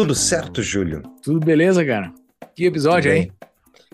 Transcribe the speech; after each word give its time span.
Tudo 0.00 0.14
certo, 0.14 0.62
Júlio? 0.62 1.02
Tudo 1.22 1.38
beleza, 1.40 1.84
cara? 1.84 2.10
Que 2.56 2.64
episódio, 2.64 3.12
hein? 3.12 3.30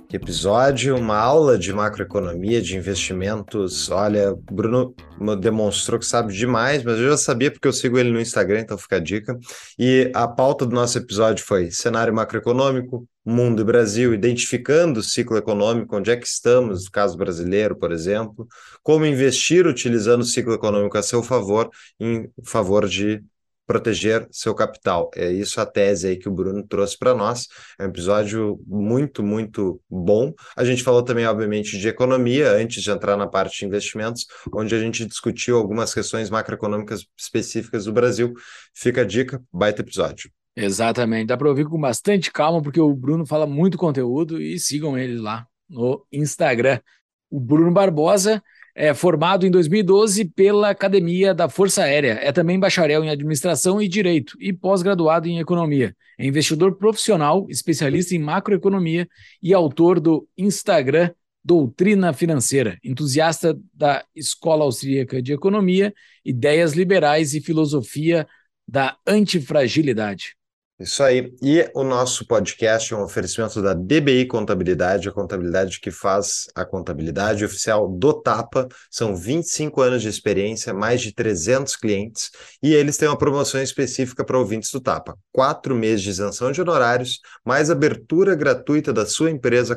Que 0.08 0.14
episódio, 0.14 0.96
uma 0.96 1.18
aula 1.18 1.58
de 1.58 1.72
macroeconomia, 1.72 2.62
de 2.62 2.76
investimentos. 2.76 3.90
Olha, 3.90 4.32
Bruno 4.40 4.94
demonstrou 5.40 5.98
que 5.98 6.06
sabe 6.06 6.32
demais, 6.32 6.84
mas 6.84 7.00
eu 7.00 7.10
já 7.10 7.16
sabia 7.16 7.50
porque 7.50 7.66
eu 7.66 7.72
sigo 7.72 7.98
ele 7.98 8.12
no 8.12 8.20
Instagram, 8.20 8.60
então 8.60 8.78
fica 8.78 8.98
a 8.98 9.00
dica. 9.00 9.36
E 9.76 10.08
a 10.14 10.28
pauta 10.28 10.64
do 10.64 10.76
nosso 10.76 10.96
episódio 10.96 11.44
foi 11.44 11.72
cenário 11.72 12.14
macroeconômico, 12.14 13.04
mundo 13.24 13.62
e 13.62 13.64
Brasil, 13.64 14.14
identificando 14.14 15.00
o 15.00 15.02
ciclo 15.02 15.36
econômico, 15.36 15.96
onde 15.96 16.12
é 16.12 16.16
que 16.16 16.28
estamos, 16.28 16.84
no 16.84 16.90
caso 16.92 17.18
brasileiro, 17.18 17.74
por 17.74 17.90
exemplo, 17.90 18.46
como 18.80 19.04
investir 19.04 19.66
utilizando 19.66 20.20
o 20.20 20.24
ciclo 20.24 20.54
econômico 20.54 20.96
a 20.96 21.02
seu 21.02 21.20
favor, 21.20 21.68
em 21.98 22.30
favor 22.44 22.86
de 22.88 23.24
proteger 23.66 24.26
seu 24.30 24.54
capital. 24.54 25.10
É 25.14 25.30
isso 25.30 25.60
a 25.60 25.66
tese 25.66 26.06
aí 26.08 26.16
que 26.16 26.28
o 26.28 26.32
Bruno 26.32 26.62
trouxe 26.66 26.96
para 26.96 27.14
nós. 27.14 27.48
É 27.78 27.84
um 27.84 27.88
episódio 27.88 28.60
muito, 28.66 29.22
muito 29.22 29.80
bom. 29.90 30.32
A 30.56 30.64
gente 30.64 30.82
falou 30.82 31.02
também, 31.02 31.26
obviamente, 31.26 31.78
de 31.78 31.88
economia, 31.88 32.52
antes 32.52 32.82
de 32.82 32.90
entrar 32.90 33.16
na 33.16 33.26
parte 33.26 33.58
de 33.58 33.66
investimentos, 33.66 34.26
onde 34.54 34.74
a 34.74 34.78
gente 34.78 35.04
discutiu 35.04 35.56
algumas 35.56 35.92
questões 35.92 36.30
macroeconômicas 36.30 37.04
específicas 37.18 37.84
do 37.84 37.92
Brasil. 37.92 38.32
Fica 38.74 39.02
a 39.02 39.04
dica, 39.04 39.42
baita 39.52 39.82
episódio. 39.82 40.30
Exatamente, 40.54 41.26
dá 41.26 41.36
para 41.36 41.48
ouvir 41.48 41.66
com 41.66 41.78
bastante 41.78 42.32
calma, 42.32 42.62
porque 42.62 42.80
o 42.80 42.94
Bruno 42.94 43.26
fala 43.26 43.46
muito 43.46 43.76
conteúdo 43.76 44.40
e 44.40 44.58
sigam 44.58 44.96
ele 44.96 45.18
lá 45.18 45.46
no 45.68 46.06
Instagram. 46.10 46.80
O 47.28 47.38
Bruno 47.38 47.72
Barbosa 47.72 48.42
é 48.76 48.92
formado 48.92 49.46
em 49.46 49.50
2012 49.50 50.26
pela 50.26 50.68
Academia 50.68 51.32
da 51.32 51.48
Força 51.48 51.82
Aérea. 51.82 52.18
É 52.20 52.30
também 52.30 52.60
bacharel 52.60 53.02
em 53.02 53.08
Administração 53.08 53.80
e 53.80 53.88
Direito 53.88 54.36
e 54.38 54.52
pós-graduado 54.52 55.26
em 55.26 55.38
Economia. 55.38 55.96
É 56.18 56.26
investidor 56.26 56.76
profissional, 56.76 57.46
especialista 57.48 58.14
em 58.14 58.18
macroeconomia 58.18 59.08
e 59.42 59.54
autor 59.54 59.98
do 59.98 60.28
Instagram 60.36 61.10
Doutrina 61.42 62.12
Financeira, 62.12 62.76
entusiasta 62.84 63.58
da 63.72 64.04
Escola 64.14 64.64
Austríaca 64.64 65.22
de 65.22 65.32
Economia, 65.32 65.94
Ideias 66.22 66.74
Liberais 66.74 67.32
e 67.32 67.40
Filosofia 67.40 68.26
da 68.68 68.94
Antifragilidade. 69.06 70.36
Isso 70.78 71.02
aí. 71.02 71.32
E 71.40 71.66
o 71.74 71.82
nosso 71.82 72.26
podcast 72.26 72.92
é 72.92 72.96
um 72.96 73.02
oferecimento 73.02 73.62
da 73.62 73.72
DBI 73.72 74.26
Contabilidade, 74.26 75.08
a 75.08 75.12
contabilidade 75.12 75.80
que 75.80 75.90
faz 75.90 76.48
a 76.54 76.66
contabilidade 76.66 77.42
oficial 77.42 77.88
do 77.88 78.12
Tapa. 78.12 78.68
São 78.90 79.16
25 79.16 79.80
anos 79.80 80.02
de 80.02 80.08
experiência, 80.08 80.74
mais 80.74 81.00
de 81.00 81.14
300 81.14 81.76
clientes, 81.76 82.30
e 82.62 82.74
eles 82.74 82.98
têm 82.98 83.08
uma 83.08 83.16
promoção 83.16 83.62
específica 83.62 84.22
para 84.22 84.38
ouvintes 84.38 84.70
do 84.70 84.78
Tapa. 84.78 85.16
Quatro 85.32 85.74
meses 85.74 86.02
de 86.02 86.10
isenção 86.10 86.52
de 86.52 86.60
honorários, 86.60 87.20
mais 87.42 87.70
abertura 87.70 88.34
gratuita 88.34 88.92
da 88.92 89.06
sua 89.06 89.30
empresa, 89.30 89.74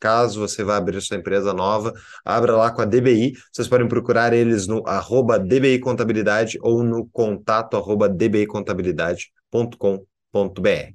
caso 0.00 0.40
você 0.40 0.64
vá 0.64 0.78
abrir 0.78 1.00
sua 1.00 1.16
empresa 1.16 1.54
nova, 1.54 1.94
abra 2.24 2.56
lá 2.56 2.72
com 2.72 2.82
a 2.82 2.84
DBI. 2.84 3.34
Vocês 3.52 3.68
podem 3.68 3.86
procurar 3.86 4.32
eles 4.32 4.66
no 4.66 4.82
arroba 4.84 5.38
DBI 5.38 5.78
Contabilidade 5.78 6.58
ou 6.60 6.82
no 6.82 7.06
contato 7.12 7.76
arroba 7.76 8.08
dbicontabilidade.com 8.08 10.09
www.tapa.br. 10.32 10.94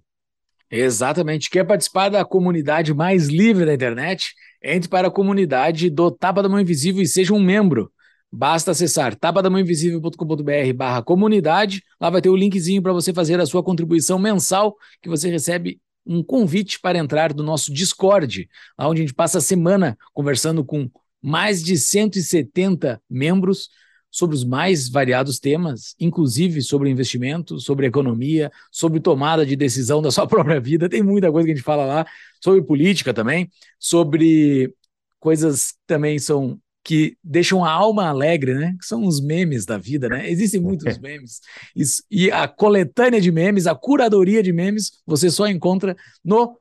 Exatamente. 0.71 1.49
Quer 1.49 1.65
participar 1.65 2.09
da 2.09 2.25
comunidade 2.25 2.93
mais 2.93 3.27
livre 3.27 3.65
da 3.65 3.73
internet? 3.73 4.33
Entre 4.63 4.89
para 4.89 5.07
a 5.07 5.11
comunidade 5.11 5.89
do 5.89 6.09
Tapa 6.09 6.41
da 6.41 6.49
Mão 6.49 6.59
Invisível 6.59 7.01
e 7.03 7.07
seja 7.07 7.33
um 7.33 7.39
membro. 7.39 7.91
Basta 8.31 8.71
acessar 8.71 9.15
tapadamãoinvisível.com.br 9.15 10.73
barra 10.75 11.01
comunidade. 11.03 11.83
Lá 12.01 12.09
vai 12.09 12.21
ter 12.21 12.29
o 12.29 12.35
linkzinho 12.35 12.81
para 12.81 12.91
você 12.91 13.13
fazer 13.13 13.39
a 13.39 13.45
sua 13.45 13.63
contribuição 13.63 14.17
mensal, 14.17 14.75
que 15.01 15.07
você 15.07 15.29
recebe 15.29 15.79
um 16.05 16.23
convite 16.23 16.79
para 16.79 16.97
entrar 16.97 17.33
no 17.33 17.43
nosso 17.43 17.73
Discord, 17.73 18.47
onde 18.77 19.01
a 19.01 19.05
gente 19.05 19.13
passa 19.13 19.37
a 19.37 19.41
semana 19.41 19.97
conversando 20.13 20.65
com 20.65 20.89
mais 21.21 21.63
de 21.63 21.77
170 21.77 23.01
membros 23.09 23.69
sobre 24.15 24.33
os 24.33 24.45
mais 24.45 24.87
variados 24.87 25.39
temas, 25.39 25.93
inclusive 25.99 26.61
sobre 26.61 26.89
investimento, 26.89 27.59
sobre 27.59 27.85
economia, 27.85 28.49
sobre 28.71 29.01
tomada 29.01 29.45
de 29.45 29.57
decisão 29.57 30.01
da 30.01 30.09
sua 30.09 30.25
própria 30.25 30.57
vida. 30.57 30.87
Tem 30.87 31.03
muita 31.03 31.29
coisa 31.29 31.45
que 31.45 31.51
a 31.51 31.55
gente 31.55 31.65
fala 31.65 31.83
lá, 31.83 32.05
sobre 32.41 32.61
política 32.61 33.13
também, 33.13 33.49
sobre 33.77 34.73
coisas 35.19 35.73
que 35.73 35.79
também 35.85 36.17
são 36.17 36.57
que 36.81 37.17
deixam 37.21 37.65
a 37.65 37.71
alma 37.71 38.07
alegre, 38.07 38.53
né? 38.53 38.73
Que 38.79 38.85
são 38.85 39.05
os 39.05 39.19
memes 39.19 39.65
da 39.65 39.77
vida, 39.77 40.07
né? 40.07 40.29
Existem 40.29 40.61
muitos 40.61 40.97
memes. 40.99 41.41
Isso, 41.75 42.01
e 42.09 42.31
a 42.31 42.47
coletânea 42.47 43.19
de 43.19 43.31
memes, 43.33 43.67
a 43.67 43.75
curadoria 43.75 44.41
de 44.41 44.53
memes, 44.53 45.01
você 45.05 45.29
só 45.29 45.45
encontra 45.45 45.97
no 46.23 46.57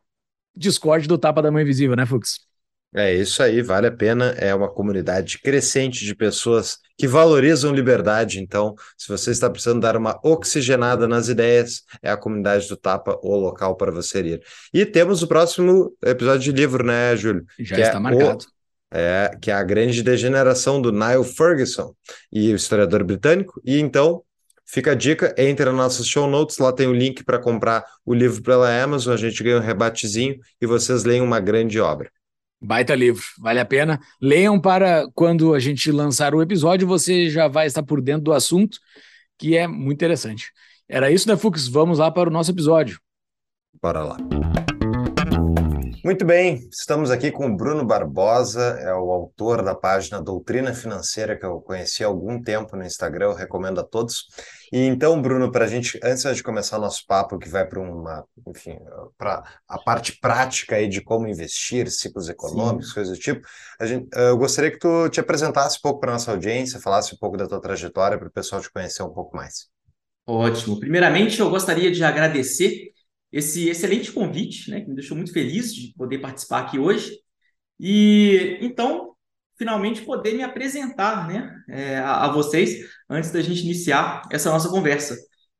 Discord 0.56 1.06
do 1.06 1.18
Tapa 1.18 1.40
da 1.40 1.52
Mãe 1.52 1.62
Invisível, 1.62 1.94
né, 1.94 2.04
Fux? 2.04 2.40
É 2.96 3.12
isso 3.12 3.42
aí, 3.42 3.60
vale 3.60 3.88
a 3.88 3.92
pena. 3.92 4.26
É 4.38 4.54
uma 4.54 4.70
comunidade 4.70 5.40
crescente 5.40 6.04
de 6.04 6.14
pessoas 6.14 6.78
que 6.96 7.08
valorizam 7.08 7.74
liberdade. 7.74 8.38
Então, 8.40 8.76
se 8.96 9.08
você 9.08 9.32
está 9.32 9.50
precisando 9.50 9.80
dar 9.80 9.96
uma 9.96 10.20
oxigenada 10.22 11.08
nas 11.08 11.28
ideias, 11.28 11.82
é 12.00 12.10
a 12.10 12.16
comunidade 12.16 12.68
do 12.68 12.76
Tapa 12.76 13.18
o 13.20 13.34
local 13.36 13.76
para 13.76 13.90
você 13.90 14.22
ir. 14.22 14.42
E 14.72 14.86
temos 14.86 15.22
o 15.24 15.26
próximo 15.26 15.92
episódio 16.04 16.52
de 16.52 16.52
livro, 16.52 16.84
né, 16.84 17.16
Júlio? 17.16 17.44
Já 17.58 17.74
que 17.74 17.82
está 17.82 17.96
é 17.96 18.00
marcado. 18.00 18.44
O, 18.44 18.96
é, 18.96 19.36
que 19.42 19.50
é 19.50 19.54
a 19.54 19.62
grande 19.64 20.00
degeneração 20.00 20.80
do 20.80 20.92
Niall 20.92 21.24
Ferguson 21.24 21.92
e 22.32 22.52
o 22.52 22.56
historiador 22.56 23.02
britânico. 23.02 23.60
E 23.64 23.80
então, 23.80 24.22
Fica 24.66 24.92
a 24.92 24.94
dica, 24.94 25.34
entre 25.36 25.66
nas 25.66 25.74
nossas 25.74 26.08
show 26.08 26.26
notes, 26.26 26.56
lá 26.56 26.72
tem 26.72 26.86
o 26.86 26.92
link 26.92 27.22
para 27.22 27.38
comprar 27.38 27.84
o 28.04 28.14
livro 28.14 28.42
pela 28.42 28.82
Amazon, 28.82 29.12
a 29.12 29.16
gente 29.16 29.44
ganha 29.44 29.58
um 29.58 29.60
rebatezinho 29.60 30.38
e 30.58 30.66
vocês 30.66 31.04
leem 31.04 31.20
uma 31.20 31.38
grande 31.38 31.78
obra. 31.78 32.10
Baita 32.64 32.94
livro, 32.94 33.22
vale 33.38 33.60
a 33.60 33.64
pena. 33.64 34.00
Leiam 34.18 34.58
para 34.58 35.06
quando 35.14 35.52
a 35.52 35.58
gente 35.58 35.92
lançar 35.92 36.34
o 36.34 36.40
episódio, 36.40 36.88
você 36.88 37.28
já 37.28 37.46
vai 37.46 37.66
estar 37.66 37.82
por 37.82 38.00
dentro 38.00 38.22
do 38.22 38.32
assunto, 38.32 38.78
que 39.36 39.54
é 39.54 39.66
muito 39.66 39.98
interessante. 39.98 40.50
Era 40.88 41.10
isso, 41.10 41.28
né, 41.28 41.36
Fux? 41.36 41.68
Vamos 41.68 41.98
lá 41.98 42.10
para 42.10 42.30
o 42.30 42.32
nosso 42.32 42.50
episódio. 42.50 42.98
Bora 43.82 44.02
lá. 44.02 44.16
Muito 46.02 46.24
bem, 46.24 46.66
estamos 46.70 47.10
aqui 47.10 47.30
com 47.30 47.46
o 47.46 47.56
Bruno 47.56 47.84
Barbosa, 47.84 48.78
é 48.80 48.94
o 48.94 49.10
autor 49.10 49.62
da 49.62 49.74
página 49.74 50.20
Doutrina 50.20 50.72
Financeira, 50.72 51.34
que 51.34 51.44
eu 51.44 51.60
conheci 51.60 52.02
há 52.02 52.06
algum 52.06 52.40
tempo 52.42 52.76
no 52.76 52.84
Instagram, 52.84 53.26
eu 53.26 53.34
recomendo 53.34 53.80
a 53.80 53.84
todos. 53.84 54.26
E 54.74 54.86
então, 54.86 55.22
Bruno, 55.22 55.52
para 55.52 55.66
a 55.66 55.68
gente, 55.68 56.00
antes 56.02 56.24
de 56.34 56.42
começar 56.42 56.80
nosso 56.80 57.06
papo, 57.06 57.38
que 57.38 57.48
vai 57.48 57.64
para 57.64 57.78
uma, 57.78 58.24
enfim, 58.48 58.76
para 59.16 59.44
a 59.68 59.78
parte 59.78 60.18
prática 60.18 60.74
aí 60.74 60.88
de 60.88 61.00
como 61.00 61.28
investir, 61.28 61.88
ciclos 61.92 62.28
econômicos, 62.28 62.88
Sim. 62.88 62.94
coisas 62.94 63.16
do 63.16 63.22
tipo, 63.22 63.46
a 63.78 63.86
gente, 63.86 64.08
eu 64.12 64.36
gostaria 64.36 64.72
que 64.72 64.78
tu 64.80 65.08
te 65.10 65.20
apresentasse 65.20 65.78
um 65.78 65.80
pouco 65.80 66.00
para 66.00 66.10
nossa 66.10 66.32
audiência, 66.32 66.80
falasse 66.80 67.14
um 67.14 67.18
pouco 67.18 67.36
da 67.36 67.46
tua 67.46 67.60
trajetória 67.60 68.18
para 68.18 68.26
o 68.26 68.32
pessoal 68.32 68.60
te 68.60 68.68
conhecer 68.68 69.04
um 69.04 69.14
pouco 69.14 69.36
mais. 69.36 69.68
Ótimo. 70.26 70.80
Primeiramente, 70.80 71.38
eu 71.38 71.50
gostaria 71.50 71.92
de 71.92 72.02
agradecer 72.02 72.90
esse 73.30 73.68
excelente 73.68 74.10
convite, 74.10 74.72
né, 74.72 74.80
que 74.80 74.88
me 74.88 74.96
deixou 74.96 75.16
muito 75.16 75.32
feliz 75.32 75.72
de 75.72 75.94
poder 75.96 76.18
participar 76.18 76.62
aqui 76.62 76.80
hoje. 76.80 77.16
E 77.78 78.58
então, 78.60 79.13
finalmente 79.56 80.02
poder 80.02 80.34
me 80.34 80.42
apresentar, 80.42 81.28
né, 81.28 81.54
é, 81.68 81.98
a, 81.98 82.24
a, 82.24 82.32
vocês 82.32 82.88
antes 83.08 83.30
da 83.30 83.40
gente 83.40 83.62
iniciar 83.62 84.22
essa 84.30 84.50
nossa 84.50 84.68
conversa. 84.68 85.16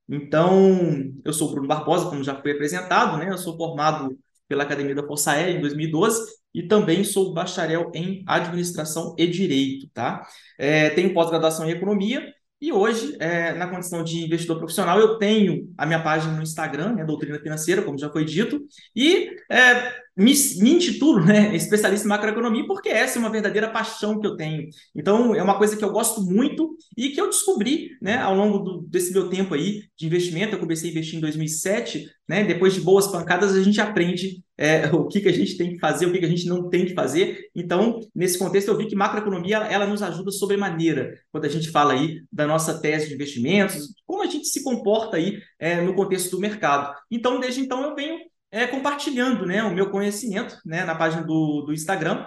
Então, 0.08 1.12
eu 1.25 1.32
sou 1.32 1.50
Bruno 1.50 1.67
Barbosa, 1.69 2.08
como 2.11 2.23
já 2.23 2.41
foi 2.41 2.52
apresentado, 2.52 3.17
né? 3.17 3.31
Eu 3.31 3.38
sou 3.38 3.56
formado 3.56 4.19
pela 4.46 4.64
Academia 4.64 4.94
da 4.94 5.06
Força 5.06 5.32
Aérea 5.32 5.56
em 5.56 5.61
2012 5.61 6.20
e 6.52 6.62
também 6.62 7.02
sou 7.05 7.32
bacharel 7.32 7.91
em 7.94 8.23
Administração 8.26 9.14
e 9.19 9.26
Direito, 9.26 9.88
tá? 9.94 10.26
É, 10.58 10.91
tenho 10.91 11.14
pós-graduação 11.14 11.67
em 11.67 11.73
Economia 11.73 12.35
e 12.64 12.73
hoje, 12.73 13.14
é, 13.20 13.52
na 13.52 13.69
condição 13.69 14.02
de 14.02 14.25
investidor 14.25 14.56
profissional, 14.56 14.99
eu 14.99 15.19
tenho 15.19 15.70
a 15.76 15.85
minha 15.85 16.02
página 16.02 16.35
no 16.35 16.43
Instagram, 16.43 16.94
né, 16.94 17.05
Doutrina 17.05 17.38
Financeira, 17.38 17.82
como 17.82 17.99
já 17.99 18.08
foi 18.08 18.25
dito, 18.25 18.58
e 18.96 19.29
é, 19.50 19.93
me, 20.17 20.33
me 20.61 20.71
intitulo 20.71 21.25
né, 21.25 21.55
especialista 21.57 22.07
em 22.07 22.09
macroeconomia 22.09 22.67
porque 22.67 22.89
essa 22.89 23.19
é 23.19 23.21
uma 23.21 23.31
verdadeira 23.31 23.71
paixão 23.71 24.21
que 24.21 24.27
eu 24.27 24.37
tenho. 24.37 24.69
Então, 24.95 25.35
é 25.35 25.43
uma 25.43 25.59
coisa 25.59 25.77
que 25.77 25.85
eu 25.85 25.91
gosto 25.91 26.23
muito 26.23 26.77
e 26.97 27.11
que 27.11 27.21
eu 27.21 27.29
descobri 27.29 27.91
né, 28.01 28.19
ao 28.19 28.35
longo 28.35 28.59
do, 28.59 28.83
desse 28.83 29.13
meu 29.13 29.29
tempo 29.29 29.55
aí 29.55 29.83
de 29.97 30.07
investimento. 30.07 30.55
Eu 30.55 30.61
comecei 30.61 30.89
a 30.89 30.93
investir 30.93 31.19
em 31.19 31.21
2007, 31.21 32.07
né, 32.29 32.45
depois 32.45 32.75
de 32.75 32.81
boas 32.81 33.09
pancadas, 33.09 33.55
a 33.55 33.63
gente 33.63 33.81
aprende 33.81 34.43
é, 34.57 34.87
o 34.95 35.09
que, 35.09 35.21
que 35.21 35.29
a 35.29 35.33
gente 35.33 35.57
tem 35.57 35.73
que 35.73 35.79
fazer, 35.81 36.07
o 36.07 36.13
que, 36.13 36.19
que 36.19 36.25
a 36.25 36.29
gente 36.29 36.47
não 36.47 36.69
tem 36.69 36.87
que 36.87 36.95
fazer. 36.95 37.51
Então, 37.55 38.01
nesse 38.15 38.39
contexto, 38.39 38.69
eu 38.69 38.77
vi 38.77 38.87
que 38.87 38.95
macroeconomia 38.95 39.59
ela, 39.59 39.87
nos 39.87 40.03
ajuda 40.03 40.31
sobremaneira 40.31 41.15
quando 41.33 41.45
a 41.45 41.49
gente 41.49 41.71
fala 41.71 41.93
aí 41.93 42.23
da 42.33 42.47
nossa 42.47 42.81
tese 42.81 43.09
de 43.09 43.15
investimentos, 43.15 43.89
como 44.07 44.23
a 44.23 44.27
gente 44.27 44.47
se 44.47 44.63
comporta 44.63 45.17
aí 45.17 45.41
é, 45.59 45.81
no 45.81 45.95
contexto 45.95 46.31
do 46.31 46.41
mercado. 46.41 46.95
Então, 47.11 47.41
desde 47.41 47.61
então, 47.61 47.83
eu 47.83 47.95
venho 47.95 48.19
é, 48.55 48.69
compartilhando 48.69 49.45
né, 49.45 49.65
o 49.65 49.75
meu 49.75 49.91
conhecimento 49.91 50.56
né, 50.65 50.85
na 50.85 50.95
página 50.95 51.25
do, 51.25 51.62
do 51.62 51.73
Instagram. 51.73 52.25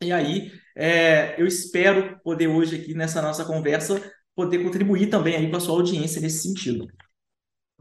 E 0.00 0.12
aí 0.12 0.52
é, 0.76 1.34
eu 1.36 1.48
espero 1.48 2.20
poder 2.22 2.46
hoje 2.46 2.76
aqui 2.76 2.94
nessa 2.94 3.20
nossa 3.20 3.44
conversa 3.44 4.00
poder 4.36 4.62
contribuir 4.62 5.08
também 5.08 5.34
aí 5.34 5.50
com 5.50 5.56
a 5.56 5.60
sua 5.60 5.74
audiência 5.74 6.20
nesse 6.20 6.42
sentido. 6.42 6.86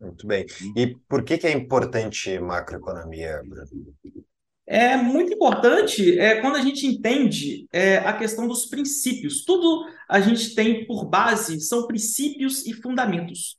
Muito 0.02 0.26
bem. 0.26 0.48
E 0.76 0.96
por 1.08 1.24
que, 1.24 1.38
que 1.38 1.46
é 1.46 1.52
importante 1.52 2.40
macroeconomia, 2.40 3.44
Bruno? 3.46 3.68
É 4.66 4.98
muito 4.98 5.32
importante 5.32 6.18
é, 6.18 6.42
quando 6.42 6.56
a 6.56 6.62
gente 6.62 6.88
entende 6.88 7.68
é, 7.72 7.98
a 7.98 8.14
questão 8.14 8.48
dos 8.48 8.66
princípios. 8.66 9.46
Tudo 9.46 9.86
a 10.10 10.20
gente 10.20 10.56
tem 10.56 10.88
por 10.88 11.06
base 11.06 11.62
são 11.62 11.86
princípios 11.86 12.66
e 12.66 12.74
fundamentos. 12.74 13.56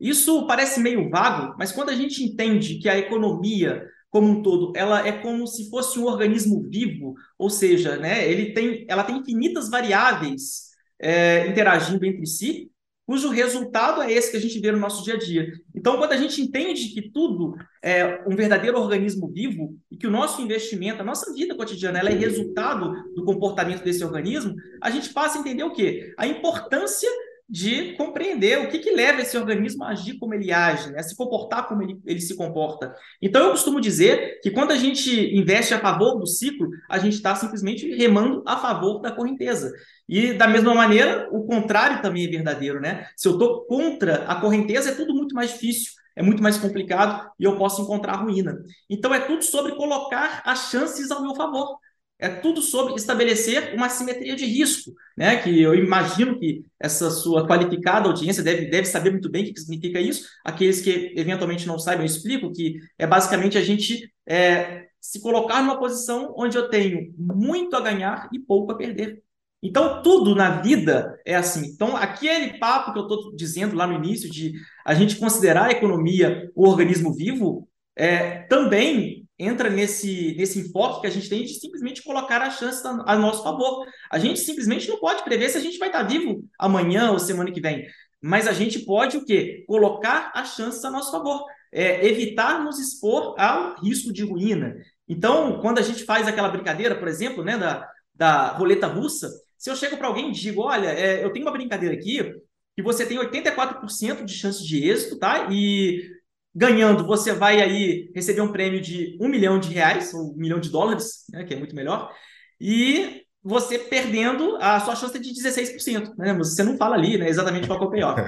Isso 0.00 0.46
parece 0.46 0.80
meio 0.80 1.10
vago, 1.10 1.54
mas 1.58 1.72
quando 1.72 1.90
a 1.90 1.94
gente 1.94 2.22
entende 2.22 2.78
que 2.78 2.88
a 2.88 2.98
economia 2.98 3.84
como 4.10 4.28
um 4.28 4.42
todo, 4.42 4.72
ela 4.74 5.06
é 5.06 5.12
como 5.12 5.46
se 5.46 5.68
fosse 5.68 5.98
um 5.98 6.06
organismo 6.06 6.66
vivo, 6.68 7.14
ou 7.38 7.50
seja, 7.50 7.96
né, 7.96 8.26
ele 8.30 8.52
tem, 8.52 8.86
ela 8.88 9.04
tem 9.04 9.18
infinitas 9.18 9.68
variáveis 9.68 10.68
é, 10.98 11.46
interagindo 11.46 12.04
entre 12.06 12.26
si, 12.26 12.70
cujo 13.06 13.30
resultado 13.30 14.02
é 14.02 14.12
esse 14.12 14.30
que 14.30 14.36
a 14.36 14.40
gente 14.40 14.60
vê 14.60 14.70
no 14.70 14.78
nosso 14.78 15.02
dia 15.02 15.14
a 15.14 15.18
dia. 15.18 15.50
Então, 15.74 15.96
quando 15.96 16.12
a 16.12 16.16
gente 16.16 16.42
entende 16.42 16.88
que 16.88 17.10
tudo 17.10 17.54
é 17.82 18.22
um 18.26 18.36
verdadeiro 18.36 18.78
organismo 18.78 19.32
vivo 19.32 19.78
e 19.90 19.96
que 19.96 20.06
o 20.06 20.10
nosso 20.10 20.42
investimento, 20.42 21.00
a 21.00 21.04
nossa 21.04 21.32
vida 21.32 21.54
cotidiana, 21.54 22.00
ela 22.00 22.10
é 22.10 22.14
resultado 22.14 22.92
do 23.14 23.24
comportamento 23.24 23.82
desse 23.82 24.04
organismo, 24.04 24.54
a 24.82 24.90
gente 24.90 25.10
passa 25.10 25.38
a 25.38 25.40
entender 25.40 25.62
o 25.62 25.72
quê? 25.72 26.12
A 26.18 26.26
importância 26.26 27.08
de 27.48 27.94
compreender 27.94 28.58
o 28.58 28.68
que, 28.68 28.78
que 28.78 28.90
leva 28.90 29.22
esse 29.22 29.36
organismo 29.36 29.82
a 29.82 29.88
agir 29.88 30.18
como 30.18 30.34
ele 30.34 30.52
age, 30.52 30.90
né? 30.90 30.98
a 30.98 31.02
se 31.02 31.16
comportar 31.16 31.66
como 31.66 31.82
ele, 31.82 31.98
ele 32.04 32.20
se 32.20 32.36
comporta. 32.36 32.94
Então, 33.22 33.44
eu 33.44 33.50
costumo 33.52 33.80
dizer 33.80 34.40
que 34.42 34.50
quando 34.50 34.72
a 34.72 34.76
gente 34.76 35.34
investe 35.34 35.72
a 35.72 35.78
favor 35.78 36.18
do 36.18 36.26
ciclo, 36.26 36.68
a 36.90 36.98
gente 36.98 37.14
está 37.14 37.34
simplesmente 37.34 37.88
remando 37.94 38.42
a 38.46 38.56
favor 38.58 39.00
da 39.00 39.10
correnteza. 39.10 39.72
E, 40.06 40.34
da 40.34 40.46
mesma 40.46 40.74
maneira, 40.74 41.28
o 41.32 41.46
contrário 41.46 42.02
também 42.02 42.26
é 42.26 42.30
verdadeiro. 42.30 42.80
Né? 42.80 43.06
Se 43.16 43.28
eu 43.28 43.32
estou 43.32 43.64
contra 43.64 44.24
a 44.24 44.36
correnteza, 44.40 44.90
é 44.90 44.94
tudo 44.94 45.14
muito 45.14 45.34
mais 45.34 45.52
difícil 45.52 45.92
é 46.18 46.22
muito 46.22 46.42
mais 46.42 46.58
complicado 46.58 47.30
e 47.38 47.44
eu 47.44 47.56
posso 47.56 47.80
encontrar 47.80 48.16
ruína. 48.16 48.58
Então 48.90 49.14
é 49.14 49.20
tudo 49.20 49.44
sobre 49.44 49.76
colocar 49.76 50.42
as 50.44 50.68
chances 50.68 51.12
ao 51.12 51.22
meu 51.22 51.32
favor. 51.36 51.78
É 52.18 52.28
tudo 52.28 52.60
sobre 52.60 52.94
estabelecer 52.94 53.74
uma 53.74 53.88
simetria 53.88 54.34
de 54.34 54.44
risco, 54.44 54.92
né? 55.16 55.36
Que 55.36 55.62
eu 55.62 55.72
imagino 55.74 56.38
que 56.38 56.64
essa 56.80 57.10
sua 57.10 57.46
qualificada 57.46 58.08
audiência 58.08 58.42
deve, 58.42 58.66
deve 58.66 58.86
saber 58.86 59.10
muito 59.10 59.30
bem 59.30 59.44
o 59.44 59.54
que 59.54 59.60
significa 59.60 60.00
isso. 60.00 60.26
Aqueles 60.44 60.80
que 60.80 61.12
eventualmente 61.16 61.66
não 61.66 61.78
saibam, 61.78 62.04
eu 62.04 62.06
explico 62.06 62.52
que 62.52 62.80
é 62.98 63.06
basicamente 63.06 63.56
a 63.56 63.62
gente 63.62 64.12
é, 64.26 64.86
se 65.00 65.20
colocar 65.20 65.62
numa 65.62 65.78
posição 65.78 66.34
onde 66.36 66.58
eu 66.58 66.68
tenho 66.68 67.14
muito 67.16 67.76
a 67.76 67.80
ganhar 67.80 68.28
e 68.32 68.38
pouco 68.38 68.72
a 68.72 68.76
perder. 68.76 69.22
Então, 69.62 70.02
tudo 70.02 70.34
na 70.34 70.60
vida 70.60 71.20
é 71.24 71.34
assim. 71.36 71.66
Então, 71.66 71.96
aquele 71.96 72.58
papo 72.58 72.92
que 72.92 72.98
eu 72.98 73.02
estou 73.02 73.34
dizendo 73.34 73.76
lá 73.76 73.86
no 73.86 73.94
início 73.94 74.30
de 74.30 74.54
a 74.84 74.94
gente 74.94 75.16
considerar 75.16 75.66
a 75.66 75.72
economia 75.72 76.50
o 76.54 76.66
organismo 76.66 77.12
vivo, 77.12 77.68
é, 77.96 78.42
também 78.42 79.27
entra 79.38 79.70
nesse, 79.70 80.34
nesse 80.36 80.58
enfoque 80.58 81.02
que 81.02 81.06
a 81.06 81.10
gente 81.10 81.28
tem 81.28 81.44
de 81.44 81.54
simplesmente 81.54 82.02
colocar 82.02 82.42
a 82.42 82.50
chance 82.50 82.84
a, 82.86 82.90
a 83.06 83.16
nosso 83.16 83.42
favor. 83.42 83.86
A 84.10 84.18
gente 84.18 84.40
simplesmente 84.40 84.88
não 84.88 84.98
pode 84.98 85.22
prever 85.22 85.48
se 85.48 85.58
a 85.58 85.60
gente 85.60 85.78
vai 85.78 85.88
estar 85.88 86.02
vivo 86.02 86.44
amanhã 86.58 87.12
ou 87.12 87.18
semana 87.18 87.52
que 87.52 87.60
vem. 87.60 87.86
Mas 88.20 88.48
a 88.48 88.52
gente 88.52 88.80
pode 88.80 89.16
o 89.16 89.24
quê? 89.24 89.64
Colocar 89.66 90.32
as 90.34 90.56
chances 90.56 90.84
a 90.84 90.90
nosso 90.90 91.12
favor. 91.12 91.44
É, 91.70 92.04
evitar 92.06 92.64
nos 92.64 92.78
expor 92.78 93.38
ao 93.38 93.76
risco 93.80 94.12
de 94.12 94.24
ruína. 94.24 94.76
Então, 95.06 95.60
quando 95.60 95.78
a 95.78 95.82
gente 95.82 96.04
faz 96.04 96.26
aquela 96.26 96.48
brincadeira, 96.48 96.94
por 96.94 97.06
exemplo, 97.06 97.44
né, 97.44 97.58
da, 97.58 97.88
da 98.14 98.48
roleta 98.52 98.86
russa, 98.86 99.30
se 99.56 99.70
eu 99.70 99.76
chego 99.76 99.96
para 99.96 100.08
alguém 100.08 100.30
e 100.30 100.32
digo, 100.32 100.62
olha, 100.62 100.88
é, 100.88 101.22
eu 101.22 101.32
tenho 101.32 101.44
uma 101.44 101.52
brincadeira 101.52 101.94
aqui 101.94 102.34
que 102.74 102.82
você 102.82 103.04
tem 103.04 103.18
84% 103.18 104.24
de 104.24 104.32
chance 104.32 104.64
de 104.64 104.88
êxito, 104.88 105.18
tá? 105.18 105.48
E 105.50 106.08
Ganhando, 106.54 107.06
você 107.06 107.32
vai 107.32 107.60
aí 107.60 108.10
receber 108.14 108.40
um 108.40 108.52
prêmio 108.52 108.80
de 108.80 109.16
um 109.20 109.28
milhão 109.28 109.58
de 109.58 109.72
reais, 109.72 110.12
ou 110.14 110.32
um 110.32 110.36
milhão 110.36 110.58
de 110.58 110.70
dólares, 110.70 111.24
né, 111.32 111.44
que 111.44 111.54
é 111.54 111.56
muito 111.56 111.74
melhor. 111.74 112.12
E 112.60 113.22
você 113.42 113.78
perdendo, 113.78 114.56
a 114.60 114.80
sua 114.80 114.96
chance 114.96 115.16
é 115.16 115.20
de 115.20 115.32
16%. 115.32 116.14
Né? 116.16 116.34
Você 116.34 116.62
não 116.62 116.76
fala 116.76 116.96
ali 116.96 117.16
né, 117.16 117.28
exatamente 117.28 117.66
qual 117.66 117.80
é 117.80 117.84
o 117.84 117.90
payoff. 117.90 118.20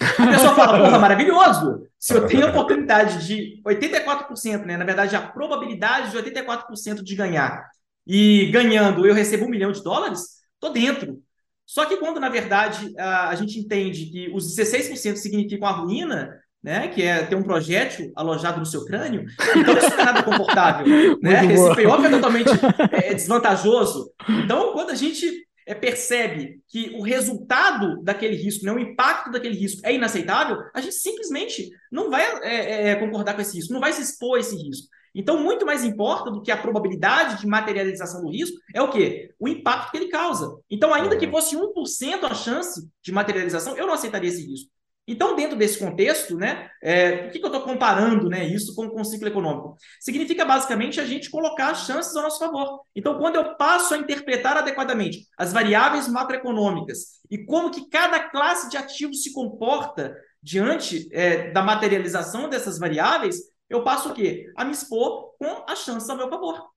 A 0.00 0.26
pessoa 0.30 0.54
fala, 0.54 0.78
porra, 0.78 0.98
maravilhoso! 0.98 1.86
Se 1.98 2.14
eu 2.14 2.26
tenho 2.26 2.46
a 2.46 2.50
oportunidade 2.50 3.26
de 3.26 3.62
84%, 3.66 4.64
né? 4.66 4.76
Na 4.76 4.84
verdade, 4.84 5.16
a 5.16 5.22
probabilidade 5.22 6.10
de 6.10 6.18
84% 6.18 7.02
de 7.02 7.16
ganhar 7.16 7.66
e 8.06 8.46
ganhando 8.52 9.06
eu 9.06 9.14
recebo 9.14 9.46
um 9.46 9.48
milhão 9.48 9.72
de 9.72 9.82
dólares, 9.82 10.36
tô 10.60 10.68
dentro. 10.68 11.20
Só 11.64 11.84
que 11.84 11.96
quando, 11.96 12.20
na 12.20 12.28
verdade, 12.28 12.94
a, 12.96 13.34
gente 13.34 13.58
entende 13.58 14.06
que 14.06 14.30
os 14.32 14.56
16% 14.56 15.16
significam 15.16 15.66
a 15.66 15.72
ruína, 15.72 16.30
né? 16.66 16.88
Que 16.88 17.04
é 17.04 17.24
ter 17.24 17.36
um 17.36 17.44
projétil 17.44 18.12
alojado 18.16 18.58
no 18.58 18.66
seu 18.66 18.84
crânio. 18.84 19.24
Então 19.56 19.78
isso 19.78 19.90
não 19.90 20.00
é 20.00 20.04
nada 20.04 20.22
confortável, 20.24 21.16
né? 21.22 21.46
Esse 21.54 21.76
payoff 21.76 22.04
é 22.04 22.10
totalmente 22.10 22.50
é, 22.90 23.14
desvantajoso. 23.14 24.10
Então, 24.28 24.72
quando 24.72 24.90
a 24.90 24.96
gente 24.96 25.46
é, 25.64 25.74
percebe 25.76 26.60
que 26.68 26.90
o 26.96 27.02
resultado 27.02 28.02
daquele 28.02 28.34
risco, 28.34 28.64
né, 28.64 28.72
o 28.72 28.80
impacto 28.80 29.30
daquele 29.30 29.56
risco 29.56 29.80
é 29.84 29.94
inaceitável, 29.94 30.58
a 30.74 30.80
gente 30.80 30.96
simplesmente 30.96 31.70
não 31.90 32.10
vai 32.10 32.24
é, 32.42 32.90
é, 32.90 32.94
concordar 32.96 33.34
com 33.34 33.42
esse 33.42 33.56
risco, 33.56 33.72
não 33.72 33.80
vai 33.80 33.92
se 33.92 34.02
expor 34.02 34.36
a 34.36 34.40
esse 34.40 34.56
risco. 34.56 34.88
Então, 35.14 35.42
muito 35.42 35.64
mais 35.64 35.84
importa 35.84 36.32
do 36.32 36.42
que 36.42 36.50
a 36.50 36.56
probabilidade 36.56 37.40
de 37.40 37.46
materialização 37.46 38.22
do 38.22 38.30
risco 38.30 38.58
é 38.74 38.82
o 38.82 38.90
quê? 38.90 39.30
O 39.38 39.48
impacto 39.48 39.92
que 39.92 39.96
ele 39.96 40.08
causa. 40.08 40.58
Então, 40.68 40.92
ainda 40.92 41.16
que 41.16 41.30
fosse 41.30 41.56
1% 41.56 42.24
a 42.24 42.34
chance 42.34 42.86
de 43.02 43.12
materialização, 43.12 43.76
eu 43.76 43.86
não 43.86 43.94
aceitaria 43.94 44.28
esse 44.28 44.44
risco. 44.44 44.75
Então, 45.06 45.36
dentro 45.36 45.56
desse 45.56 45.78
contexto, 45.78 46.36
né, 46.36 46.68
é, 46.82 47.16
por 47.18 47.30
que, 47.30 47.38
que 47.38 47.44
eu 47.44 47.52
estou 47.52 47.62
comparando 47.62 48.28
né, 48.28 48.44
isso 48.44 48.74
com, 48.74 48.88
com 48.88 49.00
o 49.00 49.04
ciclo 49.04 49.28
econômico? 49.28 49.76
Significa 50.00 50.44
basicamente 50.44 51.00
a 51.00 51.04
gente 51.04 51.30
colocar 51.30 51.70
as 51.70 51.86
chances 51.86 52.14
ao 52.16 52.24
nosso 52.24 52.40
favor. 52.40 52.80
Então, 52.94 53.16
quando 53.18 53.36
eu 53.36 53.56
passo 53.56 53.94
a 53.94 53.98
interpretar 53.98 54.56
adequadamente 54.56 55.26
as 55.38 55.52
variáveis 55.52 56.08
macroeconômicas 56.08 57.20
e 57.30 57.44
como 57.44 57.70
que 57.70 57.88
cada 57.88 58.18
classe 58.30 58.68
de 58.68 58.76
ativos 58.76 59.22
se 59.22 59.32
comporta 59.32 60.16
diante 60.42 61.08
é, 61.12 61.52
da 61.52 61.62
materialização 61.62 62.48
dessas 62.48 62.78
variáveis, 62.78 63.36
eu 63.68 63.84
passo 63.84 64.10
o 64.10 64.14
quê? 64.14 64.50
A 64.56 64.64
me 64.64 64.72
expor 64.72 65.36
com 65.38 65.64
as 65.68 65.80
chances 65.80 66.08
ao 66.08 66.16
meu 66.16 66.28
favor. 66.28 66.75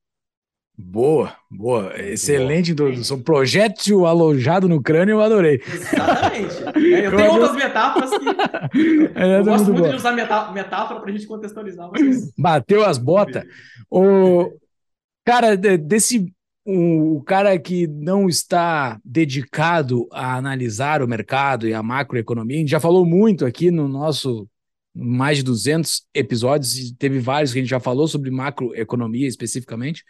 Boa, 0.81 1.35
boa. 1.51 1.93
Excelente 2.01 2.71
introdução. 2.71 3.21
Projétil 3.21 4.05
alojado 4.05 4.69
no 4.69 4.81
crânio, 4.81 5.15
eu 5.15 5.21
adorei. 5.21 5.61
Exatamente. 5.67 6.29
É, 6.79 7.05
eu, 7.05 7.15
tenho 7.15 7.31
outras 7.33 7.55
metáforas 7.55 8.09
que. 8.11 8.25
É, 9.19 9.39
eu 9.39 9.43
gosto 9.43 9.65
muito, 9.65 9.79
muito 9.79 9.89
de 9.89 9.95
usar 9.97 10.13
metáfora 10.13 11.01
para 11.01 11.09
a 11.09 11.11
gente 11.11 11.27
contextualizar. 11.27 11.89
Mas... 11.91 12.31
Bateu 12.37 12.85
as 12.85 12.97
botas. 12.97 13.43
O 13.91 14.51
cara, 15.25 15.57
desse. 15.57 16.33
O 16.65 17.21
cara 17.25 17.57
que 17.59 17.85
não 17.87 18.29
está 18.29 18.99
dedicado 19.03 20.07
a 20.11 20.35
analisar 20.35 21.01
o 21.01 21.07
mercado 21.07 21.67
e 21.67 21.73
a 21.73 21.83
macroeconomia, 21.83 22.57
a 22.57 22.59
gente 22.59 22.71
já 22.71 22.79
falou 22.79 23.05
muito 23.05 23.45
aqui 23.45 23.69
no 23.69 23.87
nosso 23.87 24.47
mais 24.95 25.37
de 25.37 25.43
200 25.43 26.03
episódios, 26.13 26.91
teve 26.97 27.19
vários 27.19 27.51
que 27.51 27.59
a 27.59 27.61
gente 27.61 27.69
já 27.69 27.79
falou 27.79 28.07
sobre 28.07 28.31
macroeconomia 28.31 29.27
especificamente 29.27 30.03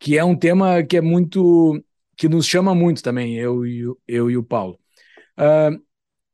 que 0.00 0.18
é 0.18 0.24
um 0.24 0.34
tema 0.34 0.82
que 0.82 0.96
é 0.96 1.00
muito 1.00 1.80
que 2.16 2.28
nos 2.28 2.46
chama 2.46 2.74
muito 2.74 3.02
também, 3.02 3.36
eu 3.36 3.64
e, 3.64 3.84
eu 4.06 4.30
e 4.30 4.36
o 4.36 4.42
Paulo. 4.42 4.78
Uh, 5.38 5.80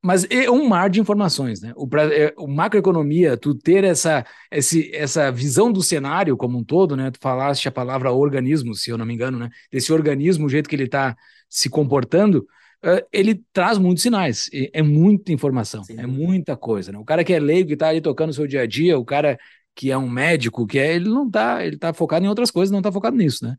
mas 0.03 0.25
é 0.31 0.51
um 0.51 0.69
mar 0.69 0.91
de 0.91 1.01
informações, 1.01 1.61
né? 1.61 1.73
O, 1.77 1.89
é, 1.97 2.35
o, 2.37 2.49
macroeconomia, 2.49 3.37
tu 3.37 3.55
ter 3.55 3.85
essa, 3.85 4.25
esse, 4.51 4.91
essa 4.95 5.31
visão 5.31 5.71
do 5.71 5.83
cenário 5.83 6.37
como 6.37 6.59
um 6.59 6.65
todo, 6.65 6.97
né? 6.97 7.11
Tu 7.11 7.19
falaste 7.21 7.69
a 7.69 7.73
palavra 7.73 8.11
organismo, 8.11 8.75
se 8.75 8.91
eu 8.91 8.99
não 8.99 9.07
me 9.07 9.15
engano, 9.15 9.39
né? 9.39 9.49
Desse 9.71 9.93
organismo, 9.93 10.47
o 10.47 10.49
jeito 10.49 10.69
que 10.69 10.75
ele 10.75 10.85
está 10.85 11.17
se 11.49 11.69
comportando, 11.69 12.47
uh, 12.85 13.07
ele 13.13 13.43
traz 13.53 13.79
muitos 13.79 14.03
sinais. 14.03 14.51
É, 14.53 14.81
é 14.81 14.83
muita 14.83 15.33
informação, 15.33 15.85
Sim. 15.85 16.01
é 16.01 16.07
muita 16.07 16.57
coisa, 16.57 16.91
né? 16.91 16.99
O 16.99 17.05
cara 17.05 17.23
que 17.23 17.33
é 17.33 17.39
leigo, 17.39 17.69
que 17.69 17.75
está 17.75 17.89
ali 17.89 18.01
tocando 18.01 18.31
o 18.31 18.35
seu 18.35 18.47
dia 18.47 18.63
a 18.63 18.67
dia, 18.67 18.99
o 18.99 19.05
cara 19.05 19.39
que 19.77 19.91
é 19.93 19.99
um 19.99 20.09
médico, 20.09 20.67
que 20.67 20.79
é, 20.79 20.97
ele 20.97 21.09
não 21.09 21.27
está, 21.27 21.65
ele 21.65 21.77
tá 21.77 21.93
focado 21.93 22.25
em 22.25 22.29
outras 22.29 22.51
coisas, 22.51 22.73
não 22.73 22.81
está 22.81 22.91
focado 22.91 23.15
nisso, 23.15 23.45
né? 23.45 23.55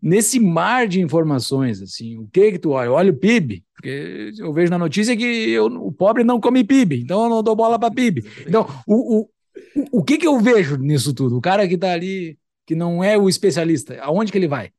Nesse 0.00 0.38
mar 0.38 0.86
de 0.86 1.00
informações, 1.00 1.80
assim, 1.80 2.18
o 2.18 2.28
que 2.28 2.52
que 2.52 2.58
tu 2.58 2.72
olha? 2.72 2.92
Olha 2.92 3.10
o 3.10 3.16
PIB, 3.16 3.64
porque 3.74 4.32
eu 4.38 4.52
vejo 4.52 4.70
na 4.70 4.76
notícia 4.76 5.16
que 5.16 5.24
eu, 5.24 5.64
o 5.64 5.90
pobre 5.90 6.22
não 6.22 6.38
come 6.38 6.62
PIB, 6.62 7.00
então 7.00 7.24
eu 7.24 7.30
não 7.30 7.42
dou 7.42 7.56
bola 7.56 7.78
para 7.78 7.90
PIB. 7.90 8.22
Então, 8.46 8.66
o, 8.86 9.20
o, 9.20 9.30
o, 9.74 10.00
o 10.00 10.04
que 10.04 10.18
que 10.18 10.26
eu 10.26 10.38
vejo 10.38 10.76
nisso 10.76 11.14
tudo? 11.14 11.38
O 11.38 11.40
cara 11.40 11.66
que 11.66 11.74
está 11.74 11.92
ali, 11.92 12.38
que 12.66 12.74
não 12.74 13.02
é 13.02 13.16
o 13.16 13.30
especialista, 13.30 13.98
aonde 14.02 14.30
que 14.30 14.36
ele 14.36 14.48
vai? 14.48 14.70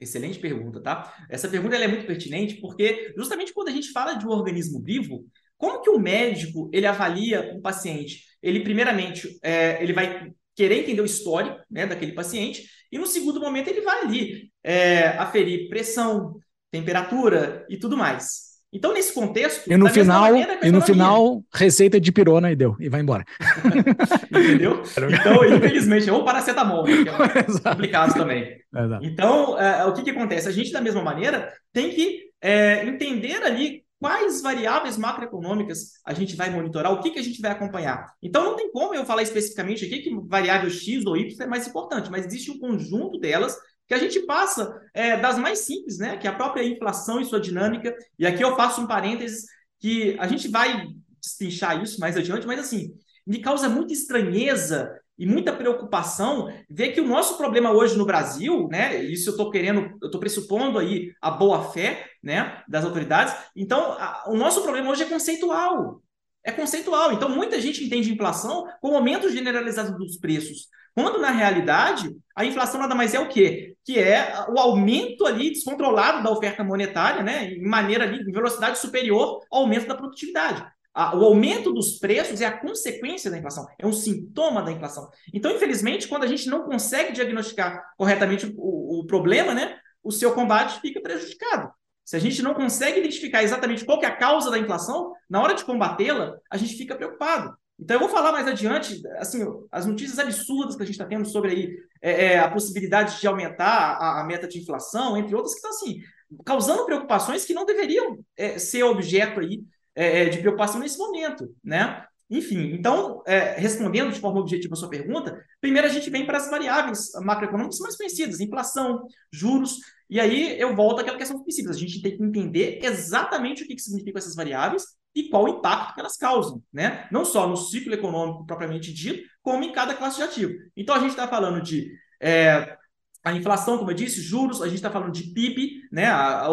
Excelente 0.00 0.38
pergunta, 0.38 0.80
tá? 0.80 1.12
Essa 1.28 1.48
pergunta 1.48 1.74
é 1.74 1.88
muito 1.88 2.06
pertinente 2.06 2.60
porque 2.60 3.12
justamente 3.16 3.52
quando 3.52 3.68
a 3.68 3.72
gente 3.72 3.90
fala 3.90 4.14
de 4.14 4.24
um 4.24 4.30
organismo 4.30 4.80
vivo, 4.80 5.26
como 5.56 5.80
que 5.80 5.90
o 5.90 5.98
médico 5.98 6.70
ele 6.72 6.86
avalia 6.86 7.52
um 7.52 7.60
paciente? 7.60 8.27
Ele 8.42 8.60
primeiramente 8.60 9.38
é, 9.42 9.82
ele 9.82 9.92
vai 9.92 10.30
querer 10.54 10.80
entender 10.80 11.00
o 11.00 11.06
histórico 11.06 11.58
né, 11.70 11.86
daquele 11.86 12.12
paciente 12.12 12.64
e 12.90 12.98
no 12.98 13.06
segundo 13.06 13.40
momento 13.40 13.68
ele 13.68 13.80
vai 13.80 14.02
ali 14.02 14.50
é, 14.64 15.08
aferir 15.08 15.68
pressão, 15.68 16.36
temperatura 16.70 17.64
e 17.68 17.76
tudo 17.76 17.96
mais. 17.96 18.48
Então, 18.72 18.92
nesse 18.92 19.14
contexto. 19.14 19.70
E 19.70 19.76
no 19.78 19.88
final, 19.88 20.36
e 20.62 20.70
no 20.70 20.82
final 20.82 21.42
receita 21.54 21.98
de 21.98 22.12
pirona 22.12 22.52
e 22.52 22.56
deu, 22.56 22.76
e 22.78 22.88
vai 22.88 23.00
embora. 23.00 23.24
Entendeu? 24.30 24.82
Então, 25.10 25.44
infelizmente, 25.44 26.10
ou 26.10 26.22
paracetamol, 26.22 26.84
né, 26.84 27.02
que 27.02 27.08
é 27.08 27.42
complicado 27.70 28.12
também. 28.12 28.58
Exato. 28.74 29.06
Então, 29.06 29.58
é, 29.58 29.86
o 29.86 29.94
que, 29.94 30.02
que 30.02 30.10
acontece? 30.10 30.48
A 30.48 30.52
gente, 30.52 30.70
da 30.70 30.82
mesma 30.82 31.02
maneira, 31.02 31.50
tem 31.72 31.90
que 31.90 32.24
é, 32.42 32.84
entender 32.86 33.42
ali 33.42 33.84
quais 34.00 34.40
variáveis 34.40 34.96
macroeconômicas 34.96 35.92
a 36.04 36.14
gente 36.14 36.36
vai 36.36 36.50
monitorar, 36.50 36.92
o 36.92 37.00
que, 37.00 37.10
que 37.10 37.18
a 37.18 37.22
gente 37.22 37.40
vai 37.40 37.50
acompanhar. 37.50 38.12
Então, 38.22 38.44
não 38.44 38.56
tem 38.56 38.70
como 38.70 38.94
eu 38.94 39.04
falar 39.04 39.22
especificamente 39.22 39.84
aqui 39.84 40.00
que 40.00 40.14
variável 40.26 40.70
X 40.70 41.04
ou 41.04 41.16
Y 41.16 41.42
é 41.42 41.46
mais 41.46 41.66
importante, 41.66 42.10
mas 42.10 42.26
existe 42.26 42.50
um 42.50 42.58
conjunto 42.58 43.18
delas 43.18 43.56
que 43.86 43.94
a 43.94 43.98
gente 43.98 44.20
passa 44.20 44.78
é, 44.92 45.16
das 45.16 45.38
mais 45.38 45.60
simples, 45.60 45.98
né? 45.98 46.16
Que 46.16 46.26
é 46.26 46.30
a 46.30 46.34
própria 46.34 46.62
inflação 46.62 47.20
e 47.20 47.24
sua 47.24 47.40
dinâmica. 47.40 47.94
E 48.18 48.26
aqui 48.26 48.44
eu 48.44 48.54
faço 48.54 48.82
um 48.82 48.86
parênteses 48.86 49.46
que 49.80 50.16
a 50.20 50.26
gente 50.26 50.48
vai 50.48 50.86
destrinchar 51.20 51.82
isso 51.82 51.98
mais 51.98 52.16
adiante, 52.16 52.46
mas 52.46 52.60
assim, 52.60 52.92
me 53.26 53.40
causa 53.40 53.68
muita 53.68 53.92
estranheza 53.92 54.90
e 55.18 55.26
muita 55.26 55.52
preocupação 55.52 56.48
ver 56.70 56.92
que 56.92 57.00
o 57.00 57.06
nosso 57.06 57.36
problema 57.36 57.72
hoje 57.72 57.98
no 57.98 58.06
Brasil, 58.06 58.68
né? 58.70 59.02
Isso 59.02 59.30
eu 59.30 59.32
estou 59.32 59.50
querendo, 59.50 59.98
eu 60.00 60.06
estou 60.06 60.20
pressupondo 60.20 60.78
aí 60.78 61.12
a 61.20 61.30
boa 61.30 61.70
fé, 61.70 62.06
né, 62.22 62.62
das 62.68 62.84
autoridades. 62.84 63.34
Então, 63.56 63.92
a, 63.92 64.24
o 64.28 64.36
nosso 64.36 64.62
problema 64.62 64.90
hoje 64.90 65.02
é 65.02 65.06
conceitual. 65.06 66.00
É 66.44 66.52
conceitual. 66.52 67.12
Então, 67.12 67.28
muita 67.28 67.60
gente 67.60 67.84
entende 67.84 68.12
inflação 68.12 68.66
como 68.80 68.96
aumento 68.96 69.28
generalizado 69.30 69.98
dos 69.98 70.16
preços. 70.16 70.68
Quando, 70.94 71.20
na 71.20 71.30
realidade, 71.30 72.16
a 72.34 72.44
inflação 72.44 72.80
nada 72.80 72.94
mais 72.94 73.14
é 73.14 73.20
o 73.20 73.28
quê? 73.28 73.76
Que 73.84 73.98
é 73.98 74.32
o 74.48 74.58
aumento 74.58 75.26
ali 75.26 75.50
descontrolado 75.50 76.22
da 76.22 76.30
oferta 76.30 76.64
monetária, 76.64 77.22
né? 77.22 77.52
Em 77.52 77.64
maneira 77.64 78.04
ali, 78.04 78.20
em 78.20 78.32
velocidade 78.32 78.78
superior 78.78 79.40
ao 79.50 79.62
aumento 79.62 79.86
da 79.86 79.94
produtividade. 79.94 80.64
O 80.94 81.24
aumento 81.24 81.72
dos 81.72 81.98
preços 81.98 82.40
é 82.40 82.46
a 82.46 82.58
consequência 82.58 83.30
da 83.30 83.38
inflação, 83.38 83.66
é 83.78 83.86
um 83.86 83.92
sintoma 83.92 84.62
da 84.62 84.72
inflação. 84.72 85.08
Então, 85.32 85.52
infelizmente, 85.52 86.08
quando 86.08 86.24
a 86.24 86.26
gente 86.26 86.48
não 86.48 86.64
consegue 86.64 87.12
diagnosticar 87.12 87.92
corretamente 87.96 88.52
o, 88.56 89.00
o 89.00 89.06
problema, 89.06 89.54
né? 89.54 89.78
O 90.02 90.10
seu 90.10 90.32
combate 90.34 90.80
fica 90.80 91.00
prejudicado. 91.00 91.70
Se 92.04 92.16
a 92.16 92.18
gente 92.18 92.42
não 92.42 92.54
consegue 92.54 93.00
identificar 93.00 93.42
exatamente 93.42 93.84
qual 93.84 94.02
é 94.02 94.06
a 94.06 94.16
causa 94.16 94.50
da 94.50 94.58
inflação, 94.58 95.12
na 95.28 95.42
hora 95.42 95.54
de 95.54 95.64
combatê-la, 95.64 96.36
a 96.50 96.56
gente 96.56 96.74
fica 96.74 96.96
preocupado. 96.96 97.54
Então, 97.78 97.94
eu 97.96 98.00
vou 98.00 98.08
falar 98.08 98.32
mais 98.32 98.48
adiante, 98.48 99.00
assim, 99.18 99.44
as 99.70 99.86
notícias 99.86 100.18
absurdas 100.18 100.74
que 100.74 100.82
a 100.82 100.86
gente 100.86 100.94
está 100.94 101.04
tendo 101.04 101.28
sobre 101.28 101.50
aí, 101.52 101.76
é, 102.02 102.24
é, 102.24 102.38
a 102.40 102.50
possibilidade 102.50 103.20
de 103.20 103.26
aumentar 103.26 103.98
a, 104.00 104.20
a, 104.20 104.24
meta 104.24 104.48
de 104.48 104.58
inflação, 104.58 105.16
entre 105.16 105.34
outras, 105.34 105.52
que 105.52 105.58
estão, 105.58 105.70
assim, 105.70 106.00
causando 106.44 106.86
preocupações 106.86 107.44
que 107.44 107.54
não 107.54 107.64
deveriam 107.64 108.18
é, 108.36 108.58
ser 108.58 108.82
objeto 108.82 109.38
aí 109.38 109.62
é, 109.98 110.22
é, 110.22 110.28
de 110.28 110.38
preocupação 110.38 110.78
nesse 110.78 110.96
momento, 110.96 111.52
né? 111.62 112.04
Enfim, 112.30 112.72
então, 112.72 113.20
é, 113.26 113.58
respondendo 113.58 114.12
de 114.12 114.20
forma 114.20 114.38
objetiva 114.38 114.74
a 114.74 114.76
sua 114.76 114.88
pergunta, 114.88 115.42
primeiro 115.60 115.88
a 115.88 115.90
gente 115.90 116.08
vem 116.08 116.24
para 116.24 116.38
as 116.38 116.48
variáveis 116.48 117.10
macroeconômicas 117.22 117.80
mais 117.80 117.96
conhecidas, 117.96 118.38
inflação, 118.38 119.08
juros, 119.32 119.78
e 120.08 120.20
aí 120.20 120.58
eu 120.60 120.76
volto 120.76 121.00
àquela 121.00 121.18
questão 121.18 121.36
dos 121.36 121.42
princípios. 121.42 121.76
A 121.76 121.80
gente 121.80 122.00
tem 122.00 122.16
que 122.16 122.22
entender 122.22 122.78
exatamente 122.80 123.64
o 123.64 123.66
que, 123.66 123.74
que 123.74 123.82
significam 123.82 124.18
essas 124.18 124.36
variáveis 124.36 124.84
e 125.16 125.28
qual 125.28 125.44
o 125.44 125.48
impacto 125.48 125.94
que 125.94 126.00
elas 126.00 126.16
causam, 126.16 126.62
né? 126.72 127.08
Não 127.10 127.24
só 127.24 127.48
no 127.48 127.56
ciclo 127.56 127.92
econômico 127.92 128.46
propriamente 128.46 128.92
dito, 128.92 129.28
como 129.42 129.64
em 129.64 129.72
cada 129.72 129.94
classe 129.94 130.18
de 130.18 130.22
ativo. 130.22 130.54
Então 130.76 130.94
a 130.94 131.00
gente 131.00 131.10
está 131.10 131.26
falando 131.26 131.60
de 131.60 131.90
é, 132.20 132.77
a 133.24 133.32
inflação, 133.32 133.78
como 133.78 133.90
eu 133.90 133.94
disse, 133.94 134.20
juros, 134.20 134.62
a 134.62 134.66
gente 134.66 134.76
está 134.76 134.90
falando 134.90 135.12
de 135.12 135.24
PIB, 135.32 135.82
né, 135.92 136.06
a, 136.06 136.46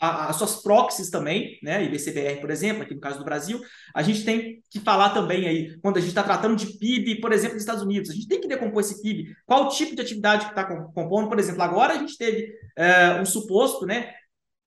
a, 0.00 0.28
as 0.28 0.36
suas 0.36 0.62
proxies 0.62 1.10
também, 1.10 1.58
né, 1.62 1.84
IBCBR, 1.84 2.40
por 2.40 2.50
exemplo, 2.50 2.82
aqui 2.82 2.94
no 2.94 3.00
caso 3.00 3.18
do 3.18 3.24
Brasil, 3.24 3.60
a 3.94 4.02
gente 4.02 4.24
tem 4.24 4.60
que 4.70 4.80
falar 4.80 5.10
também 5.10 5.46
aí, 5.46 5.78
quando 5.80 5.96
a 5.96 6.00
gente 6.00 6.10
está 6.10 6.22
tratando 6.22 6.56
de 6.56 6.78
PIB, 6.78 7.20
por 7.20 7.32
exemplo, 7.32 7.54
dos 7.54 7.62
Estados 7.62 7.82
Unidos, 7.82 8.10
a 8.10 8.14
gente 8.14 8.28
tem 8.28 8.40
que 8.40 8.48
decompor 8.48 8.80
esse 8.80 9.00
PIB, 9.00 9.34
qual 9.46 9.68
tipo 9.68 9.94
de 9.94 10.02
atividade 10.02 10.46
que 10.46 10.50
está 10.50 10.64
compondo, 10.64 11.28
por 11.28 11.38
exemplo, 11.38 11.62
agora 11.62 11.94
a 11.94 11.98
gente 11.98 12.18
teve 12.18 12.52
é, 12.76 13.20
um 13.20 13.24
suposto, 13.24 13.86
né, 13.86 14.12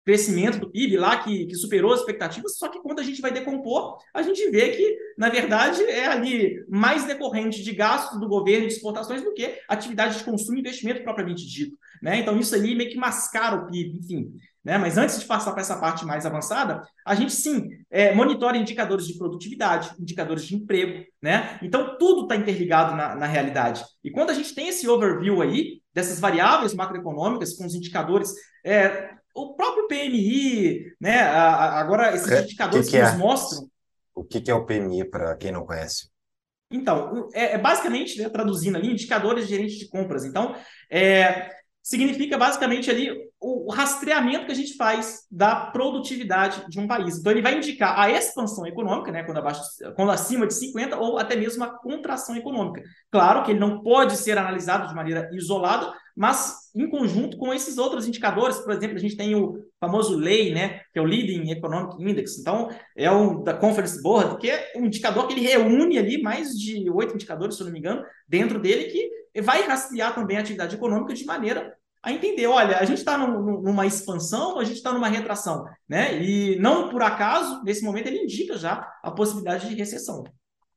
crescimento 0.06 0.60
do 0.60 0.72
PIB 0.72 0.98
lá 0.98 1.18
que, 1.18 1.46
que, 1.46 1.56
superou 1.56 1.94
as 1.94 2.00
expectativas, 2.00 2.58
só 2.58 2.68
que 2.68 2.82
quando 2.82 3.00
a 3.00 3.04
gente 3.04 3.22
vai 3.22 3.32
decompor, 3.32 3.98
a 4.14 4.22
gente 4.22 4.50
vê 4.50 4.70
que, 4.70 4.98
na 5.18 5.30
verdade, 5.30 5.84
é 5.84 6.08
ali 6.08 6.64
mais 6.68 7.06
decorrente 7.06 7.64
de 7.64 7.72
gastos 7.74 8.20
do 8.20 8.28
governo 8.28 8.68
de 8.68 8.74
exportações 8.74 9.22
do 9.24 9.34
que 9.34 9.60
atividade 9.68 10.18
de 10.18 10.24
consumo 10.24 10.58
e 10.58 10.62
investimento 10.62 11.04
propriamente 11.04 11.46
dito. 11.48 11.78
Né? 12.02 12.20
Então, 12.20 12.38
isso 12.40 12.56
aí 12.56 12.74
meio 12.76 12.90
que 12.90 12.98
mascara 12.98 13.58
o 13.58 13.68
PIB, 13.68 14.00
enfim. 14.00 14.32
Né? 14.64 14.78
Mas 14.78 14.98
antes 14.98 15.20
de 15.20 15.26
passar 15.26 15.52
para 15.52 15.62
essa 15.62 15.78
parte 15.78 16.06
mais 16.06 16.26
avançada, 16.26 16.82
a 17.06 17.16
gente 17.16 17.34
sim 17.34 17.70
é, 17.90 18.14
monitora 18.14 18.58
indicadores 18.58 19.08
de 19.08 19.18
produtividade, 19.18 19.92
indicadores 20.00 20.46
de 20.46 20.56
emprego, 20.56 21.04
né? 21.22 21.60
Então 21.64 21.98
tudo 21.98 22.24
está 22.24 22.36
interligado 22.36 22.96
na, 22.96 23.16
na 23.16 23.26
realidade. 23.26 23.84
E 24.04 24.12
quando 24.12 24.30
a 24.30 24.34
gente 24.36 24.54
tem 24.54 24.68
esse 24.68 24.88
overview 24.88 25.42
aí 25.42 25.82
dessas 25.92 26.20
variáveis 26.20 26.76
macroeconômicas 26.76 27.54
com 27.54 27.66
os 27.66 27.74
indicadores 27.74 28.34
é, 28.64 29.10
o 29.34 29.56
próprio 29.56 29.88
PMI, 29.88 30.94
né? 31.00 31.22
Agora, 31.22 32.14
esses 32.14 32.32
é, 32.32 32.42
indicadores 32.42 32.88
que, 32.88 32.92
que, 32.92 32.98
que 32.98 33.04
nos 33.04 33.14
é? 33.14 33.18
mostram. 33.18 33.70
O 34.14 34.24
que, 34.24 34.42
que 34.42 34.52
é 34.52 34.54
o 34.54 34.66
PMI, 34.66 35.06
para 35.10 35.36
quem 35.36 35.52
não 35.52 35.66
conhece? 35.66 36.10
Então, 36.70 37.30
é, 37.34 37.54
é 37.54 37.58
basicamente, 37.58 38.22
né, 38.22 38.30
traduzindo 38.30 38.78
ali, 38.78 38.92
indicadores 38.92 39.48
de 39.48 39.56
gerente 39.56 39.78
de 39.78 39.90
compras. 39.90 40.24
Então, 40.24 40.56
é, 40.90 41.50
significa 41.82 42.38
basicamente 42.38 42.90
ali 42.90 43.12
o, 43.40 43.72
rastreamento 43.72 44.46
que 44.46 44.52
a 44.52 44.56
gente 44.56 44.76
faz 44.76 45.26
da 45.32 45.56
produtividade 45.56 46.64
de 46.70 46.80
um 46.80 46.88
país. 46.88 47.18
Então, 47.18 47.32
ele 47.32 47.42
vai 47.42 47.58
indicar 47.58 47.98
a 47.98 48.12
expansão 48.12 48.68
econômica, 48.68 49.12
né, 49.12 49.24
quando, 49.24 49.38
abaixo, 49.38 49.62
quando 49.96 50.12
acima 50.12 50.46
de 50.46 50.54
50, 50.54 50.98
ou 50.98 51.18
até 51.18 51.36
mesmo 51.36 51.64
a 51.64 51.70
contração 51.70 52.36
econômica. 52.36 52.84
Claro 53.10 53.44
que 53.44 53.52
ele 53.52 53.60
não 53.60 53.82
pode 53.82 54.16
ser 54.16 54.38
analisado 54.38 54.88
de 54.88 54.94
maneira 54.94 55.30
isolada, 55.34 55.92
mas 56.16 56.70
em 56.76 56.90
conjunto 56.90 57.38
com 57.38 57.54
esses 57.54 57.78
outros 57.78 58.08
indicadores, 58.08 58.60
por 58.60 58.74
exemplo, 58.74 58.98
a 58.98 59.00
gente 59.00 59.18
tem 59.18 59.34
o 59.34 59.64
famoso 59.80 60.18
LEI, 60.18 60.54
né, 60.54 60.82
que 60.94 61.00
é 61.00 61.02
o 61.02 61.06
Leading 61.06 61.50
Economic 61.50 62.02
Index. 62.04 62.38
Então, 62.38 62.70
é 62.96 63.10
o 63.10 63.42
da 63.42 63.54
Conference 63.54 64.02
Board, 64.04 64.38
que 64.38 64.50
é 64.50 64.74
um 64.76 64.86
indicador 64.86 65.28
que 65.28 65.34
ele 65.34 65.42
reúne 65.42 65.98
ali 65.98 66.22
mais 66.22 66.50
de 66.50 66.90
oito 66.92 67.16
indicadores, 67.16 67.56
se 67.56 67.62
eu 67.62 67.66
não 67.66 67.74
me 67.74 67.80
engano, 67.80 68.04
dentro 68.28 68.60
dele, 68.60 68.86
que 68.86 69.21
vai 69.40 69.68
rastrear 69.68 70.16
também 70.16 70.38
a 70.38 70.42
atividade 70.42 70.76
econômica 70.76 71.14
de 71.14 71.26
maneira 71.26 71.74
a 72.04 72.12
entender, 72.12 72.48
olha, 72.48 72.80
a 72.80 72.86
gente 72.86 72.98
está 72.98 73.16
numa 73.18 73.86
expansão 73.86 74.54
ou 74.54 74.60
a 74.60 74.64
gente 74.64 74.78
está 74.78 74.92
numa 74.92 75.08
retração, 75.08 75.64
né? 75.88 76.20
E 76.22 76.58
não 76.60 76.90
por 76.90 77.04
acaso, 77.04 77.62
nesse 77.64 77.84
momento, 77.84 78.08
ele 78.08 78.24
indica 78.24 78.58
já 78.58 78.92
a 79.04 79.12
possibilidade 79.12 79.70
de 79.70 79.76
recessão. 79.76 80.24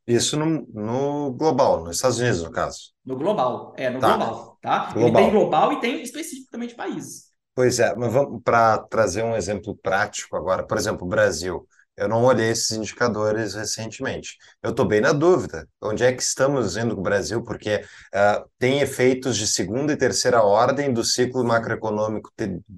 Isso 0.07 0.37
no, 0.37 0.67
no 0.75 1.33
global, 1.33 1.83
nos 1.83 1.97
Estados 1.97 2.19
Unidos, 2.19 2.43
no 2.43 2.51
caso. 2.51 2.93
No 3.05 3.17
global, 3.17 3.73
é, 3.79 3.89
no 3.89 3.99
tá. 3.99 4.17
global, 4.17 4.59
tá? 4.61 4.93
Global. 4.93 5.03
Ele 5.03 5.13
tem 5.13 5.31
global 5.31 5.73
e 5.73 5.81
tem 5.81 6.03
específico 6.03 6.51
também 6.51 6.69
de 6.69 6.75
países. 6.75 7.33
Pois 7.55 7.79
é, 7.79 7.95
mas 7.97 8.13
vamos 8.13 8.43
para 8.43 8.79
trazer 8.79 9.25
um 9.25 9.35
exemplo 9.35 9.75
prático 9.77 10.37
agora. 10.37 10.67
Por 10.67 10.77
exemplo, 10.77 11.07
o 11.07 11.09
Brasil. 11.09 11.67
Eu 11.97 12.09
não 12.09 12.25
olhei 12.25 12.51
esses 12.51 12.73
indicadores 12.73 13.55
recentemente. 13.55 14.37
Eu 14.61 14.71
estou 14.71 14.85
bem 14.85 15.01
na 15.01 15.13
dúvida. 15.13 15.69
Onde 15.81 16.03
é 16.03 16.13
que 16.13 16.23
estamos 16.23 16.77
indo 16.77 16.95
com 16.95 17.01
o 17.01 17.05
Brasil? 17.05 17.43
Porque 17.45 17.77
uh, 17.77 18.51
tem 18.59 18.81
efeitos 18.81 19.37
de 19.37 19.47
segunda 19.47 19.93
e 19.93 19.97
terceira 19.97 20.43
ordem 20.43 20.93
do 20.93 21.05
ciclo 21.05 21.45
macroeconômico 21.45 22.33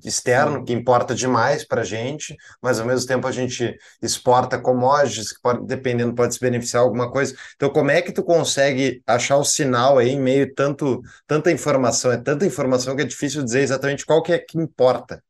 externo, 0.04 0.62
que 0.62 0.72
importa 0.74 1.14
demais 1.14 1.66
para 1.66 1.80
a 1.80 1.84
gente, 1.84 2.36
mas 2.60 2.78
ao 2.78 2.86
mesmo 2.86 3.06
tempo 3.06 3.26
a 3.26 3.32
gente 3.32 3.74
exporta 4.02 4.58
commodities, 4.58 5.32
que 5.32 5.40
pode, 5.40 5.66
dependendo, 5.66 6.14
pode 6.14 6.34
se 6.34 6.40
beneficiar 6.40 6.82
alguma 6.82 7.10
coisa. 7.10 7.34
Então, 7.54 7.70
como 7.70 7.90
é 7.90 8.02
que 8.02 8.12
tu 8.12 8.22
consegue 8.22 9.02
achar 9.06 9.38
o 9.38 9.44
sinal 9.44 9.96
aí 9.96 10.10
em 10.10 10.20
meio 10.20 10.52
tanto 10.54 11.00
tanta 11.26 11.50
informação? 11.50 12.12
É 12.12 12.18
tanta 12.18 12.44
informação 12.44 12.94
que 12.94 13.02
é 13.02 13.06
difícil 13.06 13.42
dizer 13.42 13.60
exatamente 13.60 14.04
qual 14.04 14.22
que 14.22 14.32
é 14.32 14.38
que 14.38 14.58
importa. 14.58 15.22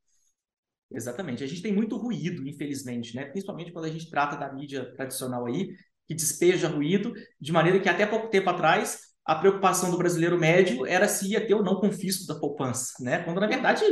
Exatamente. 0.90 1.43
A 1.43 1.47
gente 1.47 1.62
tem 1.62 1.73
muito 1.73 1.97
ruído, 1.97 2.47
infelizmente, 2.49 3.14
né? 3.16 3.25
Principalmente 3.26 3.73
quando 3.73 3.87
a 3.87 3.90
gente 3.90 4.09
trata 4.11 4.37
da 4.37 4.52
mídia 4.52 4.93
tradicional 4.95 5.47
aí, 5.47 5.69
que 6.07 6.14
despeja 6.14 6.69
ruído, 6.69 7.12
de 7.40 7.52
maneira 7.52 7.81
que 7.81 7.88
até 7.88 8.07
pouco 8.07 8.28
tempo 8.28 8.49
atrás 8.49 9.00
a 9.25 9.35
preocupação 9.35 9.90
do 9.90 9.99
brasileiro 9.99 10.38
médio 10.38 10.87
era 10.87 11.09
se 11.09 11.33
ia 11.33 11.45
ter 11.45 11.55
ou 11.55 11.64
não 11.64 11.81
confisco 11.81 12.26
da 12.33 12.38
poupança, 12.38 12.93
né? 13.00 13.19
Quando 13.25 13.40
na 13.40 13.49
verdade 13.49 13.83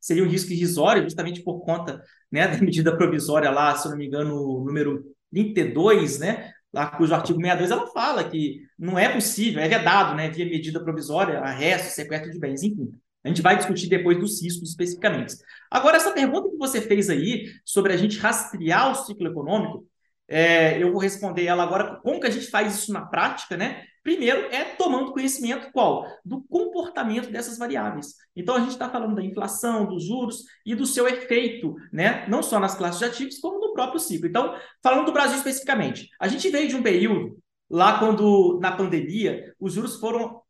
seria 0.00 0.24
um 0.24 0.28
risco 0.28 0.52
irrisório, 0.52 1.04
justamente 1.04 1.44
por 1.44 1.60
conta 1.60 2.02
né, 2.30 2.48
da 2.48 2.58
medida 2.58 2.96
provisória 2.96 3.50
lá, 3.50 3.76
se 3.76 3.86
eu 3.86 3.92
não 3.92 3.98
me 3.98 4.06
engano, 4.06 4.64
número 4.64 5.04
32, 5.30 6.18
né? 6.18 6.52
Lá 6.72 6.88
cujo 6.88 7.14
artigo 7.14 7.40
62 7.40 7.70
ela 7.70 7.86
fala 7.88 8.28
que 8.28 8.62
não 8.78 8.98
é 8.98 9.08
possível, 9.12 9.60
é 9.60 9.68
vedado, 9.68 10.16
né, 10.16 10.30
via 10.30 10.44
medida 10.44 10.82
provisória, 10.82 11.40
arresto, 11.40 11.92
sequestro 11.94 12.30
de 12.30 12.38
bens, 12.38 12.62
enfim. 12.62 12.90
A 13.24 13.28
gente 13.28 13.42
vai 13.42 13.56
discutir 13.56 13.88
depois 13.88 14.18
dos 14.18 14.42
riscos 14.42 14.70
especificamente. 14.70 15.34
Agora, 15.70 15.96
essa 15.96 16.12
pergunta 16.12 16.48
que 16.48 16.56
você 16.56 16.80
fez 16.80 17.10
aí 17.10 17.46
sobre 17.64 17.92
a 17.92 17.96
gente 17.96 18.18
rastrear 18.18 18.90
o 18.90 18.94
ciclo 18.94 19.28
econômico, 19.28 19.86
é, 20.26 20.80
eu 20.82 20.92
vou 20.92 21.00
responder 21.00 21.44
ela 21.44 21.62
agora. 21.62 21.96
Como 22.02 22.20
que 22.20 22.26
a 22.26 22.30
gente 22.30 22.46
faz 22.46 22.74
isso 22.78 22.92
na 22.92 23.04
prática, 23.04 23.56
né? 23.56 23.84
Primeiro 24.02 24.46
é 24.50 24.64
tomando 24.76 25.12
conhecimento 25.12 25.70
qual? 25.72 26.06
Do 26.24 26.42
comportamento 26.44 27.30
dessas 27.30 27.58
variáveis. 27.58 28.14
Então 28.34 28.54
a 28.54 28.60
gente 28.60 28.70
está 28.70 28.88
falando 28.88 29.16
da 29.16 29.22
inflação, 29.22 29.86
dos 29.86 30.04
juros 30.04 30.44
e 30.64 30.74
do 30.74 30.86
seu 30.86 31.06
efeito, 31.06 31.74
né? 31.92 32.26
Não 32.28 32.42
só 32.42 32.58
nas 32.58 32.76
classes 32.76 33.00
de 33.00 33.04
ativos, 33.04 33.38
como 33.38 33.60
no 33.60 33.74
próprio 33.74 34.00
ciclo. 34.00 34.28
Então, 34.28 34.54
falando 34.82 35.06
do 35.06 35.12
Brasil 35.12 35.36
especificamente, 35.36 36.08
a 36.18 36.28
gente 36.28 36.48
veio 36.48 36.68
de 36.68 36.76
um 36.76 36.82
período 36.82 37.36
lá 37.68 37.98
quando 37.98 38.58
na 38.62 38.72
pandemia 38.72 39.52
os 39.60 39.74
juros 39.74 39.96
foram 40.00 40.40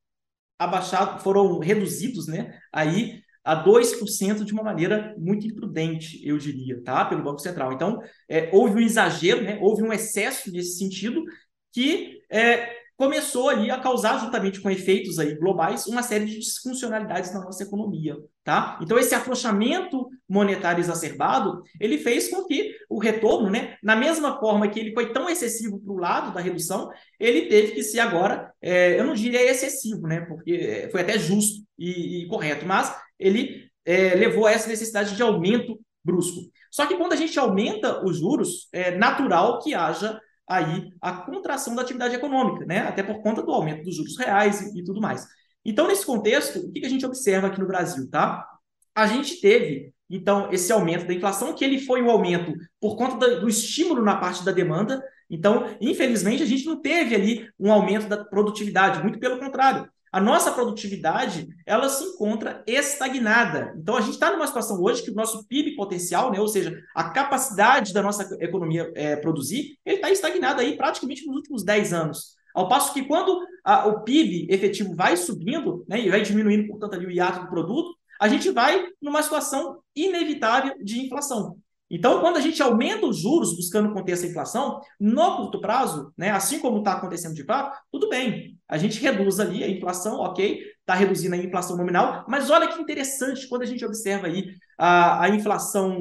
abaixados, 0.61 1.23
foram 1.23 1.59
reduzidos, 1.59 2.27
né? 2.27 2.59
Aí 2.71 3.23
a 3.43 3.65
2% 3.65 4.45
de 4.45 4.53
uma 4.53 4.63
maneira 4.63 5.15
muito 5.19 5.47
imprudente, 5.47 6.21
eu 6.23 6.37
diria, 6.37 6.83
tá? 6.85 7.05
Pelo 7.07 7.25
Banco 7.25 7.41
Central. 7.41 7.73
Então, 7.73 7.99
é, 8.29 8.51
houve 8.53 8.75
um 8.75 8.81
exagero, 8.81 9.43
né? 9.43 9.59
houve 9.63 9.83
um 9.83 9.93
excesso 9.93 10.53
nesse 10.53 10.77
sentido 10.77 11.25
que 11.73 12.21
é, 12.31 12.80
começou 13.01 13.49
ali 13.49 13.71
a 13.71 13.81
causar, 13.81 14.21
juntamente 14.21 14.61
com 14.61 14.69
efeitos 14.69 15.19
aí 15.19 15.35
globais, 15.35 15.87
uma 15.87 16.03
série 16.03 16.27
de 16.27 16.39
disfuncionalidades 16.39 17.33
na 17.33 17.41
nossa 17.41 17.63
economia, 17.63 18.15
tá? 18.45 18.79
Então 18.83 18.99
esse 18.99 19.15
afrouxamento 19.15 20.07
monetário 20.29 20.83
exacerbado, 20.83 21.63
ele 21.81 21.97
fez 21.97 22.29
com 22.29 22.45
que 22.45 22.75
o 22.91 22.99
retorno, 22.99 23.49
né, 23.49 23.79
na 23.83 23.97
mesma 23.97 24.39
forma 24.39 24.69
que 24.69 24.79
ele 24.79 24.93
foi 24.93 25.15
tão 25.15 25.31
excessivo 25.31 25.81
para 25.81 25.93
o 25.95 25.97
lado 25.97 26.35
da 26.35 26.43
redução, 26.43 26.91
ele 27.19 27.47
teve 27.47 27.73
que 27.73 27.83
ser 27.83 28.01
agora, 28.01 28.53
é, 28.61 29.01
eu 29.01 29.05
não 29.07 29.15
diria 29.15 29.51
excessivo, 29.51 30.07
né, 30.07 30.21
porque 30.21 30.87
foi 30.93 31.01
até 31.01 31.19
justo 31.19 31.65
e, 31.79 32.25
e 32.25 32.29
correto, 32.29 32.67
mas 32.67 32.95
ele 33.19 33.65
é, 33.83 34.15
levou 34.15 34.45
a 34.45 34.53
essa 34.53 34.69
necessidade 34.69 35.17
de 35.17 35.23
aumento 35.23 35.81
brusco. 36.05 36.43
Só 36.71 36.85
que 36.85 36.99
quando 36.99 37.15
a 37.15 37.17
gente 37.17 37.39
aumenta 37.39 38.05
os 38.05 38.19
juros, 38.19 38.69
é 38.75 38.91
natural 38.91 39.59
que 39.61 39.73
haja 39.73 40.21
aí 40.51 40.91
a 41.01 41.13
contração 41.13 41.75
da 41.75 41.83
atividade 41.83 42.15
econômica, 42.15 42.67
né? 42.67 42.81
até 42.81 43.03
por 43.03 43.23
conta 43.23 43.43
do 43.43 43.53
aumento 43.53 43.85
dos 43.85 43.97
juros 43.97 44.19
reais 44.19 44.61
e, 44.61 44.81
e 44.81 44.85
tudo 44.85 45.01
mais. 45.01 45.25
Então, 45.65 45.87
nesse 45.87 46.05
contexto, 46.05 46.59
o 46.59 46.73
que 46.73 46.85
a 46.85 46.89
gente 46.89 47.07
observa 47.07 47.47
aqui 47.47 47.61
no 47.61 47.67
Brasil? 47.67 48.11
Tá? 48.11 48.47
A 48.95 49.07
gente 49.07 49.41
teve, 49.41 49.95
então, 50.09 50.51
esse 50.51 50.73
aumento 50.73 51.07
da 51.07 51.15
inflação, 51.15 51.55
que 51.55 51.65
ele 51.65 51.79
foi 51.79 52.03
um 52.03 52.11
aumento 52.11 52.53
por 52.81 52.97
conta 52.97 53.41
do 53.41 53.49
estímulo 53.49 54.03
na 54.03 54.17
parte 54.17 54.45
da 54.45 54.51
demanda. 54.51 55.01
Então, 55.29 55.77
infelizmente, 55.81 56.43
a 56.43 56.47
gente 56.47 56.67
não 56.67 56.81
teve 56.81 57.15
ali 57.15 57.49
um 57.59 57.71
aumento 57.71 58.09
da 58.09 58.25
produtividade, 58.25 59.03
muito 59.03 59.21
pelo 59.21 59.39
contrário 59.39 59.89
a 60.13 60.21
nossa 60.21 60.51
produtividade 60.51 61.49
ela 61.65 61.89
se 61.89 62.05
encontra 62.05 62.65
estagnada. 62.67 63.75
Então 63.77 63.97
a 63.97 64.01
gente 64.01 64.15
está 64.15 64.33
numa 64.33 64.47
situação 64.47 64.81
hoje 64.81 65.03
que 65.03 65.11
o 65.11 65.15
nosso 65.15 65.47
PIB 65.47 65.77
potencial, 65.77 66.33
né, 66.33 66.41
ou 66.41 66.49
seja, 66.49 66.77
a 66.95 67.11
capacidade 67.11 67.93
da 67.93 68.03
nossa 68.03 68.37
economia 68.41 68.91
é, 68.95 69.17
produzir, 69.17 69.79
ele 69.85 69.97
está 69.97 70.11
estagnado 70.11 70.61
aí 70.61 70.77
praticamente 70.77 71.27
nos 71.27 71.37
últimos 71.37 71.65
10 71.65 71.93
anos. 71.93 72.35
Ao 72.55 72.69
passo 72.69 72.93
que 72.93 73.05
quando 73.05 73.41
a, 73.65 73.87
o 73.87 74.01
PIB 74.03 74.49
efetivo 74.51 74.95
vai 74.95 75.17
subindo, 75.17 75.85
né, 75.89 76.01
e 76.01 76.11
vai 76.11 76.23
diminuindo, 76.23 76.67
portanto, 76.67 76.95
ali 76.95 77.07
o 77.07 77.11
hiato 77.11 77.41
do 77.41 77.49
produto, 77.49 77.95
a 78.21 78.29
gente 78.29 78.51
vai 78.51 78.87
numa 79.01 79.23
situação 79.23 79.79
inevitável 79.95 80.75
de 80.83 81.01
inflação. 81.01 81.57
Então, 81.91 82.21
quando 82.21 82.37
a 82.37 82.41
gente 82.41 82.63
aumenta 82.63 83.05
os 83.07 83.19
juros 83.19 83.57
buscando 83.57 83.93
conter 83.93 84.13
essa 84.13 84.27
inflação, 84.27 84.81
no 84.99 85.37
curto 85.37 85.61
prazo, 85.61 86.13
né, 86.17 86.31
assim 86.31 86.61
como 86.61 86.79
está 86.79 86.93
acontecendo 86.93 87.35
de 87.35 87.45
fato, 87.45 87.77
tudo 87.91 88.09
bem. 88.09 88.57
A 88.69 88.79
gente 88.79 89.01
reduz 89.01 89.41
ali 89.41 89.65
a 89.65 89.69
inflação, 89.69 90.21
ok, 90.21 90.63
está 90.79 90.95
reduzindo 90.95 91.35
a 91.35 91.39
inflação 91.39 91.77
nominal, 91.77 92.25
mas 92.29 92.49
olha 92.49 92.69
que 92.69 92.81
interessante 92.81 93.49
quando 93.49 93.63
a 93.63 93.67
gente 93.67 93.85
observa 93.85 94.29
aí 94.29 94.55
a, 94.79 95.25
a 95.25 95.29
inflação 95.31 95.99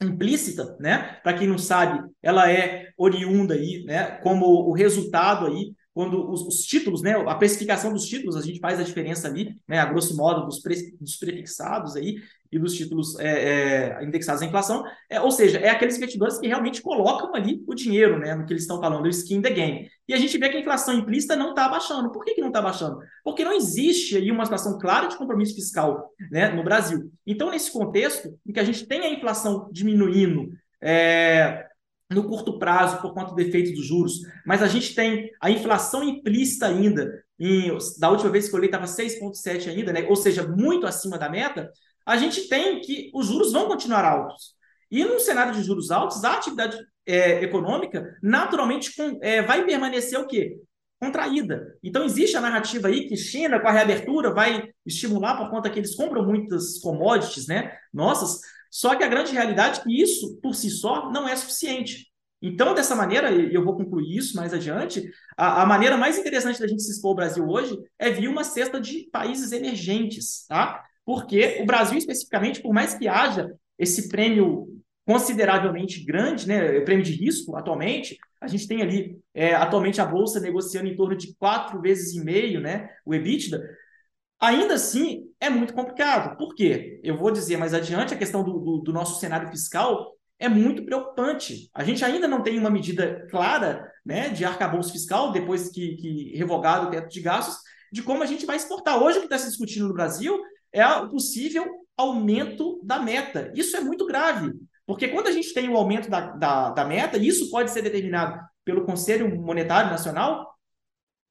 implícita, 0.00 0.76
né? 0.80 1.18
Para 1.22 1.34
quem 1.34 1.46
não 1.48 1.58
sabe, 1.58 2.08
ela 2.22 2.50
é 2.50 2.88
oriunda 2.96 3.54
aí, 3.54 3.84
né? 3.84 4.18
Como 4.22 4.46
o 4.46 4.72
resultado 4.72 5.46
aí 5.46 5.72
quando 5.98 6.30
os, 6.30 6.42
os, 6.42 6.62
títulos, 6.62 7.02
né, 7.02 7.14
a 7.26 7.34
precificação 7.34 7.92
dos 7.92 8.06
títulos, 8.06 8.36
a 8.36 8.40
gente 8.40 8.60
faz 8.60 8.78
a 8.78 8.84
diferença 8.84 9.26
ali, 9.26 9.56
né, 9.66 9.80
a 9.80 9.84
grosso 9.84 10.16
modo, 10.16 10.46
dos, 10.46 10.60
pre, 10.60 10.94
dos 11.00 11.16
prefixados 11.16 11.96
aí, 11.96 12.18
e 12.52 12.56
dos 12.56 12.74
títulos 12.74 13.18
é, 13.18 13.96
é, 13.98 14.04
indexados 14.04 14.40
à 14.40 14.46
inflação, 14.46 14.84
é, 15.10 15.20
ou 15.20 15.32
seja, 15.32 15.58
é 15.58 15.70
aqueles 15.70 15.96
investidores 15.96 16.38
que 16.38 16.46
realmente 16.46 16.80
colocam 16.82 17.34
ali 17.34 17.64
o 17.66 17.74
dinheiro, 17.74 18.16
né, 18.16 18.32
no 18.36 18.46
que 18.46 18.52
eles 18.52 18.62
estão 18.62 18.80
falando, 18.80 19.06
o 19.06 19.08
skin 19.08 19.42
the 19.42 19.50
game. 19.50 19.90
E 20.06 20.14
a 20.14 20.16
gente 20.16 20.38
vê 20.38 20.48
que 20.48 20.56
a 20.56 20.60
inflação 20.60 20.94
implícita 20.94 21.34
não 21.34 21.50
está 21.50 21.64
abaixando. 21.64 22.12
Por 22.12 22.24
que, 22.24 22.34
que 22.34 22.40
não 22.40 22.46
está 22.46 22.60
abaixando? 22.60 23.00
Porque 23.24 23.44
não 23.44 23.52
existe 23.52 24.16
aí 24.16 24.30
uma 24.30 24.44
situação 24.44 24.78
clara 24.78 25.08
de 25.08 25.18
compromisso 25.18 25.56
fiscal 25.56 26.12
né, 26.30 26.48
no 26.48 26.62
Brasil. 26.62 27.10
Então, 27.26 27.50
nesse 27.50 27.72
contexto, 27.72 28.38
em 28.46 28.52
que 28.52 28.60
a 28.60 28.64
gente 28.64 28.86
tem 28.86 29.00
a 29.00 29.10
inflação 29.10 29.68
diminuindo, 29.72 30.52
é, 30.80 31.67
no 32.10 32.24
curto 32.24 32.58
prazo 32.58 33.00
por 33.02 33.12
conta 33.12 33.34
do 33.34 33.40
efeito 33.40 33.74
dos 33.74 33.86
juros, 33.86 34.20
mas 34.46 34.62
a 34.62 34.66
gente 34.66 34.94
tem 34.94 35.30
a 35.40 35.50
inflação 35.50 36.02
implícita 36.02 36.66
ainda, 36.66 37.22
em, 37.38 37.76
da 37.98 38.10
última 38.10 38.30
vez 38.30 38.48
que 38.48 38.54
eu 38.54 38.58
olhei 38.58 38.68
estava 38.68 38.86
6,7 38.86 39.68
ainda, 39.68 39.92
né? 39.92 40.06
ou 40.08 40.16
seja, 40.16 40.46
muito 40.46 40.86
acima 40.86 41.18
da 41.18 41.28
meta, 41.28 41.70
a 42.06 42.16
gente 42.16 42.48
tem 42.48 42.80
que 42.80 43.10
os 43.14 43.26
juros 43.26 43.52
vão 43.52 43.68
continuar 43.68 44.04
altos. 44.04 44.54
E 44.90 45.04
num 45.04 45.20
cenário 45.20 45.52
de 45.52 45.62
juros 45.62 45.90
altos, 45.90 46.24
a 46.24 46.34
atividade 46.34 46.78
é, 47.06 47.42
econômica 47.44 48.16
naturalmente 48.22 48.94
com, 48.96 49.18
é, 49.22 49.42
vai 49.42 49.64
permanecer 49.64 50.18
o 50.18 50.26
quê? 50.26 50.56
Contraída. 50.98 51.76
Então 51.82 52.04
existe 52.04 52.36
a 52.36 52.40
narrativa 52.40 52.88
aí 52.88 53.06
que 53.06 53.16
China, 53.16 53.60
com 53.60 53.68
a 53.68 53.72
reabertura, 53.72 54.32
vai 54.32 54.70
estimular 54.84 55.36
por 55.36 55.50
conta 55.50 55.70
que 55.70 55.78
eles 55.78 55.94
compram 55.94 56.24
muitas 56.24 56.78
commodities, 56.80 57.46
né? 57.46 57.72
Nossas. 57.92 58.40
Só 58.70 58.94
que 58.94 59.04
a 59.04 59.08
grande 59.08 59.32
realidade 59.32 59.80
é 59.80 59.82
que 59.82 60.02
isso, 60.02 60.38
por 60.42 60.54
si 60.54 60.70
só, 60.70 61.10
não 61.10 61.28
é 61.28 61.34
suficiente. 61.36 62.08
Então, 62.40 62.74
dessa 62.74 62.94
maneira, 62.94 63.32
e 63.32 63.52
eu 63.52 63.64
vou 63.64 63.76
concluir 63.76 64.16
isso 64.16 64.36
mais 64.36 64.54
adiante, 64.54 65.10
a, 65.36 65.62
a, 65.62 65.66
maneira 65.66 65.96
mais 65.96 66.16
interessante 66.16 66.60
da 66.60 66.68
gente 66.68 66.82
se 66.82 66.92
expor 66.92 67.10
ao 67.10 67.16
Brasil 67.16 67.44
hoje 67.48 67.76
é 67.98 68.10
vir 68.10 68.28
uma 68.28 68.44
cesta 68.44 68.80
de 68.80 69.08
países 69.10 69.50
emergentes, 69.50 70.46
tá? 70.46 70.84
porque 71.08 71.56
o 71.62 71.64
Brasil, 71.64 71.96
especificamente, 71.96 72.60
por 72.60 72.74
mais 72.74 72.92
que 72.92 73.08
haja 73.08 73.50
esse 73.78 74.10
prêmio 74.10 74.68
consideravelmente 75.06 76.04
grande, 76.04 76.46
né, 76.46 76.80
prêmio 76.80 77.02
de 77.02 77.12
risco 77.12 77.56
atualmente, 77.56 78.18
a 78.38 78.46
gente 78.46 78.68
tem 78.68 78.82
ali 78.82 79.18
é, 79.32 79.54
atualmente 79.54 80.02
a 80.02 80.04
Bolsa 80.04 80.38
negociando 80.38 80.86
em 80.86 80.94
torno 80.94 81.16
de 81.16 81.34
quatro 81.38 81.80
vezes 81.80 82.14
e 82.14 82.22
meio 82.22 82.60
né, 82.60 82.90
o 83.06 83.14
EBITDA, 83.14 83.58
ainda 84.40 84.74
assim 84.74 85.24
é 85.40 85.48
muito 85.50 85.74
complicado. 85.74 86.36
Por 86.36 86.54
quê? 86.54 87.00
Eu 87.02 87.16
vou 87.16 87.30
dizer 87.30 87.56
mais 87.56 87.74
adiante, 87.74 88.14
a 88.14 88.18
questão 88.18 88.42
do, 88.42 88.58
do, 88.58 88.78
do 88.78 88.92
nosso 88.92 89.20
cenário 89.20 89.48
fiscal 89.48 90.14
é 90.38 90.48
muito 90.48 90.84
preocupante. 90.84 91.68
A 91.74 91.82
gente 91.82 92.04
ainda 92.04 92.28
não 92.28 92.42
tem 92.42 92.58
uma 92.58 92.70
medida 92.70 93.26
clara 93.30 93.90
né, 94.04 94.28
de 94.28 94.44
arcabouço 94.44 94.92
fiscal, 94.92 95.32
depois 95.32 95.70
que, 95.70 95.96
que 95.96 96.36
revogado 96.36 96.86
o 96.86 96.90
teto 96.90 97.08
de 97.08 97.20
gastos, 97.20 97.58
de 97.92 98.02
como 98.02 98.22
a 98.22 98.26
gente 98.26 98.46
vai 98.46 98.56
exportar. 98.56 99.02
Hoje 99.02 99.18
o 99.18 99.20
que 99.20 99.26
está 99.26 99.38
se 99.38 99.48
discutindo 99.48 99.88
no 99.88 99.94
Brasil 99.94 100.38
é 100.72 100.86
o 100.86 101.08
possível 101.08 101.66
aumento 101.96 102.80
da 102.84 103.00
meta. 103.00 103.52
Isso 103.54 103.76
é 103.76 103.80
muito 103.80 104.06
grave, 104.06 104.52
porque 104.86 105.08
quando 105.08 105.26
a 105.26 105.32
gente 105.32 105.52
tem 105.52 105.68
o 105.68 105.76
aumento 105.76 106.08
da, 106.08 106.30
da, 106.30 106.70
da 106.70 106.84
meta, 106.84 107.18
isso 107.18 107.50
pode 107.50 107.70
ser 107.70 107.82
determinado 107.82 108.38
pelo 108.64 108.84
Conselho 108.84 109.40
Monetário 109.40 109.90
Nacional. 109.90 110.47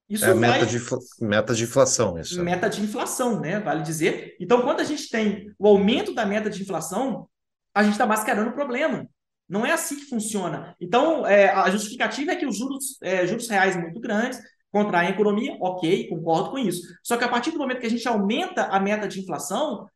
Isso 0.09 0.25
é 0.25 0.33
vai... 0.33 0.59
meta, 0.59 0.65
de, 0.65 0.79
meta 1.19 1.53
de 1.53 1.63
inflação, 1.63 2.17
isso. 2.17 2.41
Meta 2.43 2.69
de 2.69 2.81
inflação, 2.81 3.39
né? 3.39 3.59
Vale 3.59 3.83
dizer. 3.83 4.35
Então, 4.39 4.61
quando 4.61 4.79
a 4.79 4.83
gente 4.83 5.09
tem 5.09 5.51
o 5.59 5.67
aumento 5.67 6.13
da 6.13 6.25
meta 6.25 6.49
de 6.49 6.61
inflação, 6.61 7.27
a 7.73 7.83
gente 7.83 7.93
está 7.93 8.05
mascarando 8.05 8.49
o 8.49 8.53
problema. 8.53 9.07
Não 9.49 9.65
é 9.65 9.71
assim 9.71 9.95
que 9.97 10.05
funciona. 10.05 10.75
Então, 10.79 11.25
é, 11.25 11.49
a 11.49 11.69
justificativa 11.69 12.31
é 12.31 12.35
que 12.35 12.45
os 12.45 12.57
juros, 12.57 12.97
é, 13.01 13.25
juros 13.27 13.49
reais 13.49 13.75
muito 13.75 13.99
grandes, 13.99 14.39
contraem 14.71 15.07
a 15.07 15.11
economia, 15.11 15.57
ok, 15.61 16.09
concordo 16.09 16.51
com 16.51 16.57
isso. 16.57 16.81
Só 17.03 17.17
que 17.17 17.23
a 17.23 17.29
partir 17.29 17.51
do 17.51 17.57
momento 17.57 17.79
que 17.79 17.87
a 17.87 17.89
gente 17.89 18.07
aumenta 18.07 18.63
a 18.65 18.79
meta 18.79 19.07
de 19.07 19.21
inflação, 19.21 19.87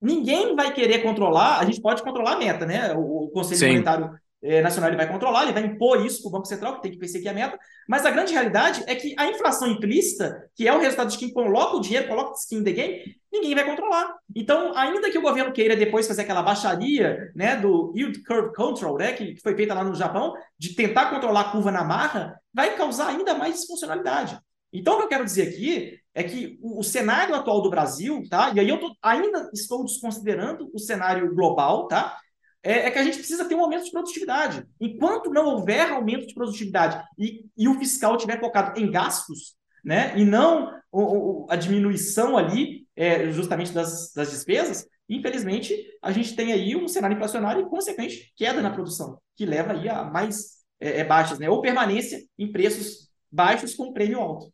ninguém 0.00 0.54
vai 0.54 0.72
querer 0.72 1.02
controlar, 1.02 1.58
a 1.58 1.64
gente 1.64 1.80
pode 1.80 2.02
controlar 2.02 2.34
a 2.34 2.38
meta, 2.38 2.66
né? 2.66 2.94
O, 2.94 3.30
Conselho 3.32 3.58
Sim. 3.58 3.68
Monetário 3.68 4.10
eh, 4.44 4.60
Nacional 4.60 4.90
ele 4.90 4.96
vai 4.96 5.10
controlar, 5.10 5.44
ele 5.44 5.52
vai 5.52 5.64
impor 5.64 6.04
isso 6.04 6.20
para 6.20 6.28
o 6.28 6.32
Banco 6.32 6.46
Central, 6.46 6.76
que 6.76 6.82
tem 6.82 6.92
que 6.92 6.98
perseguir 6.98 7.28
a 7.28 7.32
meta, 7.32 7.58
mas 7.88 8.04
a 8.04 8.10
grande 8.10 8.32
realidade 8.32 8.84
é 8.86 8.94
que 8.94 9.14
a 9.18 9.26
inflação 9.26 9.68
implícita, 9.68 10.48
que 10.54 10.68
é 10.68 10.72
o 10.72 10.78
resultado 10.78 11.10
de 11.10 11.18
quem 11.18 11.32
coloca 11.32 11.76
o 11.76 11.80
dinheiro, 11.80 12.08
coloca 12.08 12.34
skin 12.36 12.58
in 12.58 12.64
the 12.64 12.72
game, 12.72 13.02
ninguém 13.32 13.54
vai 13.54 13.64
controlar. 13.64 14.14
Então, 14.36 14.76
ainda 14.76 15.10
que 15.10 15.18
o 15.18 15.22
governo 15.22 15.52
queira 15.52 15.74
depois 15.74 16.06
fazer 16.06 16.22
aquela 16.22 16.42
baixaria 16.42 17.32
né, 17.34 17.56
do 17.56 17.92
Yield 17.96 18.22
Curve 18.22 18.54
Control, 18.54 18.98
né, 18.98 19.12
que, 19.12 19.34
que 19.34 19.40
foi 19.40 19.56
feita 19.56 19.74
lá 19.74 19.82
no 19.82 19.94
Japão, 19.94 20.34
de 20.58 20.74
tentar 20.74 21.10
controlar 21.10 21.40
a 21.40 21.50
curva 21.50 21.72
na 21.72 21.82
marra, 21.82 22.38
vai 22.52 22.76
causar 22.76 23.08
ainda 23.08 23.34
mais 23.34 23.54
disfuncionalidade. 23.54 24.38
Então, 24.72 24.94
o 24.94 24.98
que 24.98 25.04
eu 25.04 25.08
quero 25.08 25.24
dizer 25.24 25.48
aqui 25.48 25.98
é 26.12 26.22
que 26.22 26.58
o, 26.60 26.80
o 26.80 26.82
cenário 26.82 27.34
atual 27.34 27.62
do 27.62 27.70
Brasil, 27.70 28.22
tá? 28.28 28.52
E 28.54 28.60
aí 28.60 28.68
eu 28.68 28.78
tô, 28.78 28.94
ainda 29.02 29.50
estou 29.52 29.84
desconsiderando 29.84 30.70
o 30.74 30.78
cenário 30.78 31.34
global, 31.34 31.88
tá? 31.88 32.16
É, 32.64 32.86
é, 32.86 32.90
que 32.90 32.98
a 32.98 33.04
gente 33.04 33.18
precisa 33.18 33.44
ter 33.44 33.54
um 33.54 33.60
aumento 33.60 33.84
de 33.84 33.90
produtividade. 33.90 34.66
Enquanto 34.80 35.30
não 35.30 35.44
houver 35.44 35.92
aumento 35.92 36.26
de 36.26 36.32
produtividade 36.32 37.04
e, 37.18 37.44
e 37.56 37.68
o 37.68 37.78
fiscal 37.78 38.16
estiver 38.16 38.40
focado 38.40 38.80
em 38.80 38.90
gastos, 38.90 39.54
né, 39.84 40.18
e 40.18 40.24
não 40.24 40.72
o, 40.90 41.02
o, 41.02 41.46
a 41.50 41.56
diminuição 41.56 42.38
ali 42.38 42.86
é, 42.96 43.30
justamente 43.30 43.70
das, 43.70 44.10
das 44.14 44.30
despesas, 44.30 44.88
infelizmente 45.06 45.76
a 46.00 46.10
gente 46.10 46.34
tem 46.34 46.54
aí 46.54 46.74
um 46.74 46.88
cenário 46.88 47.16
inflacionário 47.16 47.66
e, 47.66 47.68
consequente, 47.68 48.32
queda 48.34 48.62
na 48.62 48.70
produção, 48.70 49.20
que 49.36 49.44
leva 49.44 49.74
aí 49.74 49.86
a 49.86 50.02
mais 50.02 50.64
é, 50.80 51.00
é 51.00 51.04
baixas, 51.04 51.38
né, 51.38 51.50
ou 51.50 51.60
permanência 51.60 52.18
em 52.38 52.50
preços 52.50 53.10
baixos 53.30 53.74
com 53.74 53.92
prêmio 53.92 54.20
alto. 54.20 54.50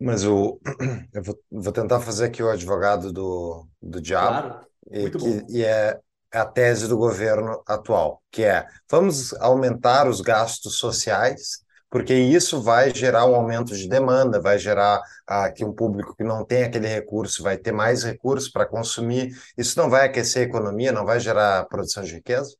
Mas 0.00 0.24
o, 0.24 0.58
eu 1.12 1.22
vou, 1.22 1.38
vou 1.50 1.72
tentar 1.72 2.00
fazer 2.00 2.24
aqui 2.24 2.42
o 2.42 2.48
advogado 2.48 3.12
do, 3.12 3.66
do 3.82 4.00
diabo. 4.00 4.48
Claro, 4.48 4.66
e, 4.90 5.10
que, 5.10 5.56
e 5.56 5.62
é 5.62 6.00
a 6.34 6.44
tese 6.44 6.88
do 6.88 6.96
governo 6.96 7.62
atual, 7.66 8.22
que 8.30 8.42
é 8.42 8.66
vamos 8.90 9.32
aumentar 9.34 10.08
os 10.08 10.20
gastos 10.20 10.78
sociais, 10.78 11.64
porque 11.94 12.12
isso 12.12 12.60
vai 12.60 12.92
gerar 12.92 13.24
um 13.24 13.36
aumento 13.36 13.76
de 13.76 13.88
demanda, 13.88 14.40
vai 14.40 14.58
gerar 14.58 15.00
ah, 15.24 15.48
que 15.52 15.64
um 15.64 15.72
público 15.72 16.16
que 16.16 16.24
não 16.24 16.44
tem 16.44 16.64
aquele 16.64 16.88
recurso 16.88 17.40
vai 17.40 17.56
ter 17.56 17.70
mais 17.70 18.02
recursos 18.02 18.50
para 18.50 18.66
consumir. 18.66 19.30
Isso 19.56 19.78
não 19.78 19.88
vai 19.88 20.06
aquecer 20.06 20.42
a 20.42 20.48
economia, 20.48 20.90
não 20.90 21.04
vai 21.04 21.20
gerar 21.20 21.66
produção 21.66 22.02
de 22.02 22.14
riqueza? 22.14 22.56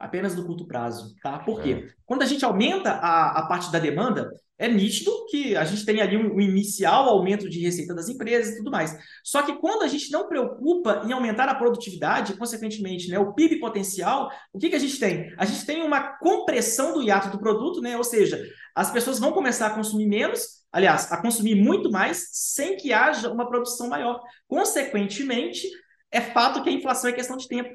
Apenas 0.00 0.34
no 0.34 0.44
curto 0.44 0.66
prazo, 0.66 1.14
tá? 1.22 1.38
Por 1.38 1.62
quê? 1.62 1.86
É. 1.86 1.92
Quando 2.04 2.22
a 2.22 2.26
gente 2.26 2.44
aumenta 2.44 2.90
a, 2.90 3.38
a 3.38 3.46
parte 3.46 3.70
da 3.70 3.78
demanda, 3.78 4.28
é 4.58 4.68
nítido 4.68 5.26
que 5.26 5.54
a 5.54 5.64
gente 5.64 5.84
tem 5.84 6.00
ali 6.00 6.16
um, 6.16 6.40
inicial 6.40 7.08
aumento 7.08 7.48
de 7.48 7.60
receita 7.60 7.94
das 7.94 8.08
empresas 8.08 8.54
e 8.54 8.56
tudo 8.58 8.70
mais. 8.70 8.96
Só 9.22 9.42
que 9.42 9.54
quando 9.54 9.82
a 9.82 9.88
gente 9.88 10.10
não 10.10 10.28
preocupa 10.28 11.02
em 11.04 11.12
aumentar 11.12 11.48
a 11.48 11.54
produtividade, 11.54 12.36
consequentemente, 12.36 13.10
né, 13.10 13.18
o 13.18 13.34
PIB 13.34 13.60
potencial, 13.60 14.30
o 14.52 14.58
que, 14.58 14.70
que 14.70 14.76
a 14.76 14.80
gente 14.80 14.98
tem? 14.98 15.32
A 15.36 15.44
gente 15.44 15.66
tem 15.66 15.82
uma 15.82 16.16
compressão 16.18 16.94
do 16.94 17.02
hiato 17.02 17.30
do 17.30 17.38
produto, 17.38 17.80
né? 17.80 17.96
Ou 17.96 18.04
seja, 18.04 18.42
as 18.74 18.90
pessoas 18.90 19.18
vão 19.18 19.32
começar 19.32 19.66
a 19.66 19.74
consumir 19.74 20.06
menos, 20.06 20.64
aliás, 20.72 21.12
a 21.12 21.20
consumir 21.20 21.54
muito 21.54 21.90
mais, 21.90 22.28
sem 22.32 22.76
que 22.76 22.92
haja 22.92 23.30
uma 23.30 23.48
produção 23.48 23.88
maior. 23.88 24.20
Consequentemente, 24.48 25.68
é 26.10 26.20
fato 26.20 26.62
que 26.62 26.70
a 26.70 26.72
inflação 26.72 27.10
é 27.10 27.12
questão 27.12 27.36
de 27.36 27.46
tempo. 27.46 27.70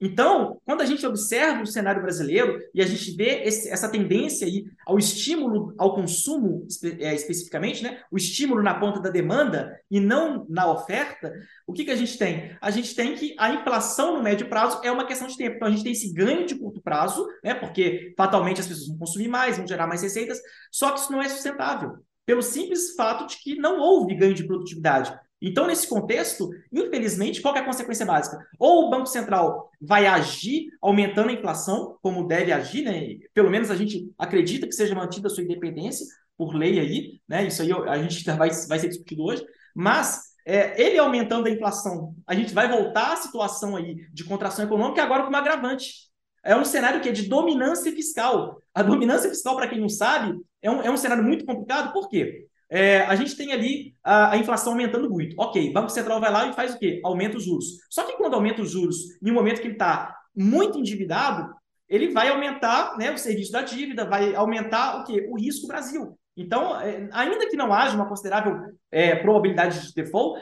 Então, 0.00 0.60
quando 0.64 0.80
a 0.80 0.84
gente 0.84 1.04
observa 1.04 1.62
o 1.62 1.66
cenário 1.66 2.00
brasileiro 2.00 2.60
e 2.72 2.80
a 2.80 2.86
gente 2.86 3.16
vê 3.16 3.42
esse, 3.42 3.68
essa 3.68 3.88
tendência 3.88 4.46
aí 4.46 4.64
ao 4.86 4.96
estímulo 4.96 5.74
ao 5.76 5.94
consumo, 5.94 6.66
é, 7.00 7.14
especificamente, 7.14 7.82
né? 7.82 8.00
o 8.10 8.16
estímulo 8.16 8.62
na 8.62 8.78
ponta 8.78 9.00
da 9.00 9.10
demanda 9.10 9.76
e 9.90 9.98
não 9.98 10.46
na 10.48 10.70
oferta, 10.70 11.32
o 11.66 11.72
que, 11.72 11.84
que 11.84 11.90
a 11.90 11.96
gente 11.96 12.16
tem? 12.16 12.56
A 12.60 12.70
gente 12.70 12.94
tem 12.94 13.14
que 13.16 13.34
a 13.38 13.52
inflação 13.52 14.16
no 14.16 14.22
médio 14.22 14.48
prazo 14.48 14.80
é 14.84 14.92
uma 14.92 15.04
questão 15.04 15.26
de 15.26 15.36
tempo. 15.36 15.56
Então, 15.56 15.66
a 15.66 15.70
gente 15.70 15.82
tem 15.82 15.92
esse 15.92 16.12
ganho 16.12 16.46
de 16.46 16.54
curto 16.54 16.80
prazo, 16.80 17.26
né? 17.42 17.54
porque 17.54 18.14
fatalmente 18.16 18.60
as 18.60 18.68
pessoas 18.68 18.86
vão 18.86 18.98
consumir 18.98 19.28
mais, 19.28 19.56
vão 19.56 19.66
gerar 19.66 19.88
mais 19.88 20.02
receitas, 20.02 20.40
só 20.70 20.92
que 20.92 21.00
isso 21.00 21.10
não 21.10 21.20
é 21.20 21.28
sustentável, 21.28 21.96
pelo 22.24 22.42
simples 22.42 22.94
fato 22.94 23.26
de 23.26 23.36
que 23.42 23.56
não 23.56 23.80
houve 23.80 24.14
ganho 24.14 24.34
de 24.34 24.46
produtividade. 24.46 25.12
Então, 25.40 25.66
nesse 25.66 25.86
contexto, 25.86 26.50
infelizmente, 26.72 27.40
qual 27.40 27.54
é 27.54 27.60
a 27.60 27.64
consequência 27.64 28.04
básica? 28.04 28.44
Ou 28.58 28.86
o 28.86 28.90
Banco 28.90 29.06
Central 29.06 29.70
vai 29.80 30.06
agir 30.06 30.68
aumentando 30.82 31.30
a 31.30 31.32
inflação, 31.32 31.96
como 32.02 32.26
deve 32.26 32.52
agir, 32.52 32.82
né? 32.82 33.18
Pelo 33.32 33.50
menos 33.50 33.70
a 33.70 33.76
gente 33.76 34.12
acredita 34.18 34.66
que 34.66 34.74
seja 34.74 34.94
mantida 34.94 35.28
a 35.28 35.30
sua 35.30 35.44
independência 35.44 36.06
por 36.36 36.54
lei 36.54 36.80
aí, 36.80 37.20
né? 37.28 37.46
Isso 37.46 37.62
aí 37.62 37.72
a 37.72 37.98
gente 38.02 38.24
vai, 38.24 38.50
vai 38.50 38.78
ser 38.78 38.88
discutido 38.88 39.24
hoje, 39.24 39.44
mas 39.74 40.28
é, 40.44 40.80
ele 40.82 40.98
aumentando 40.98 41.46
a 41.46 41.50
inflação, 41.50 42.14
a 42.26 42.34
gente 42.34 42.54
vai 42.54 42.68
voltar 42.68 43.12
à 43.12 43.16
situação 43.16 43.76
aí 43.76 43.96
de 44.12 44.24
contração 44.24 44.64
econômica 44.64 45.02
agora 45.02 45.22
com 45.22 45.28
uma 45.28 45.38
agravante. 45.38 46.08
É 46.42 46.56
um 46.56 46.64
cenário 46.64 47.00
que 47.00 47.08
é 47.08 47.12
de 47.12 47.28
dominância 47.28 47.92
fiscal. 47.92 48.62
A 48.72 48.82
dominância 48.82 49.28
fiscal, 49.28 49.56
para 49.56 49.68
quem 49.68 49.80
não 49.80 49.88
sabe, 49.88 50.40
é 50.62 50.70
um, 50.70 50.80
é 50.80 50.90
um 50.90 50.96
cenário 50.96 51.22
muito 51.22 51.44
complicado, 51.44 51.92
por 51.92 52.08
quê? 52.08 52.46
É, 52.70 53.00
a 53.02 53.16
gente 53.16 53.36
tem 53.36 53.52
ali 53.52 53.94
a, 54.04 54.32
a, 54.32 54.36
inflação 54.36 54.72
aumentando 54.72 55.08
muito. 55.08 55.34
Ok, 55.38 55.72
Banco 55.72 55.88
Central 55.88 56.20
vai 56.20 56.30
lá 56.30 56.46
e 56.46 56.52
faz 56.52 56.74
o 56.74 56.78
quê? 56.78 57.00
Aumenta 57.04 57.36
os 57.36 57.44
juros. 57.44 57.64
Só 57.88 58.04
que 58.04 58.16
quando 58.16 58.34
aumenta 58.34 58.60
os 58.60 58.70
juros, 58.70 58.96
em 59.22 59.30
um 59.30 59.34
momento 59.34 59.60
que 59.60 59.66
ele 59.66 59.74
está 59.74 60.14
muito 60.36 60.78
endividado, 60.78 61.54
ele 61.88 62.12
vai 62.12 62.28
aumentar 62.28 62.96
né, 62.98 63.10
o 63.10 63.18
serviço 63.18 63.52
da 63.52 63.62
dívida, 63.62 64.04
vai 64.04 64.34
aumentar 64.34 65.00
o 65.00 65.04
quê? 65.04 65.26
O 65.30 65.38
risco 65.38 65.66
Brasil. 65.66 66.18
Então, 66.36 66.78
é, 66.80 67.08
ainda 67.12 67.48
que 67.48 67.56
não 67.56 67.72
haja 67.72 67.96
uma 67.96 68.08
considerável 68.08 68.60
é, 68.90 69.16
probabilidade 69.16 69.88
de 69.88 69.94
default, 69.94 70.40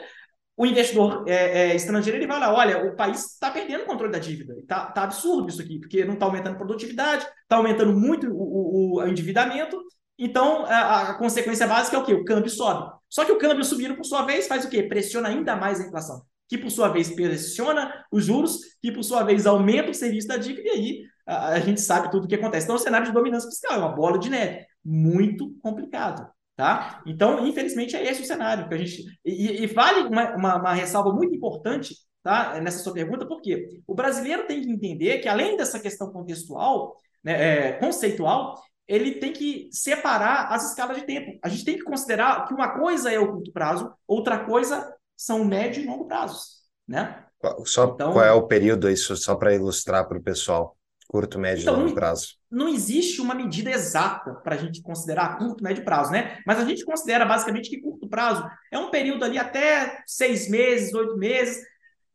o 0.57 0.65
investidor 0.65 1.23
é, 1.27 1.69
é, 1.71 1.75
estrangeiro 1.75 2.17
ele 2.17 2.27
vai 2.27 2.39
lá, 2.39 2.53
olha, 2.53 2.83
o 2.83 2.95
país 2.95 3.33
está 3.33 3.51
perdendo 3.51 3.83
o 3.83 3.85
controle 3.85 4.11
da 4.11 4.17
dívida, 4.17 4.55
está 4.59 4.87
tá 4.87 5.03
absurdo 5.03 5.49
isso 5.49 5.61
aqui, 5.61 5.79
porque 5.79 6.03
não 6.03 6.15
está 6.15 6.25
aumentando 6.25 6.55
a 6.55 6.57
produtividade, 6.57 7.27
está 7.43 7.57
aumentando 7.57 7.93
muito 7.93 8.27
o, 8.27 8.95
o, 8.95 8.95
o 8.97 9.07
endividamento, 9.07 9.79
então, 10.17 10.65
a, 10.65 11.11
a, 11.11 11.13
consequência 11.15 11.67
básica 11.67 11.95
é 11.95 11.99
o 11.99 12.03
quê? 12.03 12.13
O 12.13 12.25
câmbio 12.25 12.49
sobe. 12.49 12.91
Só 13.09 13.23
que 13.23 13.31
o 13.31 13.37
câmbio 13.37 13.63
subindo, 13.63 13.95
por 13.95 14.03
sua 14.03 14.23
vez, 14.23 14.47
faz 14.47 14.65
o 14.65 14.69
quê? 14.69 14.83
Pressiona 14.83 15.29
ainda 15.29 15.55
mais 15.55 15.79
a 15.79 15.85
inflação. 15.85 16.23
Que, 16.49 16.57
por 16.57 16.71
sua 16.71 16.89
vez, 16.89 17.09
pressiona 17.09 18.05
os 18.11 18.25
juros, 18.25 18.59
que, 18.81 18.91
por 18.91 19.03
sua 19.03 19.23
vez, 19.23 19.45
aumenta 19.45 19.91
o 19.91 19.93
serviço 19.93 20.27
da 20.27 20.37
dívida, 20.37 20.67
e 20.67 20.71
aí 20.71 21.01
a, 21.25 21.49
a 21.49 21.59
gente 21.59 21.81
sabe 21.81 22.09
tudo 22.09 22.25
o 22.25 22.27
que 22.27 22.35
acontece. 22.35 22.65
Então, 22.65 22.75
o 22.75 22.79
cenário 22.79 23.05
de 23.05 23.13
dominância 23.13 23.49
fiscal 23.49 23.75
é 23.75 23.79
uma 23.79 23.95
bola 23.95 24.17
de 24.17 24.29
neve. 24.29 24.65
Muito 24.83 25.53
complicado. 25.61 26.27
Tá? 26.55 27.03
Então, 27.05 27.45
infelizmente, 27.45 27.95
é 27.95 28.03
esse 28.09 28.23
o 28.23 28.25
cenário 28.25 28.67
que 28.67 28.73
a 28.73 28.77
gente. 28.77 29.05
E, 29.23 29.61
e 29.63 29.67
vale 29.67 30.07
uma, 30.07 30.35
uma, 30.35 30.55
uma, 30.55 30.73
ressalva 30.73 31.13
muito 31.13 31.35
importante 31.35 31.93
tá? 32.23 32.59
nessa 32.59 32.79
sua 32.79 32.93
pergunta, 32.93 33.27
porque 33.27 33.79
o 33.85 33.93
brasileiro 33.93 34.47
tem 34.47 34.63
que 34.63 34.71
entender 34.71 35.19
que, 35.19 35.27
além 35.27 35.55
dessa 35.55 35.79
questão 35.79 36.11
contextual, 36.11 36.95
né, 37.23 37.67
é, 37.67 37.71
conceitual, 37.73 38.55
ele 38.87 39.15
tem 39.15 39.33
que 39.33 39.67
separar 39.71 40.51
as 40.51 40.69
escalas 40.69 40.97
de 40.97 41.05
tempo. 41.05 41.37
A 41.43 41.49
gente 41.49 41.65
tem 41.65 41.75
que 41.75 41.83
considerar 41.83 42.47
que 42.47 42.53
uma 42.53 42.79
coisa 42.79 43.11
é 43.11 43.19
o 43.19 43.31
curto 43.33 43.51
prazo, 43.51 43.91
outra 44.07 44.45
coisa 44.45 44.95
são 45.15 45.41
o 45.41 45.45
médio 45.45 45.83
e 45.83 45.85
longo 45.85 46.07
prazos, 46.07 46.61
né? 46.87 47.23
Só 47.65 47.85
então, 47.85 48.13
qual 48.13 48.25
é 48.25 48.31
o 48.31 48.47
período 48.47 48.89
isso 48.89 49.15
só 49.15 49.35
para 49.35 49.53
ilustrar 49.53 50.07
para 50.07 50.17
o 50.17 50.23
pessoal? 50.23 50.75
Curto, 51.07 51.39
médio 51.39 51.61
então, 51.61 51.75
e 51.75 51.83
longo 51.83 51.93
prazo. 51.93 52.35
Não 52.51 52.67
existe 52.67 53.21
uma 53.21 53.33
medida 53.33 53.71
exata 53.71 54.33
para 54.43 54.55
a 54.55 54.57
gente 54.57 54.81
considerar 54.81 55.37
curto, 55.37 55.63
médio 55.63 55.85
prazo, 55.85 56.11
né? 56.11 56.41
Mas 56.45 56.59
a 56.59 56.65
gente 56.65 56.83
considera 56.83 57.25
basicamente 57.25 57.69
que 57.69 57.79
curto 57.79 58.09
prazo 58.09 58.45
é 58.71 58.77
um 58.77 58.89
período 58.89 59.23
ali 59.23 59.37
até 59.37 60.03
seis 60.05 60.49
meses, 60.49 60.93
oito 60.93 61.15
meses, 61.17 61.63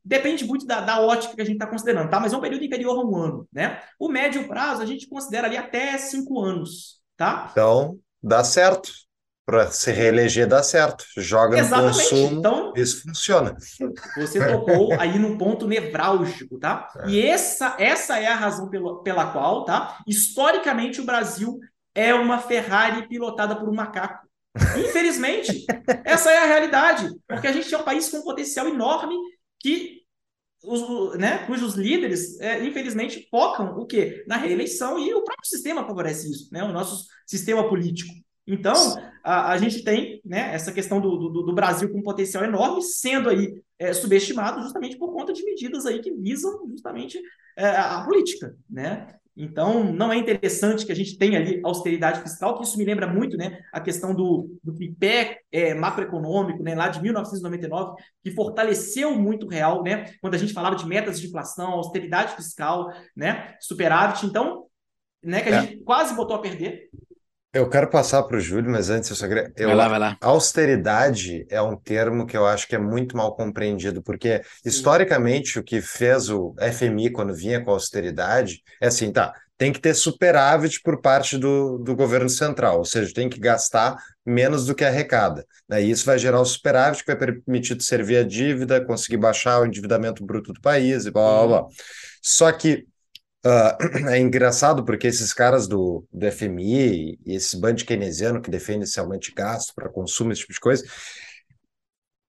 Depende 0.05 0.45
muito 0.45 0.67
da, 0.67 0.81
da 0.81 1.01
ótica 1.01 1.35
que 1.35 1.43
a 1.43 1.45
gente 1.45 1.55
está 1.55 1.67
considerando, 1.67 2.11
tá? 2.11 2.19
Mas 2.19 2.33
é 2.33 2.37
um 2.37 2.41
período 2.41 2.65
inferior 2.65 2.99
a 2.99 3.05
um 3.05 3.17
ano, 3.17 3.49
né? 3.53 3.81
O 3.99 4.09
médio 4.09 4.49
prazo 4.49 4.83
a 4.83 4.87
gente 4.87 5.09
considera 5.09 5.47
ali 5.47 5.57
até 5.57 5.97
cinco 5.97 6.41
anos, 6.41 7.01
tá? 7.17 7.49
Então, 7.53 7.99
dá 8.23 8.43
certo. 8.43 8.91
Para 9.45 9.69
se 9.73 9.91
reeleger 9.91 10.47
dá 10.47 10.63
certo. 10.63 11.05
Joga 11.17 11.59
Exatamente. 11.59 11.95
no 11.95 12.01
consumo, 12.01 12.39
então, 12.39 12.73
isso 12.77 13.03
funciona. 13.03 13.57
Você 14.17 14.47
tocou 14.47 14.93
aí 15.01 15.19
num 15.19 15.37
ponto 15.37 15.67
nevrálgico, 15.67 16.61
tá? 16.61 16.89
É. 16.97 17.09
E 17.09 17.27
essa, 17.27 17.77
essa 17.79 18.21
é 18.21 18.29
a 18.29 18.37
razão 18.37 18.71
pela, 18.71 19.03
pela 19.03 19.33
qual, 19.33 19.65
tá? 19.65 19.99
Historicamente, 20.07 21.01
o 21.01 21.05
Brasil 21.05 21.59
é 21.93 22.15
uma 22.15 22.39
Ferrari 22.39 23.09
pilotada 23.09 23.57
por 23.57 23.69
um 23.69 23.75
macaco. 23.75 24.27
Infelizmente, 24.79 25.65
essa 26.05 26.31
é 26.31 26.39
a 26.39 26.47
realidade, 26.47 27.11
porque 27.27 27.47
a 27.47 27.53
gente 27.53 27.73
é 27.75 27.79
um 27.79 27.85
país 27.85 28.09
com 28.09 28.19
um 28.19 28.25
potencial 28.25 28.69
enorme 28.69 29.17
que 29.63 30.03
os, 30.65 31.19
né, 31.19 31.45
cujos 31.47 31.75
líderes, 31.75 32.41
é, 32.41 32.65
infelizmente, 32.65 33.27
focam 33.31 33.77
o 33.79 33.87
quê? 33.87 34.25
Na 34.27 34.37
reeleição 34.37 34.99
e 34.99 35.13
o 35.13 35.25
próprio 35.25 35.49
sistema 35.49 35.87
favorece 35.87 36.31
isso, 36.31 36.49
né? 36.53 36.63
O 36.63 36.73
nosso 36.73 37.07
sistema 37.27 37.69
político. 37.69 38.13
Então, 38.47 38.75
a, 39.25 39.53
a 39.53 39.59
gente 39.59 39.83
tem 39.83 40.21
né, 40.25 40.55
essa 40.55 40.73
questão 40.73 41.01
do, 41.01 41.17
do, 41.17 41.43
do, 41.43 41.55
Brasil 41.55 41.91
com 41.91 41.99
um 41.99 42.03
potencial 42.03 42.45
enorme, 42.45 42.83
sendo 42.83 43.29
aí 43.29 43.55
é, 43.79 43.93
subestimado 43.93 44.63
justamente 44.63 44.97
por 44.97 45.13
conta 45.13 45.33
de 45.33 45.45
medidas 45.45 45.87
aí 45.87 46.01
que 46.01 46.13
visam 46.13 46.69
justamente 46.69 47.21
é, 47.57 47.67
a 47.67 48.05
política, 48.05 48.55
né? 48.69 49.15
Então, 49.37 49.85
não 49.85 50.13
é 50.13 50.17
interessante 50.17 50.85
que 50.85 50.93
a 50.93 50.95
gente 50.95 51.17
tenha 51.17 51.39
ali 51.39 51.61
austeridade 51.65 52.21
fiscal, 52.21 52.57
que 52.57 52.65
isso 52.65 52.77
me 52.77 52.85
lembra 52.85 53.07
muito 53.07 53.37
né, 53.37 53.61
a 53.73 53.81
questão 53.81 54.15
do, 54.15 54.59
do 54.63 54.75
tripé 54.75 55.41
é, 55.51 55.73
macroeconômico, 55.73 56.63
né, 56.63 56.75
lá 56.75 56.89
de 56.89 57.01
1999, 57.01 57.95
que 58.23 58.31
fortaleceu 58.31 59.19
muito 59.19 59.47
o 59.47 59.49
real, 59.49 59.83
né, 59.83 60.13
quando 60.21 60.35
a 60.35 60.39
gente 60.39 60.53
falava 60.53 60.77
de 60.77 60.87
metas 60.87 61.19
de 61.19 61.29
inflação, 61.29 61.73
austeridade 61.73 62.37
fiscal, 62.37 62.93
né, 63.17 63.57
superávit. 63.59 64.27
Então, 64.27 64.67
né, 65.23 65.41
que 65.41 65.49
a 65.49 65.57
é. 65.57 65.61
gente 65.63 65.79
quase 65.79 66.15
botou 66.15 66.37
a 66.37 66.41
perder. 66.41 66.91
Eu 67.55 67.69
quero 67.69 67.91
passar 67.91 68.23
para 68.23 68.39
o 68.39 68.41
Júlio, 68.41 68.71
mas 68.71 68.89
antes 68.89 69.11
eu 69.11 69.17
só 69.17 69.29
queria. 69.29 69.53
Eu, 69.57 69.69
vai 69.69 69.77
lá, 69.77 69.89
vai 69.89 69.99
lá. 69.99 70.17
Austeridade 70.23 71.45
é 71.51 71.61
um 71.61 71.77
termo 71.77 72.27
que 72.27 72.35
eu 72.35 72.47
acho 72.47 72.67
que 72.67 72.75
é 72.75 72.79
muito 72.79 73.15
mal 73.15 73.37
compreendido, 73.37 74.03
porque 74.03 74.41
historicamente 74.65 75.59
o 75.59 75.63
que 75.63 75.83
fez 75.83 76.31
o 76.31 76.55
FMI 76.59 77.11
quando 77.11 77.35
vinha 77.35 77.63
com 77.63 77.71
austeridade 77.71 78.63
é 78.81 78.87
assim, 78.87 79.13
tá, 79.13 79.35
tem 79.59 79.71
que 79.71 79.81
ter 79.81 79.95
superávit 79.95 80.81
por 80.83 81.03
parte 81.03 81.37
do, 81.37 81.77
do 81.77 81.95
governo 81.95 82.29
central, 82.29 82.79
ou 82.79 82.85
seja, 82.87 83.13
tem 83.13 83.29
que 83.29 83.39
gastar 83.39 83.97
menos 84.25 84.65
do 84.65 84.75
que 84.75 84.85
arrecada. 84.85 85.45
Daí 85.69 85.91
isso 85.91 86.07
vai 86.07 86.19
gerar 86.19 86.41
o 86.41 86.45
superávit 86.47 87.05
que 87.05 87.15
vai 87.15 87.35
permitir 87.35 87.81
servir 87.83 88.17
a 88.17 88.25
dívida, 88.25 88.83
conseguir 88.83 89.19
baixar 89.19 89.61
o 89.61 89.67
endividamento 89.67 90.25
bruto 90.25 90.55
do 90.55 90.61
país 90.61 91.05
e 91.05 91.11
blá 91.11 91.23
blá 91.23 91.47
blá. 91.47 91.69
Só 92.23 92.51
que 92.51 92.87
uh, 93.45 94.09
é 94.11 94.19
engraçado 94.19 94.85
porque 94.85 95.07
esses 95.07 95.33
caras 95.33 95.67
do, 95.67 96.05
do 96.13 96.31
FMI 96.31 97.19
e 97.25 97.35
esse 97.35 97.59
bando 97.59 97.85
keynesiano 97.85 98.41
que 98.41 98.51
defende 98.51 98.85
esse 98.85 98.99
aumento 98.99 99.25
de 99.25 99.33
gasto 99.33 99.75
para 99.75 99.89
consumo, 99.89 100.33
esse 100.33 100.43
tipo 100.43 100.53
de 100.53 100.61
coisa, 100.61 100.85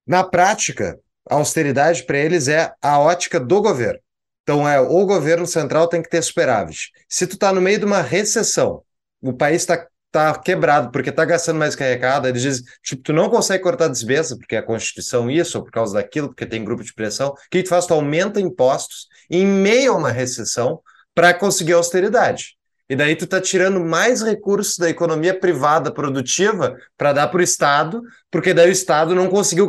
na 0.06 0.22
prática, 0.22 0.98
a 1.28 1.36
austeridade 1.36 2.04
para 2.04 2.18
eles 2.18 2.48
é 2.48 2.72
a 2.82 2.98
ótica 2.98 3.40
do 3.40 3.62
governo. 3.62 4.00
Então 4.42 4.68
é 4.68 4.78
o 4.78 5.06
governo 5.06 5.46
central 5.46 5.88
tem 5.88 6.02
que 6.02 6.10
ter 6.10 6.22
superávit. 6.22 6.90
Se 7.08 7.26
tu 7.26 7.34
está 7.34 7.50
no 7.52 7.62
meio 7.62 7.78
de 7.78 7.86
uma 7.86 8.02
recessão, 8.02 8.82
o 9.22 9.32
país 9.32 9.62
está 9.62 9.86
tá 10.10 10.38
quebrado 10.38 10.92
porque 10.92 11.08
está 11.08 11.24
gastando 11.24 11.58
mais 11.58 11.74
que 11.74 11.82
arrecada, 11.82 12.28
eles 12.28 12.42
dizem, 12.42 12.64
tipo, 12.82 13.02
tu 13.02 13.12
não 13.12 13.30
consegue 13.30 13.62
cortar 13.62 13.88
despesa 13.88 14.36
porque 14.36 14.54
a 14.54 14.62
Constituição 14.62 15.30
isso, 15.30 15.58
ou 15.58 15.64
por 15.64 15.72
causa 15.72 15.94
daquilo, 15.94 16.28
porque 16.28 16.44
tem 16.44 16.62
grupo 16.64 16.84
de 16.84 16.92
pressão, 16.92 17.30
o 17.30 17.34
que 17.50 17.62
tu 17.62 17.70
faz? 17.70 17.86
Tu 17.86 17.94
aumenta 17.94 18.38
impostos 18.38 19.08
em 19.30 19.46
meio 19.46 19.94
a 19.94 19.96
uma 19.96 20.12
recessão 20.12 20.80
para 21.14 21.32
conseguir 21.34 21.72
austeridade. 21.72 22.56
E 22.88 22.94
daí 22.94 23.16
tu 23.16 23.26
tá 23.26 23.40
tirando 23.40 23.80
mais 23.80 24.20
recursos 24.20 24.76
da 24.76 24.90
economia 24.90 25.38
privada 25.38 25.90
produtiva 25.90 26.76
para 26.98 27.14
dar 27.14 27.28
para 27.28 27.40
o 27.40 27.42
Estado, 27.42 28.02
porque 28.30 28.52
daí 28.52 28.68
o 28.68 28.72
Estado 28.72 29.14
não 29.14 29.28
conseguiu 29.28 29.66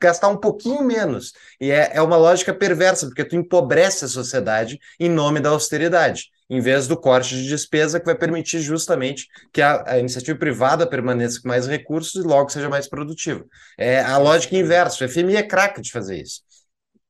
gastar 0.00 0.28
um 0.28 0.36
pouquinho 0.36 0.82
menos. 0.82 1.32
E 1.60 1.70
é, 1.70 1.92
é 1.94 2.02
uma 2.02 2.16
lógica 2.16 2.52
perversa, 2.52 3.06
porque 3.06 3.24
tu 3.24 3.36
empobrece 3.36 4.04
a 4.04 4.08
sociedade 4.08 4.80
em 4.98 5.08
nome 5.08 5.38
da 5.38 5.50
austeridade, 5.50 6.24
em 6.50 6.60
vez 6.60 6.88
do 6.88 6.96
corte 6.96 7.36
de 7.36 7.48
despesa 7.48 8.00
que 8.00 8.06
vai 8.06 8.16
permitir 8.16 8.58
justamente 8.60 9.28
que 9.52 9.62
a, 9.62 9.84
a 9.86 9.98
iniciativa 10.00 10.36
privada 10.36 10.88
permaneça 10.88 11.40
com 11.40 11.46
mais 11.46 11.68
recursos 11.68 12.16
e 12.16 12.26
logo 12.26 12.50
seja 12.50 12.68
mais 12.68 12.88
produtiva. 12.88 13.44
É 13.78 14.00
a 14.00 14.18
lógica 14.18 14.56
inversa. 14.56 15.04
O 15.04 15.08
FMI 15.08 15.36
é 15.36 15.42
craque 15.44 15.80
de 15.80 15.92
fazer 15.92 16.20
isso. 16.20 16.42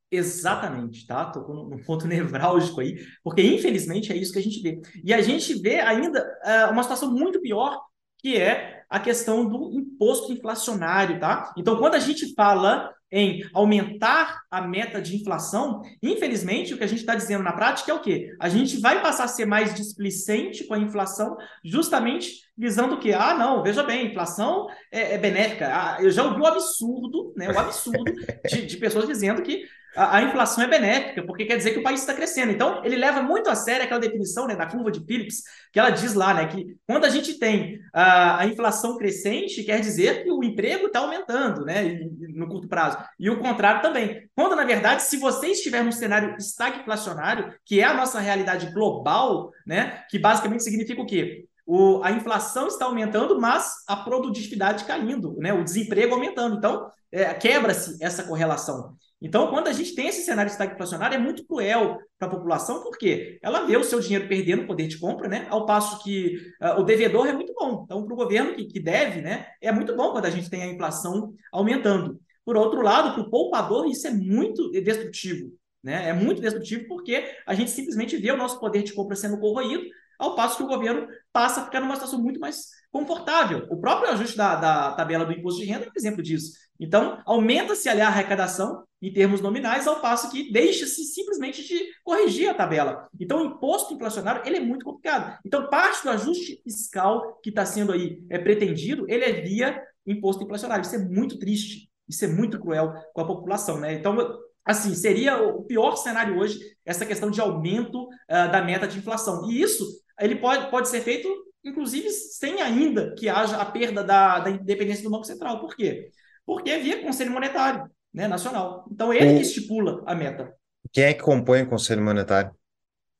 Exatamente, 0.09 1.05
tá? 1.05 1.25
Tocou 1.25 1.69
num 1.69 1.83
ponto 1.83 2.07
nevrálgico 2.07 2.79
aí, 2.81 2.97
porque 3.23 3.41
infelizmente 3.41 4.11
é 4.11 4.15
isso 4.15 4.31
que 4.31 4.39
a 4.39 4.43
gente 4.43 4.61
vê. 4.61 4.81
E 5.03 5.13
a 5.13 5.21
gente 5.21 5.53
vê 5.61 5.79
ainda 5.79 6.25
uh, 6.43 6.71
uma 6.71 6.83
situação 6.83 7.11
muito 7.11 7.41
pior, 7.41 7.81
que 8.19 8.37
é 8.37 8.83
a 8.89 8.99
questão 8.99 9.47
do 9.47 9.71
imposto 9.71 10.31
inflacionário, 10.31 11.19
tá? 11.19 11.53
Então, 11.57 11.77
quando 11.77 11.95
a 11.95 11.99
gente 11.99 12.33
fala 12.33 12.89
em 13.11 13.41
aumentar 13.53 14.41
a 14.51 14.61
meta 14.61 15.01
de 15.01 15.15
inflação, 15.15 15.81
infelizmente 16.03 16.73
o 16.73 16.77
que 16.77 16.83
a 16.83 16.87
gente 16.87 16.99
está 16.99 17.15
dizendo 17.15 17.43
na 17.43 17.53
prática 17.53 17.91
é 17.91 17.93
o 17.93 18.01
quê? 18.01 18.35
A 18.39 18.49
gente 18.49 18.79
vai 18.79 19.01
passar 19.01 19.25
a 19.25 19.29
ser 19.29 19.45
mais 19.45 19.73
displicente 19.73 20.65
com 20.65 20.73
a 20.73 20.79
inflação, 20.79 21.37
justamente 21.63 22.31
visando 22.57 22.95
o 22.95 22.99
quê? 22.99 23.13
Ah, 23.13 23.33
não, 23.33 23.63
veja 23.63 23.83
bem, 23.83 24.07
inflação 24.07 24.67
é, 24.91 25.13
é 25.13 25.17
benéfica. 25.17 25.69
Ah, 25.71 25.97
eu 26.01 26.11
já 26.11 26.23
ouvi 26.23 26.41
o 26.41 26.45
absurdo, 26.45 27.33
né? 27.37 27.49
O 27.49 27.57
absurdo 27.57 28.13
de, 28.49 28.65
de 28.65 28.77
pessoas 28.77 29.07
dizendo 29.07 29.41
que 29.41 29.63
a, 29.97 30.17
a, 30.17 30.21
inflação 30.21 30.63
é 30.63 30.67
benéfica, 30.67 31.23
porque 31.23 31.45
quer 31.45 31.57
dizer 31.57 31.71
que 31.71 31.79
o 31.79 31.83
país 31.83 32.01
está 32.01 32.13
crescendo. 32.13 32.51
Então, 32.51 32.83
ele 32.85 32.95
leva 32.95 33.21
muito 33.21 33.49
a 33.49 33.55
sério 33.55 33.83
aquela 33.83 33.99
definição 33.99 34.45
né, 34.45 34.55
da 34.55 34.67
curva 34.67 34.91
de 34.91 35.03
Phillips, 35.03 35.41
que 35.73 35.79
ela 35.79 35.89
diz 35.89 36.13
lá, 36.13 36.33
né, 36.35 36.47
que 36.47 36.77
quando 36.85 37.05
a 37.05 37.09
gente 37.09 37.39
tem 37.39 37.79
a, 37.91 38.41
a 38.41 38.45
inflação 38.45 38.97
crescente, 38.97 39.63
quer 39.63 39.81
dizer 39.81 40.23
que 40.23 40.31
o 40.31 40.43
emprego 40.43 40.85
está 40.85 40.99
aumentando, 40.99 41.65
né, 41.65 41.99
no 42.35 42.47
curto 42.47 42.67
prazo. 42.67 42.97
E 43.19 43.29
o 43.29 43.39
contrário 43.39 43.81
também. 43.81 44.29
Quando, 44.35 44.55
na 44.55 44.63
verdade, 44.63 45.01
se 45.01 45.17
você 45.17 45.47
estiver 45.47 45.83
num 45.83 45.91
cenário 45.91 46.35
estagflacionário, 46.37 47.53
que 47.65 47.79
é 47.79 47.83
a 47.83 47.93
nossa 47.95 48.19
realidade 48.19 48.71
global, 48.71 49.51
né, 49.65 50.03
que 50.09 50.19
basicamente 50.19 50.63
significa 50.63 51.01
o 51.01 51.05
quê? 51.05 51.45
O, 51.65 52.01
a 52.03 52.11
inflação 52.11 52.67
está 52.67 52.85
aumentando, 52.85 53.41
mas 53.41 53.83
a 53.87 53.97
produtividade 53.97 54.85
caindo, 54.85 55.35
né? 55.37 55.51
o 55.51 55.65
desemprego 55.65 56.13
aumentando. 56.13 56.55
Então, 56.55 56.89
é, 57.11 57.33
quebra-se 57.33 58.01
essa 58.01 58.23
correlação. 58.23 58.95
Então, 59.19 59.49
quando 59.49 59.67
a 59.67 59.73
gente 59.73 59.95
tem 59.95 60.07
esse 60.07 60.21
cenário 60.21 60.49
estagflacionário, 60.49 61.15
é 61.15 61.17
muito 61.17 61.45
cruel 61.45 61.97
para 62.19 62.27
a 62.27 62.31
população, 62.31 62.83
porque 62.83 63.39
ela 63.41 63.65
vê 63.65 63.75
o 63.75 63.83
seu 63.83 63.99
dinheiro 63.99 64.27
perdendo 64.27 64.63
o 64.63 64.67
poder 64.67 64.87
de 64.87 64.99
compra, 64.99 65.27
né? 65.27 65.47
Ao 65.49 65.65
passo 65.65 66.03
que 66.03 66.37
uh, 66.61 66.79
o 66.79 66.83
devedor 66.83 67.27
é 67.27 67.33
muito 67.33 67.53
bom. 67.53 67.83
Então, 67.83 68.05
para 68.05 68.13
o 68.13 68.17
governo 68.17 68.55
que, 68.55 68.65
que 68.65 68.79
deve, 68.79 69.21
né? 69.21 69.47
É 69.59 69.71
muito 69.71 69.95
bom 69.95 70.11
quando 70.11 70.25
a 70.25 70.29
gente 70.29 70.49
tem 70.49 70.61
a 70.61 70.67
inflação 70.67 71.33
aumentando. 71.51 72.19
Por 72.45 72.55
outro 72.55 72.81
lado, 72.81 73.15
para 73.15 73.23
o 73.23 73.29
poupador, 73.29 73.87
isso 73.87 74.05
é 74.05 74.11
muito 74.11 74.69
destrutivo. 74.71 75.51
Né? 75.83 76.09
É 76.09 76.13
muito 76.13 76.41
destrutivo 76.41 76.87
porque 76.87 77.23
a 77.45 77.53
gente 77.53 77.71
simplesmente 77.71 78.17
vê 78.17 78.31
o 78.31 78.37
nosso 78.37 78.59
poder 78.59 78.83
de 78.83 78.93
compra 78.93 79.15
sendo 79.15 79.39
corroído, 79.39 79.83
ao 80.17 80.35
passo 80.35 80.57
que 80.57 80.63
o 80.63 80.67
governo 80.67 81.07
passa 81.31 81.61
a 81.61 81.65
ficar 81.65 81.79
numa 81.79 81.95
situação 81.95 82.21
muito 82.21 82.39
mais 82.39 82.67
confortável. 82.91 83.67
O 83.69 83.79
próprio 83.79 84.09
ajuste 84.11 84.37
da, 84.37 84.55
da 84.55 84.91
tabela 84.93 85.25
do 85.25 85.33
imposto 85.33 85.59
de 85.59 85.65
renda 85.67 85.85
é 85.85 85.89
um 85.89 85.91
exemplo 85.95 86.23
disso. 86.23 86.53
Então, 86.79 87.21
aumenta-se 87.25 87.89
ali 87.89 88.01
a 88.01 88.07
arrecadação 88.07 88.83
em 89.01 89.13
termos 89.13 89.41
nominais, 89.41 89.85
ao 89.85 89.99
passo 90.01 90.31
que 90.31 90.51
deixa-se 90.51 91.03
simplesmente 91.05 91.63
de 91.63 91.79
corrigir 92.03 92.49
a 92.49 92.53
tabela. 92.53 93.07
Então, 93.19 93.41
o 93.41 93.45
imposto 93.45 93.93
inflacionário 93.93 94.41
ele 94.45 94.57
é 94.57 94.59
muito 94.59 94.85
complicado. 94.85 95.37
Então, 95.45 95.69
parte 95.69 96.03
do 96.03 96.09
ajuste 96.09 96.59
fiscal 96.63 97.39
que 97.43 97.49
está 97.49 97.65
sendo 97.65 97.91
aí 97.91 98.19
é 98.29 98.39
pretendido, 98.39 99.05
ele 99.07 99.23
é 99.23 99.41
via 99.41 99.79
imposto 100.05 100.43
inflacionário. 100.43 100.83
Isso 100.83 100.95
é 100.95 100.99
muito 100.99 101.37
triste, 101.37 101.89
isso 102.07 102.25
é 102.25 102.27
muito 102.27 102.59
cruel 102.59 102.93
com 103.13 103.21
a 103.21 103.27
população, 103.27 103.79
né? 103.79 103.93
Então, 103.93 104.17
assim, 104.65 104.95
seria 104.95 105.37
o 105.43 105.63
pior 105.63 105.95
cenário 105.95 106.37
hoje 106.39 106.59
essa 106.83 107.05
questão 107.05 107.29
de 107.29 107.39
aumento 107.39 108.03
uh, 108.05 108.51
da 108.51 108.63
meta 108.63 108.87
de 108.87 108.97
inflação. 108.97 109.49
E 109.49 109.61
isso 109.61 109.85
ele 110.19 110.35
pode, 110.35 110.69
pode 110.69 110.89
ser 110.89 111.01
feito, 111.01 111.27
inclusive, 111.63 112.09
sem 112.09 112.61
ainda 112.61 113.13
que 113.15 113.29
haja 113.29 113.57
a 113.57 113.65
perda 113.65 114.03
da, 114.03 114.39
da 114.39 114.49
independência 114.49 115.03
do 115.03 115.09
Banco 115.09 115.25
Central. 115.25 115.59
Por 115.59 115.75
quê? 115.75 116.09
Porque 116.45 116.69
é 116.69 116.79
via 116.79 117.01
Conselho 117.01 117.31
Monetário 117.31 117.89
né, 118.13 118.27
Nacional. 118.27 118.87
Então, 118.91 119.13
ele 119.13 119.33
o... 119.33 119.35
que 119.37 119.43
estipula 119.43 120.03
a 120.05 120.15
meta. 120.15 120.53
Quem 120.91 121.03
é 121.03 121.13
que 121.13 121.21
compõe 121.21 121.63
o 121.63 121.69
Conselho 121.69 122.01
Monetário? 122.01 122.51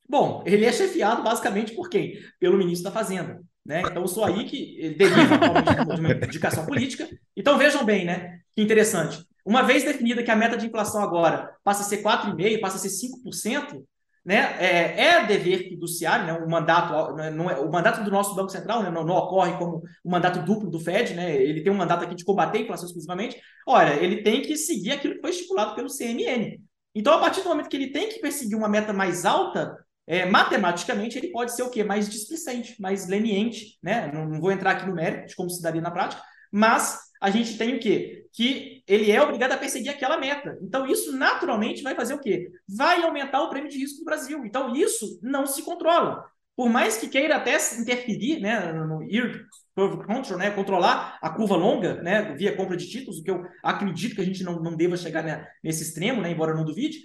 Bom, 0.07 0.41
ele 0.45 0.65
é 0.65 0.71
chefiado 0.71 1.21
basicamente 1.21 1.73
por 1.73 1.89
quem? 1.89 2.17
Pelo 2.39 2.57
ministro 2.57 2.85
da 2.85 2.91
Fazenda. 2.91 3.41
Né? 3.65 3.81
Então, 3.81 4.07
sou 4.07 4.23
aí 4.23 4.45
que 4.45 4.77
ele 4.79 4.95
deriva 4.95 5.37
de 5.93 5.99
uma 5.99 6.11
indicação 6.13 6.65
política. 6.65 7.07
Então, 7.35 7.57
vejam 7.57 7.83
bem, 7.83 8.05
né? 8.05 8.39
Que 8.55 8.61
interessante. 8.61 9.27
Uma 9.45 9.61
vez 9.61 9.83
definida 9.83 10.23
que 10.23 10.31
a 10.31 10.35
meta 10.35 10.57
de 10.57 10.65
inflação 10.65 11.01
agora 11.01 11.53
passa 11.63 11.81
a 11.81 11.85
ser 11.85 12.01
4,5%, 12.01 12.59
passa 12.61 12.77
a 12.77 12.79
ser 12.79 12.89
5%, 12.89 13.83
né, 14.27 14.57
é, 14.59 15.05
é 15.05 15.25
dever 15.25 15.69
fiduciário, 15.69 16.25
né, 16.25 16.33
o 16.33 16.49
mandato, 16.49 17.15
né, 17.15 17.29
não 17.29 17.49
é, 17.49 17.57
o 17.57 17.71
mandato 17.71 18.03
do 18.03 18.11
nosso 18.11 18.35
Banco 18.35 18.49
Central 18.49 18.83
né, 18.83 18.91
não, 18.91 19.05
não, 19.05 19.15
ocorre 19.15 19.57
como 19.57 19.81
o 20.03 20.11
mandato 20.11 20.43
duplo 20.43 20.69
do 20.69 20.81
Fed, 20.81 21.13
né, 21.13 21.33
ele 21.33 21.61
tem 21.61 21.71
um 21.71 21.77
mandato 21.77 22.03
aqui 22.03 22.13
de 22.13 22.25
combater 22.25 22.57
a 22.57 22.61
inflação 22.61 22.87
exclusivamente. 22.87 23.41
Olha, 23.65 23.93
ele 23.93 24.21
tem 24.23 24.41
que 24.41 24.57
seguir 24.57 24.91
aquilo 24.91 25.15
que 25.15 25.21
foi 25.21 25.29
estipulado 25.29 25.75
pelo 25.75 25.87
CMN. 25.87 26.61
Então, 26.93 27.13
a 27.13 27.19
partir 27.19 27.41
do 27.41 27.47
momento 27.47 27.69
que 27.69 27.77
ele 27.77 27.93
tem 27.93 28.09
que 28.09 28.19
perseguir 28.19 28.57
uma 28.57 28.67
meta 28.67 28.91
mais 28.91 29.23
alta, 29.23 29.77
é, 30.05 30.25
matematicamente 30.25 31.17
ele 31.17 31.31
pode 31.31 31.55
ser 31.55 31.63
o 31.63 31.69
quê? 31.69 31.81
Mais 31.81 32.09
displicente, 32.09 32.75
mais 32.81 33.07
leniente, 33.07 33.79
né? 33.81 34.11
Não, 34.13 34.27
não 34.27 34.41
vou 34.41 34.51
entrar 34.51 34.71
aqui 34.71 34.85
no 34.85 34.93
mérito 34.93 35.27
de 35.27 35.35
como 35.37 35.49
se 35.49 35.61
daria 35.61 35.81
na 35.81 35.91
prática, 35.91 36.21
mas 36.51 36.99
a 37.21 37.29
gente 37.29 37.57
tem 37.57 37.75
o 37.75 37.79
quê? 37.79 38.25
Que 38.33 38.76
ele 38.87 39.11
é 39.11 39.21
obrigado 39.21 39.51
a 39.51 39.57
perseguir 39.57 39.91
aquela 39.91 40.17
meta. 40.17 40.57
Então, 40.61 40.87
isso 40.87 41.15
naturalmente 41.15 41.83
vai 41.83 41.93
fazer 41.93 42.13
o 42.13 42.19
quê? 42.19 42.49
Vai 42.67 43.03
aumentar 43.03 43.41
o 43.41 43.49
prêmio 43.49 43.69
de 43.69 43.77
risco 43.77 43.99
do 43.99 44.05
Brasil. 44.05 44.45
Então, 44.45 44.73
isso 44.75 45.19
não 45.21 45.45
se 45.45 45.61
controla. 45.61 46.23
Por 46.55 46.69
mais 46.69 46.97
que 46.97 47.07
queira 47.07 47.35
até 47.35 47.57
interferir 47.77 48.39
né, 48.39 48.71
no 48.73 49.03
Yield 49.03 49.45
Curve 49.75 50.05
Control, 50.07 50.39
né, 50.39 50.49
controlar 50.49 51.19
a 51.21 51.29
curva 51.29 51.55
longa 51.55 52.01
né, 52.01 52.33
via 52.35 52.55
compra 52.55 52.75
de 52.75 52.89
títulos, 52.89 53.19
o 53.19 53.23
que 53.23 53.29
eu 53.29 53.43
acredito 53.63 54.15
que 54.15 54.21
a 54.21 54.25
gente 54.25 54.43
não, 54.43 54.59
não 54.59 54.75
deva 54.75 54.97
chegar 54.97 55.23
né, 55.23 55.45
nesse 55.63 55.83
extremo, 55.83 56.19
né, 56.19 56.31
embora 56.31 56.55
não 56.55 56.65
duvide, 56.65 56.97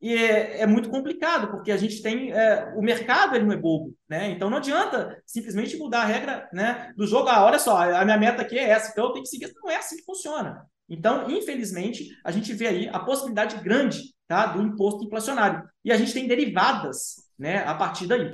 e 0.00 0.14
é, 0.14 0.60
é, 0.60 0.66
muito 0.66 0.90
complicado, 0.90 1.50
porque 1.50 1.72
a 1.72 1.76
gente 1.76 2.02
tem. 2.02 2.30
É, 2.30 2.72
o 2.76 2.82
mercado 2.82 3.34
ele 3.34 3.46
não 3.46 3.52
é 3.52 3.56
bobo, 3.56 3.94
né? 4.08 4.30
Então 4.30 4.50
não 4.50 4.58
adianta 4.58 5.22
simplesmente 5.24 5.76
mudar 5.78 6.02
a 6.02 6.04
regra 6.04 6.48
né, 6.52 6.92
do 6.96 7.06
jogo. 7.06 7.28
Ah, 7.28 7.44
olha 7.44 7.58
só, 7.58 7.78
a 7.78 8.04
minha 8.04 8.18
meta 8.18 8.42
aqui 8.42 8.58
é 8.58 8.68
essa, 8.68 8.92
então 8.92 9.06
eu 9.06 9.12
tenho 9.12 9.24
que 9.24 9.30
seguir. 9.30 9.50
Não 9.56 9.70
é 9.70 9.76
assim 9.76 9.96
que 9.96 10.04
funciona. 10.04 10.66
Então, 10.88 11.28
infelizmente, 11.28 12.16
a 12.24 12.30
gente 12.30 12.52
vê 12.54 12.68
aí 12.68 12.88
a 12.88 13.00
possibilidade 13.00 13.56
grande 13.62 14.14
tá, 14.28 14.46
do 14.46 14.62
imposto 14.62 15.04
inflacionário. 15.04 15.68
E 15.84 15.90
a 15.90 15.96
gente 15.96 16.12
tem 16.12 16.28
derivadas 16.28 17.24
né, 17.36 17.64
a 17.64 17.74
partir 17.74 18.06
daí. 18.06 18.32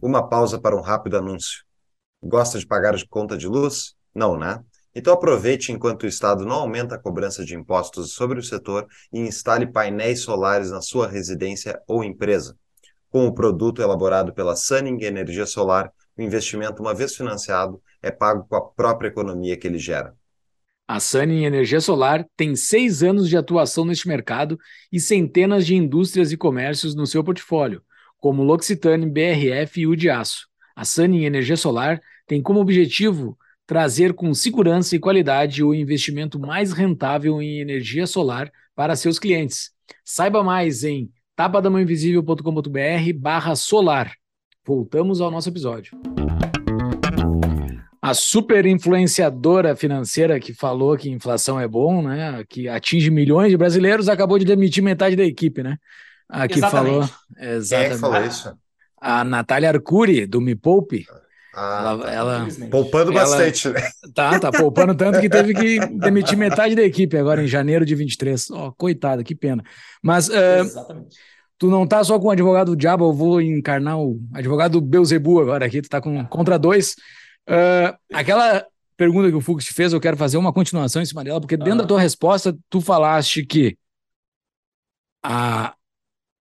Uma 0.00 0.28
pausa 0.28 0.60
para 0.60 0.76
um 0.76 0.80
rápido 0.80 1.16
anúncio. 1.16 1.64
Gosta 2.22 2.58
de 2.60 2.66
pagar 2.66 2.94
de 2.94 3.06
conta 3.08 3.36
de 3.36 3.48
luz? 3.48 3.94
Não, 4.14 4.38
né? 4.38 4.62
Então 4.94 5.12
aproveite 5.12 5.72
enquanto 5.72 6.04
o 6.04 6.06
Estado 6.06 6.44
não 6.44 6.56
aumenta 6.56 6.94
a 6.94 6.98
cobrança 6.98 7.44
de 7.44 7.56
impostos 7.56 8.12
sobre 8.12 8.38
o 8.38 8.42
setor 8.42 8.86
e 9.12 9.18
instale 9.18 9.66
painéis 9.66 10.20
solares 10.20 10.70
na 10.70 10.80
sua 10.80 11.08
residência 11.08 11.80
ou 11.88 12.04
empresa. 12.04 12.56
Com 13.10 13.26
o 13.26 13.34
produto 13.34 13.82
elaborado 13.82 14.32
pela 14.32 14.54
Sunning 14.54 15.02
Energia 15.02 15.46
Solar, 15.46 15.92
o 16.16 16.22
investimento, 16.22 16.82
uma 16.82 16.94
vez 16.94 17.16
financiado, 17.16 17.82
é 18.00 18.10
pago 18.10 18.46
com 18.48 18.54
a 18.54 18.60
própria 18.60 19.08
economia 19.08 19.56
que 19.56 19.66
ele 19.66 19.78
gera. 19.78 20.14
A 20.92 21.00
Sunning 21.00 21.44
Energia 21.46 21.80
Solar 21.80 22.26
tem 22.36 22.54
seis 22.54 23.02
anos 23.02 23.26
de 23.26 23.34
atuação 23.34 23.82
neste 23.82 24.06
mercado 24.06 24.58
e 24.92 25.00
centenas 25.00 25.64
de 25.64 25.74
indústrias 25.74 26.32
e 26.32 26.36
comércios 26.36 26.94
no 26.94 27.06
seu 27.06 27.24
portfólio 27.24 27.80
como 28.18 28.42
L'Occitane, 28.42 29.06
BRF 29.06 29.80
e 29.80 29.86
o 29.86 29.96
de 29.96 30.10
aço. 30.10 30.46
A 30.76 30.84
Sunny 30.84 31.24
Energia 31.24 31.56
Solar 31.56 31.98
tem 32.26 32.42
como 32.42 32.60
objetivo 32.60 33.38
trazer 33.66 34.12
com 34.12 34.34
segurança 34.34 34.94
e 34.94 34.98
qualidade 34.98 35.64
o 35.64 35.72
investimento 35.72 36.38
mais 36.38 36.74
rentável 36.74 37.40
em 37.40 37.60
energia 37.60 38.06
solar 38.06 38.52
para 38.74 38.94
seus 38.94 39.18
clientes. 39.18 39.70
Saiba 40.04 40.44
mais 40.44 40.84
em 40.84 41.10
tapadamãoinvisível.com.br 41.34 43.18
barra 43.18 43.56
solar. 43.56 44.12
Voltamos 44.62 45.22
ao 45.22 45.30
nosso 45.30 45.48
episódio. 45.48 45.98
A 48.02 48.14
super 48.14 48.66
influenciadora 48.66 49.76
financeira 49.76 50.40
que 50.40 50.52
falou 50.52 50.96
que 50.96 51.08
inflação 51.08 51.60
é 51.60 51.68
bom, 51.68 52.02
né? 52.02 52.44
Que 52.48 52.68
atinge 52.68 53.08
milhões 53.12 53.50
de 53.50 53.56
brasileiros, 53.56 54.08
acabou 54.08 54.40
de 54.40 54.44
demitir 54.44 54.82
metade 54.82 55.14
da 55.14 55.22
equipe, 55.22 55.62
né? 55.62 55.76
A 56.28 56.48
que 56.48 56.58
falou. 56.58 57.08
Exatamente. 57.38 57.68
Quem 57.68 57.96
é 57.96 57.98
falou 57.98 58.26
isso? 58.26 58.52
A 59.00 59.22
Natália 59.22 59.68
Arcuri, 59.68 60.26
do 60.26 60.40
Me 60.40 60.56
Poupe. 60.56 61.06
Ah, 61.54 61.80
ela, 61.84 61.98
tá, 61.98 62.12
ela 62.12 62.48
poupando 62.70 63.12
ela, 63.12 63.20
bastante, 63.20 63.68
né? 63.68 63.82
Tá, 64.14 64.40
tá 64.40 64.50
poupando 64.50 64.94
tanto 64.94 65.20
que 65.20 65.28
teve 65.28 65.52
que 65.52 65.86
demitir 65.98 66.36
metade 66.36 66.74
da 66.74 66.82
equipe 66.82 67.16
agora 67.16 67.44
em 67.44 67.46
janeiro 67.46 67.84
de 67.84 67.94
23. 67.94 68.50
Ó, 68.50 68.68
oh, 68.68 68.72
coitada, 68.72 69.22
que 69.22 69.34
pena. 69.34 69.62
Mas 70.02 70.28
uh, 70.28 70.32
tu 71.58 71.68
não 71.68 71.86
tá 71.86 72.02
só 72.02 72.18
com 72.18 72.28
o 72.28 72.30
advogado 72.30 72.72
do 72.72 72.76
diabo, 72.76 73.04
eu 73.04 73.12
vou 73.12 73.40
encarnar 73.40 73.98
o 74.00 74.18
advogado 74.32 74.80
Beuzebu 74.80 75.40
agora 75.40 75.66
aqui, 75.66 75.82
tu 75.82 75.90
tá 75.90 76.00
com 76.00 76.24
contra 76.24 76.58
dois. 76.58 76.96
Uh, 77.48 77.96
aquela 78.12 78.66
pergunta 78.96 79.30
que 79.30 79.36
o 79.36 79.40
Fux 79.40 79.64
te 79.64 79.72
fez, 79.72 79.92
eu 79.92 80.00
quero 80.00 80.16
fazer 80.16 80.36
uma 80.36 80.52
continuação 80.52 81.02
em 81.02 81.06
cima 81.06 81.24
dela, 81.24 81.40
porque 81.40 81.56
dentro 81.56 81.78
da 81.78 81.86
tua 81.86 82.00
resposta, 82.00 82.56
tu 82.70 82.80
falaste 82.80 83.44
que 83.44 83.76
a, 85.22 85.74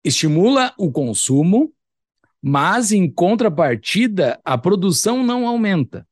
estimula 0.04 0.74
o 0.78 0.92
consumo, 0.92 1.72
mas 2.42 2.92
em 2.92 3.10
contrapartida, 3.10 4.40
a 4.44 4.58
produção 4.58 5.24
não 5.24 5.48
aumenta. 5.48 6.06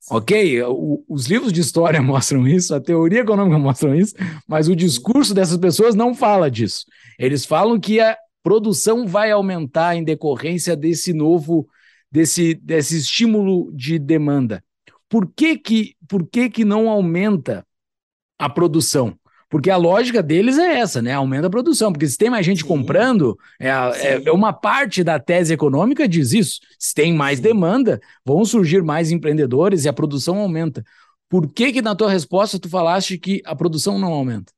Sim. 0.00 0.14
Ok, 0.16 0.62
o, 0.64 1.04
os 1.08 1.26
livros 1.26 1.52
de 1.52 1.60
história 1.60 2.00
mostram 2.02 2.46
isso, 2.46 2.74
a 2.74 2.80
teoria 2.80 3.20
econômica 3.20 3.58
mostra 3.58 3.96
isso, 3.96 4.14
mas 4.48 4.68
o 4.68 4.74
discurso 4.74 5.32
dessas 5.32 5.56
pessoas 5.56 5.94
não 5.94 6.14
fala 6.14 6.50
disso. 6.50 6.84
Eles 7.18 7.46
falam 7.46 7.78
que 7.78 8.00
a 8.00 8.16
produção 8.42 9.06
vai 9.06 9.30
aumentar 9.30 9.94
em 9.94 10.02
decorrência 10.02 10.76
desse 10.76 11.12
novo, 11.12 11.68
desse, 12.12 12.54
desse 12.54 12.98
estímulo 12.98 13.72
de 13.74 13.98
demanda. 13.98 14.62
Por 15.08 15.32
que 15.34 15.56
que, 15.56 15.96
por 16.06 16.26
que 16.26 16.50
que 16.50 16.64
não 16.64 16.90
aumenta 16.90 17.66
a 18.38 18.48
produção? 18.48 19.18
Porque 19.48 19.68
a 19.68 19.76
lógica 19.76 20.22
deles 20.22 20.56
é 20.56 20.78
essa, 20.78 21.02
né? 21.02 21.12
Aumenta 21.12 21.46
a 21.46 21.50
produção. 21.50 21.92
Porque 21.92 22.06
se 22.06 22.16
tem 22.16 22.30
mais 22.30 22.46
gente 22.46 22.62
Sim. 22.62 22.68
comprando, 22.68 23.38
é, 23.60 23.68
é, 23.68 24.22
é, 24.24 24.32
uma 24.32 24.50
parte 24.50 25.04
da 25.04 25.18
tese 25.18 25.52
econômica 25.52 26.08
diz 26.08 26.32
isso. 26.32 26.60
Se 26.78 26.94
tem 26.94 27.12
mais 27.12 27.38
Sim. 27.38 27.44
demanda, 27.44 28.00
vão 28.24 28.44
surgir 28.46 28.82
mais 28.82 29.10
empreendedores 29.10 29.84
e 29.84 29.88
a 29.90 29.92
produção 29.92 30.38
aumenta. 30.38 30.82
Por 31.28 31.52
que 31.52 31.72
que 31.72 31.82
na 31.82 31.94
tua 31.94 32.10
resposta 32.10 32.58
tu 32.58 32.68
falaste 32.68 33.18
que 33.18 33.42
a 33.44 33.54
produção 33.54 33.98
não 33.98 34.12
aumenta? 34.12 34.52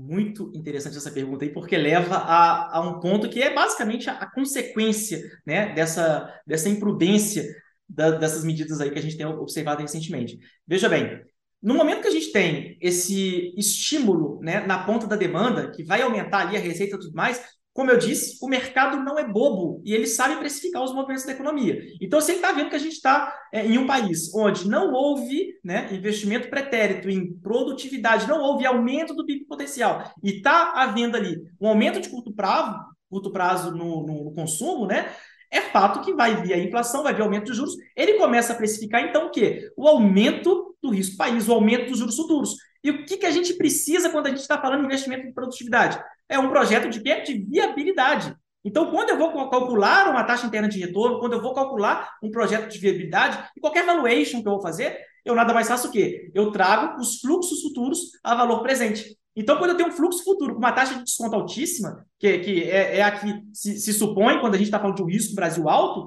Muito 0.00 0.52
interessante 0.54 0.96
essa 0.96 1.10
pergunta 1.10 1.44
aí, 1.44 1.52
porque 1.52 1.76
leva 1.76 2.14
a, 2.18 2.78
a 2.78 2.80
um 2.88 3.00
ponto 3.00 3.28
que 3.28 3.42
é 3.42 3.52
basicamente 3.52 4.08
a, 4.08 4.12
a 4.12 4.30
consequência 4.30 5.20
né, 5.44 5.74
dessa, 5.74 6.32
dessa 6.46 6.68
imprudência 6.68 7.44
da, 7.88 8.12
dessas 8.12 8.44
medidas 8.44 8.80
aí 8.80 8.92
que 8.92 8.98
a 8.98 9.02
gente 9.02 9.16
tem 9.16 9.26
observado 9.26 9.82
recentemente. 9.82 10.38
Veja 10.64 10.88
bem, 10.88 11.20
no 11.60 11.74
momento 11.74 12.02
que 12.02 12.06
a 12.08 12.12
gente 12.12 12.30
tem 12.30 12.78
esse 12.80 13.52
estímulo 13.58 14.38
né, 14.40 14.64
na 14.64 14.84
ponta 14.84 15.04
da 15.04 15.16
demanda, 15.16 15.72
que 15.72 15.82
vai 15.82 16.00
aumentar 16.00 16.46
ali 16.46 16.56
a 16.56 16.60
receita 16.60 16.94
e 16.94 17.00
tudo 17.00 17.14
mais, 17.14 17.42
como 17.78 17.92
eu 17.92 17.96
disse, 17.96 18.36
o 18.42 18.48
mercado 18.48 19.04
não 19.04 19.16
é 19.16 19.24
bobo 19.24 19.80
e 19.84 19.94
ele 19.94 20.08
sabe 20.08 20.34
precificar 20.34 20.82
os 20.82 20.92
movimentos 20.92 21.24
da 21.24 21.30
economia. 21.30 21.80
Então, 22.00 22.20
se 22.20 22.32
ele 22.32 22.38
está 22.38 22.50
vendo 22.50 22.70
que 22.70 22.74
a 22.74 22.80
gente 22.80 22.94
está 22.94 23.32
é, 23.52 23.64
em 23.64 23.78
um 23.78 23.86
país 23.86 24.34
onde 24.34 24.68
não 24.68 24.92
houve 24.92 25.54
né, 25.62 25.88
investimento 25.92 26.50
pretérito 26.50 27.08
em 27.08 27.32
produtividade, 27.34 28.26
não 28.26 28.40
houve 28.40 28.66
aumento 28.66 29.14
do 29.14 29.24
PIB 29.24 29.44
potencial 29.44 30.12
e 30.24 30.38
está 30.38 30.72
havendo 30.74 31.16
ali 31.16 31.40
um 31.60 31.68
aumento 31.68 32.00
de 32.00 32.08
curto 32.08 32.34
prazo, 32.34 32.76
curto 33.08 33.30
prazo 33.30 33.70
no, 33.70 34.04
no, 34.04 34.24
no 34.24 34.32
consumo, 34.32 34.84
né? 34.84 35.12
É 35.48 35.60
fato 35.60 36.00
que 36.00 36.12
vai 36.12 36.42
vir 36.42 36.54
a 36.54 36.58
inflação, 36.58 37.04
vai 37.04 37.14
vir 37.14 37.22
aumento 37.22 37.52
de 37.52 37.56
juros. 37.56 37.76
Ele 37.94 38.14
começa 38.14 38.54
a 38.54 38.56
precificar, 38.56 39.04
então, 39.04 39.28
o 39.28 39.30
quê? 39.30 39.70
O 39.76 39.86
aumento 39.86 40.74
do 40.82 40.90
risco 40.90 41.16
país, 41.16 41.46
o 41.46 41.52
aumento 41.52 41.90
dos 41.90 41.98
juros 42.00 42.16
futuros. 42.16 42.56
E 42.82 42.90
o 42.90 43.04
que, 43.04 43.18
que 43.18 43.26
a 43.26 43.30
gente 43.30 43.54
precisa 43.54 44.10
quando 44.10 44.26
a 44.26 44.30
gente 44.30 44.40
está 44.40 44.60
falando 44.60 44.80
de 44.80 44.86
investimento 44.86 45.28
em 45.28 45.32
produtividade? 45.32 46.02
É 46.28 46.38
um 46.38 46.48
projeto 46.48 46.88
de 46.88 47.00
viabilidade. 47.00 48.34
Então, 48.64 48.90
quando 48.90 49.10
eu 49.10 49.18
vou 49.18 49.32
calcular 49.48 50.10
uma 50.10 50.24
taxa 50.24 50.46
interna 50.46 50.68
de 50.68 50.78
retorno, 50.78 51.20
quando 51.20 51.32
eu 51.32 51.40
vou 51.40 51.54
calcular 51.54 52.16
um 52.22 52.30
projeto 52.30 52.68
de 52.68 52.78
viabilidade, 52.78 53.38
e 53.56 53.60
qualquer 53.60 53.86
valuation 53.86 54.42
que 54.42 54.48
eu 54.48 54.52
vou 54.52 54.60
fazer, 54.60 54.98
eu 55.24 55.34
nada 55.34 55.54
mais 55.54 55.68
faço 55.68 55.88
o 55.88 55.90
quê? 55.90 56.30
Eu 56.34 56.50
trago 56.50 57.00
os 57.00 57.20
fluxos 57.20 57.62
futuros 57.62 58.10
a 58.22 58.34
valor 58.34 58.62
presente. 58.62 59.16
Então, 59.34 59.56
quando 59.56 59.70
eu 59.70 59.76
tenho 59.76 59.90
um 59.90 59.92
fluxo 59.92 60.24
futuro 60.24 60.54
com 60.54 60.58
uma 60.58 60.72
taxa 60.72 60.96
de 60.96 61.04
desconto 61.04 61.36
altíssima, 61.36 62.04
que, 62.18 62.38
que 62.40 62.64
é, 62.64 62.98
é 62.98 63.02
a 63.02 63.12
que 63.12 63.42
se, 63.52 63.78
se 63.78 63.92
supõe 63.92 64.40
quando 64.40 64.54
a 64.54 64.58
gente 64.58 64.66
está 64.66 64.80
falando 64.80 64.96
de 64.96 65.02
um 65.02 65.06
risco 65.06 65.34
Brasil 65.34 65.68
alto, 65.68 66.06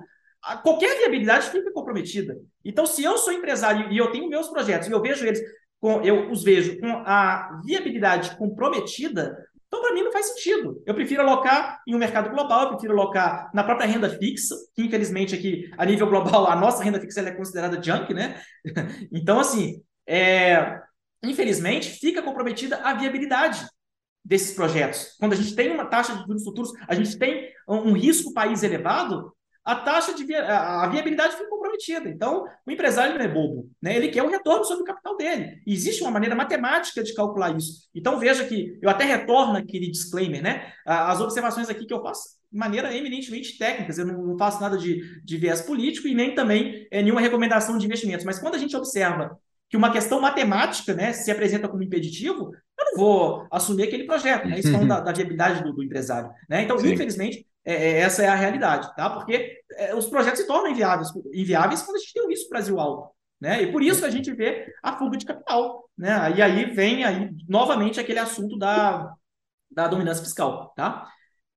qualquer 0.63 0.97
viabilidade 0.97 1.49
fica 1.49 1.71
comprometida. 1.71 2.37
Então, 2.65 2.85
se 2.85 3.03
eu 3.03 3.17
sou 3.17 3.31
empresário 3.31 3.91
e 3.91 3.97
eu 3.97 4.11
tenho 4.11 4.27
meus 4.27 4.49
projetos 4.49 4.87
e 4.87 4.91
eu 4.91 5.01
vejo 5.01 5.25
eles, 5.25 5.41
com, 5.79 6.01
eu 6.01 6.29
os 6.29 6.43
vejo 6.43 6.79
com 6.79 6.91
a 7.05 7.61
viabilidade 7.63 8.35
comprometida, 8.35 9.37
então, 9.71 9.81
para 9.81 9.93
mim, 9.93 10.03
não 10.03 10.11
faz 10.11 10.25
sentido. 10.25 10.83
Eu 10.85 10.93
prefiro 10.93 11.21
alocar 11.21 11.81
em 11.87 11.95
um 11.95 11.97
mercado 11.97 12.29
global, 12.29 12.63
eu 12.63 12.69
prefiro 12.71 12.91
alocar 12.91 13.49
na 13.53 13.63
própria 13.63 13.87
renda 13.87 14.09
fixa, 14.09 14.53
que 14.75 14.83
infelizmente 14.83 15.33
aqui, 15.33 15.71
a 15.77 15.85
nível 15.85 16.09
global, 16.09 16.45
a 16.47 16.57
nossa 16.57 16.83
renda 16.83 16.99
fixa 16.99 17.21
é 17.21 17.31
considerada 17.31 17.81
junk, 17.81 18.13
né? 18.13 18.41
então, 19.13 19.39
assim, 19.39 19.81
é, 20.05 20.77
infelizmente, 21.23 21.89
fica 21.89 22.21
comprometida 22.21 22.81
a 22.83 22.93
viabilidade 22.95 23.65
desses 24.25 24.53
projetos. 24.53 25.15
Quando 25.17 25.31
a 25.31 25.37
gente 25.37 25.55
tem 25.55 25.71
uma 25.71 25.85
taxa 25.85 26.17
de 26.17 26.25
juros 26.25 26.43
futuros, 26.43 26.73
a 26.85 26.93
gente 26.93 27.17
tem 27.17 27.49
um 27.65 27.93
risco 27.93 28.33
país 28.33 28.63
elevado, 28.63 29.33
a 29.63 29.75
taxa 29.75 30.13
de 30.13 30.35
a 30.35 30.85
viabilidade 30.89 31.37
fica 31.37 31.47
comprometida. 31.71 32.09
Então, 32.09 32.45
o 32.65 32.71
empresário 32.71 33.17
não 33.17 33.21
é 33.21 33.27
bobo, 33.27 33.69
né? 33.81 33.95
Ele 33.95 34.09
quer 34.09 34.23
o 34.23 34.29
retorno 34.29 34.65
sobre 34.65 34.83
o 34.83 34.85
capital 34.85 35.15
dele. 35.15 35.61
E 35.65 35.73
existe 35.73 36.01
uma 36.01 36.11
maneira 36.11 36.35
matemática 36.35 37.03
de 37.03 37.13
calcular 37.13 37.55
isso. 37.55 37.89
Então, 37.95 38.19
veja 38.19 38.45
que 38.45 38.77
eu 38.81 38.89
até 38.89 39.05
retorno 39.05 39.57
aquele 39.57 39.89
disclaimer, 39.89 40.41
né? 40.41 40.73
As 40.85 41.19
observações 41.21 41.69
aqui 41.69 41.85
que 41.85 41.93
eu 41.93 42.01
faço 42.01 42.41
de 42.51 42.57
maneira 42.57 42.95
eminentemente 42.95 43.57
técnicas, 43.57 43.97
eu 43.97 44.05
não, 44.05 44.37
faço 44.37 44.61
nada 44.61 44.77
de, 44.77 45.21
de 45.23 45.37
viés 45.37 45.61
político 45.61 46.07
e 46.07 46.13
nem 46.13 46.35
também 46.35 46.85
é, 46.91 47.01
nenhuma 47.01 47.21
recomendação 47.21 47.77
de 47.77 47.85
investimentos. 47.85 48.25
Mas 48.25 48.39
quando 48.39 48.55
a 48.55 48.57
gente 48.57 48.75
observa 48.75 49.39
que 49.69 49.77
uma 49.77 49.91
questão 49.91 50.19
matemática 50.19 50.93
né, 50.93 51.13
se 51.13 51.31
apresenta 51.31 51.69
como 51.69 51.81
impeditivo, 51.81 52.51
eu 52.77 52.85
não 52.85 52.97
vou 52.97 53.47
assumir 53.49 53.83
aquele 53.83 54.03
projeto. 54.03 54.45
Né? 54.45 54.59
Isso 54.59 54.69
falando 54.69 54.89
da, 54.89 54.99
da 54.99 55.13
viabilidade 55.13 55.63
do, 55.63 55.71
do, 55.71 55.81
empresário. 55.81 56.29
Né? 56.49 56.63
Então, 56.63 56.77
Sim. 56.77 56.91
infelizmente, 56.91 57.47
é, 57.63 57.73
é, 57.73 57.99
essa 57.99 58.23
é 58.23 58.27
a 58.27 58.35
realidade, 58.35 58.93
tá? 58.95 59.09
Porque 59.09 59.59
é, 59.77 59.95
os 59.95 60.07
projetos 60.07 60.41
se 60.41 60.47
tornam 60.47 60.71
inviáveis, 60.71 61.09
inviáveis 61.33 61.81
quando 61.81 61.97
a 61.97 61.99
gente 61.99 62.13
tem 62.13 62.25
um 62.25 62.29
risco 62.29 62.49
Brasil 62.49 62.79
alto. 62.79 63.11
Né? 63.39 63.63
E 63.63 63.71
por 63.71 63.81
isso 63.81 64.05
a 64.05 64.09
gente 64.09 64.31
vê 64.33 64.71
a 64.83 64.97
fuga 64.97 65.17
de 65.17 65.25
capital. 65.25 65.89
Né? 65.97 66.33
E 66.35 66.41
aí 66.41 66.65
vem 66.73 67.03
aí, 67.03 67.29
novamente 67.47 67.99
aquele 67.99 68.19
assunto 68.19 68.57
da, 68.57 69.13
da 69.69 69.87
dominância 69.87 70.23
fiscal. 70.23 70.71
Tá? 70.75 71.07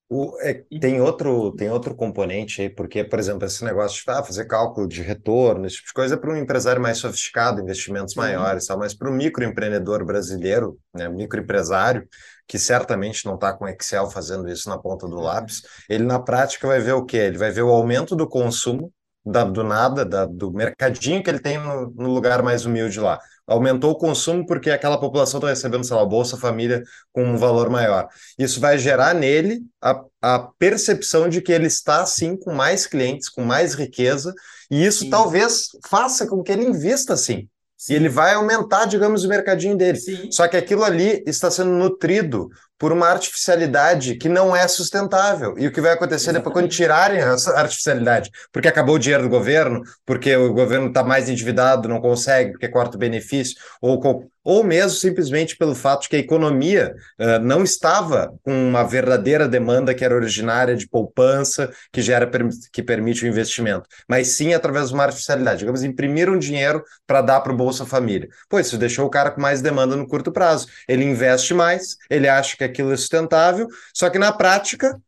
O, 0.08 0.38
é, 0.42 0.64
tem 0.80 1.00
outro 1.00 1.52
tem 1.52 1.70
outro 1.70 1.94
componente 1.94 2.60
aí, 2.60 2.68
porque, 2.68 3.02
por 3.02 3.18
exemplo, 3.18 3.46
esse 3.46 3.64
negócio 3.64 4.02
de 4.02 4.10
ah, 4.10 4.22
fazer 4.22 4.44
cálculo 4.46 4.86
de 4.86 5.02
retorno, 5.02 5.66
esse 5.66 5.76
tipo 5.76 5.88
de 5.88 5.94
coisa, 5.94 6.14
é 6.14 6.18
para 6.18 6.32
um 6.32 6.36
empresário 6.36 6.80
mais 6.80 6.98
sofisticado, 6.98 7.60
investimentos 7.60 8.14
maiores, 8.14 8.66
tal, 8.66 8.78
mas 8.78 8.94
para 8.94 9.10
o 9.10 9.12
microempreendedor 9.12 10.04
brasileiro, 10.04 10.78
né, 10.94 11.08
microempresário, 11.08 12.06
que 12.46 12.58
certamente 12.58 13.24
não 13.24 13.34
está 13.34 13.52
com 13.52 13.68
Excel 13.68 14.10
fazendo 14.10 14.48
isso 14.48 14.68
na 14.68 14.78
ponta 14.78 15.06
do 15.06 15.20
lápis, 15.20 15.62
ele 15.88 16.04
na 16.04 16.18
prática 16.18 16.66
vai 16.66 16.80
ver 16.80 16.92
o 16.92 17.04
quê? 17.04 17.16
Ele 17.16 17.38
vai 17.38 17.50
ver 17.50 17.62
o 17.62 17.70
aumento 17.70 18.14
do 18.14 18.28
consumo 18.28 18.92
da, 19.24 19.44
do 19.44 19.64
nada, 19.64 20.04
da, 20.04 20.26
do 20.26 20.52
mercadinho 20.52 21.22
que 21.22 21.30
ele 21.30 21.38
tem 21.38 21.58
no, 21.58 21.90
no 21.90 22.10
lugar 22.10 22.42
mais 22.42 22.66
humilde 22.66 23.00
lá 23.00 23.18
aumentou 23.46 23.92
o 23.92 23.98
consumo 23.98 24.46
porque 24.46 24.70
aquela 24.70 24.98
população 24.98 25.38
está 25.38 25.48
recebendo, 25.48 25.84
sei 25.84 25.96
lá, 25.96 26.04
Bolsa 26.04 26.36
Família 26.36 26.82
com 27.12 27.24
um 27.24 27.36
valor 27.36 27.68
maior. 27.68 28.08
Isso 28.38 28.60
vai 28.60 28.78
gerar 28.78 29.14
nele 29.14 29.60
a, 29.80 30.02
a 30.20 30.38
percepção 30.58 31.28
de 31.28 31.40
que 31.40 31.52
ele 31.52 31.66
está, 31.66 32.04
sim, 32.06 32.36
com 32.36 32.52
mais 32.52 32.86
clientes, 32.86 33.28
com 33.28 33.44
mais 33.44 33.74
riqueza, 33.74 34.34
e 34.70 34.84
isso 34.84 35.00
sim. 35.00 35.10
talvez 35.10 35.68
faça 35.86 36.26
com 36.26 36.42
que 36.42 36.52
ele 36.52 36.64
invista, 36.64 37.16
sim. 37.16 37.48
Sim. 37.84 37.92
E 37.92 37.96
ele 37.96 38.08
vai 38.08 38.32
aumentar, 38.32 38.86
digamos, 38.86 39.24
o 39.24 39.28
mercadinho 39.28 39.76
dele. 39.76 39.98
Sim. 39.98 40.30
Só 40.30 40.48
que 40.48 40.56
aquilo 40.56 40.82
ali 40.82 41.22
está 41.26 41.50
sendo 41.50 41.70
nutrido 41.70 42.48
por 42.78 42.92
uma 42.92 43.08
artificialidade 43.08 44.16
que 44.16 44.28
não 44.28 44.54
é 44.54 44.66
sustentável. 44.66 45.54
E 45.58 45.66
o 45.66 45.72
que 45.72 45.80
vai 45.80 45.92
acontecer 45.92 46.30
Exatamente. 46.30 46.44
depois 46.44 46.54
quando 46.54 46.70
tirarem 46.70 47.18
essa 47.18 47.56
artificialidade? 47.56 48.30
Porque 48.52 48.68
acabou 48.68 48.96
o 48.96 48.98
dinheiro 48.98 49.24
do 49.24 49.28
governo, 49.28 49.82
porque 50.04 50.34
o 50.36 50.52
governo 50.52 50.88
está 50.88 51.02
mais 51.02 51.28
endividado, 51.28 51.88
não 51.88 52.00
consegue, 52.00 52.52
porque 52.52 52.68
corta 52.68 52.96
o 52.96 53.00
benefício, 53.00 53.56
ou 53.80 53.98
ou 54.44 54.62
mesmo 54.62 54.90
simplesmente 54.90 55.56
pelo 55.56 55.74
fato 55.74 56.02
de 56.02 56.10
que 56.10 56.16
a 56.16 56.18
economia 56.18 56.94
uh, 57.18 57.42
não 57.42 57.64
estava 57.64 58.34
com 58.42 58.52
uma 58.52 58.84
verdadeira 58.84 59.48
demanda 59.48 59.94
que 59.94 60.04
era 60.04 60.14
originária 60.14 60.76
de 60.76 60.86
poupança, 60.86 61.72
que 61.90 62.02
gera 62.02 62.30
que 62.70 62.82
permite 62.82 63.24
o 63.24 63.28
investimento, 63.28 63.88
mas 64.06 64.28
sim 64.28 64.52
através 64.52 64.88
de 64.88 64.94
uma 64.94 65.04
artificialidade. 65.04 65.60
Digamos, 65.60 65.82
imprimir 65.82 66.28
um 66.28 66.38
dinheiro 66.38 66.84
para 67.06 67.22
dar 67.22 67.40
para 67.40 67.52
o 67.52 67.56
Bolsa 67.56 67.86
Família. 67.86 68.28
Pois 68.48 68.66
isso 68.66 68.76
deixou 68.76 69.06
o 69.06 69.10
cara 69.10 69.30
com 69.30 69.40
mais 69.40 69.62
demanda 69.62 69.96
no 69.96 70.06
curto 70.06 70.30
prazo. 70.30 70.66
Ele 70.86 71.04
investe 71.04 71.54
mais, 71.54 71.96
ele 72.10 72.28
acha 72.28 72.56
que 72.56 72.63
aquilo 72.64 72.92
é 72.92 72.96
sustentável, 72.96 73.68
só 73.92 74.10
que 74.10 74.18
na 74.18 74.32
prática 74.32 75.00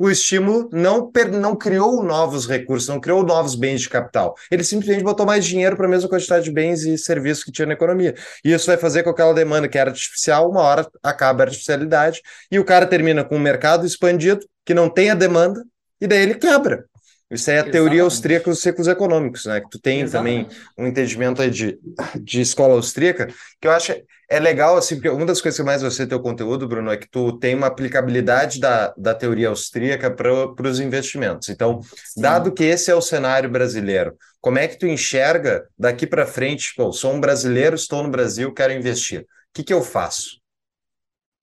o 0.00 0.10
estímulo 0.10 0.70
não, 0.72 1.12
não 1.38 1.54
criou 1.54 2.02
novos 2.02 2.46
recursos, 2.46 2.88
não 2.88 2.98
criou 2.98 3.22
novos 3.22 3.54
bens 3.54 3.82
de 3.82 3.88
capital. 3.90 4.34
Ele 4.50 4.64
simplesmente 4.64 5.04
botou 5.04 5.26
mais 5.26 5.44
dinheiro 5.44 5.76
para 5.76 5.86
a 5.86 5.90
mesma 5.90 6.08
quantidade 6.08 6.44
de 6.44 6.50
bens 6.50 6.84
e 6.84 6.96
serviços 6.96 7.44
que 7.44 7.52
tinha 7.52 7.66
na 7.66 7.74
economia. 7.74 8.14
E 8.42 8.50
isso 8.50 8.66
vai 8.66 8.78
fazer 8.78 9.02
com 9.02 9.12
que 9.12 9.20
aquela 9.20 9.34
demanda 9.34 9.68
que 9.68 9.76
era 9.76 9.90
artificial, 9.90 10.50
uma 10.50 10.62
hora 10.62 10.88
acaba 11.02 11.42
a 11.42 11.46
artificialidade, 11.46 12.22
e 12.50 12.58
o 12.58 12.64
cara 12.64 12.86
termina 12.86 13.22
com 13.22 13.36
um 13.36 13.40
mercado 13.40 13.84
expandido, 13.84 14.40
que 14.64 14.72
não 14.72 14.88
tem 14.88 15.10
a 15.10 15.14
demanda, 15.14 15.62
e 16.00 16.06
daí 16.06 16.22
ele 16.22 16.34
quebra. 16.34 16.86
Isso 17.30 17.50
é 17.50 17.52
a 17.52 17.56
Exatamente. 17.56 17.72
teoria 17.72 18.02
austríaca 18.02 18.50
dos 18.50 18.60
ciclos 18.60 18.88
econômicos, 18.88 19.44
né? 19.44 19.60
Que 19.60 19.68
tu 19.68 19.78
tem 19.78 20.00
Exatamente. 20.00 20.48
também 20.48 20.64
um 20.78 20.86
entendimento 20.86 21.48
de, 21.50 21.78
de 22.20 22.40
escola 22.40 22.74
austríaca, 22.74 23.28
que 23.60 23.68
eu 23.68 23.70
acho 23.70 23.92
é 24.30 24.38
legal, 24.38 24.76
assim, 24.76 24.94
porque 24.94 25.08
uma 25.08 25.26
das 25.26 25.40
coisas 25.40 25.58
que 25.58 25.66
mais 25.66 25.82
você 25.82 26.06
tem 26.06 26.16
o 26.16 26.22
conteúdo, 26.22 26.68
Bruno, 26.68 26.88
é 26.88 26.96
que 26.96 27.10
tu 27.10 27.36
tem 27.36 27.52
uma 27.52 27.66
aplicabilidade 27.66 28.60
da, 28.60 28.94
da 28.96 29.12
teoria 29.12 29.48
austríaca 29.48 30.08
para 30.08 30.68
os 30.68 30.78
investimentos. 30.78 31.48
Então, 31.48 31.82
Sim. 31.82 32.20
dado 32.20 32.54
que 32.54 32.62
esse 32.62 32.92
é 32.92 32.94
o 32.94 33.02
cenário 33.02 33.50
brasileiro, 33.50 34.16
como 34.40 34.56
é 34.56 34.68
que 34.68 34.78
tu 34.78 34.86
enxerga 34.86 35.68
daqui 35.76 36.06
para 36.06 36.28
frente, 36.28 36.72
pô, 36.76 36.92
sou 36.92 37.12
um 37.12 37.20
brasileiro, 37.20 37.74
estou 37.74 38.04
no 38.04 38.08
Brasil, 38.08 38.54
quero 38.54 38.72
investir. 38.72 39.22
O 39.22 39.26
que, 39.52 39.64
que 39.64 39.74
eu 39.74 39.82
faço? 39.82 40.40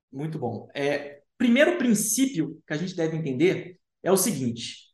Muito 0.09 0.39
bom. 0.39 0.69
É, 0.73 1.19
primeiro 1.37 1.77
princípio 1.77 2.57
que 2.65 2.73
a 2.73 2.77
gente 2.77 2.95
deve 2.95 3.17
entender 3.17 3.77
é 4.01 4.11
o 4.13 4.17
seguinte: 4.17 4.93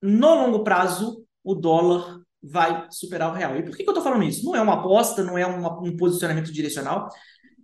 no 0.00 0.34
longo 0.36 0.62
prazo, 0.62 1.26
o 1.42 1.52
dólar 1.52 2.20
vai 2.44 2.86
superar 2.90 3.30
o 3.30 3.34
real. 3.34 3.56
E 3.56 3.62
por 3.62 3.76
que, 3.76 3.82
que 3.82 3.88
eu 3.88 3.92
estou 3.92 4.04
falando 4.04 4.24
isso? 4.24 4.44
Não 4.44 4.54
é 4.54 4.60
uma 4.60 4.74
aposta, 4.74 5.22
não 5.22 5.38
é 5.38 5.46
uma, 5.46 5.80
um 5.80 5.96
posicionamento 5.96 6.52
direcional, 6.52 7.08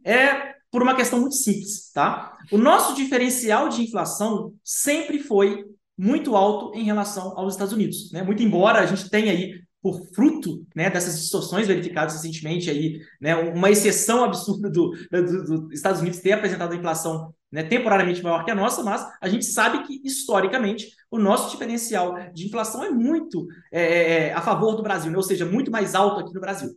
é 0.04 0.54
por 0.70 0.82
uma 0.82 0.94
questão 0.94 1.20
muito 1.20 1.34
simples, 1.34 1.90
tá? 1.92 2.36
O 2.50 2.56
nosso 2.56 2.94
diferencial 2.94 3.68
de 3.68 3.82
inflação 3.82 4.54
sempre 4.64 5.18
foi 5.18 5.64
muito 5.98 6.36
alto 6.36 6.74
em 6.78 6.84
relação 6.84 7.38
aos 7.38 7.54
Estados 7.54 7.74
Unidos, 7.74 8.10
né? 8.12 8.22
Muito 8.22 8.42
embora 8.42 8.80
a 8.80 8.86
gente 8.86 9.10
tenha 9.10 9.32
aí 9.32 9.60
por 9.82 10.06
fruto 10.14 10.66
né, 10.74 10.90
dessas 10.90 11.18
distorções 11.18 11.66
verificadas 11.66 12.14
recentemente 12.14 12.68
aí, 12.70 13.00
né, 13.20 13.34
uma 13.34 13.70
exceção 13.70 14.22
absurda 14.24 14.68
dos 14.68 15.08
do, 15.08 15.62
do 15.66 15.72
Estados 15.72 16.00
Unidos 16.00 16.20
ter 16.20 16.32
apresentado 16.32 16.72
a 16.72 16.76
inflação 16.76 17.34
né, 17.50 17.62
temporariamente 17.62 18.22
maior 18.22 18.44
que 18.44 18.50
a 18.50 18.54
nossa, 18.54 18.82
mas 18.82 19.06
a 19.20 19.28
gente 19.28 19.44
sabe 19.44 19.82
que, 19.84 20.00
historicamente, 20.04 20.92
o 21.10 21.18
nosso 21.18 21.50
diferencial 21.50 22.14
de 22.32 22.46
inflação 22.46 22.84
é 22.84 22.90
muito 22.90 23.46
é, 23.72 23.82
é, 23.82 24.12
é, 24.28 24.32
a 24.34 24.40
favor 24.42 24.76
do 24.76 24.82
Brasil, 24.82 25.10
né, 25.10 25.16
ou 25.16 25.22
seja, 25.22 25.46
muito 25.46 25.70
mais 25.70 25.94
alto 25.94 26.20
aqui 26.20 26.34
no 26.34 26.40
Brasil. 26.40 26.70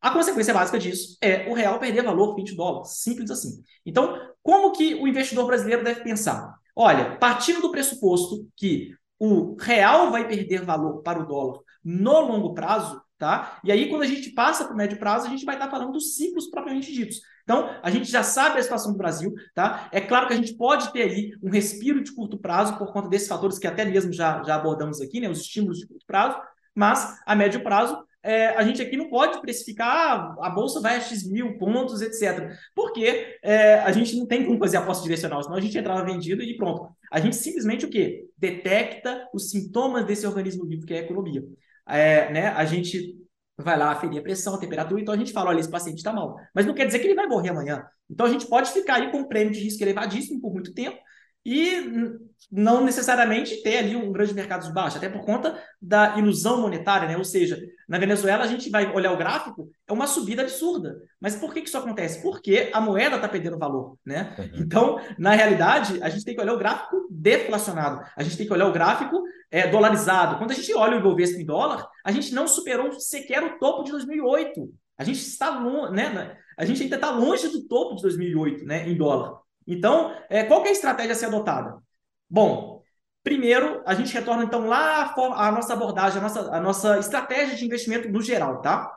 A 0.00 0.10
consequência 0.10 0.54
básica 0.54 0.78
disso 0.78 1.16
é 1.20 1.48
o 1.48 1.54
real 1.54 1.78
perder 1.78 2.02
valor 2.02 2.34
20 2.34 2.56
dólares, 2.56 3.02
simples 3.02 3.30
assim. 3.30 3.62
Então, 3.84 4.18
como 4.42 4.72
que 4.72 4.94
o 4.94 5.06
investidor 5.06 5.46
brasileiro 5.46 5.84
deve 5.84 6.02
pensar? 6.02 6.54
Olha, 6.74 7.16
partindo 7.18 7.60
do 7.60 7.70
pressuposto 7.70 8.48
que 8.56 8.94
o 9.18 9.54
real 9.60 10.10
vai 10.10 10.26
perder 10.26 10.64
valor 10.64 11.02
para 11.02 11.20
o 11.20 11.26
dólar 11.26 11.60
no 11.84 12.20
longo 12.20 12.54
prazo, 12.54 13.00
tá? 13.18 13.60
E 13.64 13.70
aí, 13.70 13.88
quando 13.88 14.02
a 14.02 14.06
gente 14.06 14.30
passa 14.30 14.64
para 14.64 14.74
o 14.74 14.76
médio 14.76 14.98
prazo, 14.98 15.26
a 15.26 15.30
gente 15.30 15.44
vai 15.44 15.56
estar 15.56 15.70
falando 15.70 15.92
dos 15.92 16.16
ciclos 16.16 16.48
propriamente 16.48 16.92
ditos. 16.92 17.20
Então, 17.42 17.70
a 17.82 17.90
gente 17.90 18.10
já 18.10 18.22
sabe 18.22 18.58
a 18.58 18.62
situação 18.62 18.92
do 18.92 18.98
Brasil, 18.98 19.34
tá? 19.54 19.88
É 19.92 20.00
claro 20.00 20.26
que 20.26 20.32
a 20.32 20.36
gente 20.36 20.54
pode 20.54 20.92
ter 20.92 21.02
aí 21.02 21.32
um 21.42 21.50
respiro 21.50 22.02
de 22.02 22.14
curto 22.14 22.38
prazo 22.38 22.76
por 22.78 22.92
conta 22.92 23.08
desses 23.08 23.28
fatores 23.28 23.58
que 23.58 23.66
até 23.66 23.84
mesmo 23.84 24.12
já, 24.12 24.42
já 24.42 24.54
abordamos 24.54 25.00
aqui, 25.00 25.20
né? 25.20 25.28
Os 25.28 25.40
estímulos 25.40 25.78
de 25.78 25.86
curto 25.86 26.06
prazo, 26.06 26.40
mas 26.74 27.18
a 27.26 27.34
médio 27.34 27.62
prazo 27.62 27.98
é, 28.22 28.48
a 28.48 28.62
gente 28.62 28.82
aqui 28.82 28.96
não 28.96 29.08
pode 29.08 29.40
precificar 29.40 29.88
ah, 29.88 30.36
a 30.46 30.50
bolsa 30.50 30.80
vai 30.80 30.96
a 30.96 31.00
X 31.00 31.26
mil 31.26 31.56
pontos, 31.56 32.02
etc. 32.02 32.54
Porque 32.74 33.38
é, 33.42 33.78
a 33.80 33.90
gente 33.92 34.16
não 34.16 34.26
tem 34.26 34.44
como 34.44 34.58
fazer 34.58 34.76
aposta 34.76 35.02
direcional, 35.02 35.42
senão 35.42 35.56
a 35.56 35.60
gente 35.60 35.76
entrava 35.76 36.04
vendido 36.04 36.42
e 36.42 36.56
pronto. 36.56 36.94
A 37.10 37.18
gente 37.18 37.36
simplesmente 37.36 37.86
o 37.86 37.90
quê? 37.90 38.26
Detecta 38.36 39.26
os 39.32 39.50
sintomas 39.50 40.04
desse 40.04 40.26
organismo 40.26 40.66
vivo 40.66 40.84
que 40.84 40.94
é 40.94 40.98
a 40.98 41.02
economia. 41.02 41.42
É, 41.88 42.32
né? 42.32 42.48
A 42.48 42.64
gente 42.64 43.16
vai 43.56 43.76
lá 43.76 43.90
aferir 43.90 44.18
a 44.18 44.22
pressão, 44.22 44.54
a 44.54 44.58
temperatura, 44.58 45.00
então 45.00 45.14
a 45.14 45.16
gente 45.16 45.32
fala, 45.32 45.50
olha, 45.50 45.60
esse 45.60 45.70
paciente 45.70 45.98
está 45.98 46.12
mal. 46.12 46.36
Mas 46.54 46.66
não 46.66 46.74
quer 46.74 46.86
dizer 46.86 46.98
que 46.98 47.06
ele 47.06 47.14
vai 47.14 47.26
morrer 47.26 47.50
amanhã. 47.50 47.84
Então 48.08 48.26
a 48.26 48.30
gente 48.30 48.46
pode 48.46 48.70
ficar 48.72 48.96
aí 48.96 49.10
com 49.10 49.18
um 49.18 49.28
prêmio 49.28 49.52
de 49.52 49.60
risco 49.60 49.82
elevadíssimo 49.82 50.40
por 50.40 50.52
muito 50.52 50.72
tempo 50.72 50.98
e 51.44 52.18
não 52.50 52.84
necessariamente 52.84 53.62
ter 53.62 53.78
ali 53.78 53.94
um 53.94 54.10
grande 54.10 54.34
mercado 54.34 54.66
de 54.66 54.72
baixa, 54.72 54.98
até 54.98 55.08
por 55.08 55.24
conta 55.24 55.62
da 55.80 56.18
ilusão 56.18 56.60
monetária, 56.60 57.06
né? 57.06 57.16
Ou 57.16 57.24
seja, 57.24 57.60
na 57.88 57.98
Venezuela 57.98 58.42
a 58.42 58.46
gente 58.46 58.68
vai 58.68 58.92
olhar 58.92 59.12
o 59.12 59.16
gráfico, 59.16 59.70
é 59.86 59.92
uma 59.92 60.06
subida 60.06 60.42
absurda. 60.42 61.00
Mas 61.20 61.36
por 61.36 61.54
que, 61.54 61.60
que 61.60 61.68
isso 61.68 61.78
acontece? 61.78 62.20
Porque 62.22 62.70
a 62.72 62.80
moeda 62.80 63.16
está 63.16 63.28
perdendo 63.28 63.58
valor, 63.58 63.96
né? 64.04 64.34
Uhum. 64.36 64.50
Então, 64.62 65.00
na 65.16 65.30
realidade, 65.30 66.02
a 66.02 66.08
gente 66.08 66.24
tem 66.24 66.34
que 66.34 66.40
olhar 66.40 66.54
o 66.54 66.58
gráfico 66.58 67.06
deflacionado, 67.08 68.04
a 68.16 68.22
gente 68.22 68.36
tem 68.36 68.46
que 68.46 68.52
olhar 68.52 68.66
o 68.66 68.72
gráfico 68.72 69.22
é, 69.50 69.68
dolarizado. 69.68 70.38
Quando 70.38 70.50
a 70.50 70.54
gente 70.54 70.74
olha 70.74 70.96
o 70.96 71.00
Ibovespa 71.00 71.40
em 71.40 71.46
dólar, 71.46 71.86
a 72.04 72.10
gente 72.10 72.34
não 72.34 72.48
superou 72.48 72.92
sequer 72.98 73.42
o 73.44 73.58
topo 73.58 73.84
de 73.84 73.92
2008. 73.92 74.72
A 74.98 75.04
gente 75.04 75.20
está 75.20 75.50
longe, 75.58 75.92
né? 75.92 76.36
A 76.58 76.64
gente 76.64 76.82
ainda 76.82 76.96
está 76.96 77.10
longe 77.10 77.48
do 77.48 77.66
topo 77.66 77.96
de 77.96 78.02
2008, 78.02 78.64
né? 78.64 78.88
Em 78.88 78.96
dólar. 78.96 79.40
Então, 79.70 80.12
é, 80.28 80.42
qual 80.42 80.64
é 80.64 80.68
a 80.68 80.72
estratégia 80.72 81.12
a 81.12 81.16
ser 81.16 81.26
adotada? 81.26 81.80
Bom, 82.28 82.82
primeiro, 83.22 83.82
a 83.86 83.94
gente 83.94 84.12
retorna 84.12 84.42
então 84.44 84.66
lá 84.66 85.14
a 85.16 85.52
nossa 85.52 85.72
abordagem, 85.72 86.18
a 86.18 86.22
nossa, 86.22 86.40
a 86.52 86.60
nossa 86.60 86.98
estratégia 86.98 87.56
de 87.56 87.64
investimento 87.64 88.08
no 88.08 88.20
geral, 88.20 88.60
tá? 88.60 88.90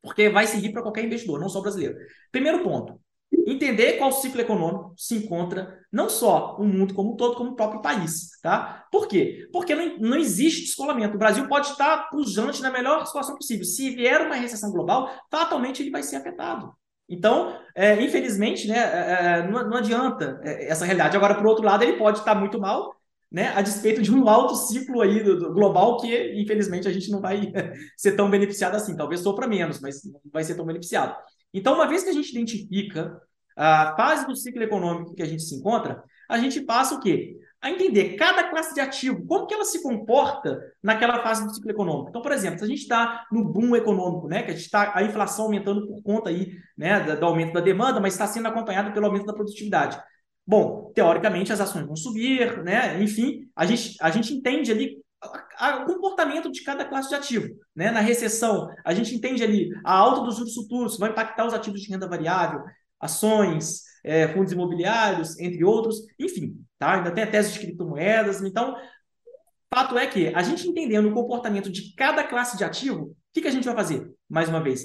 Porque 0.00 0.28
vai 0.28 0.46
seguir 0.46 0.72
para 0.72 0.82
qualquer 0.82 1.04
investidor, 1.04 1.40
não 1.40 1.48
só 1.48 1.60
brasileiro. 1.60 1.96
Primeiro 2.30 2.62
ponto, 2.62 3.00
entender 3.46 3.94
qual 3.98 4.12
ciclo 4.12 4.40
econômico 4.40 4.94
se 4.96 5.16
encontra 5.16 5.76
não 5.90 6.08
só 6.08 6.56
o 6.56 6.64
mundo 6.64 6.94
como 6.94 7.14
um 7.14 7.16
todo, 7.16 7.34
como 7.36 7.50
o 7.50 7.56
próprio 7.56 7.82
país, 7.82 8.38
tá? 8.40 8.86
Por 8.92 9.08
quê? 9.08 9.48
Porque 9.52 9.74
não, 9.74 9.98
não 9.98 10.16
existe 10.16 10.62
descolamento. 10.62 11.16
O 11.16 11.18
Brasil 11.18 11.48
pode 11.48 11.68
estar 11.68 12.10
pujante 12.10 12.62
na 12.62 12.70
melhor 12.70 13.04
situação 13.06 13.36
possível. 13.36 13.64
Se 13.64 13.90
vier 13.90 14.24
uma 14.24 14.36
recessão 14.36 14.70
global, 14.70 15.10
fatalmente 15.30 15.82
ele 15.82 15.90
vai 15.90 16.04
ser 16.04 16.16
afetado. 16.16 16.72
Então, 17.08 17.58
é, 17.74 18.02
infelizmente, 18.02 18.66
né, 18.68 18.78
é, 18.78 19.38
é 19.40 19.48
não, 19.48 19.68
não, 19.68 19.76
adianta 19.76 20.40
é, 20.42 20.68
essa 20.68 20.84
realidade. 20.84 21.16
Agora, 21.16 21.34
por 21.34 21.46
outro 21.46 21.64
lado, 21.64 21.82
ele 21.82 21.98
pode 21.98 22.18
estar 22.18 22.34
muito 22.34 22.58
mal, 22.58 22.94
né, 23.30 23.52
a 23.54 23.62
despeito 23.62 24.02
de 24.02 24.14
um 24.14 24.28
alto 24.28 24.54
ciclo 24.56 25.00
aí 25.00 25.22
do, 25.22 25.38
do 25.38 25.52
global 25.52 25.98
que, 25.98 26.34
infelizmente, 26.40 26.88
a 26.88 26.92
gente 26.92 27.10
não 27.10 27.20
vai 27.20 27.52
ser 27.96 28.12
tão 28.12 28.30
beneficiado 28.30 28.74
assim. 28.74 28.96
Talvez 28.96 29.20
sofra 29.20 29.46
menos, 29.46 29.80
mas 29.80 30.04
não 30.04 30.20
vai 30.32 30.44
ser 30.44 30.54
tão 30.54 30.66
beneficiado. 30.66 31.16
Então, 31.52 31.74
uma 31.74 31.88
vez 31.88 32.02
que 32.02 32.10
a 32.10 32.14
gente 32.14 32.30
identifica 32.30 33.20
a 33.56 33.94
fase 33.96 34.26
do 34.26 34.34
ciclo 34.34 34.62
econômico 34.62 35.14
que 35.14 35.22
a 35.22 35.26
gente 35.26 35.42
se 35.42 35.54
encontra, 35.54 36.02
a 36.28 36.38
gente 36.38 36.60
passa 36.62 36.94
o 36.94 37.00
quê? 37.00 37.36
A 37.62 37.70
entender 37.70 38.16
cada 38.16 38.50
classe 38.50 38.74
de 38.74 38.80
ativo, 38.80 39.24
como 39.26 39.46
que 39.46 39.54
ela 39.54 39.64
se 39.64 39.80
comporta 39.80 40.60
naquela 40.82 41.22
fase 41.22 41.46
do 41.46 41.54
ciclo 41.54 41.70
econômico. 41.70 42.08
Então, 42.10 42.20
por 42.20 42.32
exemplo, 42.32 42.58
se 42.58 42.64
a 42.64 42.68
gente 42.68 42.80
está 42.80 43.24
no 43.30 43.44
boom 43.44 43.76
econômico, 43.76 44.26
né, 44.26 44.42
que 44.42 44.50
a 44.50 44.54
gente 44.54 44.64
está 44.64 44.92
a 44.96 45.02
inflação 45.04 45.44
aumentando 45.44 45.86
por 45.86 46.02
conta 46.02 46.28
aí, 46.28 46.56
né, 46.76 47.00
do 47.14 47.24
aumento 47.24 47.52
da 47.52 47.60
demanda, 47.60 48.00
mas 48.00 48.14
está 48.14 48.26
sendo 48.26 48.48
acompanhado 48.48 48.92
pelo 48.92 49.06
aumento 49.06 49.26
da 49.26 49.32
produtividade. 49.32 49.96
Bom, 50.44 50.90
teoricamente 50.92 51.52
as 51.52 51.60
ações 51.60 51.86
vão 51.86 51.94
subir, 51.94 52.64
né? 52.64 53.00
Enfim, 53.00 53.48
a 53.54 53.64
gente, 53.64 53.96
a 54.00 54.10
gente 54.10 54.34
entende 54.34 54.72
ali 54.72 55.00
o 55.80 55.84
comportamento 55.86 56.50
de 56.50 56.62
cada 56.64 56.84
classe 56.84 57.08
de 57.08 57.14
ativo. 57.14 57.48
Né? 57.76 57.92
Na 57.92 58.00
recessão, 58.00 58.68
a 58.84 58.92
gente 58.92 59.14
entende 59.14 59.44
ali 59.44 59.70
a 59.84 59.94
alta 59.94 60.22
dos 60.22 60.36
juros 60.36 60.54
futuros 60.54 60.98
vai 60.98 61.10
impactar 61.10 61.46
os 61.46 61.54
ativos 61.54 61.80
de 61.80 61.88
renda 61.88 62.08
variável, 62.08 62.64
ações, 62.98 63.82
é, 64.04 64.28
fundos 64.28 64.52
imobiliários, 64.52 65.38
entre 65.38 65.64
outros, 65.64 65.98
enfim, 66.18 66.56
tá? 66.82 66.94
Ainda 66.94 67.12
tem 67.12 67.22
a 67.22 67.30
tese 67.30 67.52
de 67.52 67.60
criptomoedas. 67.60 68.42
Então, 68.42 68.76
fato 69.72 69.96
é 69.96 70.04
que 70.04 70.34
a 70.34 70.42
gente 70.42 70.66
entendendo 70.66 71.08
o 71.08 71.14
comportamento 71.14 71.70
de 71.70 71.94
cada 71.94 72.24
classe 72.24 72.58
de 72.58 72.64
ativo, 72.64 73.04
o 73.04 73.16
que, 73.32 73.40
que 73.40 73.48
a 73.48 73.52
gente 73.52 73.64
vai 73.64 73.74
fazer? 73.74 74.10
Mais 74.28 74.48
uma 74.48 74.60
vez, 74.60 74.84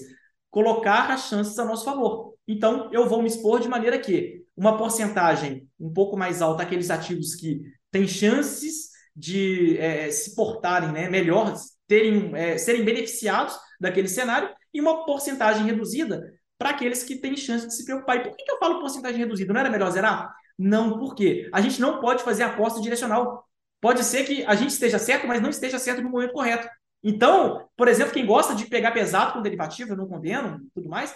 colocar 0.51 1.09
as 1.09 1.27
chances 1.27 1.57
a 1.57 1.65
nosso 1.65 1.83
favor. 1.83 2.35
Então, 2.47 2.89
eu 2.93 3.09
vou 3.09 3.21
me 3.21 3.27
expor 3.27 3.59
de 3.59 3.67
maneira 3.67 3.97
que 3.97 4.43
uma 4.55 4.77
porcentagem 4.77 5.67
um 5.79 5.91
pouco 5.91 6.15
mais 6.15 6.39
alta 6.39 6.61
aqueles 6.61 6.91
ativos 6.91 7.33
que 7.33 7.61
têm 7.91 8.07
chances 8.07 8.91
de 9.15 9.77
é, 9.79 10.11
se 10.11 10.35
portarem 10.35 10.91
né, 10.91 11.09
melhor, 11.09 11.51
terem, 11.87 12.31
é, 12.35 12.59
serem 12.59 12.85
beneficiados 12.85 13.57
daquele 13.81 14.07
cenário, 14.07 14.49
e 14.71 14.79
uma 14.79 15.03
porcentagem 15.03 15.65
reduzida 15.65 16.31
para 16.59 16.69
aqueles 16.69 17.03
que 17.03 17.15
têm 17.15 17.35
chance 17.35 17.67
de 17.67 17.73
se 17.73 17.83
preocupar. 17.83 18.17
E 18.17 18.23
por 18.23 18.35
que, 18.35 18.43
que 18.43 18.51
eu 18.51 18.59
falo 18.59 18.79
porcentagem 18.79 19.19
reduzida? 19.19 19.51
Não 19.51 19.59
era 19.59 19.69
melhor 19.69 19.89
zerar? 19.89 20.31
Não, 20.57 20.97
por 20.97 21.13
quê? 21.13 21.49
A 21.53 21.61
gente 21.61 21.79
não 21.79 21.99
pode 21.99 22.23
fazer 22.23 22.43
aposta 22.43 22.81
direcional. 22.81 23.47
Pode 23.79 24.03
ser 24.03 24.23
que 24.25 24.43
a 24.45 24.55
gente 24.55 24.71
esteja 24.71 24.97
certo, 24.97 25.27
mas 25.27 25.41
não 25.41 25.49
esteja 25.49 25.77
certo 25.77 26.01
no 26.01 26.09
momento 26.09 26.33
correto. 26.33 26.67
Então, 27.03 27.67
por 27.77 27.87
exemplo, 27.87 28.11
quem 28.11 28.25
gosta 28.25 28.55
de 28.55 28.65
pegar 28.65 28.91
pesado 28.91 29.33
com 29.33 29.41
derivativo, 29.41 29.93
eu 29.93 29.97
não 29.97 30.07
condeno, 30.07 30.59
tudo 30.73 30.89
mais, 30.89 31.15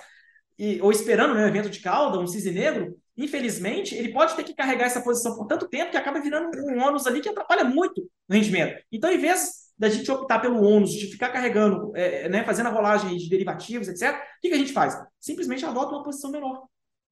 e, 0.57 0.79
ou 0.79 0.91
esperando 0.91 1.33
né, 1.33 1.43
um 1.43 1.47
evento 1.47 1.69
de 1.69 1.79
cauda, 1.79 2.19
um 2.19 2.27
cisne 2.27 2.51
negro, 2.51 2.95
infelizmente, 3.17 3.95
ele 3.95 4.13
pode 4.13 4.35
ter 4.35 4.43
que 4.43 4.53
carregar 4.53 4.85
essa 4.85 5.01
posição 5.01 5.35
por 5.35 5.47
tanto 5.47 5.67
tempo 5.67 5.89
que 5.89 5.97
acaba 5.97 6.21
virando 6.21 6.49
um 6.67 6.79
ônus 6.79 7.07
ali 7.07 7.19
que 7.19 7.29
atrapalha 7.29 7.63
muito 7.63 8.01
o 8.29 8.33
rendimento. 8.33 8.79
Então, 8.91 9.11
em 9.11 9.17
vez 9.17 9.71
da 9.77 9.89
gente 9.89 10.09
optar 10.11 10.39
pelo 10.39 10.61
ônus, 10.63 10.91
de 10.91 11.07
ficar 11.07 11.29
carregando, 11.29 11.91
é, 11.95 12.29
né, 12.29 12.43
fazendo 12.43 12.67
a 12.67 12.71
rolagem 12.71 13.17
de 13.17 13.27
derivativos, 13.27 13.87
etc., 13.87 14.15
o 14.15 14.41
que, 14.41 14.49
que 14.49 14.53
a 14.53 14.57
gente 14.59 14.71
faz? 14.71 14.95
Simplesmente 15.19 15.65
adota 15.65 15.95
uma 15.95 16.03
posição 16.03 16.29
menor. 16.29 16.67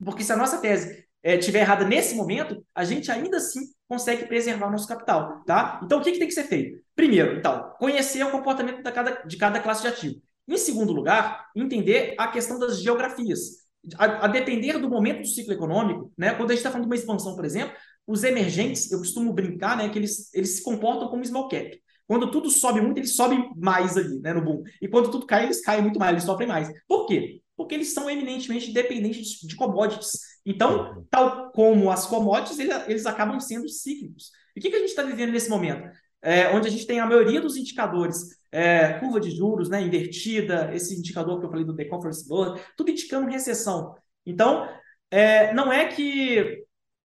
Porque 0.06 0.24
se 0.24 0.32
a 0.32 0.38
nossa 0.38 0.60
tese 0.60 1.09
é, 1.22 1.38
tiver 1.38 1.60
errada 1.60 1.86
nesse 1.86 2.16
momento, 2.16 2.66
a 2.74 2.84
gente 2.84 3.12
ainda 3.12 3.38
assim 3.38 3.62
consegue 3.88 4.26
preservar 4.26 4.70
nosso 4.70 4.88
capital, 4.88 5.44
tá? 5.46 5.82
Então, 5.84 6.00
o 6.00 6.04
que, 6.04 6.12
que 6.12 6.20
tem 6.20 6.28
que 6.28 6.34
ser 6.34 6.44
feito? 6.46 6.80
Primeiro, 6.96 7.38
então, 7.38 7.74
conhecer 7.80 8.24
o 8.24 8.32
comportamento 8.32 8.84
de 8.84 8.92
cada, 8.92 9.12
de 9.24 9.38
cada 9.38 9.60
classe 9.60 9.82
de 9.82 9.88
ativo. 9.88 10.22
Em 10.48 10.58
segundo 10.58 10.92
lugar, 10.92 11.50
entender 11.56 12.16
a 12.18 12.28
questão 12.28 12.58
das 12.58 12.82
geografias. 12.82 13.68
A, 13.98 14.26
a 14.26 14.28
depender 14.28 14.78
do 14.78 14.90
momento 14.90 15.22
do 15.22 15.28
ciclo 15.28 15.54
econômico, 15.54 16.12
né? 16.18 16.34
Quando 16.34 16.52
a 16.52 16.54
gente 16.54 16.60
está 16.60 16.70
falando 16.70 16.84
de 16.84 16.90
uma 16.90 16.96
expansão, 16.96 17.36
por 17.36 17.46
exemplo, 17.46 17.76
os 18.06 18.24
emergentes, 18.24 18.92
eu 18.92 18.98
costumo 18.98 19.32
brincar, 19.32 19.78
né, 19.78 19.88
que 19.88 20.00
eles, 20.00 20.34
eles 20.34 20.58
se 20.58 20.64
comportam 20.64 21.08
como 21.10 21.24
small 21.24 21.48
cap. 21.48 21.80
Quando 22.08 22.32
tudo 22.32 22.50
sobe 22.50 22.82
muito, 22.82 22.98
eles 22.98 23.16
sobem 23.16 23.52
mais 23.56 23.96
ali, 23.96 24.20
né, 24.20 24.34
no 24.34 24.44
boom. 24.44 24.64
E 24.82 24.88
quando 24.88 25.12
tudo 25.12 25.28
cai, 25.28 25.46
eles 25.46 25.62
caem 25.62 25.84
muito 25.84 26.00
mais, 26.00 26.14
eles 26.14 26.24
sofrem 26.24 26.48
mais. 26.48 26.68
Por 26.88 27.06
quê? 27.06 27.40
Porque 27.60 27.76
eles 27.76 27.94
são 27.94 28.10
eminentemente 28.10 28.72
dependentes 28.72 29.42
de 29.42 29.54
commodities. 29.54 30.18
Então, 30.46 31.06
tal 31.12 31.52
como 31.52 31.92
as 31.92 32.06
commodities, 32.06 32.58
eles 32.88 33.06
acabam 33.06 33.38
sendo 33.38 33.68
cíclicos. 33.68 34.32
E 34.56 34.62
o 34.62 34.62
que, 34.62 34.70
que 34.70 34.78
a 34.78 34.80
gente 34.80 34.92
está 34.92 35.04
vivendo 35.04 35.34
nesse 35.34 35.50
momento? 35.50 35.90
É, 36.22 36.48
onde 36.56 36.70
a 36.70 36.72
gente 36.72 36.88
tem 36.88 37.02
a 37.02 37.06
maioria 37.06 37.42
dos 37.42 37.58
indicadores, 37.58 38.40
é, 38.50 38.94
curva 39.00 39.20
de 39.20 39.32
juros 39.32 39.68
né, 39.68 39.82
invertida, 39.82 40.74
esse 40.74 40.98
indicador 40.98 41.38
que 41.38 41.48
eu 41.48 41.50
falei 41.50 41.66
do 41.66 41.76
The 41.76 41.84
Conference 41.84 42.26
Board, 42.26 42.62
tudo 42.78 42.92
indicando 42.92 43.30
recessão. 43.30 43.94
Então, 44.26 44.66
é, 45.12 45.54
não 45.54 45.70
é 45.70 45.86
que 45.90 46.64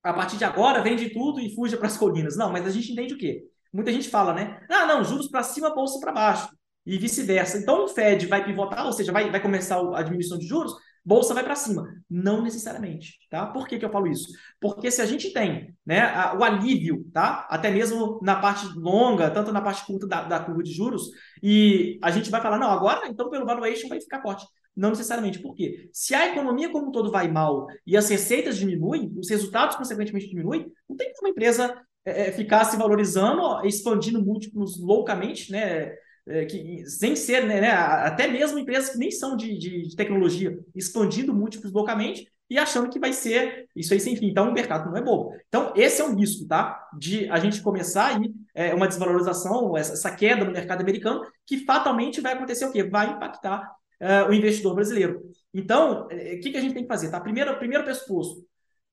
a 0.03 0.13
partir 0.13 0.37
de 0.37 0.43
agora 0.43 0.83
vende 0.83 1.09
tudo 1.09 1.39
e 1.39 1.55
fuja 1.55 1.75
para 1.75 1.87
as 1.87 1.97
colinas. 1.97 2.37
Não, 2.37 2.51
mas 2.51 2.67
a 2.67 2.69
gente 2.69 2.91
entende 2.91 3.15
o 3.15 3.17
quê? 3.17 3.45
Muita 3.73 3.91
gente 3.91 4.09
fala, 4.09 4.31
né? 4.31 4.63
Ah, 4.69 4.85
não, 4.85 5.03
juros 5.03 5.27
para 5.27 5.41
cima, 5.41 5.73
bolsa 5.73 5.99
para 5.99 6.11
baixo. 6.11 6.54
E 6.85 6.97
vice-versa. 6.97 7.57
Então, 7.57 7.85
o 7.85 7.87
Fed 7.87 8.27
vai 8.27 8.45
pivotar, 8.45 8.85
ou 8.85 8.93
seja, 8.93 9.11
vai, 9.11 9.31
vai 9.31 9.41
começar 9.41 9.79
a 9.95 10.03
diminuição 10.03 10.37
de 10.37 10.45
juros, 10.45 10.73
bolsa 11.03 11.33
vai 11.33 11.43
para 11.43 11.55
cima. 11.55 11.87
Não 12.09 12.41
necessariamente, 12.41 13.17
tá? 13.29 13.45
Por 13.47 13.67
que, 13.67 13.77
que 13.77 13.85
eu 13.85 13.91
falo 13.91 14.07
isso? 14.07 14.27
Porque 14.59 14.89
se 14.89 15.01
a 15.01 15.05
gente 15.05 15.31
tem 15.31 15.75
né, 15.85 16.01
a, 16.01 16.35
o 16.37 16.43
alívio, 16.43 17.05
tá? 17.13 17.47
Até 17.49 17.69
mesmo 17.69 18.19
na 18.23 18.35
parte 18.35 18.67
longa, 18.75 19.29
tanto 19.29 19.51
na 19.51 19.61
parte 19.61 19.85
curta 19.85 20.07
da, 20.07 20.23
da 20.23 20.39
curva 20.39 20.63
de 20.63 20.71
juros, 20.71 21.09
e 21.41 21.99
a 22.01 22.11
gente 22.11 22.29
vai 22.29 22.41
falar, 22.41 22.57
não, 22.57 22.69
agora, 22.69 23.07
então, 23.07 23.29
pelo 23.29 23.45
valuation 23.45 23.87
vai 23.87 24.01
ficar 24.01 24.21
forte. 24.21 24.45
Não 24.75 24.89
necessariamente. 24.89 25.39
Por 25.39 25.55
quê? 25.55 25.89
Se 25.93 26.13
a 26.13 26.27
economia 26.27 26.69
como 26.69 26.89
um 26.89 26.91
todo 26.91 27.09
vai 27.09 27.31
mal 27.31 27.65
e 27.87 27.95
as 27.95 28.09
receitas 28.09 28.57
diminuem, 28.57 29.11
os 29.17 29.29
resultados, 29.29 29.77
consequentemente, 29.77 30.27
diminuem, 30.27 30.69
não 30.89 30.97
tem 30.97 31.13
como 31.13 31.27
a 31.27 31.31
empresa 31.31 31.81
é, 32.03 32.27
é, 32.27 32.31
ficar 32.31 32.65
se 32.65 32.75
valorizando, 32.77 33.65
expandindo 33.65 34.23
múltiplos 34.23 34.79
loucamente, 34.79 35.51
né? 35.51 35.93
É, 36.27 36.43
que, 36.45 36.83
sem 36.87 37.15
ser, 37.15 37.45
né, 37.45 37.61
né, 37.61 37.69
até 37.69 38.27
mesmo 38.27 38.57
empresas 38.57 38.89
que 38.89 38.97
nem 38.97 39.11
são 39.11 39.37
de, 39.37 39.55
de, 39.59 39.89
de, 39.89 39.95
tecnologia, 39.95 40.59
expandindo 40.73 41.31
múltiplos 41.31 41.71
loucamente 41.71 42.27
e 42.49 42.57
achando 42.57 42.89
que 42.89 42.99
vai 42.99 43.13
ser 43.13 43.67
isso 43.75 43.93
aí 43.93 43.99
sem 43.99 44.15
fim. 44.15 44.27
Então, 44.27 44.49
o 44.49 44.53
mercado 44.53 44.89
não 44.89 44.97
é 44.97 45.01
bobo. 45.01 45.35
Então, 45.47 45.71
esse 45.75 46.01
é 46.01 46.03
um 46.03 46.15
risco, 46.15 46.47
tá? 46.47 46.83
De 46.97 47.29
a 47.29 47.37
gente 47.37 47.61
começar 47.61 48.15
aí 48.15 48.33
é, 48.55 48.73
uma 48.73 48.87
desvalorização, 48.87 49.77
essa, 49.77 49.93
essa, 49.93 50.15
queda 50.15 50.43
no 50.43 50.51
mercado 50.51 50.81
americano, 50.81 51.21
que 51.45 51.59
fatalmente 51.63 52.21
vai 52.21 52.33
acontecer 52.33 52.65
o 52.65 52.71
quê? 52.71 52.83
Vai 52.83 53.11
impactar 53.11 53.71
é, 53.99 54.23
o 54.23 54.33
investidor 54.33 54.73
brasileiro. 54.73 55.21
Então, 55.53 56.05
o 56.05 56.07
que, 56.07 56.49
que 56.49 56.57
a 56.57 56.61
gente 56.61 56.73
tem 56.73 56.83
que 56.83 56.89
fazer? 56.89 57.09
Tá? 57.11 57.19
Primeiro, 57.19 57.55
primeiro 57.57 57.83
pressuposto, 57.83 58.43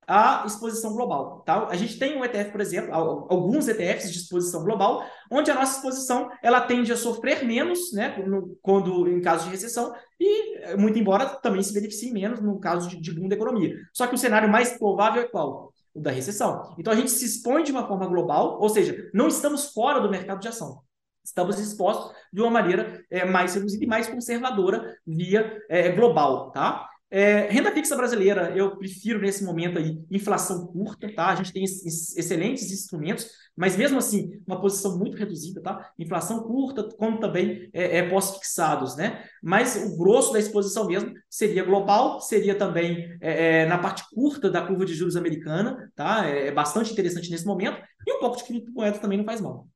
a 0.07 0.45
exposição 0.47 0.93
global. 0.93 1.43
Tá? 1.47 1.69
A 1.69 1.77
gente 1.77 1.99
tem 1.99 2.17
um 2.17 2.25
ETF, 2.25 2.51
por 2.51 2.61
exemplo, 2.61 2.93
alguns 2.93 3.69
ETFs 3.69 4.13
de 4.13 4.19
exposição 4.19 4.63
global, 4.65 5.05
onde 5.31 5.51
a 5.51 5.55
nossa 5.55 5.77
exposição 5.77 6.31
ela 6.43 6.61
tende 6.61 6.93
a 6.93 6.97
sofrer 6.97 7.45
menos, 7.45 7.93
né, 7.93 8.17
quando 8.61 9.09
em 9.09 9.21
caso 9.21 9.45
de 9.45 9.51
recessão, 9.51 9.95
e 10.19 10.77
muito 10.77 10.99
embora 10.99 11.27
também 11.27 11.63
se 11.63 11.73
beneficie 11.73 12.13
menos 12.13 12.41
no 12.41 12.59
caso 12.59 12.89
de, 12.89 13.01
de 13.01 13.13
boom 13.13 13.29
da 13.29 13.37
economia. 13.37 13.75
Só 13.93 14.07
que 14.07 14.15
o 14.15 14.19
cenário 14.19 14.49
mais 14.49 14.77
provável 14.79 15.23
é 15.23 15.29
qual? 15.29 15.73
O 15.95 16.01
da 16.01 16.11
recessão. 16.11 16.75
Então 16.79 16.93
a 16.93 16.97
gente 16.97 17.11
se 17.11 17.25
expõe 17.25 17.63
de 17.63 17.71
uma 17.71 17.87
forma 17.87 18.07
global, 18.07 18.59
ou 18.61 18.69
seja, 18.69 19.11
não 19.15 19.29
estamos 19.29 19.73
fora 19.73 20.01
do 20.01 20.11
mercado 20.11 20.41
de 20.41 20.49
ação. 20.49 20.81
Estamos 21.25 21.61
expostos 21.61 22.13
de 22.33 22.41
uma 22.41 22.51
maneira 22.51 23.05
é, 23.09 23.25
mais 23.25 23.55
reduzida 23.55 23.85
e 23.85 23.87
mais 23.87 24.09
conservadora 24.09 24.97
via 25.07 25.63
é, 25.69 25.91
global, 25.91 26.51
tá? 26.51 26.89
É, 27.15 27.47
renda 27.51 27.71
fixa 27.71 27.95
brasileira, 27.95 28.57
eu 28.57 28.75
prefiro 28.79 29.21
nesse 29.21 29.45
momento 29.45 29.79
aí 29.79 30.03
inflação 30.11 30.67
curta, 30.69 31.15
tá? 31.15 31.27
A 31.27 31.35
gente 31.35 31.53
tem 31.53 31.63
excelentes 31.63 32.73
instrumentos, 32.73 33.27
mas 33.55 33.77
mesmo 33.77 33.99
assim, 33.99 34.41
uma 34.47 34.59
posição 34.59 34.99
muito 34.99 35.15
reduzida, 35.19 35.61
tá? 35.61 35.93
Inflação 35.99 36.43
curta, 36.43 36.89
como 36.97 37.21
também 37.21 37.69
é, 37.75 37.99
é 37.99 38.09
pós-fixados, 38.09 38.97
né? 38.97 39.23
Mas 39.43 39.77
o 39.77 39.99
grosso 39.99 40.33
da 40.33 40.39
exposição 40.39 40.87
mesmo 40.87 41.13
seria 41.29 41.63
global, 41.63 42.19
seria 42.19 42.55
também 42.55 43.15
é, 43.21 43.61
é 43.61 43.67
na 43.67 43.77
parte 43.77 44.05
curta 44.15 44.51
da 44.51 44.67
curva 44.67 44.87
de 44.87 44.95
juros 44.95 45.15
americana, 45.15 45.93
tá? 45.95 46.27
É, 46.27 46.47
é 46.47 46.51
bastante 46.51 46.93
interessante 46.93 47.31
nesse 47.31 47.45
momento, 47.45 47.79
e 48.07 48.17
um 48.17 48.21
pouco 48.21 48.39
de 48.39 48.45
criptomoeda 48.45 48.99
também 48.99 49.19
não 49.19 49.27
faz 49.27 49.39
mal. 49.39 49.69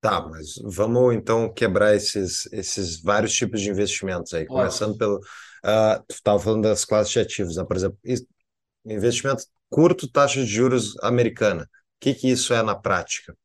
Tá, 0.00 0.20
mas 0.28 0.54
vamos 0.62 1.14
então 1.14 1.52
quebrar 1.52 1.94
esses, 1.94 2.46
esses 2.52 3.02
vários 3.02 3.32
tipos 3.32 3.60
de 3.60 3.68
investimentos 3.68 4.32
aí, 4.32 4.46
começando 4.46 4.96
pelo 4.96 5.20
Uh, 5.64 6.02
tu 6.06 6.14
estava 6.14 6.38
falando 6.38 6.62
das 6.62 6.84
classes 6.84 7.12
de 7.12 7.20
ativos, 7.20 7.56
né? 7.56 7.64
Por 7.64 7.76
exemplo, 7.76 7.98
investimento 8.84 9.44
curto, 9.68 10.10
taxa 10.10 10.40
de 10.40 10.46
juros 10.46 10.96
americana. 11.02 11.64
O 11.64 11.66
que, 12.00 12.14
que 12.14 12.30
isso 12.30 12.54
é 12.54 12.62
na 12.62 12.76
prática? 12.76 13.36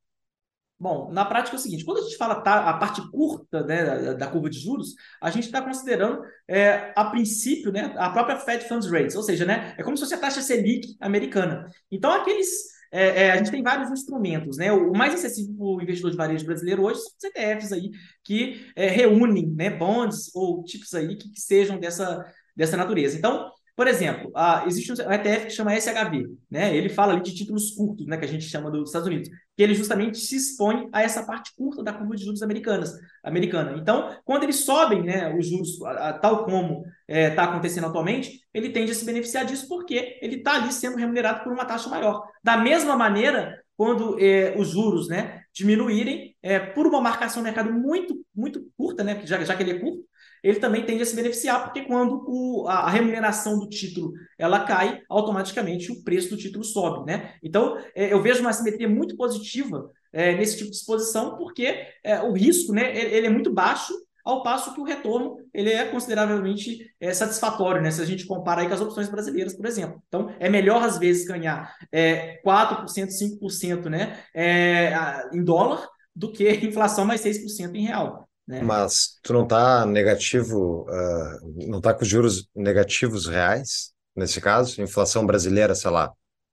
Bom, 0.78 1.10
na 1.12 1.24
prática 1.24 1.56
é 1.56 1.58
o 1.58 1.62
seguinte: 1.62 1.84
quando 1.84 1.98
a 1.98 2.02
gente 2.02 2.16
fala 2.16 2.40
tá, 2.40 2.68
a 2.68 2.74
parte 2.74 3.00
curta 3.10 3.64
né, 3.64 3.84
da, 3.84 4.12
da, 4.14 4.26
curva 4.26 4.50
de 4.50 4.58
juros, 4.58 4.94
a 5.20 5.30
gente 5.30 5.44
está 5.44 5.62
considerando, 5.62 6.22
é, 6.48 6.92
a 6.96 7.04
princípio, 7.06 7.72
né, 7.72 7.94
a 7.96 8.10
própria 8.10 8.38
Fed 8.38 8.66
Funds 8.68 8.90
Rates, 8.90 9.16
ou 9.16 9.22
seja, 9.22 9.44
né, 9.44 9.74
é 9.78 9.82
como 9.82 9.96
se 9.96 10.02
fosse 10.02 10.14
a 10.14 10.18
taxa 10.18 10.42
Selic 10.42 10.96
americana. 11.00 11.68
Então, 11.90 12.12
aqueles 12.12 12.73
é, 12.96 13.24
é, 13.24 13.30
a 13.32 13.36
gente 13.38 13.50
tem 13.50 13.60
vários 13.60 13.90
instrumentos, 13.90 14.56
né? 14.56 14.70
O 14.70 14.92
mais 14.92 15.14
acessível 15.14 15.52
para 15.56 15.66
o 15.66 15.82
investidor 15.82 16.12
de 16.12 16.16
varejo 16.16 16.46
brasileiro 16.46 16.84
hoje 16.84 17.00
são 17.00 17.10
os 17.18 17.24
ETFs 17.24 17.72
aí 17.72 17.90
que 18.22 18.64
é, 18.76 18.86
reúnem 18.86 19.48
né, 19.48 19.68
bonds 19.68 20.30
ou 20.32 20.62
tipos 20.62 20.94
aí 20.94 21.16
que, 21.16 21.28
que, 21.28 21.40
sejam 21.40 21.76
dessa, 21.76 22.24
dessa 22.54 22.76
natureza. 22.76 23.18
Então, 23.18 23.50
por 23.74 23.88
exemplo, 23.88 24.30
uh, 24.30 24.68
existe 24.68 24.92
um 24.92 25.12
ETF 25.12 25.46
que 25.46 25.50
chama 25.50 25.74
SHV, 25.74 26.36
né? 26.48 26.76
Ele 26.76 26.88
fala 26.88 27.14
ali 27.14 27.22
de 27.22 27.34
títulos 27.34 27.72
curtos, 27.72 28.06
né? 28.06 28.16
Que 28.16 28.26
a 28.26 28.28
gente 28.28 28.44
chama 28.44 28.70
dos 28.70 28.90
Estados 28.90 29.08
Unidos, 29.08 29.28
que 29.56 29.62
ele 29.62 29.74
justamente 29.74 30.18
se 30.18 30.36
expõe 30.36 30.88
a 30.92 31.02
essa 31.02 31.24
parte 31.24 31.52
curta 31.56 31.82
da 31.82 31.92
curva 31.92 32.16
de 32.16 32.24
juros 32.24 32.42
americanas, 32.42 32.92
americana. 33.22 33.76
Então, 33.78 34.16
quando 34.24 34.42
eles 34.42 34.64
sobem, 34.64 35.02
né, 35.02 35.34
os 35.34 35.48
juros, 35.48 35.80
a, 35.82 36.08
a, 36.08 36.12
tal 36.12 36.44
como 36.44 36.84
está 37.08 37.18
é, 37.20 37.30
tá 37.30 37.44
acontecendo 37.44 37.86
atualmente, 37.86 38.40
ele 38.52 38.70
tende 38.70 38.90
a 38.90 38.94
se 38.94 39.04
beneficiar 39.04 39.44
disso 39.44 39.68
porque 39.68 40.18
ele 40.20 40.36
está 40.36 40.54
ali 40.56 40.72
sendo 40.72 40.96
remunerado 40.96 41.44
por 41.44 41.52
uma 41.52 41.64
taxa 41.64 41.88
maior. 41.88 42.22
Da 42.42 42.56
mesma 42.56 42.96
maneira, 42.96 43.62
quando 43.76 44.18
é, 44.20 44.54
os 44.56 44.68
juros, 44.68 45.08
né, 45.08 45.42
diminuírem 45.52 46.36
é, 46.42 46.58
por 46.58 46.86
uma 46.86 47.00
marcação 47.00 47.42
de 47.42 47.46
mercado 47.46 47.72
muito, 47.72 48.24
muito 48.34 48.66
curta, 48.76 49.04
né, 49.04 49.20
já, 49.24 49.42
já 49.44 49.54
que 49.54 49.62
ele 49.62 49.72
é 49.72 49.78
curto, 49.78 50.04
ele 50.44 50.60
também 50.60 50.84
tende 50.84 51.02
a 51.02 51.06
se 51.06 51.16
beneficiar, 51.16 51.64
porque 51.64 51.80
quando 51.86 52.22
o, 52.28 52.68
a, 52.68 52.80
a, 52.80 52.90
remuneração 52.90 53.58
do 53.58 53.66
título 53.66 54.12
ela 54.38 54.60
cai, 54.60 55.00
automaticamente 55.08 55.90
o 55.90 56.04
preço 56.04 56.28
do 56.28 56.36
título 56.36 56.62
sobe. 56.62 57.10
Né? 57.10 57.32
Então, 57.42 57.78
é, 57.94 58.12
eu 58.12 58.20
vejo 58.20 58.42
uma 58.42 58.52
simetria 58.52 58.88
muito 58.88 59.16
positiva 59.16 59.90
é, 60.12 60.36
nesse 60.36 60.58
tipo 60.58 60.70
de 60.70 60.76
exposição, 60.76 61.38
porque 61.38 61.86
é, 62.04 62.20
o 62.20 62.32
risco 62.32 62.74
né, 62.74 62.94
ele 62.94 63.26
é 63.26 63.30
muito 63.30 63.50
baixo, 63.50 63.94
ao 64.22 64.42
passo 64.42 64.72
que 64.74 64.80
o 64.80 64.84
retorno 64.84 65.36
ele 65.52 65.70
é 65.70 65.86
consideravelmente 65.86 66.90
é, 66.98 67.12
satisfatório, 67.12 67.82
né? 67.82 67.90
Se 67.90 68.00
a 68.00 68.06
gente 68.06 68.26
compara 68.26 68.62
aí 68.62 68.68
com 68.68 68.74
as 68.74 68.80
opções 68.80 69.08
brasileiras, 69.08 69.54
por 69.54 69.66
exemplo. 69.66 70.02
Então, 70.08 70.34
é 70.40 70.48
melhor, 70.48 70.82
às 70.82 70.98
vezes, 70.98 71.26
ganhar 71.26 71.74
é, 71.92 72.40
4%, 72.42 72.86
5% 72.86 73.90
né, 73.90 74.18
é, 74.34 74.94
em 75.32 75.44
dólar 75.44 75.86
do 76.16 76.32
que 76.32 76.48
inflação 76.64 77.04
mais 77.04 77.22
6% 77.22 77.74
em 77.74 77.86
real. 77.86 78.28
Né? 78.46 78.62
Mas 78.62 79.18
tu 79.22 79.32
não 79.32 79.44
está 79.44 79.86
negativo, 79.86 80.82
uh, 80.82 81.66
não 81.68 81.78
está 81.78 81.94
com 81.94 82.04
juros 82.04 82.48
negativos 82.54 83.26
reais, 83.26 83.92
nesse 84.14 84.40
caso? 84.40 84.82
Inflação 84.82 85.24
brasileira, 85.24 85.74
sei 85.74 85.90
lá, 85.90 86.12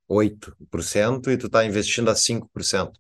8%, 0.10 1.28
e 1.32 1.38
tu 1.38 1.48
está 1.48 1.66
investindo 1.66 2.10
a 2.10 2.16
5%. 2.16 2.92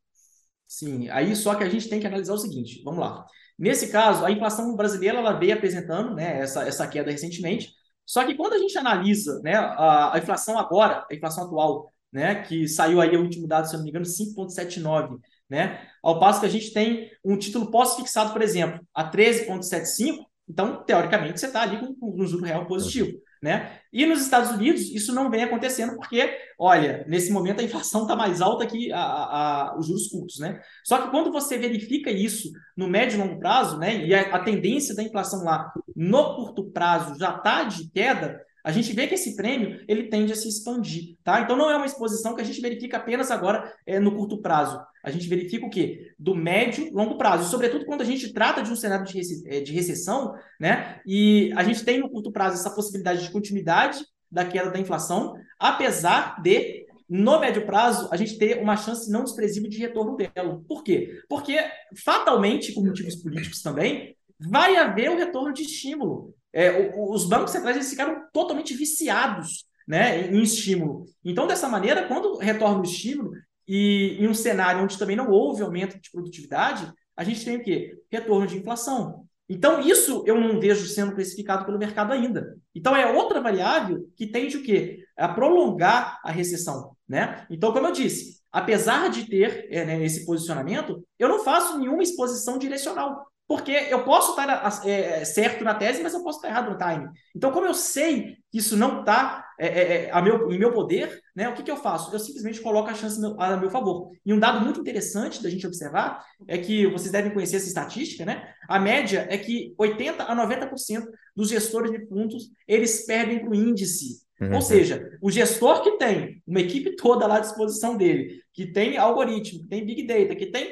Sim, 0.67 1.09
aí 1.09 1.35
só 1.35 1.55
que 1.55 1.63
a 1.63 1.69
gente 1.69 1.89
tem 1.89 1.99
que 1.99 2.07
analisar 2.07 2.33
o 2.33 2.37
seguinte, 2.37 2.81
vamos 2.83 3.01
lá. 3.01 3.25
Nesse 3.59 3.89
caso, 3.89 4.25
a 4.25 4.31
inflação 4.31 4.75
brasileira 4.75 5.17
ela 5.19 5.33
veio 5.33 5.53
apresentando 5.53 6.15
né, 6.15 6.39
essa, 6.39 6.63
essa 6.63 6.87
queda 6.87 7.11
recentemente, 7.11 7.73
só 8.05 8.25
que 8.25 8.35
quando 8.35 8.53
a 8.53 8.57
gente 8.57 8.77
analisa 8.77 9.39
né, 9.43 9.53
a, 9.55 10.15
a 10.15 10.17
inflação 10.17 10.57
agora, 10.57 11.05
a 11.09 11.13
inflação 11.13 11.45
atual, 11.45 11.93
né, 12.11 12.43
que 12.43 12.67
saiu 12.67 12.99
aí 12.99 13.15
o 13.15 13.21
último 13.21 13.47
dado, 13.47 13.67
se 13.67 13.73
eu 13.73 13.77
não 13.77 13.83
me 13.83 13.89
engano, 13.89 14.05
5,79, 14.05 15.19
né? 15.51 15.81
Ao 16.01 16.17
passo 16.17 16.39
que 16.39 16.45
a 16.45 16.49
gente 16.49 16.71
tem 16.71 17.11
um 17.23 17.37
título 17.37 17.69
pós-fixado, 17.69 18.31
por 18.31 18.41
exemplo, 18.41 18.79
a 18.95 19.11
13,75, 19.11 20.25
então, 20.49 20.81
teoricamente, 20.83 21.39
você 21.39 21.47
está 21.47 21.61
ali 21.61 21.77
com, 21.77 21.95
um 22.01 22.25
juro 22.25 22.45
real 22.45 22.65
positivo. 22.65 23.11
Né? 23.43 23.79
E 23.91 24.05
nos 24.05 24.21
Estados 24.21 24.51
Unidos, 24.51 24.81
isso 24.81 25.13
não 25.13 25.29
vem 25.29 25.43
acontecendo 25.43 25.95
porque, 25.95 26.37
olha, 26.59 27.03
nesse 27.07 27.31
momento 27.31 27.59
a 27.59 27.63
inflação 27.63 28.03
está 28.03 28.15
mais 28.15 28.39
alta 28.39 28.67
que 28.67 28.91
a, 28.93 29.01
a, 29.01 29.71
a, 29.71 29.79
os 29.79 29.87
juros 29.87 30.07
curtos. 30.07 30.39
Né? 30.39 30.61
Só 30.85 30.99
que 31.01 31.09
quando 31.09 31.31
você 31.31 31.57
verifica 31.57 32.11
isso 32.11 32.51
no 32.77 32.87
médio 32.87 33.17
e 33.17 33.21
longo 33.21 33.39
prazo, 33.39 33.79
né, 33.79 34.05
e 34.05 34.13
a, 34.13 34.35
a 34.35 34.39
tendência 34.43 34.95
da 34.95 35.03
inflação 35.03 35.43
lá 35.43 35.73
no 35.95 36.35
curto 36.35 36.65
prazo 36.71 37.17
já 37.17 37.35
está 37.35 37.63
de 37.63 37.89
queda, 37.89 38.39
a 38.63 38.71
gente 38.71 38.93
vê 38.93 39.07
que 39.07 39.15
esse 39.15 39.35
prêmio 39.35 39.83
ele 39.87 40.03
tende 40.03 40.31
a 40.31 40.35
se 40.35 40.47
expandir, 40.47 41.17
tá? 41.23 41.41
Então 41.41 41.55
não 41.55 41.69
é 41.69 41.75
uma 41.75 41.85
exposição 41.85 42.35
que 42.35 42.41
a 42.41 42.45
gente 42.45 42.61
verifica 42.61 42.97
apenas 42.97 43.31
agora 43.31 43.73
é, 43.87 43.99
no 43.99 44.15
curto 44.15 44.39
prazo. 44.39 44.79
A 45.03 45.11
gente 45.11 45.27
verifica 45.27 45.65
o 45.65 45.69
quê? 45.69 46.13
Do 46.17 46.35
médio 46.35 46.91
longo 46.93 47.17
prazo. 47.17 47.47
E, 47.47 47.49
sobretudo 47.49 47.85
quando 47.85 48.01
a 48.01 48.05
gente 48.05 48.31
trata 48.33 48.61
de 48.61 48.71
um 48.71 48.75
cenário 48.75 49.05
de, 49.05 49.19
é, 49.47 49.61
de 49.61 49.73
recessão, 49.73 50.33
né? 50.59 50.99
E 51.05 51.51
a 51.55 51.63
gente 51.63 51.83
tem 51.83 51.99
no 51.99 52.09
curto 52.09 52.31
prazo 52.31 52.55
essa 52.55 52.73
possibilidade 52.73 53.23
de 53.23 53.31
continuidade 53.31 53.99
da 54.31 54.45
queda 54.45 54.71
da 54.71 54.79
inflação, 54.79 55.33
apesar 55.59 56.41
de 56.41 56.85
no 57.09 57.41
médio 57.41 57.65
prazo, 57.65 58.07
a 58.09 58.15
gente 58.15 58.37
ter 58.37 58.61
uma 58.61 58.77
chance 58.77 59.11
não 59.11 59.25
desprezível 59.25 59.69
de 59.69 59.77
retorno 59.77 60.15
dela. 60.15 60.61
Por 60.65 60.81
quê? 60.81 61.21
Porque, 61.27 61.59
fatalmente, 62.05 62.71
por 62.71 62.85
motivos 62.85 63.17
políticos 63.17 63.61
também, 63.61 64.15
vai 64.39 64.77
haver 64.77 65.11
um 65.11 65.17
retorno 65.17 65.51
de 65.51 65.63
estímulo. 65.63 66.33
É, 66.53 66.93
os 66.97 67.25
bancos 67.25 67.51
centrais 67.51 67.75
eles 67.75 67.89
ficaram 67.89 68.23
totalmente 68.31 68.73
viciados 68.73 69.65
né, 69.85 70.27
em 70.31 70.41
estímulo. 70.41 71.05
Então, 71.23 71.47
dessa 71.47 71.67
maneira, 71.67 72.07
quando 72.07 72.37
retorna 72.37 72.79
o 72.79 72.83
estímulo, 72.83 73.31
e 73.73 74.17
em 74.19 74.27
um 74.27 74.33
cenário 74.33 74.83
onde 74.83 74.97
também 74.97 75.15
não 75.15 75.31
houve 75.31 75.63
aumento 75.63 75.97
de 75.97 76.11
produtividade, 76.11 76.91
a 77.15 77.23
gente 77.23 77.45
tem 77.45 77.55
o 77.55 77.63
quê? 77.63 77.97
Retorno 78.11 78.45
de 78.45 78.57
inflação. 78.57 79.25
Então, 79.47 79.79
isso 79.79 80.25
eu 80.27 80.37
não 80.37 80.59
vejo 80.59 80.85
sendo 80.87 81.13
precificado 81.13 81.63
pelo 81.63 81.79
mercado 81.79 82.11
ainda. 82.11 82.57
Então, 82.75 82.93
é 82.93 83.09
outra 83.13 83.39
variável 83.39 84.05
que 84.17 84.27
tende 84.27 84.57
o 84.57 84.63
quê? 84.63 85.05
A 85.15 85.29
prolongar 85.29 86.19
a 86.21 86.31
recessão. 86.31 86.97
Né? 87.07 87.47
Então, 87.49 87.71
como 87.71 87.87
eu 87.87 87.93
disse, 87.93 88.41
apesar 88.51 89.09
de 89.09 89.29
ter 89.29 89.69
é, 89.71 89.85
né, 89.85 90.03
esse 90.03 90.25
posicionamento, 90.25 91.01
eu 91.17 91.29
não 91.29 91.41
faço 91.41 91.77
nenhuma 91.77 92.03
exposição 92.03 92.57
direcional. 92.57 93.25
Porque 93.51 93.73
eu 93.89 94.05
posso 94.05 94.29
estar 94.29 94.81
é, 94.85 95.25
certo 95.25 95.61
na 95.61 95.75
tese, 95.75 96.01
mas 96.01 96.13
eu 96.13 96.23
posso 96.23 96.37
estar 96.37 96.47
errado 96.47 96.71
no 96.71 96.77
time. 96.77 97.09
Então, 97.35 97.51
como 97.51 97.65
eu 97.65 97.73
sei 97.73 98.37
que 98.49 98.59
isso 98.59 98.77
não 98.77 99.01
está 99.01 99.45
é, 99.59 100.05
é, 100.05 100.21
meu, 100.21 100.49
em 100.49 100.57
meu 100.57 100.71
poder, 100.71 101.21
né, 101.35 101.49
o 101.49 101.53
que, 101.53 101.61
que 101.61 101.69
eu 101.69 101.75
faço? 101.75 102.15
Eu 102.15 102.19
simplesmente 102.19 102.61
coloco 102.61 102.89
a 102.89 102.93
chance 102.93 103.19
meu, 103.19 103.35
a 103.41 103.57
meu 103.57 103.69
favor. 103.69 104.09
E 104.25 104.33
um 104.33 104.39
dado 104.39 104.63
muito 104.63 104.79
interessante 104.79 105.43
da 105.43 105.49
gente 105.49 105.67
observar 105.67 106.23
é 106.47 106.57
que 106.57 106.87
vocês 106.87 107.11
devem 107.11 107.33
conhecer 107.33 107.57
essa 107.57 107.67
estatística, 107.67 108.23
né? 108.23 108.53
A 108.69 108.79
média 108.79 109.27
é 109.29 109.37
que 109.37 109.75
80% 109.77 110.15
a 110.19 110.33
90% 110.33 111.03
dos 111.35 111.49
gestores 111.49 111.91
de 111.91 112.07
fundos 112.07 112.51
eles 112.65 113.05
perdem 113.05 113.39
para 113.39 113.49
o 113.49 113.53
índice. 113.55 114.21
Uhum. 114.39 114.55
Ou 114.55 114.61
seja, 114.61 115.09
o 115.21 115.29
gestor 115.29 115.83
que 115.83 115.97
tem 115.97 116.41
uma 116.47 116.61
equipe 116.61 116.95
toda 116.95 117.27
lá 117.27 117.35
à 117.35 117.39
disposição 117.41 117.97
dele, 117.97 118.39
que 118.53 118.65
tem 118.65 118.95
algoritmo, 118.95 119.59
que 119.59 119.67
tem 119.67 119.85
big 119.85 120.07
data, 120.07 120.37
que 120.37 120.45
tem 120.45 120.71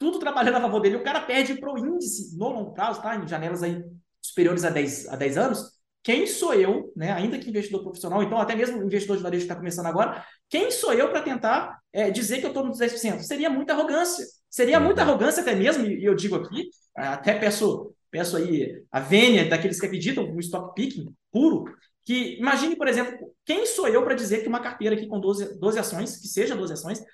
tudo 0.00 0.18
trabalhando 0.18 0.56
a 0.56 0.60
favor 0.62 0.80
dele, 0.80 0.96
o 0.96 1.04
cara 1.04 1.20
perde 1.20 1.60
para 1.60 1.70
o 1.70 1.78
índice 1.78 2.34
no 2.36 2.48
longo 2.48 2.72
prazo, 2.72 3.02
tá? 3.02 3.14
Em 3.14 3.28
janelas 3.28 3.62
aí 3.62 3.84
superiores 4.20 4.64
a 4.64 4.70
10, 4.70 5.08
a 5.08 5.14
10 5.14 5.36
anos. 5.36 5.78
Quem 6.02 6.26
sou 6.26 6.54
eu, 6.54 6.90
né? 6.96 7.12
Ainda 7.12 7.38
que 7.38 7.50
investidor 7.50 7.82
profissional, 7.82 8.22
então 8.22 8.38
até 8.38 8.56
mesmo 8.56 8.82
investidor 8.82 9.18
de 9.18 9.22
varejo 9.22 9.42
que 9.42 9.44
está 9.44 9.54
começando 9.54 9.84
agora, 9.84 10.24
quem 10.48 10.70
sou 10.70 10.94
eu 10.94 11.10
para 11.10 11.20
tentar 11.20 11.78
é, 11.92 12.10
dizer 12.10 12.38
que 12.38 12.46
eu 12.46 12.48
estou 12.48 12.64
nos 12.64 12.78
10%? 12.78 13.20
Seria 13.20 13.50
muita 13.50 13.74
arrogância. 13.74 14.24
Seria 14.48 14.78
uhum. 14.78 14.86
muita 14.86 15.02
arrogância 15.02 15.42
até 15.42 15.54
mesmo, 15.54 15.84
e 15.84 16.02
eu 16.02 16.14
digo 16.14 16.36
aqui, 16.36 16.70
até 16.96 17.34
peço, 17.34 17.94
peço 18.10 18.38
aí 18.38 18.82
a 18.90 19.00
vênia 19.00 19.48
daqueles 19.50 19.78
que 19.78 19.84
acreditam 19.84 20.26
no 20.26 20.40
stock 20.40 20.74
picking 20.74 21.14
puro, 21.30 21.64
que 22.06 22.38
imagine, 22.38 22.74
por 22.74 22.88
exemplo, 22.88 23.18
quem 23.44 23.66
sou 23.66 23.86
eu 23.86 24.02
para 24.02 24.14
dizer 24.14 24.40
que 24.40 24.48
uma 24.48 24.60
carteira 24.60 24.96
aqui 24.96 25.06
com 25.06 25.20
12, 25.20 25.58
12 25.58 25.78
ações, 25.78 26.16
que 26.16 26.26
seja 26.26 26.56
12 26.56 26.72
ações, 26.72 27.04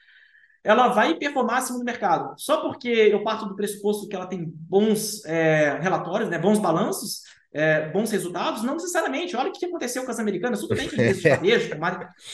ela 0.67 0.89
vai 0.89 1.14
performar 1.14 1.59
acima 1.59 1.79
do 1.79 1.85
mercado. 1.85 2.35
Só 2.37 2.61
porque 2.61 2.89
eu 2.89 3.23
parto 3.23 3.47
do 3.47 3.55
pressuposto 3.55 4.09
que 4.09 4.17
ela 4.17 4.27
tem 4.27 4.45
bons 4.45 5.25
é, 5.25 5.79
relatórios, 5.81 6.29
né, 6.29 6.41
bons 6.41 6.59
balanços, 6.59 7.23
é, 7.53 7.89
bons 7.91 8.11
resultados, 8.11 8.64
não 8.64 8.75
necessariamente. 8.75 9.37
Olha 9.37 9.51
o 9.51 9.53
que 9.53 9.64
aconteceu 9.64 10.05
com 10.05 10.11
as 10.11 10.19
americanas, 10.19 10.61
tudo 10.61 10.75
bem 10.75 10.89
que 10.89 10.97
de 10.97 11.29
varejo, 11.29 11.71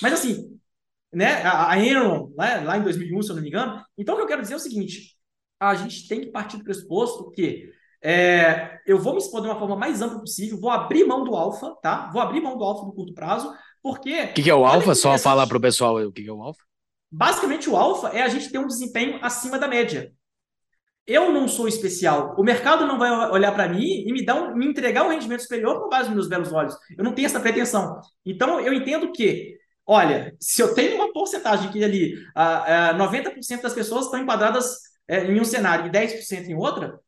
mas 0.01 0.15
assim, 0.15 0.59
né, 1.13 1.43
a 1.45 1.79
Enron, 1.79 2.33
lá, 2.35 2.61
lá 2.63 2.79
em 2.79 2.83
2001, 2.83 3.23
se 3.23 3.31
eu 3.31 3.37
não 3.37 3.43
me 3.43 3.49
engano. 3.49 3.85
Então, 3.99 4.15
o 4.15 4.17
que 4.17 4.23
eu 4.23 4.29
quero 4.29 4.41
dizer 4.41 4.55
é 4.55 4.57
o 4.57 4.61
seguinte, 4.61 5.15
a 5.61 5.75
gente 5.75 6.09
tem 6.09 6.23
que 6.23 6.31
partir 6.31 6.57
do 6.57 6.65
pressuposto 6.65 7.31
que 7.33 7.71
é, 8.03 8.81
eu 8.87 8.99
vou 8.99 9.13
me 9.13 9.19
expor 9.19 9.43
de 9.43 9.47
uma 9.47 9.59
forma 9.59 9.77
mais 9.77 10.01
ampla 10.01 10.21
possível, 10.21 10.59
vou 10.59 10.71
abrir 10.71 11.05
mão 11.05 11.23
do 11.23 11.37
alfa, 11.37 11.77
tá? 11.83 12.11
Vou 12.11 12.23
abrir 12.23 12.41
mão 12.41 12.57
do 12.57 12.65
alfa 12.65 12.87
no 12.87 12.95
curto 12.95 13.13
prazo, 13.13 13.53
porque... 13.83 14.23
O 14.23 14.33
que, 14.33 14.43
que 14.43 14.51
é 14.51 14.55
o 14.55 14.65
alfa? 14.65 14.95
Só 14.95 15.19
falar 15.19 15.47
para 15.47 15.59
o 15.59 15.61
pessoal 15.61 15.97
o 15.97 16.11
que, 16.11 16.23
que 16.23 16.31
é 16.31 16.33
o 16.33 16.43
alfa. 16.43 16.63
Basicamente, 17.13 17.69
o 17.69 17.77
alfa 17.77 18.09
é 18.09 18.23
a 18.23 18.29
gente 18.29 18.51
ter 18.51 18.59
um 18.59 18.67
desempenho 18.67 19.19
acima 19.21 19.59
da 19.59 19.69
média. 19.69 20.11
Eu 21.07 21.31
não 21.31 21.47
sou 21.47 21.69
especial. 21.69 22.35
O 22.39 22.43
mercado 22.43 22.87
não 22.87 22.99
vai 22.99 23.11
olhar 23.31 23.53
para 23.53 23.69
mim 23.69 23.85
e 24.07 24.13
me, 24.13 24.25
dar 24.25 24.37
um, 24.37 24.55
me 24.55 24.67
entregar 24.67 25.05
um 25.05 25.11
rendimento 25.11 25.43
superior 25.43 25.83
com 25.83 25.89
base 25.91 26.09
nos 26.09 26.15
meus 26.15 26.29
belos 26.29 26.53
olhos. 26.53 26.75
Eu 26.97 27.05
não 27.05 27.13
tenho 27.13 27.27
essa 27.27 27.41
pretensão. 27.41 28.01
Então, 28.25 28.61
eu 28.61 28.73
entendo 28.73 29.13
que, 29.13 29.59
olha, 29.87 30.35
se 30.41 30.63
eu 30.63 30.75
tenho 30.75 30.97
uma 30.97 31.13
porcentagem 31.13 31.71
que 31.71 31.85
ali 31.85 32.15
uh, 32.15 32.97
90% 32.97 33.61
das 33.61 33.75
pessoas 33.75 34.07
estão 34.07 34.21
enquadradas 34.21 34.65
uh, 35.11 35.15
em 35.15 35.39
um 35.39 35.45
cenário 35.45 35.87
e 35.87 35.91
10% 35.91 36.47
em 36.47 36.55
outra, 36.55 36.99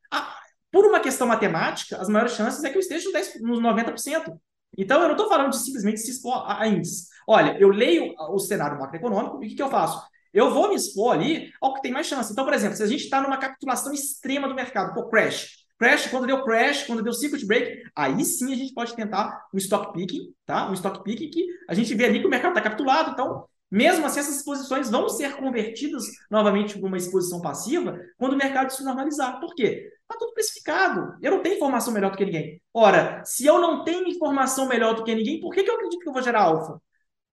por 0.70 0.84
uma 0.84 0.98
questão 0.98 1.28
matemática, 1.28 1.96
as 1.96 2.08
maiores 2.08 2.34
chances 2.34 2.62
é 2.64 2.68
que 2.68 2.76
eu 2.76 2.80
esteja 2.80 3.08
nos 3.40 3.60
90%. 3.60 4.36
Então, 4.76 5.00
eu 5.00 5.08
não 5.08 5.14
estou 5.14 5.28
falando 5.28 5.50
de 5.50 5.58
simplesmente 5.58 6.00
se 6.00 6.10
expor 6.10 6.44
a 6.46 6.66
índices. 6.66 7.08
Olha, 7.26 7.56
eu 7.58 7.68
leio 7.68 8.14
o 8.30 8.38
cenário 8.38 8.78
macroeconômico 8.78 9.42
e 9.42 9.46
o 9.46 9.48
que, 9.48 9.56
que 9.56 9.62
eu 9.62 9.70
faço? 9.70 10.02
Eu 10.32 10.52
vou 10.52 10.68
me 10.68 10.74
expor 10.74 11.14
ali 11.14 11.52
ao 11.60 11.74
que 11.74 11.82
tem 11.82 11.92
mais 11.92 12.06
chance. 12.06 12.32
Então, 12.32 12.44
por 12.44 12.52
exemplo, 12.52 12.76
se 12.76 12.82
a 12.82 12.86
gente 12.86 13.04
está 13.04 13.20
numa 13.20 13.36
capitulação 13.36 13.92
extrema 13.92 14.48
do 14.48 14.54
mercado, 14.54 14.92
pô, 14.92 15.08
crash. 15.08 15.64
Crash, 15.78 16.08
quando 16.08 16.26
deu 16.26 16.44
crash, 16.44 16.84
quando 16.84 17.02
deu 17.02 17.12
circuit 17.12 17.44
break, 17.46 17.82
aí 17.96 18.24
sim 18.24 18.52
a 18.52 18.56
gente 18.56 18.72
pode 18.74 18.94
tentar 18.94 19.46
um 19.52 19.58
stock 19.58 19.92
picking, 19.92 20.32
tá? 20.46 20.70
Um 20.70 20.74
stock 20.74 21.02
picking 21.02 21.30
que 21.30 21.46
a 21.68 21.74
gente 21.74 21.94
vê 21.94 22.04
ali 22.04 22.20
que 22.20 22.26
o 22.26 22.30
mercado 22.30 22.50
está 22.50 22.62
capitulado, 22.62 23.10
então 23.10 23.46
mesmo 23.70 24.06
assim, 24.06 24.20
essas 24.20 24.36
exposições 24.36 24.88
vão 24.88 25.08
ser 25.08 25.34
convertidas 25.34 26.04
novamente 26.30 26.78
para 26.78 26.86
uma 26.86 26.96
exposição 26.96 27.40
passiva 27.40 27.98
quando 28.16 28.34
o 28.34 28.36
mercado 28.36 28.70
se 28.70 28.84
normalizar. 28.84 29.40
Por 29.40 29.52
quê? 29.54 29.90
Está 30.04 30.18
tudo 30.18 30.34
precificado. 30.34 31.16
Eu 31.22 31.32
não 31.32 31.42
tenho 31.42 31.56
informação 31.56 31.92
melhor 31.92 32.10
do 32.10 32.16
que 32.16 32.24
ninguém. 32.24 32.62
Ora, 32.72 33.22
se 33.24 33.46
eu 33.46 33.58
não 33.58 33.84
tenho 33.84 34.06
informação 34.06 34.68
melhor 34.68 34.94
do 34.94 35.04
que 35.04 35.14
ninguém, 35.14 35.40
por 35.40 35.52
que, 35.52 35.62
que 35.62 35.70
eu 35.70 35.74
acredito 35.74 36.00
que 36.00 36.08
eu 36.08 36.12
vou 36.12 36.22
gerar 36.22 36.42
alfa? 36.42 36.80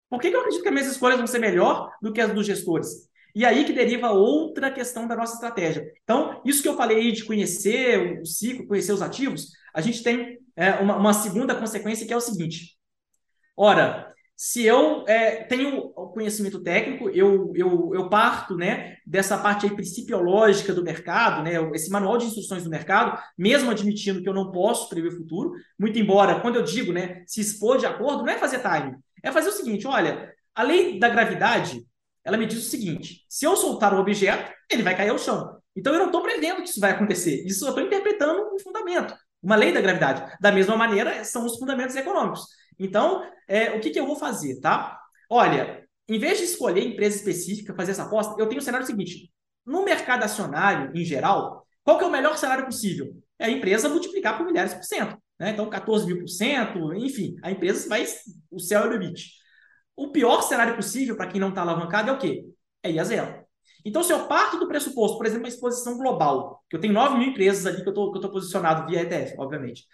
Por 0.09 0.19
que, 0.19 0.29
que 0.29 0.35
eu 0.35 0.39
acredito 0.39 0.61
que 0.61 0.67
as 0.67 0.73
minhas 0.73 0.91
escolhas 0.91 1.17
vão 1.17 1.27
ser 1.27 1.39
melhor 1.39 1.89
do 2.01 2.11
que 2.11 2.21
as 2.21 2.33
dos 2.33 2.45
gestores? 2.45 3.09
E 3.33 3.45
aí 3.45 3.63
que 3.63 3.73
deriva 3.73 4.11
outra 4.11 4.71
questão 4.71 5.07
da 5.07 5.15
nossa 5.15 5.35
estratégia. 5.35 5.89
Então, 6.03 6.41
isso 6.45 6.61
que 6.61 6.67
eu 6.67 6.75
falei 6.75 7.11
de 7.11 7.23
conhecer 7.23 8.19
o 8.21 8.25
ciclo, 8.25 8.67
conhecer 8.67 8.91
os 8.91 9.01
ativos, 9.01 9.51
a 9.73 9.79
gente 9.79 10.03
tem 10.03 10.37
é, 10.55 10.71
uma, 10.75 10.97
uma 10.97 11.13
segunda 11.13 11.55
consequência 11.55 12.05
que 12.05 12.13
é 12.13 12.17
o 12.17 12.21
seguinte. 12.21 12.77
Ora, 13.55 14.13
se 14.43 14.65
eu 14.65 15.05
é, 15.07 15.43
tenho 15.43 15.89
conhecimento 15.89 16.63
técnico, 16.63 17.11
eu, 17.11 17.53
eu, 17.55 17.91
eu 17.93 18.09
parto 18.09 18.57
né, 18.57 18.97
dessa 19.05 19.37
parte 19.37 19.67
aí 19.67 19.75
principiológica 19.75 20.73
do 20.73 20.83
mercado, 20.83 21.43
né, 21.43 21.51
esse 21.75 21.91
manual 21.91 22.17
de 22.17 22.25
instruções 22.25 22.63
do 22.63 22.69
mercado, 22.69 23.21
mesmo 23.37 23.69
admitindo 23.69 24.19
que 24.19 24.27
eu 24.27 24.33
não 24.33 24.51
posso 24.51 24.89
prever 24.89 25.09
o 25.09 25.17
futuro, 25.17 25.51
muito 25.79 25.99
embora, 25.99 26.39
quando 26.39 26.55
eu 26.55 26.63
digo 26.63 26.91
né, 26.91 27.23
se 27.27 27.39
expor 27.39 27.77
de 27.77 27.85
acordo, 27.85 28.23
não 28.23 28.33
é 28.33 28.39
fazer 28.39 28.63
time, 28.63 28.97
é 29.21 29.31
fazer 29.31 29.49
o 29.49 29.51
seguinte: 29.51 29.85
olha, 29.85 30.33
a 30.55 30.63
lei 30.63 30.97
da 30.97 31.07
gravidade, 31.07 31.85
ela 32.25 32.35
me 32.35 32.47
diz 32.47 32.65
o 32.65 32.69
seguinte: 32.69 33.23
se 33.29 33.45
eu 33.45 33.55
soltar 33.55 33.93
um 33.93 33.99
objeto, 33.99 34.51
ele 34.71 34.81
vai 34.81 34.97
cair 34.97 35.09
ao 35.09 35.19
chão. 35.19 35.55
Então 35.75 35.93
eu 35.93 35.99
não 35.99 36.07
estou 36.07 36.23
prevendo 36.23 36.63
que 36.63 36.69
isso 36.69 36.79
vai 36.79 36.89
acontecer, 36.89 37.45
isso 37.45 37.63
eu 37.63 37.69
estou 37.69 37.85
interpretando 37.85 38.55
um 38.55 38.57
fundamento, 38.57 39.13
uma 39.39 39.55
lei 39.55 39.71
da 39.71 39.81
gravidade. 39.81 40.35
Da 40.41 40.51
mesma 40.51 40.75
maneira, 40.75 41.23
são 41.23 41.45
os 41.45 41.59
fundamentos 41.59 41.95
econômicos. 41.95 42.59
Então, 42.83 43.23
é, 43.47 43.71
o 43.71 43.79
que, 43.79 43.91
que 43.91 43.99
eu 43.99 44.07
vou 44.07 44.15
fazer, 44.15 44.59
tá? 44.59 44.99
Olha, 45.29 45.87
em 46.09 46.17
vez 46.17 46.39
de 46.39 46.45
escolher 46.45 46.83
empresa 46.83 47.15
específica, 47.17 47.75
fazer 47.75 47.91
essa 47.91 48.03
aposta, 48.03 48.35
eu 48.39 48.47
tenho 48.47 48.59
o 48.59 48.63
cenário 48.63 48.87
seguinte: 48.87 49.31
no 49.63 49.85
mercado 49.85 50.23
acionário, 50.23 50.91
em 50.95 51.05
geral, 51.05 51.65
qual 51.83 51.99
que 51.99 52.03
é 52.03 52.07
o 52.07 52.11
melhor 52.11 52.37
cenário 52.37 52.65
possível? 52.65 53.13
É 53.37 53.45
a 53.45 53.49
empresa 53.49 53.87
multiplicar 53.87 54.35
por 54.35 54.47
milhares 54.47 54.73
por 54.73 54.83
cento. 54.83 55.15
Né? 55.39 55.51
Então, 55.51 55.69
14 55.69 56.07
mil 56.07 56.19
por 56.19 56.27
cento, 56.27 56.93
enfim, 56.95 57.35
a 57.43 57.51
empresa 57.51 57.87
vai. 57.87 58.03
O 58.49 58.59
céu 58.59 58.81
é 58.83 58.87
o 58.87 58.91
limite. 58.91 59.31
O 59.95 60.11
pior 60.11 60.41
cenário 60.41 60.75
possível 60.75 61.15
para 61.15 61.27
quem 61.27 61.39
não 61.39 61.49
está 61.49 61.61
alavancado 61.61 62.09
é 62.09 62.13
o 62.13 62.17
quê? 62.17 62.45
É 62.81 62.89
ir 62.91 62.99
a 62.99 63.03
zero. 63.03 63.45
Então, 63.85 64.03
se 64.03 64.11
eu 64.11 64.27
parto 64.27 64.57
do 64.57 64.67
pressuposto, 64.67 65.17
por 65.17 65.25
exemplo, 65.25 65.43
uma 65.43 65.49
exposição 65.49 65.97
global, 65.97 66.63
que 66.69 66.75
eu 66.75 66.79
tenho 66.79 66.93
9 66.93 67.17
mil 67.17 67.29
empresas 67.29 67.65
ali 67.65 67.83
que 67.83 67.89
eu 67.89 67.93
estou 67.93 68.31
posicionado 68.31 68.87
via 68.87 69.01
ETF, 69.01 69.35
obviamente. 69.37 69.85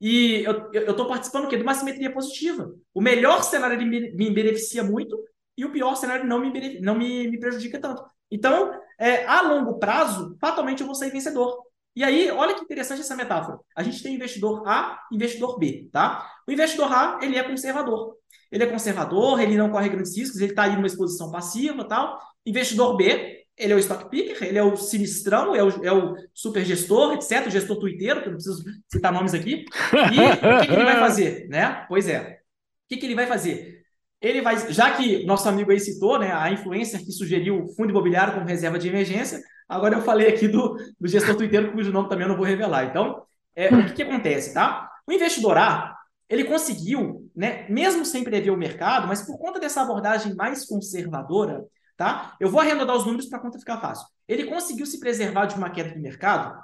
E 0.00 0.44
eu 0.44 0.90
estou 0.90 1.06
participando 1.06 1.48
de 1.48 1.56
uma 1.56 1.74
simetria 1.74 2.12
positiva. 2.12 2.74
O 2.92 3.00
melhor 3.00 3.42
cenário 3.42 3.78
me, 3.78 4.12
me 4.12 4.30
beneficia 4.30 4.82
muito 4.82 5.18
e 5.56 5.64
o 5.64 5.72
pior 5.72 5.94
cenário 5.94 6.26
não 6.26 6.40
me, 6.40 6.80
não 6.80 6.94
me, 6.94 7.28
me 7.28 7.38
prejudica 7.38 7.78
tanto. 7.78 8.04
Então, 8.30 8.72
é, 8.98 9.24
a 9.24 9.40
longo 9.42 9.78
prazo, 9.78 10.36
fatalmente 10.40 10.80
eu 10.80 10.86
vou 10.86 10.94
sair 10.94 11.10
vencedor. 11.10 11.64
E 11.96 12.02
aí, 12.02 12.28
olha 12.30 12.54
que 12.54 12.62
interessante 12.62 13.02
essa 13.02 13.14
metáfora. 13.14 13.58
A 13.76 13.82
gente 13.82 14.02
tem 14.02 14.16
investidor 14.16 14.66
A 14.66 15.00
e 15.12 15.14
investidor 15.14 15.58
B, 15.58 15.88
tá? 15.92 16.28
O 16.46 16.50
investidor 16.50 16.92
A, 16.92 17.20
ele 17.22 17.38
é 17.38 17.42
conservador. 17.44 18.16
Ele 18.50 18.64
é 18.64 18.66
conservador, 18.66 19.40
ele 19.40 19.56
não 19.56 19.70
corre 19.70 19.88
grandes 19.88 20.16
riscos, 20.16 20.40
ele 20.40 20.50
está 20.50 20.64
aí 20.64 20.74
numa 20.74 20.86
exposição 20.86 21.30
passiva 21.30 21.84
tal. 21.86 22.20
Investidor 22.44 22.96
B, 22.96 23.43
ele 23.56 23.72
é 23.72 23.76
o 23.76 23.78
stock 23.78 24.10
picker, 24.10 24.42
ele 24.42 24.58
é 24.58 24.62
o 24.62 24.76
sinistrão, 24.76 25.54
é 25.54 25.62
o, 25.62 25.84
é 25.84 25.92
o 25.92 26.16
super 26.32 26.64
gestor, 26.64 27.14
etc., 27.14 27.46
o 27.46 27.50
gestor 27.50 27.78
tuiteiro, 27.78 28.20
que 28.20 28.28
eu 28.28 28.32
não 28.32 28.38
preciso 28.38 28.64
citar 28.90 29.12
nomes 29.12 29.32
aqui. 29.32 29.64
E 30.12 30.20
o 30.20 30.60
que, 30.60 30.66
que, 30.66 30.72
ele 30.72 30.84
vai 30.84 30.98
fazer? 31.00 31.48
Né? 31.48 31.84
Pois 31.88 32.08
é. 32.08 32.20
O 32.20 32.88
que, 32.88 32.96
que 32.96 33.06
ele 33.06 33.14
vai 33.14 33.26
fazer? 33.26 33.84
Ele 34.20 34.40
vai, 34.40 34.72
já 34.72 34.90
que 34.96 35.24
nosso 35.24 35.48
amigo 35.48 35.70
aí 35.70 35.78
citou, 35.78 36.18
né, 36.18 36.32
a 36.32 36.50
influência 36.50 36.98
que 36.98 37.12
sugeriu 37.12 37.62
o 37.62 37.68
fundo 37.74 37.90
imobiliário 37.90 38.34
como 38.34 38.46
reserva 38.46 38.78
de 38.78 38.88
emergência, 38.88 39.40
agora 39.68 39.96
eu 39.96 40.02
falei 40.02 40.28
aqui 40.28 40.48
do, 40.48 40.76
do 40.98 41.08
gestor 41.08 41.36
tuiteiro, 41.36 41.72
cujo 41.72 41.92
nome 41.92 42.08
também 42.08 42.24
eu 42.24 42.30
não 42.30 42.36
vou 42.36 42.46
revelar. 42.46 42.86
Então, 42.86 43.22
é, 43.54 43.68
o 43.68 43.86
que, 43.86 43.92
que 43.92 44.02
acontece, 44.02 44.52
tá? 44.52 44.90
O 45.06 45.12
investidor 45.12 45.58
A, 45.58 45.94
ele 46.28 46.44
conseguiu, 46.44 47.30
né, 47.36 47.66
mesmo 47.68 48.04
sem 48.04 48.24
prever 48.24 48.50
o 48.50 48.56
mercado, 48.56 49.06
mas 49.06 49.22
por 49.22 49.38
conta 49.38 49.60
dessa 49.60 49.82
abordagem 49.82 50.34
mais 50.34 50.64
conservadora, 50.66 51.64
tá? 51.96 52.36
Eu 52.40 52.50
vou 52.50 52.60
arredondar 52.60 52.96
os 52.96 53.04
números 53.04 53.26
para 53.26 53.38
a 53.38 53.42
conta 53.42 53.58
ficar 53.58 53.80
fácil. 53.80 54.06
Ele 54.26 54.44
conseguiu 54.44 54.86
se 54.86 54.98
preservar 54.98 55.46
de 55.46 55.56
uma 55.56 55.70
queda 55.70 55.94
do 55.94 56.00
mercado, 56.00 56.58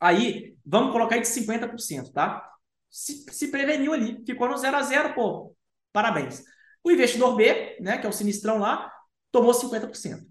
aí 0.00 0.56
vamos 0.64 0.92
colocar 0.92 1.16
aí 1.16 1.22
de 1.22 1.28
50%, 1.28 2.12
tá? 2.12 2.48
Se, 2.90 3.24
se 3.30 3.48
preveniu 3.48 3.92
ali, 3.92 4.22
ficou 4.24 4.48
no 4.48 4.56
zero 4.56 4.76
a 4.76 4.82
zero, 4.82 5.14
pô, 5.14 5.54
parabéns. 5.92 6.42
O 6.82 6.90
investidor 6.90 7.36
B, 7.36 7.76
né, 7.80 7.98
que 7.98 8.06
é 8.06 8.08
o 8.08 8.12
sinistrão 8.12 8.58
lá, 8.58 8.90
tomou 9.30 9.52
50%. 9.52 10.22
O 10.22 10.26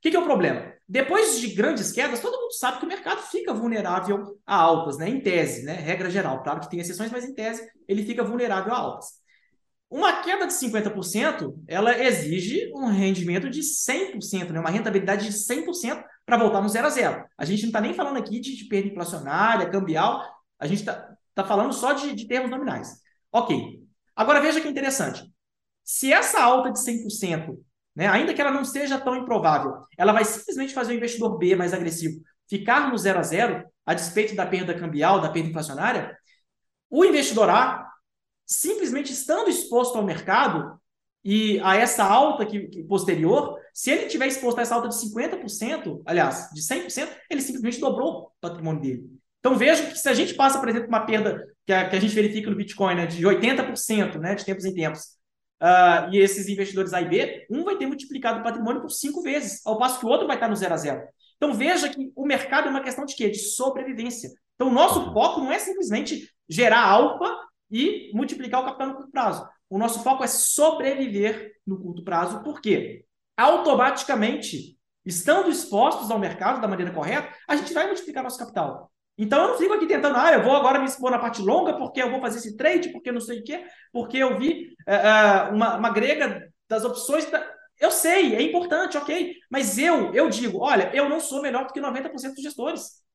que, 0.00 0.10
que 0.10 0.16
é 0.16 0.20
o 0.20 0.24
problema? 0.24 0.72
Depois 0.88 1.40
de 1.40 1.48
grandes 1.48 1.90
quedas, 1.90 2.20
todo 2.20 2.40
mundo 2.40 2.52
sabe 2.52 2.78
que 2.78 2.84
o 2.84 2.88
mercado 2.88 3.20
fica 3.22 3.52
vulnerável 3.52 4.38
a 4.46 4.54
altas, 4.54 4.98
né? 4.98 5.08
Em 5.08 5.20
tese, 5.20 5.64
né? 5.64 5.72
Regra 5.72 6.08
geral. 6.08 6.42
Claro 6.44 6.60
que 6.60 6.70
tem 6.70 6.78
exceções, 6.78 7.10
mas 7.10 7.24
em 7.24 7.34
tese 7.34 7.68
ele 7.88 8.04
fica 8.04 8.22
vulnerável 8.22 8.72
a 8.72 8.76
altas. 8.76 9.06
Uma 9.88 10.22
queda 10.22 10.46
de 10.46 10.52
50%, 10.52 11.54
ela 11.68 11.96
exige 11.96 12.72
um 12.74 12.86
rendimento 12.86 13.48
de 13.48 13.60
100%, 13.60 14.50
né? 14.50 14.58
uma 14.58 14.70
rentabilidade 14.70 15.26
de 15.26 15.32
100% 15.32 16.02
para 16.24 16.36
voltar 16.36 16.60
no 16.60 16.68
zero 16.68 16.88
a 16.88 16.90
zero. 16.90 17.24
A 17.38 17.44
gente 17.44 17.62
não 17.62 17.68
está 17.68 17.80
nem 17.80 17.94
falando 17.94 18.18
aqui 18.18 18.40
de, 18.40 18.56
de, 18.56 18.64
perda 18.64 18.88
inflacionária, 18.88 19.70
cambial, 19.70 20.24
a 20.58 20.66
gente 20.66 20.80
está 20.80 21.14
tá 21.34 21.44
falando 21.44 21.72
só 21.72 21.92
de, 21.92 22.14
de 22.14 22.26
termos 22.26 22.50
nominais. 22.50 23.00
Ok. 23.30 23.80
Agora 24.14 24.40
veja 24.40 24.60
que 24.60 24.68
interessante. 24.68 25.22
Se 25.84 26.12
essa 26.12 26.42
alta 26.42 26.72
de 26.72 26.80
100%, 26.80 27.56
né, 27.94 28.08
ainda 28.08 28.34
que 28.34 28.40
ela 28.40 28.50
não 28.50 28.64
seja 28.64 28.98
tão 28.98 29.14
improvável, 29.14 29.72
ela 29.96 30.12
vai 30.12 30.24
simplesmente 30.24 30.74
fazer 30.74 30.92
o 30.92 30.96
investidor 30.96 31.38
B 31.38 31.54
mais 31.54 31.72
agressivo 31.72 32.20
ficar 32.48 32.90
no 32.90 32.98
zero 32.98 33.18
a 33.18 33.22
zero, 33.22 33.64
a 33.84 33.94
despeito 33.94 34.34
da 34.34 34.46
perda 34.46 34.74
cambial, 34.74 35.20
da 35.20 35.30
perda 35.30 35.48
inflacionária, 35.48 36.16
o 36.88 37.04
investidor 37.04 37.50
A 37.50 37.86
simplesmente 38.46 39.12
estando 39.12 39.50
exposto 39.50 39.98
ao 39.98 40.04
mercado 40.04 40.80
e 41.24 41.60
a 41.64 41.74
essa 41.74 42.04
alta 42.04 42.46
que, 42.46 42.68
que 42.68 42.84
posterior, 42.84 43.58
se 43.74 43.90
ele 43.90 44.06
tiver 44.06 44.28
exposto 44.28 44.58
a 44.58 44.62
essa 44.62 44.76
alta 44.76 44.88
de 44.88 44.94
50%, 44.94 46.02
aliás, 46.06 46.48
de 46.54 46.62
100%, 46.62 47.08
ele 47.28 47.40
simplesmente 47.40 47.80
dobrou 47.80 48.26
o 48.26 48.30
patrimônio 48.40 48.80
dele. 48.80 49.10
Então 49.40 49.56
veja 49.56 49.84
que 49.86 49.98
se 49.98 50.08
a 50.08 50.14
gente 50.14 50.34
passa, 50.34 50.60
por 50.60 50.68
exemplo, 50.68 50.88
uma 50.88 51.04
perda 51.04 51.44
que 51.66 51.72
a, 51.72 51.88
que 51.88 51.96
a 51.96 52.00
gente 52.00 52.14
verifica 52.14 52.48
no 52.48 52.56
Bitcoin 52.56 52.94
né, 52.94 53.06
de 53.06 53.24
80%, 53.24 54.18
né, 54.18 54.36
de 54.36 54.44
tempos 54.44 54.64
em 54.64 54.72
tempos, 54.72 55.00
uh, 55.60 56.12
e 56.12 56.18
esses 56.18 56.48
investidores 56.48 56.92
A 56.92 57.00
e 57.00 57.08
B, 57.08 57.46
um 57.50 57.64
vai 57.64 57.76
ter 57.76 57.86
multiplicado 57.86 58.40
o 58.40 58.42
patrimônio 58.44 58.80
por 58.80 58.90
cinco 58.90 59.20
vezes, 59.22 59.60
ao 59.66 59.78
passo 59.78 59.98
que 59.98 60.06
o 60.06 60.08
outro 60.08 60.26
vai 60.26 60.36
estar 60.36 60.48
no 60.48 60.56
zero 60.56 60.74
a 60.74 60.76
zero. 60.76 61.02
Então 61.36 61.52
veja 61.52 61.88
que 61.88 62.10
o 62.14 62.24
mercado 62.24 62.68
é 62.68 62.70
uma 62.70 62.82
questão 62.82 63.04
de 63.04 63.14
quê? 63.14 63.28
De 63.28 63.38
sobrevivência. 63.38 64.30
Então 64.54 64.68
o 64.68 64.72
nosso 64.72 65.12
foco 65.12 65.40
não 65.40 65.52
é 65.52 65.58
simplesmente 65.58 66.30
gerar 66.48 66.84
alfa 66.84 67.36
e 67.70 68.10
multiplicar 68.14 68.60
o 68.60 68.64
capital 68.64 68.88
no 68.88 68.94
curto 68.94 69.10
prazo. 69.10 69.48
O 69.68 69.78
nosso 69.78 70.02
foco 70.02 70.22
é 70.22 70.26
sobreviver 70.26 71.52
no 71.66 71.80
curto 71.80 72.04
prazo, 72.04 72.42
porque 72.42 73.04
automaticamente, 73.36 74.78
estando 75.04 75.50
expostos 75.50 76.10
ao 76.10 76.18
mercado 76.18 76.60
da 76.60 76.68
maneira 76.68 76.92
correta, 76.92 77.32
a 77.48 77.56
gente 77.56 77.72
vai 77.72 77.86
multiplicar 77.86 78.22
nosso 78.22 78.38
capital. 78.38 78.90
Então 79.18 79.42
eu 79.42 79.48
não 79.48 79.58
fico 79.58 79.72
aqui 79.72 79.86
tentando, 79.86 80.16
ah, 80.16 80.32
eu 80.32 80.42
vou 80.42 80.54
agora 80.54 80.78
me 80.78 80.84
expor 80.84 81.10
na 81.10 81.18
parte 81.18 81.40
longa 81.40 81.76
porque 81.76 82.02
eu 82.02 82.10
vou 82.10 82.20
fazer 82.20 82.38
esse 82.38 82.56
trade, 82.56 82.90
porque 82.90 83.10
não 83.10 83.20
sei 83.20 83.40
o 83.40 83.44
quê, 83.44 83.64
porque 83.92 84.18
eu 84.18 84.38
vi 84.38 84.74
uh, 84.86 85.54
uma, 85.54 85.76
uma 85.76 85.90
grega 85.90 86.48
das 86.68 86.84
opções. 86.84 87.24
Da... 87.30 87.44
Eu 87.80 87.90
sei, 87.90 88.34
é 88.34 88.42
importante, 88.42 88.96
ok. 88.96 89.34
Mas 89.50 89.78
eu, 89.78 90.12
eu 90.14 90.28
digo, 90.28 90.58
olha, 90.60 90.90
eu 90.94 91.08
não 91.08 91.18
sou 91.18 91.40
melhor 91.40 91.66
do 91.66 91.72
que 91.72 91.80
90% 91.80 92.34
dos 92.34 92.42
gestores. 92.42 93.05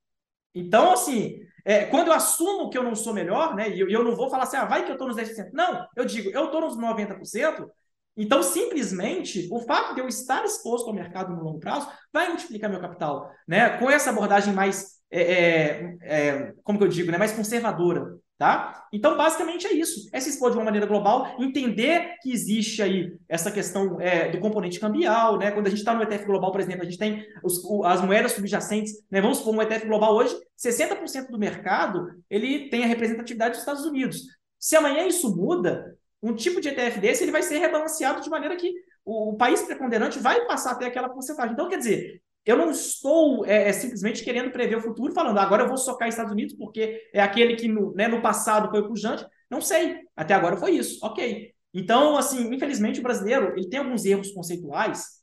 Então, 0.54 0.92
assim, 0.92 1.40
é, 1.66 1.86
quando 1.86 2.08
eu 2.08 2.14
assumo 2.14 2.70
que 2.70 2.78
eu 2.78 2.84
não 2.84 2.96
sou 2.96 3.14
melhor, 3.14 3.56
né, 3.56 3.70
e 3.70 3.80
eu, 3.80 3.90
eu 3.90 4.04
não 4.04 4.16
vou 4.16 4.30
falar 4.30 4.44
assim, 4.44 4.58
ah, 4.58 4.66
vai 4.66 4.84
que 4.84 4.92
eu 4.92 4.96
estou 4.96 5.08
nos 5.08 5.18
10%. 5.18 5.52
Não, 5.54 5.86
eu 5.96 6.06
digo, 6.06 6.30
eu 6.30 6.46
estou 6.46 6.62
nos 6.62 6.78
90%, 6.78 7.68
então, 8.16 8.44
simplesmente, 8.44 9.48
o 9.52 9.60
fato 9.62 9.96
de 9.96 10.02
eu 10.02 10.08
estar 10.08 10.44
exposto 10.44 10.88
ao 10.88 10.94
mercado 10.94 11.34
no 11.34 11.44
longo 11.44 11.60
prazo 11.60 11.90
vai 12.12 12.28
multiplicar 12.28 12.70
meu 12.70 12.82
capital, 12.82 13.32
né? 13.48 13.78
Com 13.78 13.90
essa 13.90 14.10
abordagem 14.10 14.54
mais, 14.54 15.00
é, 15.10 15.22
é, 15.22 15.98
é 16.02 16.54
como 16.64 16.78
que 16.78 16.84
eu 16.84 16.90
digo, 16.90 17.12
né? 17.12 17.18
mais 17.18 17.32
conservadora. 17.32 18.18
Tá? 18.42 18.88
Então, 18.92 19.16
basicamente 19.16 19.68
é 19.68 19.72
isso. 19.72 20.10
É 20.12 20.20
se 20.20 20.32
expor 20.32 20.50
de 20.50 20.58
uma 20.58 20.66
maneira 20.66 20.88
global, 20.88 21.36
entender 21.38 22.16
que 22.24 22.34
existe 22.34 22.82
aí 22.82 23.16
essa 23.30 23.52
questão 23.52 24.02
é, 24.02 24.32
do 24.32 24.40
componente 24.40 24.80
cambial, 24.80 25.38
né? 25.38 25.52
Quando 25.52 25.68
a 25.68 25.70
gente 25.70 25.78
está 25.78 25.94
no 25.94 26.02
ETF 26.02 26.26
global, 26.26 26.52
por 26.52 26.60
exemplo, 26.60 26.82
a 26.82 26.86
gente 26.86 26.98
tem 26.98 27.24
os, 27.44 27.62
as 27.86 28.02
moedas 28.02 28.32
subjacentes, 28.32 28.94
né? 29.12 29.22
Vamos 29.22 29.38
supor 29.38 29.54
um 29.54 29.62
ETF 29.62 29.86
global 29.86 30.16
hoje, 30.16 30.36
60% 30.58 31.28
do 31.30 31.38
mercado 31.38 32.20
ele 32.28 32.68
tem 32.70 32.84
a 32.84 32.88
representatividade 32.88 33.52
dos 33.52 33.60
Estados 33.60 33.86
Unidos. 33.86 34.24
Se 34.58 34.76
amanhã 34.76 35.06
isso 35.06 35.36
muda, 35.36 35.96
um 36.20 36.34
tipo 36.34 36.60
de 36.60 36.70
ETF 36.70 37.00
desse 37.00 37.24
ele 37.24 37.32
vai 37.32 37.44
ser 37.44 37.60
rebalanceado 37.60 38.22
de 38.22 38.30
maneira 38.32 38.56
que 38.56 38.74
o, 39.06 39.34
o 39.34 39.38
país 39.38 39.62
preponderante 39.62 40.18
vai 40.18 40.48
passar 40.48 40.72
até 40.72 40.88
aquela 40.88 41.10
porcentagem. 41.10 41.54
Então, 41.54 41.70
quer 41.70 41.78
dizer, 41.78 42.20
eu 42.46 42.58
não 42.58 42.72
estou 42.72 43.46
é, 43.46 43.70
é, 43.70 43.74
simplesmente 43.74 44.24
querendo 44.24 44.52
prever 44.52 44.78
o 44.78 44.82
futuro, 44.82 45.14
falando 45.14 45.38
agora 45.38 45.64
eu 45.64 45.68
vou 45.68 45.78
socar 45.78 46.08
Estados 46.08 46.32
Unidos 46.32 46.56
porque 46.56 47.10
é 47.14 47.22
aquele 47.22 47.56
que 47.56 47.68
no, 47.68 47.94
né, 47.94 48.08
no 48.08 48.22
passado 48.22 48.70
foi 48.70 48.88
pujante. 48.88 49.26
Não 49.50 49.62
sei. 49.62 50.00
Até 50.16 50.34
agora 50.34 50.58
foi 50.58 50.72
isso. 50.72 51.00
Ok. 51.06 51.54
Então, 51.74 52.18
assim, 52.18 52.54
infelizmente 52.54 53.00
o 53.00 53.04
brasileiro 53.04 53.54
ele 53.56 53.70
tem 53.70 53.80
alguns 53.80 54.06
erros 54.06 54.32
conceituais 54.32 55.22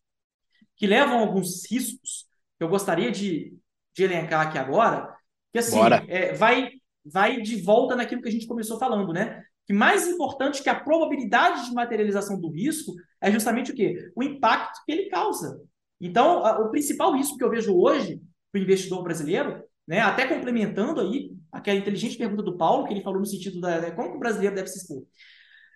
que 0.77 0.87
levam 0.87 1.19
a 1.19 1.21
alguns 1.21 1.69
riscos 1.71 2.27
que 2.57 2.65
eu 2.65 2.69
gostaria 2.69 3.11
de, 3.11 3.53
de 3.95 4.05
elencar 4.05 4.47
aqui 4.47 4.59
agora, 4.59 5.13
que 5.53 5.59
assim, 5.59 5.79
é, 6.07 6.33
vai, 6.33 6.71
vai 7.05 7.41
de 7.41 7.61
volta 7.61 7.97
naquilo 7.97 8.23
que 8.23 8.29
a 8.29 8.33
gente 8.33 8.47
começou 8.47 8.79
falando, 8.79 9.13
né? 9.13 9.43
Que 9.67 9.73
mais 9.73 10.07
importante 10.07 10.63
que 10.63 10.69
a 10.69 10.81
probabilidade 10.81 11.67
de 11.67 11.75
materialização 11.75 12.41
do 12.41 12.51
risco 12.51 12.95
é 13.21 13.31
justamente 13.31 13.73
o 13.73 13.75
quê? 13.75 14.11
O 14.15 14.23
impacto 14.23 14.81
que 14.87 14.93
ele 14.93 15.09
causa. 15.09 15.61
Então, 16.01 16.45
a, 16.45 16.61
o 16.61 16.71
principal 16.71 17.13
risco 17.13 17.37
que 17.37 17.45
eu 17.45 17.51
vejo 17.51 17.77
hoje 17.77 18.21
para 18.53 18.61
o 18.61 18.63
investidor 18.63 19.03
brasileiro, 19.03 19.63
né, 19.87 20.01
até 20.01 20.27
complementando 20.27 21.01
aí 21.01 21.33
aquela 21.51 21.79
inteligente 21.79 22.19
pergunta 22.19 22.43
do 22.43 22.57
Paulo, 22.57 22.87
que 22.87 22.95
ele 22.95 23.03
falou 23.03 23.19
no 23.19 23.27
sentido 23.27 23.61
da 23.61 23.81
né, 23.81 23.91
como 23.91 24.17
o 24.17 24.19
brasileiro 24.19 24.55
deve 24.55 24.69
se 24.69 24.79
expor. 24.79 25.03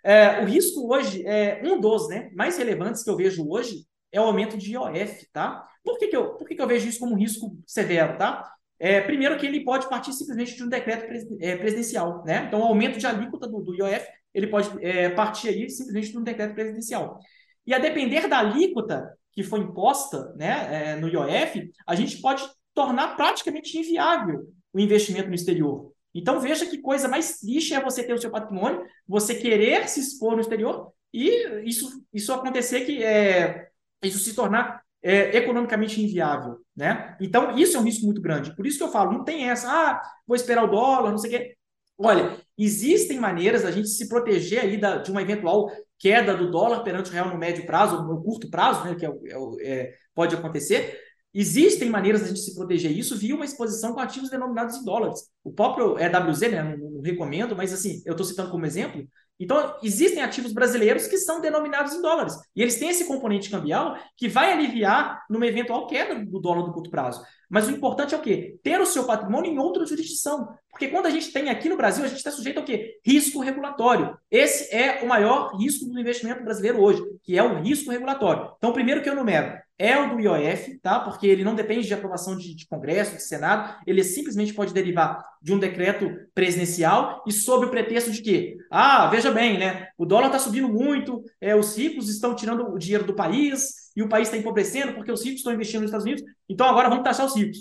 É, 0.04 0.40
o 0.42 0.46
risco 0.46 0.92
hoje, 0.92 1.24
é 1.26 1.62
um 1.64 1.80
dos 1.80 2.08
né, 2.08 2.30
mais 2.34 2.58
relevantes 2.58 3.02
que 3.02 3.10
eu 3.10 3.16
vejo 3.16 3.48
hoje 3.48 3.86
é 4.10 4.20
o 4.20 4.24
aumento 4.24 4.58
de 4.58 4.72
IOF, 4.72 5.26
tá? 5.32 5.66
Por 5.82 5.98
que, 5.98 6.08
que, 6.08 6.16
eu, 6.16 6.34
por 6.34 6.46
que, 6.46 6.54
que 6.54 6.60
eu 6.60 6.66
vejo 6.66 6.86
isso 6.86 7.00
como 7.00 7.14
um 7.14 7.18
risco 7.18 7.56
severo, 7.66 8.18
tá? 8.18 8.46
É, 8.78 9.00
primeiro 9.00 9.38
que 9.38 9.46
ele 9.46 9.64
pode 9.64 9.88
partir 9.88 10.12
simplesmente 10.12 10.54
de 10.54 10.62
um 10.62 10.68
decreto 10.68 11.06
é, 11.40 11.56
presidencial, 11.56 12.22
né? 12.24 12.44
Então, 12.46 12.60
o 12.60 12.64
aumento 12.64 12.98
de 12.98 13.06
alíquota 13.06 13.48
do, 13.48 13.62
do 13.62 13.74
IOF, 13.74 14.06
ele 14.34 14.48
pode 14.48 14.70
é, 14.84 15.08
partir 15.08 15.48
aí 15.48 15.70
simplesmente 15.70 16.10
de 16.10 16.18
um 16.18 16.22
decreto 16.22 16.54
presidencial. 16.54 17.18
E 17.66 17.72
a 17.72 17.78
depender 17.78 18.28
da 18.28 18.38
alíquota, 18.38 19.16
que 19.33 19.43
foi 19.43 19.61
imposta 19.61 20.35
né, 20.37 20.93
é, 20.93 20.97
no 20.97 21.09
IOF, 21.09 21.70
a 21.87 21.95
gente 21.95 22.20
pode 22.20 22.43
tornar 22.74 23.16
praticamente 23.16 23.76
inviável 23.78 24.47
o 24.72 24.80
investimento 24.80 25.28
no 25.28 25.35
exterior. 25.35 25.93
Então 26.14 26.41
veja 26.41 26.66
que 26.66 26.78
coisa 26.78 27.09
mais 27.09 27.39
triste 27.39 27.74
é 27.74 27.83
você 27.83 28.03
ter 28.03 28.12
o 28.12 28.18
seu 28.18 28.30
patrimônio, 28.30 28.85
você 29.07 29.35
querer 29.35 29.89
se 29.89 30.01
expor 30.01 30.35
no 30.35 30.41
exterior 30.41 30.93
e 31.12 31.68
isso, 31.68 32.05
isso 32.12 32.33
acontecer 32.33 32.83
que 32.83 33.03
é, 33.03 33.68
isso 34.03 34.18
se 34.18 34.35
tornar 34.35 34.83
é, 35.03 35.37
economicamente 35.37 36.03
inviável, 36.03 36.59
né? 36.76 37.16
Então 37.20 37.57
isso 37.57 37.76
é 37.76 37.80
um 37.80 37.85
risco 37.85 38.05
muito 38.05 38.20
grande. 38.20 38.55
Por 38.55 38.66
isso 38.66 38.78
que 38.78 38.85
eu 38.85 38.91
falo, 38.91 39.12
não 39.12 39.24
tem 39.24 39.49
essa, 39.49 39.68
ah, 39.68 40.03
vou 40.26 40.37
esperar 40.37 40.64
o 40.64 40.70
dólar, 40.70 41.11
não 41.11 41.18
sei 41.18 41.35
o 41.35 41.39
quê. 41.39 41.57
Olha, 41.99 42.37
existem 42.57 43.18
maneiras 43.18 43.62
da 43.62 43.70
gente 43.70 43.89
se 43.89 44.09
proteger 44.09 44.61
aí 44.61 44.76
da, 44.76 44.99
de 44.99 45.11
uma 45.11 45.22
eventual 45.22 45.70
queda 46.03 46.36
do 46.36 46.50
dólar 46.50 46.82
perante 46.82 47.11
o 47.11 47.12
real 47.12 47.28
no 47.28 47.38
médio 47.38 47.64
prazo, 47.64 48.03
no 48.03 48.20
curto 48.20 48.50
prazo, 48.50 48.84
né, 48.84 48.96
que 48.96 49.07
é, 49.07 49.09
é, 49.09 49.62
é, 49.62 49.94
pode 50.12 50.34
acontecer. 50.34 50.98
Existem 51.32 51.88
maneiras 51.88 52.22
de 52.22 52.26
a 52.26 52.28
gente 52.30 52.40
se 52.40 52.57
proteger 52.57 52.90
isso 52.90 53.16
via 53.16 53.34
uma 53.36 53.44
exposição 53.44 53.94
com 53.94 54.00
ativos 54.00 54.28
denominados 54.28 54.76
em 54.76 54.84
dólares. 54.84 55.20
O 55.44 55.53
próprio 55.53 55.96
EWZ, 55.96 56.40
né, 56.40 56.76
não, 56.76 56.90
não 56.90 57.00
recomendo, 57.00 57.55
mas 57.55 57.72
assim, 57.72 58.03
eu 58.05 58.11
estou 58.11 58.26
citando 58.26 58.50
como 58.50 58.66
exemplo, 58.66 59.07
Então, 59.38 59.76
existem 59.80 60.22
ativos 60.22 60.53
brasileiros 60.53 61.07
que 61.07 61.16
são 61.16 61.40
denominados 61.40 61.92
em 61.94 62.03
dólares. 62.03 62.34
E 62.55 62.61
eles 62.61 62.78
têm 62.78 62.88
esse 62.90 63.07
componente 63.07 63.48
cambial 63.48 63.96
que 64.16 64.28
vai 64.28 64.53
aliviar 64.53 65.24
numa 65.30 65.46
eventual 65.46 65.86
queda 65.86 66.16
do 66.24 66.40
dólar 66.40 66.62
do 66.64 66.72
curto 66.72 66.90
prazo. 66.90 67.22
Mas 67.53 67.68
o 67.68 67.70
importante 67.70 68.14
é 68.14 68.16
o 68.16 68.22
quê? 68.22 68.57
Ter 68.62 68.80
o 68.80 68.86
seu 68.86 69.05
patrimônio 69.05 69.53
em 69.53 69.59
outra 69.59 69.84
jurisdição. 69.84 70.48
Porque 70.70 70.88
quando 70.88 71.05
a 71.05 71.11
gente 71.11 71.30
tem 71.30 71.50
aqui 71.50 71.68
no 71.68 71.76
Brasil, 71.76 72.03
a 72.03 72.09
gente 72.09 72.16
está 72.16 72.30
sujeito 72.30 72.57
ao 72.57 72.64
quê? 72.64 72.98
Risco 73.05 73.40
regulatório. 73.40 74.16
Esse 74.30 74.74
é 74.74 75.03
o 75.03 75.07
maior 75.07 75.55
risco 75.59 75.84
do 75.84 76.00
investimento 76.00 76.42
brasileiro 76.42 76.80
hoje, 76.80 77.03
que 77.22 77.36
é 77.36 77.42
o 77.42 77.61
risco 77.61 77.90
regulatório. 77.90 78.53
Então, 78.57 78.72
primeiro 78.72 79.03
que 79.03 79.11
eu 79.11 79.14
numero 79.14 79.53
é 79.78 79.98
o 79.98 80.14
do 80.14 80.20
IOF, 80.20 80.78
tá? 80.78 81.00
Porque 81.00 81.26
ele 81.26 81.44
não 81.44 81.55
depende 81.55 81.86
de 81.86 81.92
aprovação 81.92 82.38
de, 82.38 82.55
de 82.55 82.66
Congresso, 82.66 83.16
de 83.16 83.22
Senado, 83.22 83.74
ele 83.86 84.03
simplesmente 84.03 84.55
pode 84.55 84.72
derivar 84.72 85.22
de 85.42 85.53
um 85.53 85.59
decreto 85.59 86.09
presidencial 86.34 87.22
e 87.26 87.32
sob 87.32 87.66
o 87.66 87.70
pretexto 87.70 88.11
de 88.11 88.22
que, 88.22 88.57
ah, 88.70 89.09
veja 89.09 89.30
bem, 89.30 89.59
né? 89.59 89.88
O 89.98 90.07
dólar 90.07 90.28
está 90.28 90.38
subindo 90.38 90.68
muito, 90.68 91.22
é, 91.38 91.55
os 91.55 91.76
ricos 91.76 92.09
estão 92.09 92.34
tirando 92.34 92.72
o 92.72 92.78
dinheiro 92.78 93.05
do 93.05 93.12
país 93.12 93.82
e 93.97 94.03
o 94.03 94.09
país 94.09 94.28
está 94.28 94.36
empobrecendo 94.36 94.95
porque 94.95 95.12
os 95.12 95.22
ricos 95.22 95.38
estão 95.38 95.53
investindo 95.53 95.82
nos 95.82 95.90
Estados 95.90 96.07
Unidos, 96.07 96.24
então 96.49 96.66
agora 96.66 96.88
vamos 96.88 97.05
taxar 97.05 97.26
os 97.26 97.36
ricos 97.36 97.59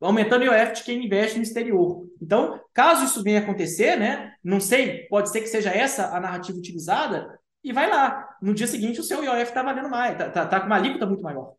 aumentando 0.00 0.42
o 0.42 0.44
IOF 0.44 0.74
de 0.74 0.82
quem 0.84 1.04
investe 1.04 1.38
no 1.38 1.42
exterior. 1.42 2.06
Então, 2.20 2.60
caso 2.72 3.04
isso 3.04 3.22
venha 3.22 3.40
acontecer, 3.40 3.96
né? 3.96 4.34
Não 4.42 4.60
sei, 4.60 5.06
pode 5.08 5.30
ser 5.30 5.40
que 5.40 5.46
seja 5.46 5.70
essa 5.70 6.14
a 6.14 6.20
narrativa 6.20 6.58
utilizada, 6.58 7.38
e 7.62 7.72
vai 7.72 7.88
lá. 7.88 8.28
No 8.42 8.52
dia 8.52 8.66
seguinte, 8.66 9.00
o 9.00 9.04
seu 9.04 9.24
IOF 9.24 9.42
está 9.44 9.62
valendo 9.62 9.88
mais, 9.88 10.12
está 10.12 10.28
tá, 10.30 10.46
tá 10.46 10.60
com 10.60 10.66
uma 10.66 10.76
alíquota 10.76 11.06
muito 11.06 11.22
maior. 11.22 11.54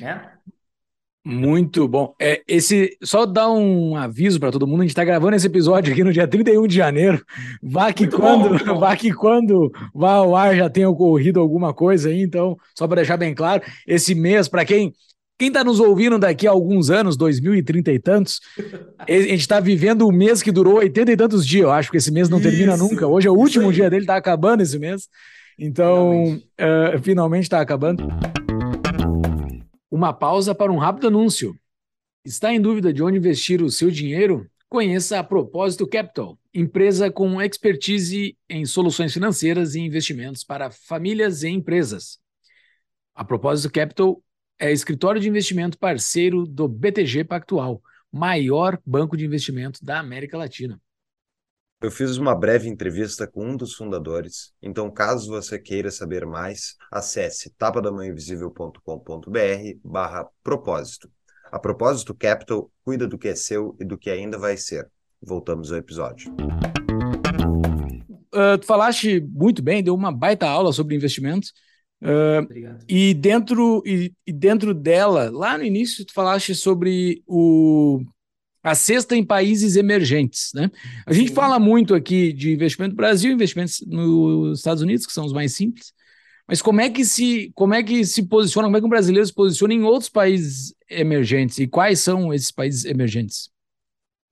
Né? 0.00 0.32
Muito 1.24 1.86
bom. 1.86 2.14
É, 2.18 2.40
esse, 2.48 2.96
só 3.02 3.26
dar 3.26 3.50
um 3.50 3.94
aviso 3.94 4.40
para 4.40 4.50
todo 4.50 4.66
mundo, 4.66 4.80
a 4.80 4.82
gente 4.84 4.92
está 4.92 5.04
gravando 5.04 5.36
esse 5.36 5.46
episódio 5.46 5.92
aqui 5.92 6.02
no 6.02 6.12
dia 6.12 6.26
31 6.26 6.66
de 6.66 6.74
janeiro. 6.74 7.22
Vá 7.62 7.92
que, 7.92 8.06
quando, 8.06 8.64
bom, 8.64 8.78
vá 8.80 8.96
que 8.96 9.12
quando 9.12 9.70
vá 9.94 10.12
ao 10.12 10.34
ar 10.34 10.56
já 10.56 10.70
tenha 10.70 10.88
ocorrido 10.88 11.38
alguma 11.38 11.74
coisa 11.74 12.08
aí, 12.08 12.22
então, 12.22 12.56
só 12.74 12.86
para 12.86 12.96
deixar 12.96 13.18
bem 13.18 13.34
claro, 13.34 13.62
esse 13.86 14.14
mês, 14.14 14.48
para 14.48 14.64
quem 14.64 14.92
quem 15.38 15.48
está 15.48 15.64
nos 15.64 15.80
ouvindo 15.80 16.18
daqui 16.18 16.46
a 16.46 16.50
alguns 16.50 16.90
anos, 16.90 17.16
2030 17.16 17.90
e 17.90 17.98
tantos, 17.98 18.40
a 18.98 19.10
gente 19.10 19.40
está 19.40 19.58
vivendo 19.58 20.06
o 20.06 20.12
mês 20.12 20.42
que 20.42 20.52
durou 20.52 20.74
80 20.74 21.12
e 21.12 21.16
tantos 21.16 21.46
dias, 21.46 21.62
eu 21.62 21.70
acho 21.70 21.90
que 21.90 21.96
esse 21.96 22.12
mês 22.12 22.28
não 22.28 22.38
Isso. 22.38 22.50
termina 22.50 22.76
nunca. 22.76 23.06
Hoje 23.06 23.26
é 23.26 23.30
o 23.30 23.34
último 23.34 23.72
dia 23.72 23.88
dele, 23.88 24.02
está 24.02 24.16
acabando 24.16 24.62
esse 24.62 24.78
mês. 24.78 25.08
Então, 25.58 26.38
finalmente 27.02 27.44
está 27.44 27.56
uh, 27.56 27.62
acabando. 27.62 28.06
Uma 29.90 30.12
pausa 30.12 30.54
para 30.54 30.70
um 30.70 30.78
rápido 30.78 31.08
anúncio. 31.08 31.58
Está 32.24 32.54
em 32.54 32.60
dúvida 32.60 32.92
de 32.92 33.02
onde 33.02 33.18
investir 33.18 33.60
o 33.60 33.70
seu 33.70 33.90
dinheiro? 33.90 34.48
Conheça 34.68 35.18
a 35.18 35.24
Propósito 35.24 35.84
Capital, 35.84 36.38
empresa 36.54 37.10
com 37.10 37.42
expertise 37.42 38.38
em 38.48 38.64
soluções 38.64 39.12
financeiras 39.12 39.74
e 39.74 39.80
investimentos 39.80 40.44
para 40.44 40.70
famílias 40.70 41.42
e 41.42 41.48
empresas. 41.48 42.20
A 43.16 43.24
Propósito 43.24 43.72
Capital 43.72 44.22
é 44.60 44.70
escritório 44.70 45.20
de 45.20 45.28
investimento 45.28 45.76
parceiro 45.76 46.46
do 46.46 46.68
BTG 46.68 47.24
Pactual, 47.24 47.82
maior 48.12 48.78
banco 48.86 49.16
de 49.16 49.24
investimento 49.24 49.84
da 49.84 49.98
América 49.98 50.38
Latina. 50.38 50.80
Eu 51.82 51.90
fiz 51.90 52.18
uma 52.18 52.34
breve 52.34 52.68
entrevista 52.68 53.26
com 53.26 53.42
um 53.42 53.56
dos 53.56 53.74
fundadores, 53.74 54.52
então 54.60 54.90
caso 54.90 55.30
você 55.30 55.58
queira 55.58 55.90
saber 55.90 56.26
mais, 56.26 56.76
acesse 56.92 57.48
tapadamãoinvisível.com.br 57.56 59.78
barra 59.82 60.28
propósito. 60.44 61.10
A 61.50 61.58
propósito, 61.58 62.14
Capital 62.14 62.70
cuida 62.84 63.08
do 63.08 63.16
que 63.16 63.28
é 63.28 63.34
seu 63.34 63.74
e 63.80 63.84
do 63.86 63.96
que 63.96 64.10
ainda 64.10 64.36
vai 64.36 64.58
ser. 64.58 64.90
Voltamos 65.22 65.72
ao 65.72 65.78
episódio. 65.78 66.30
Uh, 68.34 68.58
tu 68.60 68.66
falaste 68.66 69.18
muito 69.18 69.62
bem, 69.62 69.82
deu 69.82 69.94
uma 69.94 70.12
baita 70.12 70.46
aula 70.46 70.74
sobre 70.74 70.94
investimentos. 70.94 71.50
Uh, 72.02 72.44
e 72.86 73.14
dentro 73.14 73.82
e, 73.86 74.12
e, 74.26 74.32
dentro 74.34 74.74
dela, 74.74 75.30
lá 75.30 75.56
no 75.56 75.64
início, 75.64 76.04
tu 76.04 76.12
falaste 76.12 76.54
sobre 76.54 77.22
o, 77.26 78.04
a 78.62 78.74
cesta 78.74 79.16
em 79.16 79.24
países 79.24 79.76
emergentes, 79.76 80.50
né? 80.54 80.70
A 81.06 81.12
gente 81.12 81.28
Sim. 81.28 81.34
fala 81.34 81.58
muito 81.58 81.94
aqui 81.94 82.32
de 82.32 82.52
investimento 82.52 82.90
no 82.90 82.96
Brasil, 82.96 83.32
investimentos 83.32 83.84
nos 83.86 84.58
Estados 84.58 84.82
Unidos, 84.82 85.06
que 85.06 85.12
são 85.12 85.24
os 85.24 85.32
mais 85.32 85.54
simples. 85.54 85.92
Mas 86.46 86.60
como 86.60 86.80
é 86.80 86.90
que 86.90 87.04
se 87.04 87.50
como 87.54 87.74
é 87.74 87.82
que 87.82 88.04
se 88.04 88.24
posiciona, 88.24 88.66
como 88.66 88.76
é 88.76 88.80
que 88.80 88.86
um 88.86 88.90
brasileiro 88.90 89.26
se 89.26 89.32
posiciona 89.32 89.72
em 89.72 89.82
outros 89.82 90.10
países 90.10 90.74
emergentes 90.88 91.58
e 91.58 91.66
quais 91.66 92.00
são 92.00 92.34
esses 92.34 92.50
países 92.50 92.84
emergentes? 92.84 93.50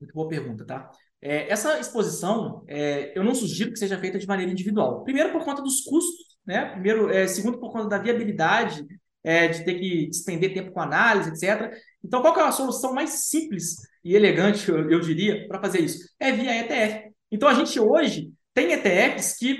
Muito 0.01 0.13
boa 0.15 0.29
pergunta, 0.29 0.65
tá? 0.65 0.91
É, 1.21 1.51
essa 1.51 1.79
exposição, 1.81 2.65
é, 2.69 3.17
eu 3.17 3.25
não 3.25 3.35
sugiro 3.35 3.73
que 3.73 3.79
seja 3.79 3.99
feita 3.99 4.19
de 4.19 4.27
maneira 4.27 4.53
individual. 4.53 5.03
Primeiro, 5.03 5.33
por 5.33 5.45
conta 5.45 5.63
dos 5.63 5.81
custos 5.81 6.29
né? 6.49 6.65
Primeiro, 6.71 7.11
é, 7.11 7.27
segundo, 7.27 7.59
por 7.59 7.71
conta 7.71 7.89
da 7.89 7.99
viabilidade 7.99 8.83
é, 9.23 9.49
de 9.49 9.67
ter 9.67 9.75
que 9.75 10.07
despender 10.07 10.55
tempo 10.55 10.73
com 10.73 10.81
análise, 10.81 11.29
etc. 11.29 11.79
Então, 12.03 12.23
qual 12.23 12.35
é 12.39 12.43
a 12.43 12.51
solução 12.51 12.95
mais 12.95 13.29
simples 13.29 13.77
e 14.05 14.15
elegante, 14.15 14.69
eu, 14.69 14.91
eu 14.91 15.01
diria, 15.01 15.47
para 15.49 15.61
fazer 15.61 15.81
isso? 15.81 16.09
É 16.19 16.33
via 16.33 16.61
ETF. 16.61 17.11
Então, 17.31 17.49
a 17.49 17.55
gente 17.55 17.79
hoje 17.79 18.31
tem 18.55 18.73
ETFs 18.73 19.37
que 19.37 19.59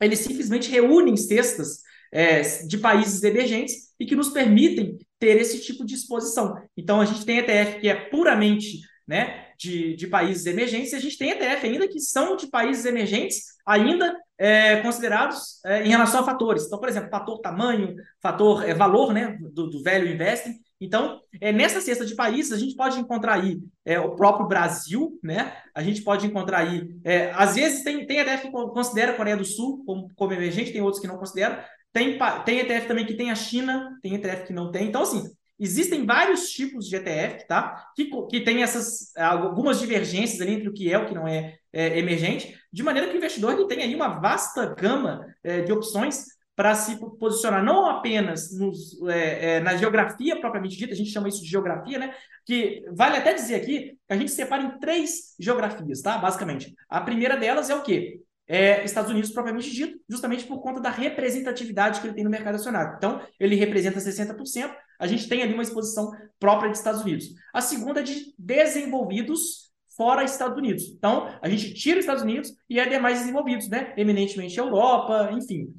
eles 0.00 0.20
simplesmente 0.20 0.70
reúnem 0.70 1.16
cestas 1.16 1.80
é, 2.12 2.42
de 2.66 2.78
países 2.78 3.22
emergentes 3.22 3.90
e 3.98 4.06
que 4.06 4.16
nos 4.16 4.30
permitem 4.30 4.98
ter 5.18 5.36
esse 5.36 5.60
tipo 5.60 5.84
de 5.84 5.94
exposição. 5.94 6.54
Então, 6.76 7.00
a 7.00 7.04
gente 7.04 7.24
tem 7.24 7.38
ETF 7.38 7.80
que 7.80 7.88
é 7.88 7.94
puramente 7.94 8.80
né, 9.06 9.48
de, 9.58 9.96
de 9.96 10.06
países 10.06 10.46
emergentes, 10.46 10.92
e 10.92 10.96
a 10.96 11.00
gente 11.00 11.18
tem 11.18 11.30
ETF 11.30 11.66
ainda 11.66 11.88
que 11.88 11.98
são 11.98 12.36
de 12.36 12.46
países 12.46 12.84
emergentes, 12.84 13.42
ainda 13.66 14.16
é, 14.38 14.76
considerados 14.76 15.62
é, 15.64 15.82
em 15.84 15.88
relação 15.88 16.20
a 16.20 16.24
fatores. 16.24 16.64
Então, 16.64 16.78
por 16.78 16.88
exemplo, 16.88 17.10
fator 17.10 17.40
tamanho, 17.40 17.96
fator 18.22 18.66
é, 18.66 18.72
valor 18.72 19.12
né, 19.12 19.36
do, 19.52 19.68
do 19.68 19.82
velho 19.82 20.08
investing. 20.08 20.54
Então, 20.80 21.20
é, 21.40 21.52
nessa 21.52 21.80
cesta 21.80 22.06
de 22.06 22.14
países, 22.14 22.52
a 22.52 22.58
gente 22.58 22.74
pode 22.74 22.98
encontrar 22.98 23.34
aí 23.34 23.60
é, 23.84 24.00
o 24.00 24.16
próprio 24.16 24.48
Brasil, 24.48 25.18
né? 25.22 25.54
A 25.74 25.82
gente 25.82 26.02
pode 26.02 26.26
encontrar 26.26 26.60
aí. 26.60 26.88
É, 27.04 27.30
às 27.32 27.54
vezes 27.54 27.84
tem, 27.84 28.06
tem 28.06 28.18
ETF 28.18 28.44
que 28.44 28.50
considera 28.50 29.12
a 29.12 29.16
Coreia 29.16 29.36
do 29.36 29.44
Sul 29.44 29.84
como, 29.84 30.08
como 30.14 30.32
emergente, 30.32 30.72
tem 30.72 30.80
outros 30.80 31.00
que 31.00 31.08
não 31.08 31.18
consideram. 31.18 31.58
Tem, 31.92 32.18
tem 32.44 32.60
ETF 32.60 32.88
também 32.88 33.04
que 33.04 33.14
tem 33.14 33.30
a 33.30 33.34
China, 33.34 33.98
tem 34.00 34.14
ETF 34.14 34.46
que 34.46 34.52
não 34.52 34.70
tem. 34.70 34.88
Então, 34.88 35.02
assim, 35.02 35.28
Existem 35.62 36.06
vários 36.06 36.48
tipos 36.48 36.88
de 36.88 36.96
ETF, 36.96 37.46
tá? 37.46 37.84
Que, 37.94 38.10
que 38.30 38.40
tem 38.40 38.62
essas 38.62 39.14
algumas 39.14 39.78
divergências 39.78 40.40
ali 40.40 40.54
entre 40.54 40.70
o 40.70 40.72
que 40.72 40.90
é 40.90 40.94
e 40.94 40.96
o 40.96 41.04
que 41.04 41.14
não 41.14 41.28
é, 41.28 41.54
é, 41.70 41.98
emergente, 41.98 42.58
de 42.72 42.82
maneira 42.82 43.08
que 43.08 43.14
o 43.14 43.18
investidor 43.18 43.52
ele 43.52 43.66
tem 43.66 43.82
aí 43.82 43.94
uma 43.94 44.20
vasta 44.20 44.74
gama 44.74 45.22
é, 45.44 45.60
de 45.60 45.70
opções 45.70 46.24
para 46.60 46.74
se 46.74 46.98
posicionar 47.18 47.64
não 47.64 47.86
apenas 47.86 48.52
nos, 48.52 49.00
é, 49.08 49.56
é, 49.56 49.60
na 49.60 49.78
geografia 49.78 50.38
propriamente 50.38 50.76
dita, 50.76 50.92
a 50.92 50.96
gente 50.96 51.10
chama 51.10 51.26
isso 51.26 51.42
de 51.42 51.48
geografia, 51.48 51.98
né? 51.98 52.14
Que 52.44 52.84
vale 52.92 53.16
até 53.16 53.32
dizer 53.32 53.54
aqui 53.54 53.80
que 53.80 53.96
a 54.12 54.14
gente 54.14 54.30
separa 54.30 54.62
em 54.62 54.78
três 54.78 55.34
geografias, 55.40 56.02
tá? 56.02 56.18
Basicamente. 56.18 56.74
A 56.86 57.00
primeira 57.00 57.34
delas 57.34 57.70
é 57.70 57.74
o 57.74 57.82
quê? 57.82 58.20
é, 58.52 58.84
Estados 58.84 59.12
Unidos 59.12 59.30
propriamente 59.30 59.70
dito, 59.70 59.96
justamente 60.08 60.44
por 60.44 60.60
conta 60.60 60.80
da 60.80 60.90
representatividade 60.90 62.00
que 62.00 62.06
ele 62.08 62.14
tem 62.14 62.24
no 62.24 62.30
mercado 62.30 62.56
acionário. 62.56 62.94
Então, 62.96 63.22
ele 63.38 63.54
representa 63.54 64.00
60%, 64.00 64.74
a 64.98 65.06
gente 65.06 65.28
tem 65.28 65.40
ali 65.40 65.54
uma 65.54 65.62
exposição 65.62 66.10
própria 66.36 66.68
de 66.68 66.76
Estados 66.76 67.02
Unidos. 67.02 67.26
A 67.54 67.60
segunda 67.60 68.00
é 68.00 68.02
de 68.02 68.34
desenvolvidos 68.36 69.70
fora 69.96 70.24
Estados 70.24 70.58
Unidos. 70.58 70.82
Então, 70.88 71.32
a 71.40 71.48
gente 71.48 71.72
tira 71.74 72.00
os 72.00 72.04
Estados 72.04 72.24
Unidos 72.24 72.52
e 72.68 72.80
é 72.80 72.88
demais 72.88 73.20
desenvolvidos, 73.20 73.68
né? 73.68 73.94
Eminentemente 73.96 74.58
Europa, 74.58 75.30
enfim. 75.32 75.72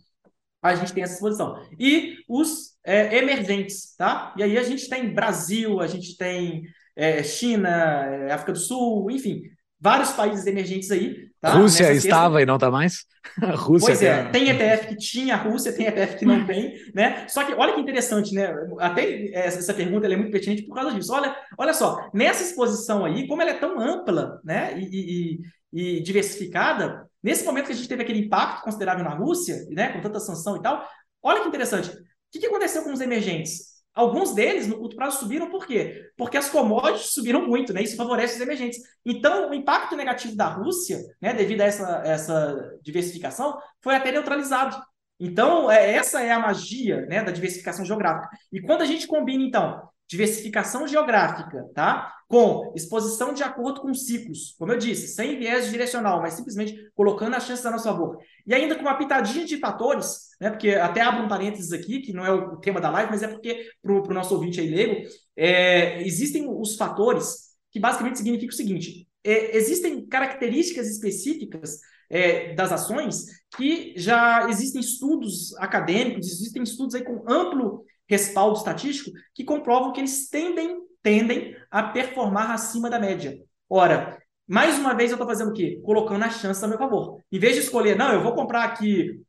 A 0.62 0.76
gente 0.76 0.94
tem 0.94 1.04
essa 1.04 1.16
exposição. 1.16 1.62
E 1.80 2.18
os 2.28 2.76
é, 2.84 3.18
emergentes, 3.18 3.96
tá? 3.96 4.34
E 4.38 4.44
aí 4.44 4.58
a 4.58 4.64
gente 4.64 4.88
tem 4.88 5.14
Brasil, 5.14 5.80
a 5.80 5.88
gente 5.88 6.16
tem 6.18 6.64
é, 6.96 7.24
China, 7.24 7.70
é, 7.70 8.32
África 8.32 8.54
do 8.54 8.60
Sul, 8.60 9.10
enfim, 9.10 9.44
vários 9.80 10.12
países 10.12 10.46
emergentes 10.46 10.92
aí 10.92 11.32
Tá? 11.42 11.56
Rússia 11.56 11.88
Nessa 11.88 12.08
estava 12.08 12.40
e 12.40 12.46
não 12.46 12.54
está 12.54 12.70
mais? 12.70 13.04
A 13.42 13.56
Rússia 13.58 13.88
pois 13.88 14.04
é, 14.04 14.26
tem 14.30 14.48
ETF 14.48 14.90
que 14.90 14.96
tinha 14.96 15.34
a 15.34 15.38
Rússia, 15.38 15.74
tem 15.74 15.88
ETF 15.88 16.20
que 16.20 16.26
não 16.26 16.46
tem, 16.46 16.76
né? 16.94 17.28
Só 17.28 17.44
que 17.44 17.54
olha 17.54 17.74
que 17.74 17.82
interessante, 17.82 18.32
né? 18.32 18.54
Até 18.78 19.32
essa 19.34 19.74
pergunta 19.74 20.06
é 20.06 20.16
muito 20.16 20.32
pertinente 20.32 20.62
por 20.62 20.76
causa 20.76 20.94
disso. 20.94 21.12
Olha, 21.12 21.36
olha 21.58 21.74
só, 21.74 22.12
nessa 22.14 22.44
exposição 22.44 23.04
aí, 23.04 23.28
como 23.28 23.42
ela 23.42 23.50
é 23.50 23.56
tão 23.56 23.80
ampla, 23.80 24.40
né? 24.44 24.80
E, 24.80 25.40
e, 25.74 25.98
e 25.98 26.04
diversificada, 26.04 27.10
nesse 27.24 27.44
momento 27.44 27.68
que 27.68 27.72
a 27.72 27.76
gente 27.76 27.88
teve 27.88 28.04
aquele 28.04 28.20
impacto 28.20 28.64
considerável 28.64 29.04
na 29.04 29.14
Rússia, 29.14 29.66
né? 29.70 29.90
Com 29.94 30.02
tanta 30.02 30.20
sanção 30.20 30.58
e 30.58 30.62
tal, 30.62 30.86
olha 31.22 31.42
que 31.42 31.48
interessante. 31.48 31.90
O 31.90 32.40
que, 32.40 32.46
aconteceu 32.46 32.84
com 32.84 32.94
os 32.94 33.02
emergentes? 33.02 33.72
Alguns 33.94 34.34
deles, 34.34 34.68
no 34.68 34.78
curto 34.78 34.96
prazo, 34.96 35.20
subiram 35.20 35.50
por 35.50 35.68
quê? 35.68 36.10
Porque 36.16 36.38
as 36.38 36.50
commodities 36.50 37.14
subiram 37.14 37.46
muito, 37.46 37.74
né? 37.74 37.84
Isso 37.84 37.98
favorece 37.98 38.36
os 38.36 38.42
emergentes. 38.42 38.80
Então, 39.06 39.50
o 39.50 39.54
impacto 39.54 39.98
negativo 39.98 40.36
da 40.36 40.48
Rússia, 40.48 40.98
né, 41.22 41.34
devido 41.34 41.60
a 41.60 41.66
essa, 41.66 42.02
essa 42.06 42.78
diversificação, 42.82 43.60
foi 43.82 43.96
até 43.96 44.12
neutralizado. 44.12 44.82
Então, 45.20 45.70
é, 45.70 45.94
essa 45.94 46.22
é 46.22 46.32
a 46.32 46.40
magia 46.40 47.06
né, 47.06 47.22
da 47.22 47.32
diversificação 47.32 47.84
geográfica. 47.86 48.30
E 48.52 48.62
quando 48.62 48.82
a 48.82 48.86
gente 48.86 49.06
combina, 49.06 49.44
então, 49.44 49.91
diversificação 50.12 50.86
geográfica, 50.86 51.70
tá? 51.74 52.14
Com 52.28 52.74
exposição 52.76 53.34
de 53.34 53.44
acordo 53.44 53.80
com 53.80 53.94
ciclos, 53.94 54.54
como 54.60 54.74
eu 54.74 54.78
disse, 54.78 55.08
sem 55.08 55.40
viés 55.40 55.72
direcional, 55.72 56.22
mas 56.22 56.34
simplesmente 56.34 56.76
colocando 56.94 57.34
as 57.36 57.46
chances 57.46 57.66
a 57.66 57.72
nosso 57.72 57.86
favor. 57.86 58.18
E 58.46 58.54
ainda 58.54 58.76
com 58.76 58.82
uma 58.82 58.98
pitadinha 58.98 59.46
de 59.46 59.58
fatores, 59.58 60.32
né? 60.40 60.50
Porque 60.50 60.72
até 60.72 61.00
abro 61.00 61.24
um 61.24 61.30
parênteses 61.30 61.72
aqui, 61.72 62.02
que 62.02 62.12
não 62.12 62.26
é 62.26 62.32
o 62.32 62.58
tema 62.58 62.82
da 62.82 62.90
live, 62.90 63.10
mas 63.10 63.24
é 63.24 63.28
porque 63.30 63.70
para 63.82 63.94
o 63.94 64.14
nosso 64.14 64.36
ouvinte 64.36 64.60
aí 64.60 64.70
leigo, 64.70 65.08
é, 65.34 66.02
existem 66.06 66.46
os 66.46 66.76
fatores 66.76 67.52
que 67.72 67.80
basicamente 67.80 68.18
significam 68.18 68.54
o 68.54 68.58
seguinte: 68.58 69.08
é, 69.24 69.56
existem 69.56 70.06
características 70.08 70.90
específicas 70.90 71.80
é, 72.10 72.54
das 72.54 72.74
ações 72.74 73.28
que 73.56 73.94
já 73.96 74.50
existem 74.50 74.82
estudos 74.82 75.56
acadêmicos, 75.56 76.28
existem 76.30 76.64
estudos 76.64 76.96
aí 76.96 77.04
com 77.06 77.24
amplo 77.32 77.86
respaldo 78.12 78.58
estatístico 78.58 79.12
que 79.34 79.46
comprovam 79.46 79.94
que 79.94 80.02
eles 80.02 80.30
tendem, 80.30 80.78
tendem 81.02 81.56
a 81.72 81.82
performar 81.82 82.52
acima 82.52 82.90
da 82.90 83.00
média. 83.00 83.38
Ora, 83.70 84.22
mais 84.46 84.78
uma 84.78 84.94
vez 84.94 85.12
eu 85.12 85.16
estou 85.16 85.28
fazendo 85.28 85.52
o 85.52 85.54
quê? 85.54 85.80
Colocando 85.82 86.24
a 86.24 86.30
chance 86.30 86.64
a 86.64 86.68
meu 86.68 86.78
favor. 86.78 87.22
Em 87.32 87.40
vez 87.40 87.56
de 87.56 87.62
escolher, 87.62 87.98
não, 87.98 88.12
eu 88.12 88.22
vou 88.22 88.36
comprar 88.36 88.66
aqui 88.66 89.22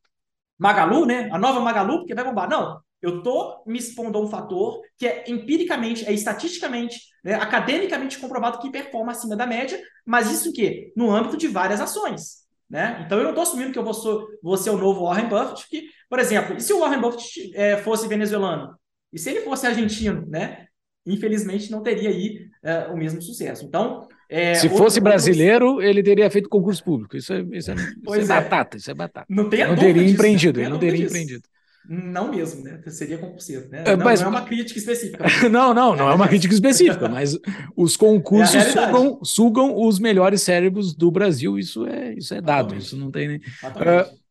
Magalu, 0.59 1.05
né? 1.05 1.29
A 1.31 1.37
nova 1.37 1.61
Magalu, 1.61 1.99
porque 1.99 2.13
vai 2.13 2.25
bombar. 2.25 2.49
Não, 2.49 2.81
eu 3.01 3.19
estou 3.19 3.63
me 3.65 3.79
expondo 3.79 4.17
a 4.17 4.21
um 4.21 4.27
fator 4.27 4.81
que 4.97 5.07
é 5.07 5.23
empiricamente, 5.27 6.05
é 6.05 6.11
estatisticamente, 6.11 6.99
né, 7.23 7.35
academicamente 7.35 8.19
comprovado 8.19 8.59
que 8.59 8.69
performa 8.69 9.13
acima 9.13 9.35
da 9.35 9.47
média, 9.47 9.81
mas 10.05 10.29
isso 10.29 10.49
o 10.49 10.53
quê? 10.53 10.91
No 10.95 11.09
âmbito 11.09 11.37
de 11.37 11.47
várias 11.47 11.79
ações. 11.79 12.43
Né? 12.69 13.03
Então 13.05 13.17
eu 13.17 13.23
não 13.23 13.31
estou 13.31 13.43
assumindo 13.43 13.71
que 13.71 13.77
eu 13.79 13.83
vou, 13.83 13.93
sou, 13.93 14.27
vou 14.41 14.57
ser 14.57 14.71
o 14.71 14.77
novo 14.77 15.05
Warren 15.05 15.29
Buffett, 15.29 15.69
que, 15.69 15.87
por 16.13 16.19
exemplo, 16.19 16.55
e 16.55 16.61
se 16.61 16.71
o 16.71 16.79
Warren 16.79 17.01
Buffett 17.01 17.51
é, 17.55 17.75
fosse 17.77 18.07
venezuelano? 18.07 18.75
E 19.11 19.17
se 19.17 19.31
ele 19.31 19.41
fosse 19.41 19.65
argentino, 19.65 20.23
né? 20.27 20.67
Infelizmente 21.07 21.71
não 21.71 21.81
teria 21.81 22.07
aí 22.07 22.37
é, 22.63 22.85
o 22.89 22.95
mesmo 22.95 23.19
sucesso. 23.19 23.65
Então, 23.65 24.07
é, 24.29 24.53
se 24.53 24.69
fosse 24.69 24.99
brasileiro, 24.99 25.81
ele 25.81 26.03
teria 26.03 26.29
feito 26.29 26.47
concurso 26.47 26.83
público. 26.83 27.17
Isso 27.17 27.33
é, 27.33 27.43
isso 27.53 27.71
é, 27.71 27.73
isso 27.73 28.13
é, 28.13 28.19
é 28.19 28.25
batata, 28.25 28.77
isso 28.77 28.91
é 28.91 28.93
batata. 28.93 29.25
Não, 29.27 29.49
tem 29.49 29.65
não 29.65 29.75
teria 29.75 30.03
disso, 30.03 30.13
empreendido, 30.13 30.59
ele 30.59 30.69
não 30.69 30.77
teria 30.77 30.97
disso. 30.97 31.07
empreendido. 31.07 31.43
Não 31.89 32.29
mesmo, 32.29 32.63
né? 32.63 32.79
Seria 32.89 33.17
concurseiro, 33.17 33.67
né? 33.69 33.83
É, 33.83 33.95
não, 33.95 34.05
mas... 34.05 34.21
não, 34.21 34.27
é 34.27 34.29
uma 34.29 34.43
crítica 34.43 34.77
específica. 34.77 35.25
não, 35.49 35.73
não, 35.73 35.95
não 35.95 36.09
é 36.11 36.13
uma 36.13 36.27
crítica 36.27 36.53
específica, 36.53 37.09
mas 37.09 37.39
os 37.75 37.97
concursos 37.97 38.55
é 38.55 38.69
sugam, 38.69 39.19
sugam, 39.23 39.81
os 39.81 39.97
melhores 39.97 40.43
cérebros 40.43 40.93
do 40.93 41.09
Brasil, 41.09 41.57
isso 41.57 41.87
é, 41.87 42.13
isso 42.13 42.35
é 42.35 42.39
dado, 42.39 42.75
isso 42.75 42.95
não 42.95 43.09
tem 43.09 43.27
nem. 43.27 43.37
Uh, 43.37 44.22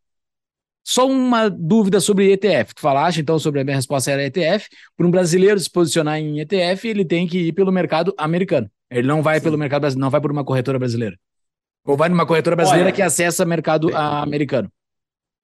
só 0.85 1.07
uma 1.07 1.49
dúvida 1.49 2.01
sobre 2.01 2.33
ETF. 2.33 2.75
Tu 2.75 2.81
falaste 2.81 3.21
então 3.21 3.39
sobre 3.39 3.61
a 3.61 3.65
minha 3.65 3.77
resposta 3.77 4.11
era 4.11 4.25
ETF. 4.25 4.69
Para 4.97 5.07
um 5.07 5.11
brasileiro 5.11 5.59
se 5.59 5.71
posicionar 5.71 6.19
em 6.19 6.41
ETF, 6.41 6.89
ele 6.89 7.05
tem 7.05 7.27
que 7.27 7.39
ir 7.39 7.53
pelo 7.53 7.71
mercado 7.71 8.15
americano. 8.19 8.71
Ele 8.91 9.07
não 9.07 9.23
vai 9.23 9.39
Sim. 9.39 9.45
pelo 9.45 9.59
mercado 9.59 9.83
brasileiro, 9.83 10.05
não 10.05 10.11
vai 10.11 10.21
por 10.21 10.31
uma 10.31 10.45
corretora 10.45 10.79
brasileira. 10.79 11.17
Ou 11.85 11.97
vai 11.97 12.09
numa 12.09 12.27
corretora 12.27 12.57
brasileira 12.57 12.87
Olha, 12.87 12.95
que 12.95 13.03
acessa 13.03 13.45
mercado 13.45 13.95
americano 13.97 14.71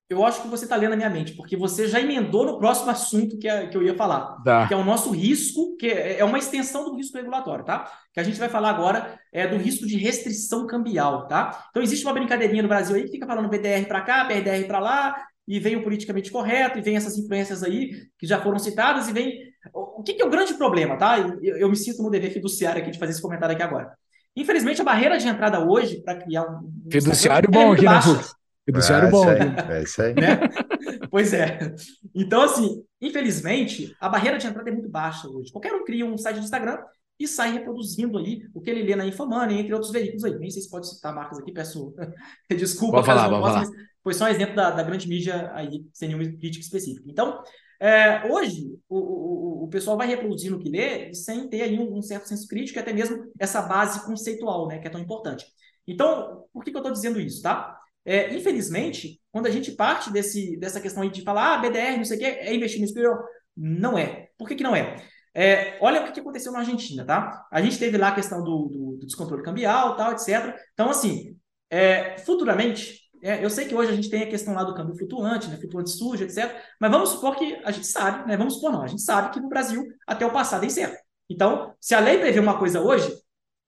eu 0.09 0.24
acho 0.24 0.41
que 0.41 0.49
você 0.49 0.64
está 0.64 0.74
lendo 0.74 0.95
a 0.95 0.97
minha 0.97 1.11
mente, 1.11 1.34
porque 1.34 1.55
você 1.55 1.86
já 1.86 2.01
emendou 2.01 2.47
no 2.47 2.59
próximo 2.59 2.91
assunto 2.91 3.39
que, 3.39 3.47
é, 3.47 3.66
que 3.66 3.76
eu 3.76 3.82
ia 3.82 3.95
falar, 3.95 4.43
tá. 4.43 4.66
que 4.66 4.72
é 4.72 4.76
o 4.76 4.84
nosso 4.84 5.11
risco, 5.11 5.76
que 5.76 5.86
é, 5.86 6.20
é 6.20 6.24
uma 6.24 6.39
extensão 6.39 6.82
do 6.84 6.97
risco 6.97 7.18
regulatório, 7.18 7.62
tá? 7.62 7.93
Que 8.14 8.18
a 8.18 8.22
gente 8.22 8.39
vai 8.39 8.49
falar 8.49 8.70
agora 8.70 9.20
é 9.30 9.47
do 9.47 9.59
risco 9.59 9.86
de 9.86 9.99
restrição 9.99 10.66
cambial, 10.66 11.28
tá? 11.28 11.66
Então 11.68 11.82
existe 11.82 12.07
uma 12.07 12.14
brincadeirinha 12.14 12.62
no 12.62 12.68
Brasil 12.68 12.97
aí 12.97 13.05
que 13.05 13.11
fica 13.11 13.26
falando 13.26 13.51
BDR 13.51 13.86
para 13.86 14.01
cá, 14.01 14.24
BRDR 14.24 14.66
para 14.66 14.78
lá, 14.78 15.28
e 15.49 15.59
vem 15.59 15.77
o 15.77 15.83
politicamente 15.83 16.31
correto, 16.31 16.79
e 16.79 16.83
vem 16.83 16.95
essas 16.95 17.17
influências 17.17 17.63
aí 17.63 17.91
que 18.19 18.27
já 18.27 18.39
foram 18.41 18.59
citadas, 18.59 19.09
e 19.09 19.13
vem. 19.13 19.49
O 19.73 20.03
que, 20.03 20.13
que 20.13 20.23
é 20.23 20.25
o 20.27 20.31
grande 20.31 20.55
problema, 20.55 20.97
tá? 20.99 21.19
Eu, 21.19 21.57
eu 21.57 21.69
me 21.71 21.77
sinto 21.77 22.03
no 22.03 22.11
dever 22.11 22.31
fiduciário 22.31 22.83
aqui 22.83 22.91
de 22.91 22.99
fazer 22.99 23.13
esse 23.13 23.23
comentário 23.23 23.55
aqui 23.55 23.63
agora. 23.63 23.93
Infelizmente, 24.37 24.81
a 24.83 24.85
barreira 24.85 25.19
de 25.19 25.27
entrada 25.27 25.65
hoje 25.65 26.03
para 26.03 26.17
criar 26.17 26.45
um. 26.45 26.71
Fiduciário 26.93 27.51
bom 27.51 27.73
é 27.73 27.77
aqui, 27.77 27.85
né, 27.87 28.25
Fiduciário 28.67 29.09
é, 29.09 29.11
bom. 29.11 29.25
é 29.31 29.83
isso 29.83 30.03
aí. 30.03 30.15
Né? 30.15 30.39
pois 31.11 31.33
é. 31.33 31.75
Então, 32.15 32.43
assim, 32.43 32.85
infelizmente, 33.01 33.97
a 33.99 34.09
barreira 34.09 34.37
de 34.37 34.47
entrada 34.47 34.69
é 34.69 34.73
muito 34.73 34.91
baixa 34.91 35.27
hoje. 35.27 35.51
Qualquer 35.51 35.73
um 35.73 35.85
cria 35.85 36.05
um 36.05 36.19
site 36.19 36.37
de 36.37 36.45
Instagram 36.45 36.79
e 37.19 37.27
sai 37.27 37.53
reproduzindo 37.53 38.16
aí 38.19 38.43
o 38.55 38.61
que 38.61 38.71
ele 38.71 38.83
lê 38.83 38.95
na 38.95 39.07
Infomoney, 39.07 39.59
entre 39.59 39.75
outros 39.75 39.93
veículos 39.93 40.25
aí. 40.25 40.39
Nem 40.39 40.51
sei 40.51 40.62
se 40.62 40.71
pode 40.71 40.89
citar 40.89 41.14
marcas 41.14 41.39
aqui, 41.39 41.53
peço 41.53 41.95
desculpa. 42.57 42.97
Pode 42.97 43.07
falar, 43.07 43.29
pode 43.29 43.43
falar. 43.43 43.66
Foi 44.03 44.14
só 44.14 44.25
um 44.25 44.29
exemplo 44.29 44.55
da, 44.55 44.71
da 44.71 44.83
grande 44.83 45.09
mídia 45.09 45.51
aí, 45.55 45.85
sem 45.93 46.09
nenhuma 46.09 46.25
crítica 46.25 46.64
específica. 46.64 47.05
Então, 47.11 47.43
é, 47.81 48.27
hoje, 48.33 48.77
o, 48.89 48.99
o, 48.99 49.64
o 49.64 49.69
pessoal 49.69 49.97
vai 49.97 50.07
reproduzindo 50.07 50.57
o 50.57 50.59
que 50.59 50.69
lê 50.69 51.12
sem 51.14 51.49
ter 51.49 51.62
aí 51.62 51.79
um, 51.79 51.99
um, 51.99 52.03
certo 52.03 52.27
senso 52.27 52.47
crítico 52.49 52.79
e 52.79 52.81
até 52.81 52.93
mesmo 52.93 53.31
essa 53.39 53.62
base 53.62 54.05
conceitual, 54.05 54.66
né, 54.66 54.79
que 54.79 54.87
é 54.87 54.91
tão 54.91 55.01
importante. 55.01 55.45
Então, 55.87 56.45
por 56.53 56.64
que, 56.64 56.71
que 56.71 56.77
eu 56.77 56.81
estou 56.81 56.93
dizendo 56.93 57.21
isso, 57.21 57.43
tá? 57.43 57.77
É, 58.05 58.35
infelizmente, 58.35 59.21
quando 59.31 59.47
a 59.47 59.51
gente 59.51 59.73
parte 59.73 60.12
desse, 60.12 60.57
dessa 60.57 60.81
questão 60.81 61.03
aí 61.03 61.11
de 61.11 61.23
falar, 61.23 61.55
ah, 61.55 61.59
BDR, 61.59 61.97
não 61.97 62.05
sei 62.05 62.16
o 62.16 62.21
quê, 62.21 62.27
é 62.27 62.55
investir 62.55 62.81
no 62.81 62.87
exterior, 62.87 63.23
não 63.57 63.97
é. 63.99 64.29
Por 64.37 64.49
que, 64.49 64.55
que 64.55 64.62
não 64.62 64.75
é? 64.75 64.97
É 65.39 65.78
olha 65.80 66.01
o 66.03 66.12
que 66.12 66.20
aconteceu 66.20 66.51
na 66.51 66.61
Argentina, 66.61 67.05
tá? 67.05 67.47
A 67.51 67.61
gente 67.61 67.78
teve 67.78 67.97
lá 67.97 68.09
a 68.09 68.14
questão 68.14 68.43
do, 68.43 68.68
do, 68.68 68.97
do 68.99 69.07
descontrole 69.07 69.43
cambial, 69.43 69.97
tal, 69.97 70.12
etc. 70.12 70.57
Então, 70.74 70.91
assim, 70.91 71.36
é, 71.70 72.18
futuramente, 72.18 73.03
é, 73.22 73.45
eu 73.45 73.49
sei 73.49 73.66
que 73.66 73.74
hoje 73.74 73.93
a 73.93 73.95
gente 73.95 74.11
tem 74.11 74.22
a 74.22 74.28
questão 74.28 74.55
lá 74.55 74.64
do 74.64 74.74
câmbio 74.74 74.97
flutuante, 74.97 75.49
né, 75.49 75.57
flutuante 75.57 75.91
sujo, 75.91 76.24
etc. 76.24 76.55
Mas 76.80 76.91
vamos 76.91 77.11
supor 77.11 77.36
que 77.36 77.61
a 77.64 77.70
gente 77.70 77.86
sabe, 77.86 78.26
né? 78.28 78.36
Vamos 78.36 78.55
supor 78.55 78.72
não, 78.72 78.82
a 78.82 78.89
gente 78.89 79.03
sabe 79.03 79.32
que 79.32 79.41
no 79.41 79.49
Brasil 79.49 79.84
até 80.07 80.26
o 80.26 80.32
passado 80.32 80.64
é 80.64 80.66
incerto. 80.66 80.97
Então, 81.30 81.74
se 81.80 81.95
a 81.95 82.01
lei 82.01 82.18
prevê 82.18 82.41
uma 82.41 82.59
coisa 82.59 82.80
hoje, 82.80 83.12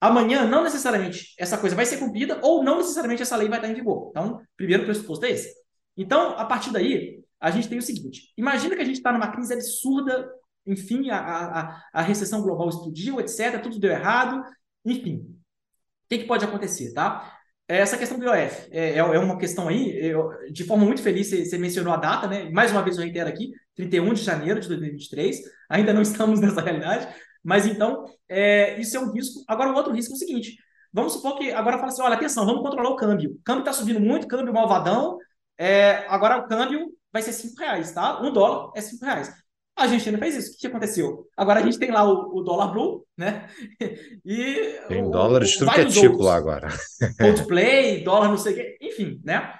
Amanhã, 0.01 0.47
não 0.47 0.65
necessariamente 0.65 1.35
essa 1.39 1.59
coisa 1.59 1.77
vai 1.77 1.85
ser 1.85 1.99
cumprida 1.99 2.41
ou 2.43 2.65
não 2.65 2.79
necessariamente 2.79 3.21
essa 3.21 3.37
lei 3.37 3.51
vai 3.51 3.59
estar 3.59 3.71
em 3.71 3.75
vigor. 3.75 4.09
Então, 4.11 4.41
primeiro 4.57 4.85
pressuposto 4.85 5.27
é 5.27 5.31
esse. 5.31 5.55
Então, 5.95 6.39
a 6.39 6.45
partir 6.47 6.73
daí, 6.73 7.23
a 7.39 7.51
gente 7.51 7.69
tem 7.69 7.79
o 7.79 7.83
seguinte: 7.83 8.33
imagina 8.35 8.75
que 8.75 8.81
a 8.81 8.85
gente 8.85 8.97
está 8.97 9.13
numa 9.13 9.31
crise 9.31 9.53
absurda, 9.53 10.27
enfim, 10.71 11.11
a, 11.11 11.19
a, 11.19 11.83
a 11.93 12.03
recessão 12.03 12.43
global 12.43 12.69
explodiu, 12.69 13.21
etc., 13.21 13.61
tudo 13.63 13.79
deu 13.79 13.91
errado, 13.91 14.43
enfim. 14.85 15.17
O 15.17 16.09
que, 16.09 16.19
que 16.19 16.27
pode 16.27 16.45
acontecer, 16.45 16.93
tá? 16.93 17.37
Essa 17.69 17.97
questão 17.97 18.19
do 18.19 18.25
IOF 18.25 18.69
é, 18.73 18.95
é, 18.95 18.99
é 18.99 19.19
uma 19.19 19.39
questão 19.39 19.69
aí, 19.69 19.97
eu, 19.97 20.29
de 20.51 20.65
forma 20.65 20.85
muito 20.85 21.03
feliz, 21.03 21.31
você, 21.31 21.57
mencionou 21.57 21.93
a 21.93 21.97
data, 21.97 22.27
né? 22.27 22.51
Mais 22.51 22.73
uma 22.73 22.83
vez 22.83 22.97
eu 22.97 23.05
reitero 23.05 23.29
aqui, 23.29 23.53
31 23.77 24.13
de 24.13 24.23
janeiro 24.23 24.59
de 24.59 24.67
2023, 24.67 25.41
ainda 25.69 25.93
não 25.93 26.03
estamos 26.03 26.41
nessa 26.41 26.61
realidade, 26.61 27.07
mas 27.45 27.67
então, 27.67 28.05
é, 28.29 28.79
isso 28.81 28.97
é 28.97 29.01
um 29.01 29.13
risco. 29.13 29.45
Agora, 29.47 29.71
o 29.71 29.77
outro 29.77 29.93
risco 29.93 30.13
é 30.13 30.17
o 30.17 30.19
seguinte: 30.19 30.57
vamos 30.93 31.13
supor 31.13 31.39
que 31.39 31.53
agora 31.53 31.79
fala 31.79 31.93
assim: 31.93 32.03
olha, 32.03 32.15
atenção, 32.15 32.45
vamos 32.45 32.63
controlar 32.63 32.91
o 32.91 32.97
câmbio. 32.97 33.31
O 33.33 33.41
câmbio 33.45 33.61
está 33.61 33.73
subindo 33.73 34.01
muito, 34.01 34.27
câmbio 34.27 34.53
malvadão. 34.53 35.17
É, 35.57 36.07
agora 36.09 36.39
o 36.39 36.49
câmbio 36.49 36.89
vai 37.13 37.23
ser 37.23 37.33
5 37.33 37.59
reais, 37.61 37.93
tá? 37.93 38.21
Um 38.21 38.33
dólar 38.33 38.73
é 38.75 38.81
5 38.81 39.05
reais. 39.05 39.33
A 39.81 39.85
Argentina 39.85 40.19
fez 40.19 40.37
isso. 40.37 40.51
O 40.51 40.53
que, 40.53 40.61
que 40.61 40.67
aconteceu? 40.67 41.27
Agora 41.37 41.61
a 41.61 41.63
gente 41.63 41.79
tem 41.79 41.91
lá 41.91 42.05
o, 42.05 42.39
o 42.39 42.43
dólar 42.43 42.73
blue, 42.73 43.07
né? 43.17 43.49
E 44.25 44.79
tem 44.89 45.03
o, 45.03 45.11
dólar 45.11 45.45
de 45.45 45.59
tudo 45.59 45.73
que 45.73 45.81
é 45.81 45.85
tipo 45.87 46.23
lá 46.23 46.37
agora. 46.37 46.69
Coldplay, 47.19 48.05
dólar 48.05 48.29
não 48.29 48.37
sei 48.37 48.53
o 48.53 48.57
quê, 48.57 48.79
enfim, 48.81 49.21
né? 49.25 49.55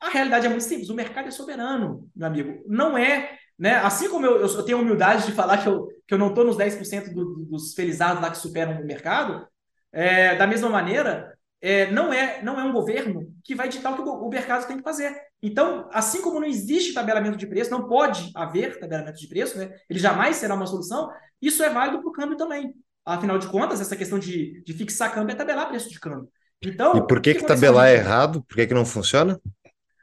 A 0.00 0.10
realidade 0.10 0.46
é 0.46 0.48
muito 0.48 0.64
simples. 0.64 0.90
O 0.90 0.94
mercado 0.94 1.28
é 1.28 1.30
soberano, 1.30 2.08
meu 2.14 2.26
amigo. 2.26 2.62
Não 2.66 2.98
é 2.98 3.38
né? 3.58 3.76
Assim 3.76 4.10
como 4.10 4.26
eu, 4.26 4.38
eu 4.40 4.62
tenho 4.62 4.78
a 4.78 4.80
humildade 4.80 5.26
de 5.26 5.32
falar 5.32 5.58
que 5.58 5.68
eu, 5.68 5.88
que 6.06 6.14
eu 6.14 6.18
não 6.18 6.28
estou 6.28 6.44
nos 6.44 6.56
10% 6.56 7.12
do, 7.12 7.46
dos 7.46 7.74
felizados 7.74 8.22
lá 8.22 8.30
que 8.30 8.38
superam 8.38 8.80
o 8.80 8.84
mercado, 8.84 9.46
é, 9.92 10.34
da 10.36 10.46
mesma 10.46 10.68
maneira, 10.68 11.36
é, 11.60 11.90
não, 11.90 12.12
é, 12.12 12.42
não 12.42 12.60
é 12.60 12.64
um 12.64 12.72
governo 12.72 13.32
que 13.42 13.54
vai 13.54 13.68
ditar 13.68 13.92
o 13.92 13.96
que 13.96 14.02
o, 14.02 14.28
mercado 14.28 14.66
tem 14.66 14.76
que 14.76 14.82
fazer. 14.82 15.16
Então, 15.42 15.88
assim 15.92 16.20
como 16.20 16.40
não 16.40 16.46
existe 16.46 16.92
tabelamento 16.92 17.36
de 17.36 17.46
preço, 17.46 17.70
não 17.70 17.88
pode 17.88 18.30
haver 18.34 18.78
tabelamento 18.78 19.18
de 19.18 19.28
preço, 19.28 19.58
né? 19.58 19.70
ele 19.88 19.98
jamais 19.98 20.36
será 20.36 20.54
uma 20.54 20.66
solução, 20.66 21.10
isso 21.40 21.62
é 21.62 21.70
válido 21.70 22.00
para 22.00 22.08
o 22.08 22.12
câmbio 22.12 22.36
também. 22.36 22.74
Afinal 23.04 23.38
de 23.38 23.48
contas, 23.48 23.80
essa 23.80 23.96
questão 23.96 24.18
de, 24.18 24.62
de 24.64 24.72
fixar 24.72 25.14
câmbio 25.14 25.32
é 25.32 25.36
tabelar 25.36 25.68
preço 25.68 25.88
de 25.88 26.00
câmbio. 26.00 26.28
Então, 26.62 26.96
e 26.96 27.06
por 27.06 27.20
que, 27.20 27.34
que, 27.34 27.40
que 27.40 27.46
tabelar 27.46 27.88
é 27.88 27.94
errado? 27.94 28.42
Por 28.42 28.56
que, 28.56 28.66
que 28.66 28.74
não 28.74 28.84
funciona? 28.84 29.40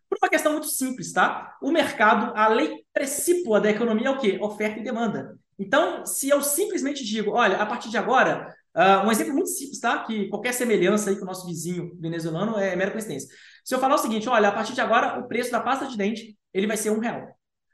Por 0.10 0.18
uma 0.22 0.30
questão 0.30 0.51
muito 0.51 0.68
simples, 0.68 1.12
tá? 1.12 1.58
O 1.62 1.72
mercado, 1.72 2.32
a 2.36 2.47
lei 2.47 2.84
precípua 2.93 3.60
da 3.60 3.70
economia 3.70 4.08
é 4.08 4.12
o 4.12 4.18
quê? 4.18 4.38
Oferta 4.41 4.80
e 4.80 4.84
demanda. 4.84 5.38
Então, 5.58 6.06
se 6.06 6.30
eu 6.30 6.41
simplesmente 6.41 7.04
digo, 7.04 7.32
olha, 7.32 7.58
a 7.58 7.66
partir 7.66 7.89
de 7.89 7.97
agora, 7.97 8.54
uh, 8.76 9.05
um 9.05 9.11
exemplo 9.11 9.34
muito 9.34 9.49
simples, 9.49 9.80
tá? 9.80 10.03
Que 10.03 10.28
qualquer 10.30 10.53
semelhança 10.53 11.09
aí 11.09 11.15
com 11.15 11.24
o 11.24 11.28
nosso 11.28 11.45
vizinho 11.45 11.95
venezuelano 11.99 12.57
é 12.57 12.76
mera 12.76 12.91
coincidência. 12.91 13.30
Se 13.63 13.74
eu 13.74 13.80
falar 13.80 13.95
o 13.95 13.99
seguinte, 13.99 14.28
olha, 14.28 14.49
a 14.49 14.51
partir 14.51 14.74
de 14.74 14.82
agora, 14.82 15.19
o 15.19 15.28
preço 15.28 15.51
da 15.51 15.59
pasta 15.59 15.88
de 15.88 15.97
dente, 15.97 16.38
ele 16.53 16.67
vai 16.67 16.78
ser 16.78 16.89
um 16.89 16.99
real. 16.99 17.28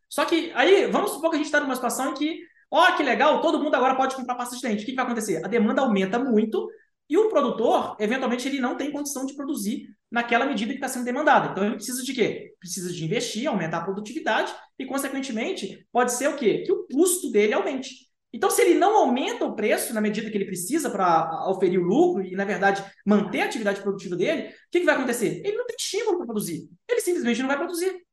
Só 0.07 0.25
que 0.25 0.51
aí, 0.55 0.87
vamos 0.87 1.11
supor 1.11 1.29
que 1.29 1.35
a 1.35 1.39
gente 1.39 1.47
está 1.47 1.59
numa 1.59 1.75
situação 1.75 2.11
em 2.11 2.13
que, 2.13 2.39
ó, 2.71 2.91
que 2.93 3.03
legal, 3.03 3.41
todo 3.41 3.61
mundo 3.61 3.75
agora 3.75 3.95
pode 3.95 4.15
comprar 4.15 4.35
pasta 4.35 4.55
de 4.55 4.61
dente. 4.61 4.83
O 4.83 4.85
que, 4.85 4.91
que 4.91 4.95
vai 4.95 5.05
acontecer? 5.05 5.43
A 5.43 5.47
demanda 5.47 5.81
aumenta 5.81 6.17
muito 6.19 6.67
e 7.09 7.17
o 7.17 7.27
produtor, 7.27 7.95
eventualmente, 7.99 8.47
ele 8.47 8.59
não 8.59 8.77
tem 8.77 8.91
condição 8.91 9.25
de 9.25 9.35
produzir 9.35 9.87
naquela 10.11 10.45
medida 10.45 10.71
que 10.71 10.77
está 10.77 10.87
sendo 10.87 11.05
demandada. 11.05 11.49
Então, 11.51 11.65
ele 11.65 11.75
precisa 11.75 12.03
de 12.03 12.13
quê? 12.13 12.53
Precisa 12.59 12.93
de 12.93 13.03
investir, 13.03 13.47
aumentar 13.47 13.79
a 13.79 13.83
produtividade 13.83 14.53
e, 14.77 14.85
consequentemente, 14.85 15.87
pode 15.91 16.13
ser 16.13 16.27
o 16.29 16.35
quê? 16.35 16.59
Que 16.59 16.71
o 16.71 16.85
custo 16.87 17.31
dele 17.31 17.53
aumente. 17.53 18.08
Então, 18.31 18.49
se 18.49 18.61
ele 18.61 18.75
não 18.75 18.95
aumenta 18.95 19.45
o 19.45 19.55
preço 19.55 19.93
na 19.93 20.01
medida 20.01 20.29
que 20.29 20.37
ele 20.37 20.45
precisa 20.45 20.89
para 20.89 21.49
oferir 21.49 21.79
o 21.79 21.83
lucro 21.83 22.23
e, 22.23 22.35
na 22.35 22.45
verdade, 22.45 22.83
manter 23.05 23.41
a 23.41 23.45
atividade 23.45 23.81
produtiva 23.81 24.15
dele, 24.15 24.49
o 24.49 24.53
que, 24.71 24.79
que 24.81 24.85
vai 24.85 24.95
acontecer? 24.95 25.41
Ele 25.43 25.57
não 25.57 25.65
tem 25.65 25.75
estímulo 25.77 26.17
para 26.17 26.25
produzir. 26.27 26.69
Ele 26.87 27.01
simplesmente 27.01 27.41
não 27.41 27.47
vai 27.47 27.57
produzir. 27.57 28.03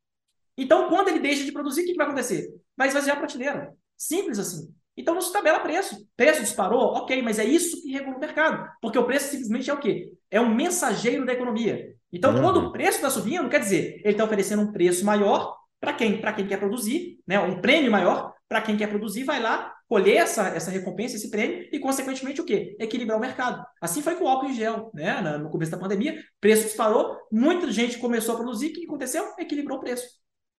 Então, 0.56 0.88
quando 0.88 1.08
ele 1.08 1.18
deixa 1.18 1.44
de 1.44 1.52
produzir, 1.52 1.82
o 1.82 1.84
que, 1.84 1.92
que 1.92 1.98
vai 1.98 2.06
acontecer? 2.06 2.48
Vai 2.76 2.88
esvaziar 2.88 3.16
a 3.16 3.20
prateleira. 3.20 3.74
Simples 3.96 4.38
assim. 4.38 4.74
Então 4.96 5.14
não 5.14 5.20
se 5.20 5.32
tabela 5.32 5.60
preço. 5.60 6.08
Preço 6.16 6.40
disparou, 6.40 6.94
ok, 6.94 7.20
mas 7.20 7.38
é 7.38 7.44
isso 7.44 7.82
que 7.82 7.92
regula 7.92 8.16
o 8.16 8.20
mercado. 8.20 8.66
Porque 8.80 8.98
o 8.98 9.04
preço 9.04 9.30
simplesmente 9.30 9.68
é 9.68 9.74
o 9.74 9.78
quê? 9.78 10.10
É 10.30 10.40
um 10.40 10.54
mensageiro 10.54 11.26
da 11.26 11.34
economia. 11.34 11.94
Então, 12.10 12.34
uhum. 12.34 12.40
quando 12.40 12.56
o 12.58 12.72
preço 12.72 12.96
está 12.96 13.10
subindo, 13.10 13.48
quer 13.48 13.60
dizer, 13.60 14.00
ele 14.02 14.12
está 14.12 14.24
oferecendo 14.24 14.62
um 14.62 14.72
preço 14.72 15.04
maior 15.04 15.54
para 15.78 15.92
quem? 15.92 16.18
Para 16.18 16.32
quem 16.32 16.46
quer 16.46 16.58
produzir, 16.58 17.18
né? 17.26 17.38
um 17.38 17.60
prêmio 17.60 17.90
maior 17.90 18.32
para 18.48 18.62
quem 18.62 18.76
quer 18.76 18.88
produzir, 18.88 19.24
vai 19.24 19.40
lá 19.40 19.72
colher 19.88 20.16
essa, 20.16 20.48
essa 20.48 20.70
recompensa, 20.70 21.16
esse 21.16 21.30
prêmio, 21.30 21.68
e, 21.72 21.78
consequentemente, 21.78 22.40
o 22.40 22.44
quê? 22.44 22.76
Equilibrar 22.78 23.16
o 23.16 23.20
mercado. 23.20 23.64
Assim 23.80 24.02
foi 24.02 24.16
com 24.16 24.24
o 24.24 24.28
álcool 24.28 24.48
em 24.48 24.54
gel, 24.54 24.90
né? 24.92 25.20
No 25.38 25.48
começo 25.48 25.70
da 25.70 25.78
pandemia, 25.78 26.20
preço 26.40 26.64
disparou, 26.64 27.16
muita 27.30 27.70
gente 27.70 27.98
começou 27.98 28.34
a 28.34 28.38
produzir, 28.38 28.68
o 28.68 28.72
que 28.72 28.84
aconteceu? 28.84 29.24
Equilibrou 29.38 29.78
o 29.78 29.80
preço. 29.80 30.06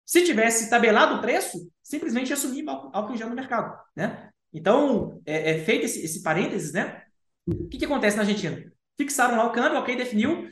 Se 0.05 0.23
tivesse 0.23 0.69
tabelado 0.69 1.15
o 1.15 1.21
preço, 1.21 1.57
simplesmente 1.83 2.29
ia 2.29 2.38
sumir 2.38 2.63
álcool 2.67 3.13
em 3.13 3.17
gel 3.17 3.29
no 3.29 3.35
mercado, 3.35 3.77
né? 3.95 4.29
Então, 4.53 5.21
é, 5.25 5.51
é 5.51 5.59
feito 5.59 5.85
esse, 5.85 6.03
esse, 6.05 6.23
parênteses, 6.23 6.71
né? 6.71 7.03
O 7.45 7.67
que, 7.67 7.77
que 7.77 7.85
acontece 7.85 8.15
na 8.15 8.23
Argentina? 8.23 8.63
Fixaram 8.97 9.38
lá 9.38 9.45
o 9.45 9.51
câmbio, 9.51 9.79
ok, 9.79 9.95
definiu, 9.95 10.49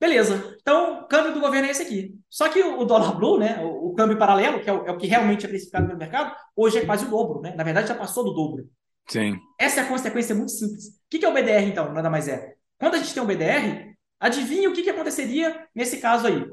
beleza. 0.00 0.56
Então, 0.60 1.02
o 1.02 1.06
câmbio 1.06 1.34
do 1.34 1.40
governo 1.40 1.68
é 1.68 1.70
esse 1.70 1.82
aqui. 1.82 2.14
Só 2.34 2.48
que 2.48 2.60
o, 2.60 2.84
dólar 2.84 3.16
blue, 3.16 3.38
né, 3.38 3.62
o, 3.62 3.90
o 3.90 3.94
câmbio 3.94 4.18
paralelo, 4.18 4.60
que 4.60 4.68
é 4.68 4.72
o, 4.72 4.84
é 4.84 4.90
o, 4.90 4.98
que 4.98 5.06
realmente 5.06 5.46
é 5.46 5.48
precificado 5.48 5.86
no 5.86 5.96
mercado, 5.96 6.34
hoje 6.56 6.78
é 6.78 6.84
quase 6.84 7.04
o 7.04 7.08
dobro, 7.08 7.40
né? 7.40 7.54
Na 7.56 7.62
verdade, 7.62 7.86
já 7.86 7.94
passou 7.94 8.24
do 8.24 8.34
dobro. 8.34 8.68
Sim. 9.06 9.38
Essa 9.56 9.82
é 9.82 9.84
a 9.84 9.88
consequência 9.88 10.34
muito 10.34 10.50
simples. 10.50 10.88
O 10.88 10.92
que, 11.08 11.20
que 11.20 11.24
é 11.24 11.28
o 11.28 11.32
BDR, 11.32 11.62
então? 11.62 11.92
Nada 11.92 12.10
mais 12.10 12.26
é. 12.26 12.56
Quando 12.76 12.96
a 12.96 12.98
gente 12.98 13.14
tem 13.14 13.22
um 13.22 13.26
BDR, 13.26 13.94
adivinha 14.18 14.68
o 14.68 14.72
que, 14.72 14.82
que 14.82 14.90
aconteceria 14.90 15.64
nesse 15.72 15.98
caso 15.98 16.26
aí? 16.26 16.44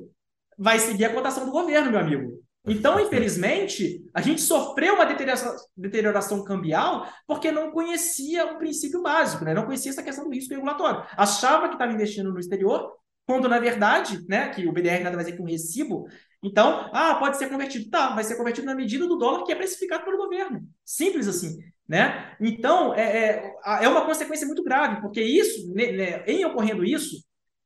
Vai 0.56 0.78
seguir 0.78 1.06
a 1.06 1.14
cotação 1.16 1.48
do 1.48 1.52
governo, 1.52 1.90
meu 1.90 2.00
amigo. 2.00 2.44
Então, 2.64 3.00
infelizmente, 3.00 4.06
a 4.14 4.22
gente 4.22 4.40
sofreu 4.40 4.94
uma 4.94 5.06
deterioração, 5.08 5.56
deterioração 5.76 6.44
cambial 6.44 7.12
porque 7.26 7.52
não 7.52 7.72
conhecia 7.72 8.46
o 8.46 8.60
princípio 8.60 9.02
básico, 9.02 9.44
né? 9.44 9.56
não 9.56 9.66
conhecia 9.66 9.90
essa 9.90 10.04
questão 10.04 10.26
do 10.26 10.32
risco 10.32 10.54
regulatório. 10.54 11.04
Achava 11.18 11.70
que 11.70 11.74
estava 11.74 11.92
investindo 11.92 12.32
no 12.32 12.40
exterior, 12.40 13.01
quando 13.32 13.48
na 13.48 13.60
verdade, 13.60 14.26
né, 14.28 14.50
que 14.50 14.68
o 14.68 14.74
BDR 14.74 15.04
nada 15.04 15.16
mais 15.16 15.28
é 15.28 15.32
que 15.32 15.42
um 15.42 15.46
recibo, 15.46 16.06
então, 16.44 16.90
ah, 16.92 17.16
pode 17.16 17.38
ser 17.38 17.50
convertido. 17.50 17.90
Tá, 17.90 18.14
vai 18.14 18.24
ser 18.24 18.36
convertido 18.36 18.66
na 18.66 18.76
medida 18.76 19.08
do 19.08 19.16
dólar 19.16 19.46
que 19.46 19.52
é 19.52 19.56
precificado 19.56 20.04
pelo 20.04 20.18
governo. 20.18 20.68
Simples 20.84 21.28
assim. 21.28 21.60
Né? 21.88 22.36
Então, 22.42 22.94
é, 22.94 23.02
é, 23.04 23.54
é 23.84 23.88
uma 23.88 24.06
consequência 24.06 24.46
muito 24.48 24.64
grave, 24.64 25.02
porque 25.02 25.22
isso, 25.22 25.74
né, 25.74 25.92
né 25.92 26.24
em 26.26 26.44
ocorrendo 26.46 26.84
isso, 26.84 27.24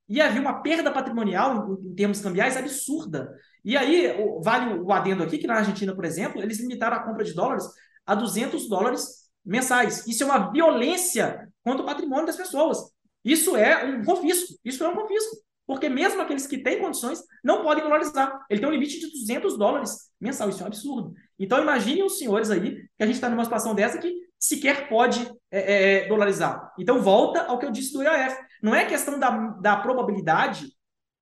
ia 0.07 0.26
haver 0.26 0.39
uma 0.39 0.61
perda 0.61 0.91
patrimonial 0.91 1.78
em, 1.82 1.89
em 1.91 1.95
termos 1.95 2.22
cambiais 2.22 2.57
absurda. 2.57 3.34
E 3.63 3.76
aí, 3.76 4.13
vale 4.43 4.80
o 4.80 4.91
adendo 4.91 5.24
aqui, 5.24 5.38
que 5.38 5.47
na 5.47 5.55
Argentina, 5.55 5.95
por 5.95 6.05
exemplo, 6.05 6.41
eles 6.41 6.59
limitaram 6.59 6.97
a 6.97 7.03
compra 7.03 7.24
de 7.24 7.34
dólares 7.34 7.66
a 8.05 8.13
200 8.13 8.70
dólares 8.70 9.26
mensais. 9.43 10.05
Isso 10.05 10.24
é 10.24 10.26
uma 10.26 10.51
violência 10.51 11.47
contra 11.63 11.82
o 11.82 11.86
patrimônio 11.86 12.28
das 12.28 12.38
pessoas. 12.38 12.78
Isso 13.24 13.55
é 13.55 13.84
um 13.86 14.03
confisco. 14.03 14.53
Isso 14.63 14.84
é 14.84 14.88
um 14.88 14.95
confisco. 14.95 15.45
Porque 15.68 15.89
mesmo 15.89 16.22
aqueles 16.22 16.45
que 16.45 16.59
têm 16.59 16.80
condições 16.80 17.22
não 17.43 17.63
podem 17.63 17.84
dolarizar. 17.84 18.45
Ele 18.49 18.59
tem 18.59 18.70
um 18.70 18.72
limite 18.72 18.99
de 18.99 19.11
200 19.11 19.57
dólares 19.57 20.11
mensal. 20.20 20.49
Isso 20.49 20.61
é 20.61 20.63
um 20.63 20.68
absurdo. 20.68 21.13
Então, 21.39 21.61
imaginem 21.61 22.03
os 22.03 22.18
senhores 22.18 22.51
aí 22.51 22.76
que 22.95 23.03
a 23.03 23.05
gente 23.05 23.16
está 23.16 23.30
numa 23.30 23.43
situação 23.43 23.74
dessa 23.74 23.97
que 23.97 24.13
sequer 24.39 24.88
pode 24.88 25.28
é, 25.49 26.03
é, 26.03 26.07
dolarizar. 26.07 26.72
Então, 26.78 27.01
volta 27.01 27.41
ao 27.43 27.57
que 27.57 27.66
eu 27.66 27.72
disse 27.72 27.93
do 27.93 28.03
IAF. 28.03 28.38
Não 28.61 28.76
é 28.76 28.86
questão 28.86 29.20
da, 29.20 29.30
da 29.59 29.76
probabilidade 29.78 30.68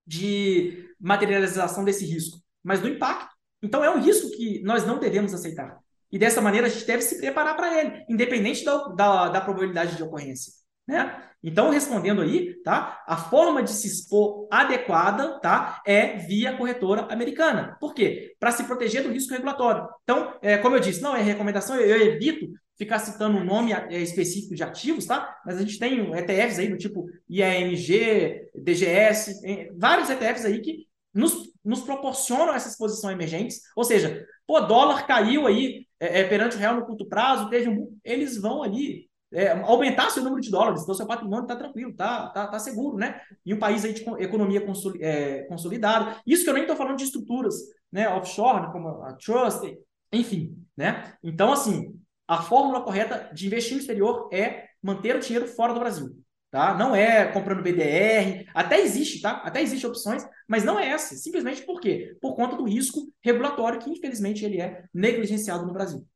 de 0.06 0.90
materialização 1.00 1.84
desse 1.84 2.04
risco, 2.04 2.38
mas 2.62 2.80
do 2.80 2.88
impacto. 2.88 3.34
Então, 3.62 3.82
é 3.82 3.88
um 3.88 4.00
risco 4.00 4.30
que 4.30 4.62
nós 4.62 4.86
não 4.86 4.98
devemos 4.98 5.32
aceitar. 5.32 5.78
E 6.12 6.18
dessa 6.18 6.42
maneira, 6.42 6.66
a 6.66 6.70
gente 6.70 6.86
deve 6.86 7.02
se 7.02 7.18
preparar 7.18 7.56
para 7.56 7.80
ele, 7.80 8.04
independente 8.08 8.64
da, 8.64 8.88
da, 8.88 9.28
da 9.30 9.40
probabilidade 9.40 9.96
de 9.96 10.02
ocorrência. 10.02 10.52
Né? 10.86 11.22
Então, 11.42 11.70
respondendo 11.70 12.22
aí, 12.22 12.54
tá? 12.62 13.02
A 13.06 13.16
forma 13.16 13.62
de 13.62 13.70
se 13.70 13.86
expor 13.86 14.48
adequada, 14.50 15.38
tá? 15.40 15.82
É 15.86 16.16
via 16.16 16.56
corretora 16.56 17.02
americana. 17.12 17.76
Por 17.80 17.94
quê? 17.94 18.34
Para 18.40 18.50
se 18.50 18.64
proteger 18.64 19.02
do 19.02 19.12
risco 19.12 19.32
regulatório. 19.32 19.86
Então, 20.02 20.34
é, 20.40 20.56
como 20.58 20.76
eu 20.76 20.80
disse, 20.80 21.02
não 21.02 21.14
é 21.14 21.22
recomendação, 21.22 21.76
eu, 21.76 21.96
eu 21.96 22.14
evito 22.14 22.48
ficar 22.76 22.98
citando 22.98 23.38
um 23.38 23.44
nome 23.44 23.72
é, 23.72 24.00
específico 24.00 24.54
de 24.54 24.62
ativos, 24.62 25.06
tá? 25.06 25.36
Mas 25.44 25.56
a 25.56 25.60
gente 25.60 25.78
tem 25.78 26.12
ETFs 26.14 26.58
aí 26.58 26.68
do 26.68 26.78
tipo 26.78 27.06
IAMG, 27.28 28.48
DGS, 28.54 29.70
vários 29.76 30.10
ETFs 30.10 30.44
aí 30.44 30.60
que 30.60 30.86
nos, 31.12 31.52
nos 31.64 31.80
proporcionam 31.82 32.54
essa 32.54 32.68
exposição 32.68 33.10
emergentes. 33.10 33.60
Ou 33.76 33.84
seja, 33.84 34.26
pô, 34.46 34.60
dólar 34.60 35.06
caiu 35.06 35.46
aí 35.46 35.86
é, 36.00 36.20
é, 36.20 36.24
perante 36.24 36.56
o 36.56 36.58
real 36.58 36.76
no 36.76 36.86
curto 36.86 37.06
prazo, 37.06 37.48
teve 37.48 37.68
um, 37.68 37.96
eles 38.02 38.36
vão 38.36 38.62
ali 38.62 39.08
é, 39.34 39.50
aumentar 39.62 40.10
seu 40.10 40.22
número 40.22 40.40
de 40.40 40.50
dólares, 40.50 40.82
então 40.82 40.94
seu 40.94 41.06
patrimônio 41.06 41.42
está 41.42 41.56
tranquilo, 41.56 41.90
está 41.90 42.28
tá, 42.28 42.46
tá 42.46 42.58
seguro, 42.58 42.96
né? 42.96 43.20
E 43.44 43.52
um 43.52 43.58
país 43.58 43.84
aí 43.84 43.92
de 43.92 44.02
economia 44.18 44.64
é, 45.00 45.42
consolidada. 45.42 46.16
Isso 46.26 46.44
que 46.44 46.50
eu 46.50 46.54
nem 46.54 46.62
estou 46.62 46.76
falando 46.76 46.96
de 46.96 47.04
estruturas, 47.04 47.54
né? 47.90 48.08
Offshore, 48.08 48.72
como 48.72 49.02
a 49.02 49.12
Trust, 49.14 49.76
enfim, 50.12 50.56
né? 50.76 51.14
Então, 51.22 51.52
assim, 51.52 51.98
a 52.26 52.40
fórmula 52.42 52.82
correta 52.82 53.30
de 53.34 53.46
investir 53.46 53.74
no 53.74 53.80
exterior 53.80 54.28
é 54.32 54.68
manter 54.82 55.16
o 55.16 55.20
dinheiro 55.20 55.46
fora 55.46 55.74
do 55.74 55.80
Brasil. 55.80 56.16
Tá? 56.54 56.72
Não 56.72 56.94
é 56.94 57.32
comprando 57.32 57.64
BDR, 57.64 58.46
até 58.54 58.80
existe, 58.80 59.20
tá? 59.20 59.42
Até 59.44 59.60
existe 59.60 59.84
opções, 59.88 60.24
mas 60.46 60.62
não 60.62 60.78
é 60.78 60.88
essa. 60.88 61.16
Simplesmente 61.16 61.62
por 61.62 61.80
quê? 61.80 62.16
Por 62.20 62.36
conta 62.36 62.56
do 62.56 62.62
risco 62.62 63.12
regulatório 63.20 63.80
que, 63.80 63.90
infelizmente, 63.90 64.44
ele 64.44 64.60
é 64.60 64.84
negligenciado 64.94 65.66
no 65.66 65.72
Brasil. 65.72 66.06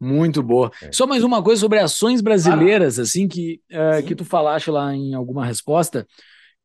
Muito 0.00 0.42
boa. 0.42 0.70
É. 0.82 0.92
Só 0.92 1.06
mais 1.06 1.24
uma 1.24 1.42
coisa 1.42 1.60
sobre 1.60 1.78
ações 1.78 2.20
brasileiras, 2.20 2.98
assim, 2.98 3.26
que, 3.26 3.60
uh, 3.70 4.04
que 4.06 4.14
tu 4.14 4.24
falaste 4.24 4.70
lá 4.70 4.94
em 4.94 5.14
alguma 5.14 5.44
resposta, 5.44 6.06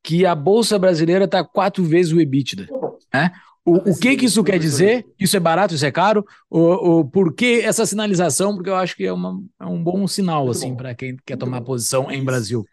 que 0.04 0.26
a 0.26 0.36
Bolsa 0.36 0.78
Brasileira 0.78 1.26
está 1.26 1.44
quatro 1.44 1.84
vezes 1.84 2.12
o 2.12 2.20
EBITDA. 2.20 2.68
Né? 3.14 3.32
O, 3.64 3.92
o 3.92 4.00
que, 4.00 4.16
que 4.16 4.26
isso 4.26 4.44
quer 4.44 4.58
dizer? 4.58 5.06
Isso 5.20 5.38
é 5.38 5.40
barato, 5.40 5.76
isso 5.76 5.86
é 5.86 5.92
caro? 5.92 6.26
O, 6.50 7.00
o, 7.00 7.06
por 7.06 7.34
que 7.34 7.62
essa 7.62 7.86
sinalização? 7.86 8.56
Porque 8.56 8.70
eu 8.70 8.76
acho 8.76 8.96
que 8.96 9.06
é, 9.06 9.14
uma, 9.14 9.40
é 9.60 9.66
um 9.66 9.82
bom 9.82 10.08
sinal 10.08 10.50
assim 10.50 10.76
para 10.76 10.96
quem 10.96 11.16
quer 11.26 11.34
Muito 11.34 11.46
tomar 11.46 11.60
bom. 11.60 11.68
posição 11.68 12.12
em 12.12 12.24
Brasil. 12.24 12.66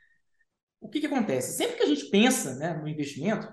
O 0.80 0.88
que, 0.88 1.00
que 1.00 1.06
acontece? 1.06 1.56
Sempre 1.56 1.76
que 1.76 1.82
a 1.82 1.86
gente 1.86 2.06
pensa 2.06 2.54
né, 2.54 2.74
no 2.80 2.88
investimento, 2.88 3.48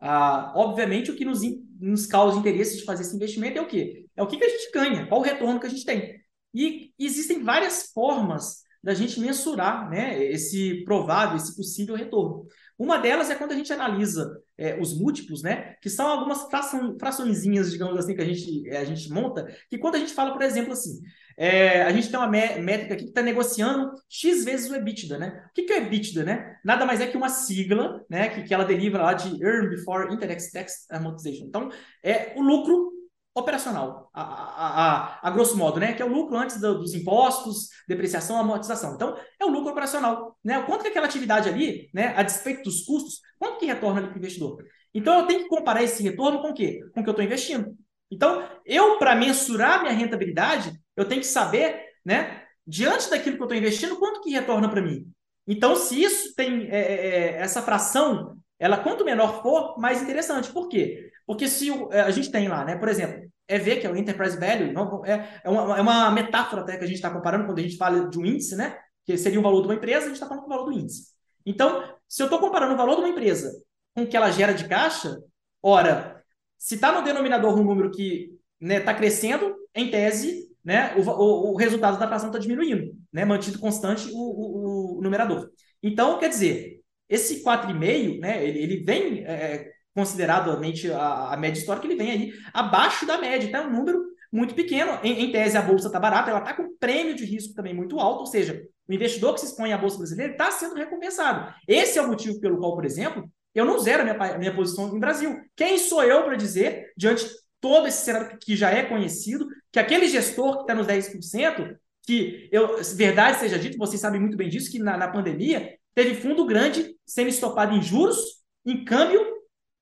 ah, 0.00 0.52
obviamente 0.56 1.10
o 1.10 1.16
que 1.16 1.24
nos, 1.24 1.40
nos 1.78 2.06
causa 2.06 2.38
interesse 2.38 2.78
de 2.78 2.84
fazer 2.84 3.02
esse 3.02 3.14
investimento 3.14 3.58
é 3.58 3.60
o 3.60 3.66
quê? 3.66 4.06
É 4.16 4.22
o 4.22 4.26
que, 4.26 4.38
que 4.38 4.44
a 4.44 4.48
gente 4.48 4.70
ganha, 4.72 5.06
qual 5.06 5.20
o 5.20 5.24
retorno 5.24 5.60
que 5.60 5.66
a 5.66 5.70
gente 5.70 5.84
tem. 5.84 6.18
E 6.54 6.92
existem 6.98 7.42
várias 7.42 7.90
formas 7.92 8.62
da 8.82 8.94
gente 8.94 9.20
mensurar 9.20 9.90
né, 9.90 10.22
esse 10.24 10.84
provável, 10.84 11.36
esse 11.36 11.54
possível 11.56 11.94
retorno. 11.94 12.46
Uma 12.78 12.96
delas 12.96 13.28
é 13.28 13.34
quando 13.34 13.50
a 13.50 13.56
gente 13.56 13.72
analisa 13.72 14.40
é, 14.56 14.80
os 14.80 14.96
múltiplos, 14.96 15.42
né? 15.42 15.74
Que 15.82 15.90
são 15.90 16.06
algumas 16.06 16.48
fração, 16.48 16.96
fraçõezinhas, 16.96 17.72
digamos 17.72 17.98
assim, 17.98 18.14
que 18.14 18.22
a 18.22 18.24
gente, 18.24 18.68
é, 18.68 18.78
a 18.78 18.84
gente 18.84 19.10
monta, 19.10 19.52
que 19.68 19.78
quando 19.78 19.96
a 19.96 19.98
gente 19.98 20.12
fala, 20.12 20.32
por 20.32 20.42
exemplo, 20.42 20.72
assim, 20.72 21.00
é, 21.36 21.82
a 21.82 21.90
gente 21.90 22.08
tem 22.08 22.18
uma 22.18 22.28
métrica 22.28 22.94
aqui 22.94 23.04
que 23.04 23.10
está 23.10 23.20
negociando 23.20 23.90
X 24.08 24.44
vezes 24.44 24.70
o 24.70 24.76
EBITDA, 24.76 25.18
né? 25.18 25.44
O 25.50 25.54
que, 25.54 25.62
que 25.62 25.72
é 25.72 25.78
EBITDA, 25.78 26.24
né? 26.24 26.56
Nada 26.64 26.86
mais 26.86 27.00
é 27.00 27.08
que 27.08 27.16
uma 27.16 27.28
sigla, 27.28 28.04
né? 28.08 28.28
Que, 28.28 28.44
que 28.44 28.54
ela 28.54 28.64
deriva 28.64 28.98
lá 28.98 29.12
de 29.12 29.42
Earn 29.42 29.70
Before 29.70 30.14
Interest 30.14 30.52
Tax 30.52 30.86
Amortization. 30.88 31.46
Então, 31.46 31.70
é 32.00 32.32
o 32.36 32.42
lucro 32.42 32.92
operacional, 33.38 34.10
a, 34.12 34.22
a, 34.22 34.66
a, 34.66 35.28
a, 35.28 35.30
grosso 35.30 35.56
modo, 35.56 35.80
né? 35.80 35.92
Que 35.92 36.02
é 36.02 36.04
o 36.04 36.12
lucro 36.12 36.36
antes 36.36 36.60
do, 36.60 36.78
dos 36.78 36.94
impostos, 36.94 37.68
depreciação, 37.86 38.38
amortização. 38.38 38.94
Então, 38.94 39.16
é 39.40 39.44
o 39.44 39.48
lucro 39.48 39.70
operacional, 39.70 40.36
né? 40.44 40.62
Quanto 40.62 40.82
que 40.82 40.88
aquela 40.88 41.06
atividade 41.06 41.48
ali, 41.48 41.88
né, 41.94 42.14
a 42.16 42.22
despeito 42.22 42.62
dos 42.62 42.84
custos, 42.84 43.20
quanto 43.38 43.58
que 43.58 43.66
retorna 43.66 44.00
ali 44.00 44.08
para 44.08 44.16
o 44.16 44.18
investidor? 44.18 44.64
Então, 44.94 45.20
eu 45.20 45.26
tenho 45.26 45.42
que 45.42 45.48
comparar 45.48 45.82
esse 45.82 46.02
retorno 46.02 46.40
com 46.40 46.50
o 46.50 46.54
quê? 46.54 46.80
Com 46.94 47.00
o 47.00 47.02
que 47.02 47.08
eu 47.08 47.12
estou 47.12 47.24
investindo. 47.24 47.76
Então, 48.10 48.48
eu, 48.64 48.98
para 48.98 49.14
mensurar 49.14 49.82
minha 49.82 49.92
rentabilidade, 49.92 50.72
eu 50.96 51.04
tenho 51.04 51.20
que 51.20 51.26
saber, 51.26 51.84
né, 52.04 52.42
diante 52.66 53.10
daquilo 53.10 53.36
que 53.36 53.42
eu 53.42 53.46
estou 53.46 53.58
investindo, 53.58 53.98
quanto 53.98 54.22
que 54.22 54.30
retorna 54.30 54.68
para 54.68 54.82
mim. 54.82 55.06
Então, 55.46 55.74
se 55.76 56.02
isso 56.02 56.34
tem 56.34 56.68
é, 56.70 56.78
é, 56.78 57.06
é, 57.06 57.40
essa 57.40 57.62
fração, 57.62 58.37
ela 58.58 58.78
quanto 58.78 59.04
menor 59.04 59.42
for, 59.42 59.78
mais 59.78 60.02
interessante. 60.02 60.52
Por 60.52 60.68
quê? 60.68 61.10
Porque 61.26 61.48
se 61.48 61.70
o, 61.70 61.92
é, 61.92 62.00
a 62.00 62.10
gente 62.10 62.30
tem 62.30 62.48
lá, 62.48 62.64
né, 62.64 62.76
por 62.76 62.88
exemplo, 62.88 63.30
EV, 63.46 63.80
que 63.80 63.86
é 63.86 63.90
o 63.90 63.96
Enterprise 63.96 64.38
Value, 64.38 65.04
é, 65.06 65.40
é, 65.44 65.48
uma, 65.48 65.78
é 65.78 65.80
uma 65.80 66.10
metáfora 66.10 66.62
até 66.62 66.76
que 66.76 66.84
a 66.84 66.86
gente 66.86 66.96
está 66.96 67.10
comparando 67.10 67.46
quando 67.46 67.58
a 67.58 67.62
gente 67.62 67.76
fala 67.76 68.08
de 68.08 68.18
um 68.18 68.26
índice, 68.26 68.56
né? 68.56 68.78
Que 69.04 69.16
seria 69.16 69.40
o 69.40 69.42
valor 69.42 69.62
de 69.62 69.68
uma 69.68 69.74
empresa, 69.74 70.04
a 70.04 70.08
gente 70.08 70.14
está 70.14 70.26
falando 70.26 70.44
do 70.44 70.48
valor 70.48 70.64
do 70.64 70.72
índice. 70.72 71.08
Então, 71.46 71.82
se 72.06 72.22
eu 72.22 72.26
estou 72.26 72.38
comparando 72.38 72.74
o 72.74 72.76
valor 72.76 72.96
de 72.96 73.00
uma 73.02 73.08
empresa 73.08 73.50
com 73.94 74.02
o 74.02 74.06
que 74.06 74.16
ela 74.16 74.30
gera 74.30 74.52
de 74.52 74.68
caixa, 74.68 75.16
ora, 75.62 76.22
se 76.58 76.74
está 76.74 76.92
no 76.92 77.02
denominador 77.02 77.58
um 77.58 77.64
número 77.64 77.90
que 77.90 78.38
está 78.60 78.74
né, 78.74 78.80
tá 78.80 78.92
crescendo, 78.92 79.54
em 79.74 79.90
tese, 79.90 80.48
né, 80.64 80.94
o, 80.96 81.00
o, 81.00 81.52
o 81.52 81.56
resultado 81.56 81.98
da 81.98 82.08
fração 82.08 82.28
está 82.28 82.38
diminuindo, 82.38 82.94
né, 83.12 83.24
mantido 83.24 83.58
constante 83.58 84.10
o, 84.12 84.18
o, 84.18 84.98
o, 84.98 85.02
numerador. 85.02 85.50
Então, 85.82 86.18
quer 86.18 86.28
dizer, 86.28 86.82
esse 87.08 87.42
4,5, 87.42 88.20
né, 88.20 88.44
ele, 88.44 88.58
ele 88.58 88.84
vem 88.84 89.24
é, 89.24 89.70
consideradamente 89.94 90.90
a, 90.92 91.32
a 91.32 91.36
média 91.36 91.58
histórica, 91.58 91.86
ele 91.86 91.96
vem 91.96 92.10
aí 92.10 92.32
abaixo 92.52 93.06
da 93.06 93.18
média, 93.18 93.46
então 93.46 93.64
é 93.64 93.66
um 93.66 93.72
número 93.72 94.02
muito 94.32 94.54
pequeno. 94.54 94.98
Em, 95.02 95.24
em 95.24 95.32
tese, 95.32 95.56
a 95.56 95.62
bolsa 95.62 95.86
está 95.88 95.98
barata, 95.98 96.30
ela 96.30 96.40
está 96.40 96.54
com 96.54 96.76
prêmio 96.78 97.14
de 97.14 97.24
risco 97.24 97.54
também 97.54 97.74
muito 97.74 97.98
alto, 97.98 98.20
ou 98.20 98.26
seja, 98.26 98.62
o 98.88 98.92
investidor 98.92 99.34
que 99.34 99.40
se 99.40 99.46
expõe 99.46 99.72
à 99.72 99.78
bolsa 99.78 99.98
brasileira 99.98 100.32
está 100.32 100.50
sendo 100.50 100.74
recompensado. 100.74 101.52
Esse 101.66 101.98
é 101.98 102.02
o 102.02 102.08
motivo 102.08 102.40
pelo 102.40 102.58
qual, 102.58 102.74
por 102.74 102.84
exemplo, 102.84 103.30
eu 103.54 103.64
não 103.64 103.78
zero 103.78 104.02
a 104.02 104.04
minha, 104.04 104.38
minha 104.38 104.54
posição 104.54 104.94
em 104.94 105.00
Brasil. 105.00 105.36
Quem 105.56 105.78
sou 105.78 106.02
eu 106.02 106.22
para 106.22 106.36
dizer, 106.36 106.92
diante 106.96 107.26
todo 107.60 107.88
esse 107.88 108.04
cenário 108.04 108.38
que 108.40 108.56
já 108.56 108.70
é 108.70 108.84
conhecido, 108.84 109.48
que 109.72 109.78
aquele 109.78 110.08
gestor 110.08 110.56
que 110.56 110.60
está 110.62 110.74
nos 110.74 110.86
10%, 110.86 111.76
que 112.04 112.48
eu, 112.52 112.82
verdade 112.94 113.38
seja 113.38 113.58
dito, 113.58 113.76
vocês 113.76 114.00
sabem 114.00 114.20
muito 114.20 114.36
bem 114.36 114.48
disso, 114.48 114.70
que 114.70 114.78
na, 114.78 114.96
na 114.96 115.08
pandemia 115.08 115.77
teve 115.98 116.14
fundo 116.14 116.46
grande 116.46 116.94
sendo 117.04 117.28
estopado 117.28 117.74
em 117.74 117.82
juros, 117.82 118.16
em 118.64 118.84
câmbio 118.84 119.20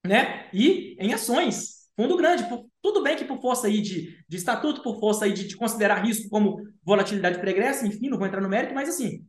né, 0.03 0.49
e 0.51 0.97
em 0.99 1.13
ações. 1.13 1.91
Fundo 1.95 2.17
grande, 2.17 2.49
por, 2.49 2.65
tudo 2.81 3.03
bem 3.03 3.17
que 3.17 3.25
por 3.27 3.39
força 3.39 3.67
aí 3.67 3.83
de, 3.83 4.17
de 4.27 4.37
estatuto, 4.39 4.83
por 4.83 4.99
força 4.99 5.27
aí 5.27 5.35
de, 5.35 5.47
de 5.47 5.55
considerar 5.55 6.03
risco 6.03 6.31
como 6.31 6.57
volatilidade 6.83 7.39
pregressa, 7.39 7.87
enfim, 7.87 8.09
não 8.09 8.17
vou 8.17 8.27
entrar 8.27 8.41
no 8.41 8.49
mérito, 8.49 8.73
mas 8.73 8.89
assim, 8.89 9.27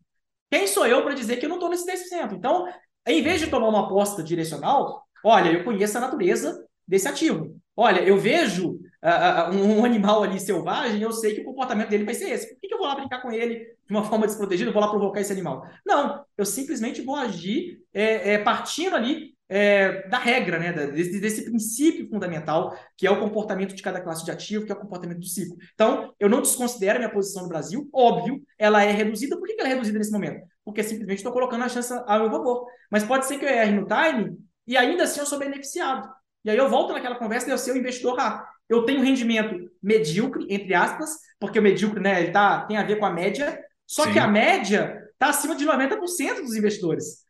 quem 0.49 0.65
sou 0.65 0.87
eu 0.87 1.03
para 1.03 1.13
dizer 1.13 1.35
que 1.35 1.45
eu 1.45 1.49
não 1.49 1.57
estou 1.57 1.69
nesse 1.69 1.85
10%? 1.85 2.31
Então, 2.31 2.65
em 3.05 3.21
vez 3.21 3.41
de 3.41 3.47
tomar 3.47 3.67
uma 3.67 3.85
aposta 3.85 4.23
direcional, 4.23 5.03
olha, 5.25 5.51
eu 5.51 5.65
conheço 5.65 5.97
a 5.97 6.01
natureza 6.01 6.65
desse 6.87 7.09
ativo. 7.09 7.59
Olha, 7.75 7.99
eu 7.99 8.17
vejo 8.17 8.79
uh, 9.03 9.53
um 9.53 9.85
animal 9.85 10.23
ali 10.23 10.39
selvagem, 10.39 11.01
eu 11.01 11.11
sei 11.11 11.35
que 11.35 11.41
o 11.41 11.45
comportamento 11.45 11.89
dele 11.89 12.05
vai 12.05 12.13
ser 12.13 12.29
esse. 12.29 12.47
Por 12.47 12.59
que, 12.59 12.67
que 12.67 12.73
eu 12.73 12.77
vou 12.77 12.87
lá 12.87 12.95
brincar 12.95 13.21
com 13.21 13.31
ele 13.31 13.55
de 13.55 13.91
uma 13.91 14.03
forma 14.03 14.25
desprotegida? 14.25 14.69
Eu 14.69 14.73
vou 14.73 14.81
lá 14.81 14.89
provocar 14.89 15.21
esse 15.21 15.31
animal? 15.31 15.67
Não, 15.85 16.23
eu 16.37 16.45
simplesmente 16.45 17.01
vou 17.01 17.15
agir 17.15 17.79
é, 17.93 18.33
é, 18.33 18.37
partindo 18.37 18.95
ali 18.95 19.35
é, 19.49 20.07
da 20.09 20.17
regra, 20.17 20.59
né, 20.59 20.73
desse, 20.73 21.21
desse, 21.21 21.45
princípio 21.45 22.09
fundamental, 22.09 22.77
que 22.97 23.07
é 23.07 23.11
o 23.11 23.19
comportamento 23.19 23.73
de 23.73 23.81
cada 23.81 24.01
classe 24.01 24.25
de 24.25 24.31
ativo, 24.31 24.65
que 24.65 24.71
é 24.71 24.75
o 24.75 24.79
comportamento 24.79 25.19
do 25.19 25.25
ciclo. 25.25 25.55
Então, 25.73 26.13
eu 26.19 26.27
não 26.27 26.41
desconsidero 26.41 26.99
minha 26.99 27.11
posição 27.11 27.43
no 27.43 27.49
Brasil, 27.49 27.89
óbvio, 27.93 28.41
ela 28.57 28.83
é 28.83 28.91
reduzida. 28.91 29.37
Por 29.37 29.47
que 29.47 29.55
ela 29.57 29.69
é 29.69 29.73
reduzida 29.73 29.97
nesse 29.97 30.11
momento? 30.11 30.45
Porque 30.65 30.83
simplesmente 30.83 31.19
estou 31.19 31.31
colocando 31.31 31.63
a 31.63 31.69
chance 31.69 31.93
a 31.93 32.19
meu 32.19 32.29
favor. 32.29 32.67
Mas 32.91 33.05
pode 33.05 33.25
ser 33.25 33.39
que 33.39 33.45
eu 33.45 33.49
erre 33.49 33.71
no 33.71 33.87
time 33.87 34.37
e 34.65 34.75
ainda 34.75 35.03
assim 35.03 35.21
eu 35.21 35.25
sou 35.25 35.39
beneficiado. 35.39 36.09
E 36.43 36.49
aí 36.49 36.57
eu 36.57 36.69
volto 36.69 36.93
naquela 36.93 37.15
conversa 37.15 37.47
e 37.47 37.51
eu 37.51 37.57
ser 37.57 37.71
o 37.71 37.77
investidor 37.77 38.19
ah, 38.19 38.45
Eu 38.69 38.83
tenho 38.83 39.01
rendimento 39.01 39.69
medíocre, 39.81 40.45
entre 40.49 40.73
aspas, 40.73 41.17
porque 41.39 41.59
o 41.59 41.61
medíocre 41.61 42.01
né, 42.01 42.21
ele 42.21 42.31
tá, 42.31 42.65
tem 42.65 42.77
a 42.77 42.83
ver 42.83 42.97
com 42.97 43.05
a 43.05 43.13
média, 43.13 43.59
só 43.85 44.03
Sim. 44.03 44.13
que 44.13 44.19
a 44.19 44.27
média 44.27 45.03
está 45.13 45.29
acima 45.29 45.55
de 45.55 45.65
90% 45.65 46.41
dos 46.41 46.55
investidores. 46.55 47.25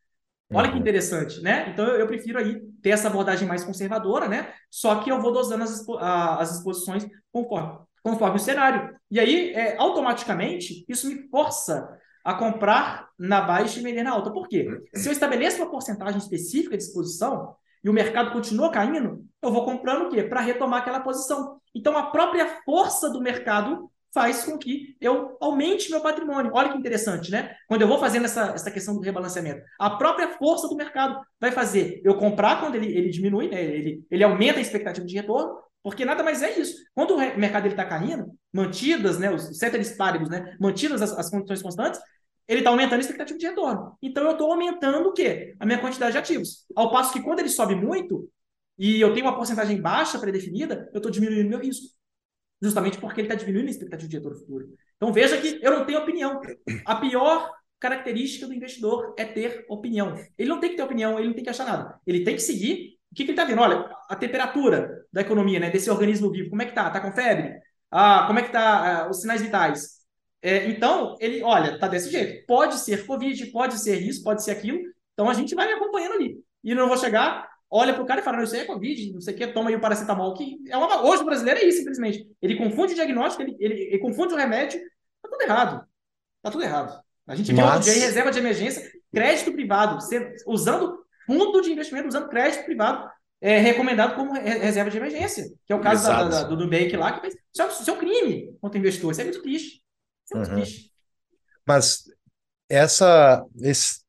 Olha 0.54 0.68
uhum. 0.68 0.74
que 0.74 0.80
interessante, 0.80 1.42
né? 1.42 1.70
Então 1.70 1.86
eu, 1.86 2.00
eu, 2.00 2.08
prefiro 2.08 2.40
aí 2.40 2.62
ter 2.82 2.92
essa 2.92 3.10
abordagem 3.10 3.48
mais 3.48 3.64
conservadora, 3.64 4.28
né? 4.30 4.54
Só 4.70 4.96
que 5.02 5.12
eu 5.12 5.22
vou 5.22 5.32
dosando 5.34 5.64
as, 5.64 5.72
expo 5.72 5.98
a, 5.98 6.40
as 6.40 6.56
exposições 6.56 7.06
conforme, 7.32 7.80
conforme 8.02 8.38
o 8.38 8.40
cenário. 8.40 8.96
E 9.12 9.20
aí, 9.20 9.52
é, 9.52 9.78
automaticamente, 9.78 10.86
isso 10.88 11.08
me 11.08 11.28
força 11.30 11.90
a 12.24 12.34
comprar 12.34 13.10
na 13.20 13.42
baixa 13.42 13.80
e 13.80 13.84
vender 13.84 14.04
na 14.04 14.12
alta. 14.12 14.32
Por 14.32 14.48
quê? 14.48 14.68
Uhum. 14.70 14.82
Se 14.94 15.10
eu 15.10 15.12
estabeleço 15.12 15.58
uma 15.58 15.70
porcentagem 15.70 16.18
específica 16.18 16.78
de 16.78 16.84
exposição, 16.84 17.56
e 17.88 17.90
o 17.90 17.94
mercado 17.94 18.34
continua 18.34 18.70
caindo, 18.70 19.26
eu 19.42 19.50
vou 19.50 19.64
comprando 19.64 20.08
o 20.08 20.10
quê? 20.10 20.22
Para 20.22 20.42
retomar 20.42 20.82
aquela 20.82 21.00
posição. 21.00 21.58
Então, 21.74 21.98
a 21.98 22.08
própria 22.08 22.60
força 22.66 23.10
do 23.10 23.22
mercado 23.22 23.90
faz 24.14 24.44
com 24.44 24.58
que 24.58 24.98
eu 25.00 25.38
aumente 25.40 25.90
meu 25.90 26.02
patrimônio. 26.02 26.52
Olha 26.54 26.70
que 26.70 26.78
interessante, 26.78 27.32
né? 27.32 27.56
Quando 27.66 27.84
eu 27.84 27.88
vou 27.88 27.98
fazendo 27.98 28.26
essa, 28.26 28.52
essa 28.54 28.70
questão 28.70 28.94
do 28.94 29.00
rebalanceamento, 29.00 29.62
a 29.80 29.92
própria 29.92 30.38
força 30.38 30.68
do 30.68 30.76
mercado 30.76 31.18
vai 31.40 31.54
fazer 31.54 32.02
eu 32.04 32.18
comprar 32.18 32.60
quando 32.60 32.76
ele, 32.76 32.88
ele 32.88 33.10
diminui, 33.10 33.48
né? 33.48 33.64
ele, 33.64 34.04
ele 34.12 34.24
aumenta 34.26 34.60
a 34.60 34.62
expectativa 34.62 35.08
de 35.08 35.16
retorno, 35.16 35.56
porque 35.82 36.04
nada 36.04 36.24
mais 36.24 36.44
é 36.44 36.60
isso. 36.60 36.76
Quando 36.94 37.16
o 37.16 37.18
mercado 37.18 37.68
está 37.68 37.86
caindo, 37.86 38.34
mantidas 38.52 39.18
né, 39.18 39.32
os 39.32 39.58
ceteris 39.58 39.96
paribus, 39.96 40.28
né, 40.28 40.58
mantidas 40.60 41.02
as, 41.02 41.18
as 41.18 41.30
condições 41.30 41.62
constantes, 41.62 42.02
ele 42.48 42.60
está 42.60 42.70
aumentando 42.70 42.98
a 42.98 43.02
expectativa 43.02 43.38
de 43.38 43.46
retorno. 43.46 43.98
Então, 44.02 44.24
eu 44.24 44.32
estou 44.32 44.52
aumentando 44.52 45.10
o 45.10 45.14
quê? 45.14 45.56
A 45.60 45.66
minha 45.66 45.80
quantidade 45.80 46.14
de 46.14 46.18
ativos. 46.18 46.66
Ao 46.76 46.92
passo 46.92 47.12
que 47.12 47.22
quando 47.22 47.40
ele 47.40 47.50
sobe 47.50 47.76
muito, 47.76 48.30
e 48.78 49.02
eu 49.02 49.14
tenho 49.14 49.26
uma 49.26 49.36
porcentagem 49.36 49.82
baixa 49.82 50.20
pré-definida, 50.20 50.90
eu 50.94 50.98
estou 50.98 51.12
diminuindo 51.12 51.50
meu 51.50 51.60
risco. 51.60 51.88
Justamente 52.62 52.98
porque 53.00 53.22
ele 53.22 53.28
está 53.28 53.36
diminuindo 53.36 53.68
a 53.68 53.72
expectativa 53.72 54.10
de 54.10 54.16
retorno 54.16 54.38
futuro. 54.38 54.70
Então, 54.96 55.12
veja 55.12 55.40
que 55.40 55.60
eu 55.62 55.72
não 55.72 55.86
tenho 55.86 56.00
opinião. 56.00 56.42
A 56.86 56.96
pior 56.96 57.52
característica 57.80 58.48
do 58.48 58.54
investidor 58.54 59.14
é 59.18 59.26
ter 59.26 59.66
opinião. 59.70 60.16
Ele 60.38 60.50
não 60.50 60.60
tem 60.60 60.72
que 60.72 60.78
ter 60.78 60.84
opinião, 60.84 61.18
ele 61.20 61.28
não 61.28 61.36
tem 61.36 61.44
que 61.44 61.50
achar 61.50 61.66
nada. 61.66 62.00
Ele 62.06 62.24
tem 62.24 62.36
que 62.36 62.42
seguir 62.42 62.98
o 63.12 63.16
que, 63.16 63.24
que 63.24 63.32
ele 63.32 63.32
está 63.32 63.46
vendo. 63.46 63.62
Olha, 63.62 63.90
a 64.10 64.16
temperatura 64.16 65.06
da 65.12 65.22
economia, 65.22 65.60
né, 65.60 65.70
desse 65.70 65.90
organismo 65.90 66.32
vivo, 66.32 66.50
como 66.50 66.62
é 66.62 66.66
que 66.66 66.72
está? 66.72 66.88
Está 66.88 67.00
com 67.00 67.12
febre? 67.12 67.60
Ah, 67.92 68.26
como 68.28 68.40
é 68.40 68.42
que 68.42 68.50
está 68.50 69.04
ah, 69.04 69.10
os 69.10 69.22
sinais 69.22 69.42
vitais? 69.42 69.97
É, 70.42 70.68
então, 70.68 71.16
ele, 71.20 71.42
olha, 71.42 71.80
tá 71.80 71.88
desse 71.88 72.12
jeito. 72.12 72.46
Pode 72.46 72.78
ser 72.80 73.06
Covid, 73.06 73.46
pode 73.48 73.80
ser 73.80 74.02
isso, 74.02 74.24
pode 74.24 74.44
ser 74.44 74.52
aquilo. 74.52 74.80
Então 75.14 75.30
a 75.30 75.34
gente 75.34 75.56
vai 75.56 75.72
acompanhando 75.72 76.14
ali. 76.14 76.40
E 76.64 76.76
não 76.76 76.88
vou 76.88 76.98
chegar, 76.98 77.48
olha 77.70 77.94
pro 77.94 78.06
cara 78.06 78.22
e 78.22 78.24
fala, 78.24 78.38
não, 78.38 78.44
isso 78.44 78.56
aí 78.56 78.62
é 78.62 78.66
Covid, 78.66 79.14
não 79.14 79.22
sei 79.22 79.34
o 79.34 79.38
que, 79.38 79.48
toma 79.48 79.70
aí 79.70 79.76
o 79.76 79.82
paracetamol, 79.82 80.34
que 80.34 80.60
é 80.68 80.78
uma... 80.78 81.04
Hoje 81.04 81.24
o 81.24 81.26
brasileiro 81.26 81.60
é 81.60 81.64
isso, 81.66 81.80
simplesmente. 81.80 82.28
Ele 82.42 82.56
confunde 82.56 82.94
o 82.94 82.96
diagnóstico, 82.96 83.42
ele, 83.42 83.56
ele, 83.60 83.82
ele 83.84 84.00
confunde 84.00 84.34
o 84.34 84.38
remédio, 84.38 84.80
tá 85.22 85.30
tudo 85.30 85.42
errado. 85.42 85.88
Tá 86.42 86.52
tudo 86.52 86.64
errado. 86.64 87.02
A 87.26 87.36
gente 87.36 87.54
Mas... 87.54 87.88
em 87.88 88.00
reserva 88.00 88.32
de 88.32 88.40
emergência, 88.40 88.90
crédito 89.12 89.52
privado, 89.52 89.98
usando 90.46 91.00
fundo 91.26 91.62
de 91.62 91.72
investimento, 91.72 92.08
usando 92.08 92.30
crédito 92.30 92.64
privado, 92.64 93.10
é 93.42 93.60
recomendado 93.60 94.16
como 94.16 94.34
reserva 94.34 94.90
de 94.90 94.98
emergência, 94.98 95.46
que 95.66 95.74
é 95.74 95.76
o 95.76 95.82
caso 95.82 96.08
da, 96.08 96.24
da, 96.24 96.44
do 96.44 96.56
Nubank 96.56 96.96
lá, 96.96 97.12
que 97.12 97.22
fez. 97.22 97.36
É, 97.36 97.68
isso 97.68 97.90
é 97.90 97.94
um 97.94 97.98
crime 97.98 98.56
contra 98.62 98.78
o 98.78 98.80
investidor, 98.80 99.12
isso 99.12 99.22
é 99.22 99.26
muito 99.26 99.42
triste. 99.42 99.82
É 100.34 100.38
uhum. 100.38 100.64
Mas 101.66 102.04
essa, 102.70 103.44
esse, 103.62 104.00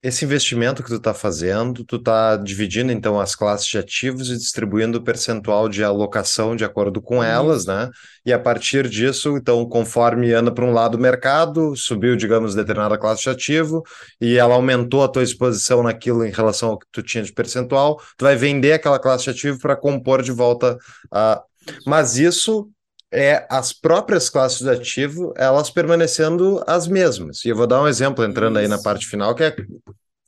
esse 0.00 0.24
investimento 0.24 0.82
que 0.82 0.88
tu 0.88 0.96
está 0.96 1.12
fazendo, 1.12 1.84
tu 1.84 1.96
está 1.96 2.36
dividindo 2.36 2.92
então 2.92 3.18
as 3.18 3.34
classes 3.34 3.66
de 3.66 3.78
ativos 3.78 4.30
e 4.30 4.36
distribuindo 4.36 4.98
o 4.98 5.02
percentual 5.02 5.68
de 5.68 5.82
alocação 5.82 6.54
de 6.54 6.64
acordo 6.64 7.02
com 7.02 7.22
elas, 7.22 7.66
né? 7.66 7.90
E 8.24 8.32
a 8.32 8.38
partir 8.38 8.88
disso, 8.88 9.36
então, 9.36 9.66
conforme 9.68 10.32
anda 10.32 10.52
para 10.52 10.64
um 10.64 10.72
lado 10.72 10.94
o 10.94 11.00
mercado, 11.00 11.74
subiu, 11.76 12.14
digamos, 12.14 12.54
determinada 12.54 12.96
classe 12.96 13.22
de 13.22 13.30
ativo 13.30 13.82
e 14.20 14.36
ela 14.36 14.54
aumentou 14.54 15.02
a 15.02 15.08
tua 15.08 15.24
exposição 15.24 15.82
naquilo 15.82 16.24
em 16.24 16.30
relação 16.30 16.70
ao 16.70 16.78
que 16.78 16.86
tu 16.92 17.02
tinha 17.02 17.24
de 17.24 17.32
percentual, 17.32 18.00
tu 18.16 18.24
vai 18.24 18.36
vender 18.36 18.74
aquela 18.74 19.00
classe 19.00 19.24
de 19.24 19.30
ativo 19.30 19.58
para 19.58 19.76
compor 19.76 20.22
de 20.22 20.30
volta 20.30 20.78
a. 21.10 21.42
Mas 21.84 22.16
isso 22.16 22.70
é 23.12 23.46
as 23.50 23.72
próprias 23.72 24.28
classes 24.28 24.60
de 24.60 24.70
ativo, 24.70 25.32
elas 25.36 25.70
permanecendo 25.70 26.62
as 26.66 26.86
mesmas. 26.86 27.44
E 27.44 27.48
eu 27.48 27.56
vou 27.56 27.66
dar 27.66 27.82
um 27.82 27.88
exemplo 27.88 28.24
entrando 28.24 28.58
Isso. 28.58 28.62
aí 28.62 28.68
na 28.68 28.82
parte 28.82 29.06
final, 29.06 29.34
que 29.34 29.44
é 29.44 29.56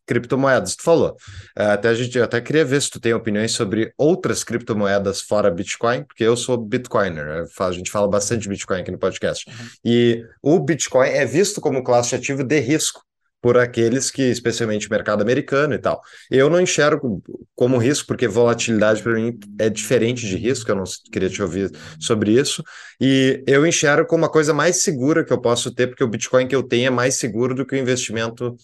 criptomoedas. 0.07 0.75
Tu 0.75 0.83
falou. 0.83 1.17
É, 1.57 1.67
até 1.67 1.89
a 1.89 1.95
gente 1.95 2.19
até 2.19 2.41
queria 2.41 2.65
ver 2.65 2.83
se 2.83 2.91
tu 2.91 2.99
tem 2.99 3.15
opiniões 3.15 3.53
sobre 3.53 3.93
outras 3.97 4.43
criptomoedas 4.43 5.21
fora 5.21 5.51
Bitcoin, 5.51 6.03
porque 6.03 6.25
eu 6.25 6.37
sou 6.37 6.57
Bitcoiner. 6.57 7.47
A 7.61 7.73
gente 7.73 7.91
fala 7.91 8.09
bastante 8.09 8.43
de 8.43 8.49
Bitcoin 8.49 8.81
aqui 8.81 8.91
no 8.91 8.99
podcast. 8.99 9.49
Uhum. 9.49 9.67
E 9.85 10.25
o 10.43 10.59
Bitcoin 10.59 11.09
é 11.09 11.25
visto 11.25 11.61
como 11.61 11.85
classe 11.85 12.15
ativo 12.17 12.43
de 12.43 12.59
risco 12.59 13.03
por 13.41 13.57
aqueles 13.57 14.11
que, 14.11 14.23
especialmente 14.23 14.87
o 14.87 14.91
mercado 14.91 15.23
americano 15.23 15.75
e 15.75 15.79
tal. 15.79 16.01
Eu 16.31 16.51
não 16.51 16.61
enxergo 16.61 17.23
como 17.55 17.79
risco, 17.79 18.07
porque 18.07 18.29
volatilidade 18.29 19.03
para 19.03 19.15
mim 19.15 19.39
é 19.59 19.69
diferente 19.71 20.27
de 20.27 20.37
risco, 20.37 20.71
eu 20.71 20.77
não 20.77 20.85
queria 21.11 21.31
te 21.31 21.43
ouvir 21.43 21.71
sobre 21.99 22.33
isso, 22.33 22.63
e 23.01 23.43
eu 23.47 23.67
enxergo 23.67 24.07
como 24.07 24.25
uma 24.25 24.31
coisa 24.31 24.53
mais 24.53 24.83
segura 24.83 25.25
que 25.25 25.33
eu 25.33 25.41
posso 25.41 25.73
ter, 25.75 25.87
porque 25.87 26.05
o 26.05 26.09
Bitcoin 26.09 26.47
que 26.47 26.55
eu 26.55 26.63
tenho 26.63 26.89
é 26.89 26.91
mais 26.91 27.17
seguro 27.17 27.55
do 27.55 27.65
que 27.65 27.75
o 27.75 27.79
investimento 27.79 28.57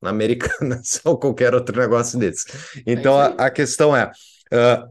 na 0.00 0.10
americana 0.10 0.80
ou 1.04 1.18
qualquer 1.18 1.54
outro 1.54 1.78
negócio 1.78 2.18
desse. 2.18 2.46
Então 2.86 3.18
a, 3.18 3.26
a, 3.26 3.50
questão 3.50 3.94
é, 3.94 4.10
uh, 4.52 4.88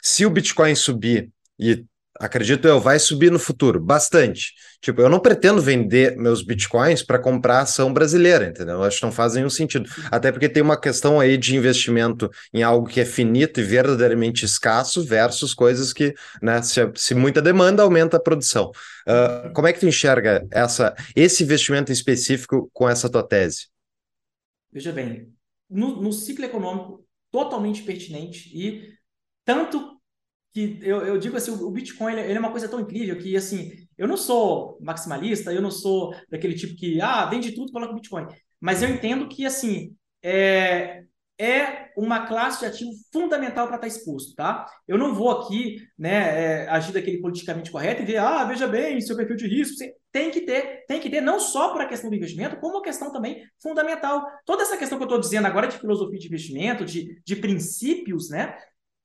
se 0.00 0.24
o 0.24 0.30
Bitcoin 0.30 0.74
subir 0.74 1.30
e 1.58 1.84
acredito 2.20 2.66
eu, 2.66 2.80
vai 2.80 2.98
subir 2.98 3.30
no 3.30 3.38
futuro, 3.38 3.80
bastante. 3.80 4.52
Tipo, 4.80 5.00
eu 5.00 5.08
não 5.08 5.20
pretendo 5.20 5.60
vender 5.60 6.16
meus 6.16 6.42
bitcoins 6.42 7.02
para 7.02 7.18
comprar 7.18 7.60
ação 7.60 7.92
brasileira, 7.92 8.46
entendeu? 8.46 8.76
Eu 8.76 8.84
acho 8.84 8.98
que 8.98 9.04
não 9.04 9.12
faz 9.12 9.34
nenhum 9.34 9.50
sentido. 9.50 9.88
Até 10.10 10.30
porque 10.30 10.48
tem 10.48 10.62
uma 10.62 10.78
questão 10.78 11.18
aí 11.18 11.36
de 11.36 11.56
investimento 11.56 12.30
em 12.52 12.62
algo 12.62 12.86
que 12.86 13.00
é 13.00 13.04
finito 13.04 13.60
e 13.60 13.64
verdadeiramente 13.64 14.44
escasso 14.44 15.04
versus 15.04 15.54
coisas 15.54 15.92
que, 15.92 16.14
né, 16.42 16.62
se, 16.62 16.80
se 16.94 17.14
muita 17.14 17.42
demanda, 17.42 17.82
aumenta 17.82 18.16
a 18.16 18.20
produção. 18.20 18.70
Uh, 19.06 19.52
como 19.52 19.66
é 19.66 19.72
que 19.72 19.80
tu 19.80 19.86
enxerga 19.86 20.46
essa, 20.50 20.94
esse 21.14 21.42
investimento 21.42 21.90
específico 21.90 22.70
com 22.72 22.88
essa 22.88 23.08
tua 23.08 23.26
tese? 23.26 23.68
Veja 24.72 24.92
bem, 24.92 25.32
no, 25.68 26.00
no 26.00 26.12
ciclo 26.12 26.44
econômico 26.44 27.04
totalmente 27.30 27.82
pertinente 27.82 28.50
e 28.54 28.92
tanto 29.44 29.95
que 30.56 30.78
eu, 30.82 31.00
eu 31.02 31.18
digo 31.18 31.36
assim, 31.36 31.50
o 31.50 31.70
Bitcoin 31.70 32.14
ele 32.14 32.32
é 32.32 32.40
uma 32.40 32.50
coisa 32.50 32.68
tão 32.68 32.80
incrível 32.80 33.18
que 33.18 33.36
assim 33.36 33.86
eu 33.98 34.06
não 34.06 34.16
sou 34.16 34.78
maximalista, 34.80 35.52
eu 35.52 35.62
não 35.62 35.70
sou 35.70 36.14
daquele 36.30 36.54
tipo 36.54 36.76
que, 36.76 37.00
ah, 37.00 37.24
vende 37.26 37.52
tudo, 37.52 37.72
coloca 37.72 37.94
Bitcoin. 37.94 38.26
Mas 38.60 38.82
eu 38.82 38.90
entendo 38.90 39.28
que, 39.28 39.46
assim, 39.46 39.96
é, 40.22 41.04
é 41.38 41.90
uma 41.96 42.26
classe 42.26 42.60
de 42.60 42.66
ativo 42.66 42.90
fundamental 43.10 43.66
para 43.66 43.76
estar 43.76 43.86
exposto, 43.86 44.34
tá? 44.34 44.66
Eu 44.86 44.98
não 44.98 45.14
vou 45.14 45.30
aqui, 45.30 45.78
né, 45.98 46.64
é, 46.64 46.68
agir 46.68 46.92
daquele 46.92 47.20
politicamente 47.20 47.70
correto 47.70 48.02
e 48.02 48.04
ver, 48.04 48.18
ah, 48.18 48.44
veja 48.44 48.66
bem, 48.66 49.00
seu 49.00 49.16
perfil 49.16 49.36
de 49.36 49.46
risco, 49.46 49.76
você 49.76 49.94
tem 50.12 50.30
que 50.30 50.42
ter, 50.42 50.84
tem 50.86 51.00
que 51.00 51.08
ter 51.08 51.20
não 51.22 51.40
só 51.40 51.72
por 51.72 51.80
a 51.80 51.86
questão 51.86 52.10
do 52.10 52.16
investimento, 52.16 52.56
como 52.56 52.78
a 52.78 52.82
questão 52.82 53.10
também 53.12 53.42
fundamental. 53.62 54.26
Toda 54.44 54.62
essa 54.62 54.76
questão 54.76 54.98
que 54.98 55.04
eu 55.04 55.08
estou 55.08 55.20
dizendo 55.20 55.46
agora 55.46 55.68
de 55.68 55.78
filosofia 55.78 56.18
de 56.18 56.26
investimento, 56.26 56.84
de, 56.84 57.20
de 57.24 57.36
princípios, 57.36 58.28
né, 58.28 58.56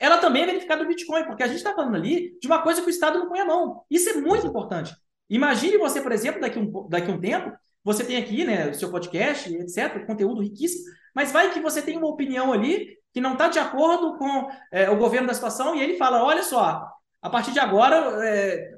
ela 0.02 0.18
também 0.18 0.42
é 0.42 0.46
verificada 0.48 0.82
no 0.82 0.90
Bitcoin, 0.90 1.26
porque 1.26 1.44
a 1.44 1.48
gente 1.48 1.58
está 1.58 1.76
falando 1.76 1.96
ali 1.96 2.36
de 2.42 2.48
uma 2.48 2.64
coisa 2.64 2.82
que 2.82 2.88
o 2.88 2.90
Estado 2.90 3.20
não 3.20 3.30
põe 3.30 3.40
a 3.40 3.46
mão. 3.46 3.84
Isso 3.88 4.10
é 4.10 4.14
muito 4.14 4.48
importante. 4.48 4.96
Imagine 5.30 5.78
você, 5.78 6.02
por 6.02 6.12
exemplo, 6.12 6.42
daqui 6.42 6.58
um, 6.58 6.90
daqui 6.90 7.12
um 7.12 7.22
tempo, 7.22 7.56
você 7.84 8.04
tem 8.04 8.18
aqui 8.18 8.44
né, 8.44 8.72
o 8.72 8.74
seu 8.74 8.90
podcast, 8.90 9.54
etc., 9.54 10.04
conteúdo 10.08 10.42
riquíssimo, 10.42 10.86
mas 11.14 11.32
vai 11.32 11.54
que 11.54 11.62
você 11.62 11.84
tem 11.84 11.98
uma 11.98 12.08
opinião 12.08 12.52
ali 12.52 12.98
que 13.14 13.22
não 13.22 13.34
está 13.34 13.48
de 13.48 13.60
acordo 13.60 14.18
com 14.18 14.50
é, 14.72 14.90
o 14.90 14.98
governo 14.98 15.28
da 15.28 15.36
situação 15.36 15.76
e 15.76 15.84
ele 15.84 15.98
fala: 15.98 16.24
olha 16.24 16.42
só, 16.42 16.84
a 17.22 17.30
partir 17.30 17.52
de 17.52 17.60
agora 17.60 18.26
é, 18.26 18.72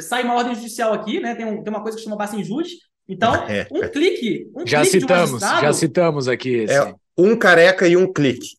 sai 0.00 0.22
uma 0.22 0.34
ordem 0.34 0.54
judicial 0.54 0.94
aqui, 0.94 1.20
né? 1.20 1.34
Tem, 1.34 1.44
um, 1.44 1.62
tem 1.62 1.70
uma 1.70 1.82
coisa 1.82 1.98
que 1.98 2.04
chama 2.04 2.16
Basta 2.16 2.36
Injúria. 2.36 2.70
Então, 3.06 3.34
é. 3.44 3.68
um 3.70 3.86
clique. 3.90 4.50
Um 4.56 4.66
já 4.66 4.80
clique 4.80 5.00
citamos, 5.00 5.40
já 5.42 5.72
citamos 5.74 6.26
aqui. 6.26 6.54
Esse. 6.54 6.74
É 6.74 6.94
um 7.16 7.36
careca 7.36 7.86
e 7.86 7.96
um 7.96 8.12
clique. 8.12 8.56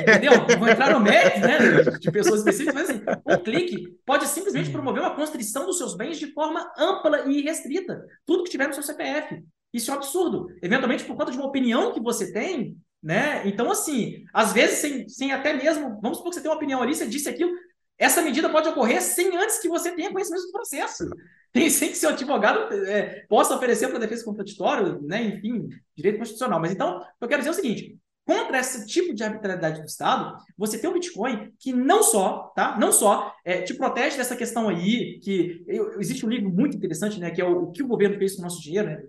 Entendeu? 0.00 0.32
Vou 0.58 0.68
entrar 0.68 0.92
no 0.92 1.00
mérito 1.00 1.40
né, 1.40 1.98
de 1.98 2.10
pessoas 2.10 2.40
específicas, 2.40 2.74
mas 2.74 2.90
assim, 2.90 3.02
um 3.26 3.36
clique 3.38 3.98
pode 4.04 4.26
simplesmente 4.28 4.70
promover 4.70 5.02
uma 5.02 5.14
constrição 5.14 5.66
dos 5.66 5.78
seus 5.78 5.96
bens 5.96 6.18
de 6.18 6.32
forma 6.32 6.70
ampla 6.78 7.28
e 7.28 7.42
restrita. 7.42 8.04
Tudo 8.26 8.44
que 8.44 8.50
tiver 8.50 8.68
no 8.68 8.74
seu 8.74 8.82
CPF. 8.82 9.42
Isso 9.72 9.90
é 9.90 9.94
um 9.94 9.96
absurdo. 9.96 10.46
Eventualmente, 10.62 11.04
por 11.04 11.16
conta 11.16 11.32
de 11.32 11.38
uma 11.38 11.48
opinião 11.48 11.92
que 11.92 12.00
você 12.00 12.32
tem, 12.32 12.76
né? 13.02 13.42
Então, 13.46 13.70
assim, 13.70 14.24
às 14.32 14.52
vezes, 14.52 14.78
sem, 14.78 15.08
sem 15.08 15.32
até 15.32 15.52
mesmo. 15.52 16.00
Vamos 16.00 16.18
supor 16.18 16.30
que 16.30 16.36
você 16.36 16.40
tem 16.40 16.50
uma 16.50 16.56
opinião 16.56 16.80
ali, 16.80 16.94
você 16.94 17.06
disse 17.06 17.28
aquilo. 17.28 17.52
Essa 17.98 18.22
medida 18.22 18.48
pode 18.48 18.68
ocorrer 18.68 19.00
sem 19.00 19.36
antes 19.36 19.58
que 19.58 19.68
você 19.68 19.92
tenha 19.92 20.12
conhecimento 20.12 20.46
do 20.46 20.52
processo. 20.52 21.08
Tem 21.52 21.68
sem 21.70 21.90
que 21.90 21.96
seu 21.96 22.10
advogado 22.10 22.74
é, 22.86 23.24
possa 23.28 23.54
oferecer 23.54 23.88
para 23.88 23.98
defesa 23.98 24.24
contraditória, 24.24 24.98
né? 25.02 25.24
Enfim, 25.24 25.68
direito 25.96 26.18
constitucional. 26.18 26.60
Mas 26.60 26.72
então, 26.72 27.04
eu 27.20 27.28
quero 27.28 27.40
dizer 27.40 27.50
o 27.50 27.54
seguinte: 27.54 27.98
contra 28.24 28.58
esse 28.58 28.86
tipo 28.86 29.14
de 29.14 29.22
arbitrariedade 29.22 29.80
do 29.80 29.86
Estado, 29.86 30.36
você 30.56 30.78
tem 30.78 30.90
o 30.90 30.94
Bitcoin 30.94 31.52
que 31.58 31.72
não 31.72 32.02
só, 32.02 32.52
tá? 32.56 32.76
Não 32.78 32.90
só 32.90 33.34
é, 33.44 33.62
te 33.62 33.74
protege 33.74 34.16
dessa 34.16 34.36
questão 34.36 34.68
aí, 34.68 35.20
que 35.20 35.64
eu, 35.68 36.00
existe 36.00 36.26
um 36.26 36.28
livro 36.28 36.50
muito 36.50 36.76
interessante, 36.76 37.20
né? 37.20 37.30
Que 37.30 37.40
é 37.40 37.44
o, 37.44 37.64
o 37.64 37.72
que 37.72 37.82
o 37.82 37.88
governo 37.88 38.18
fez 38.18 38.34
com 38.34 38.40
o 38.40 38.44
nosso 38.44 38.60
dinheiro, 38.60 38.88
né? 38.88 39.02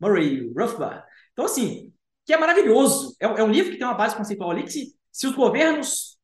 Murray 0.00 0.50
Rothbard. 0.56 1.02
Então, 1.32 1.44
assim, 1.44 1.92
que 2.24 2.32
é 2.32 2.38
maravilhoso. 2.38 3.16
É, 3.20 3.26
é, 3.26 3.42
um 3.42 3.50
livro 3.50 3.72
que 3.72 3.78
tem 3.78 3.86
uma 3.86 3.94
base 3.94 4.16
conceitual 4.16 4.50
ali 4.50 4.62
que 4.62 4.70
se, 4.70 4.94
se 5.10 5.26
os 5.26 5.34
governos 5.34 6.17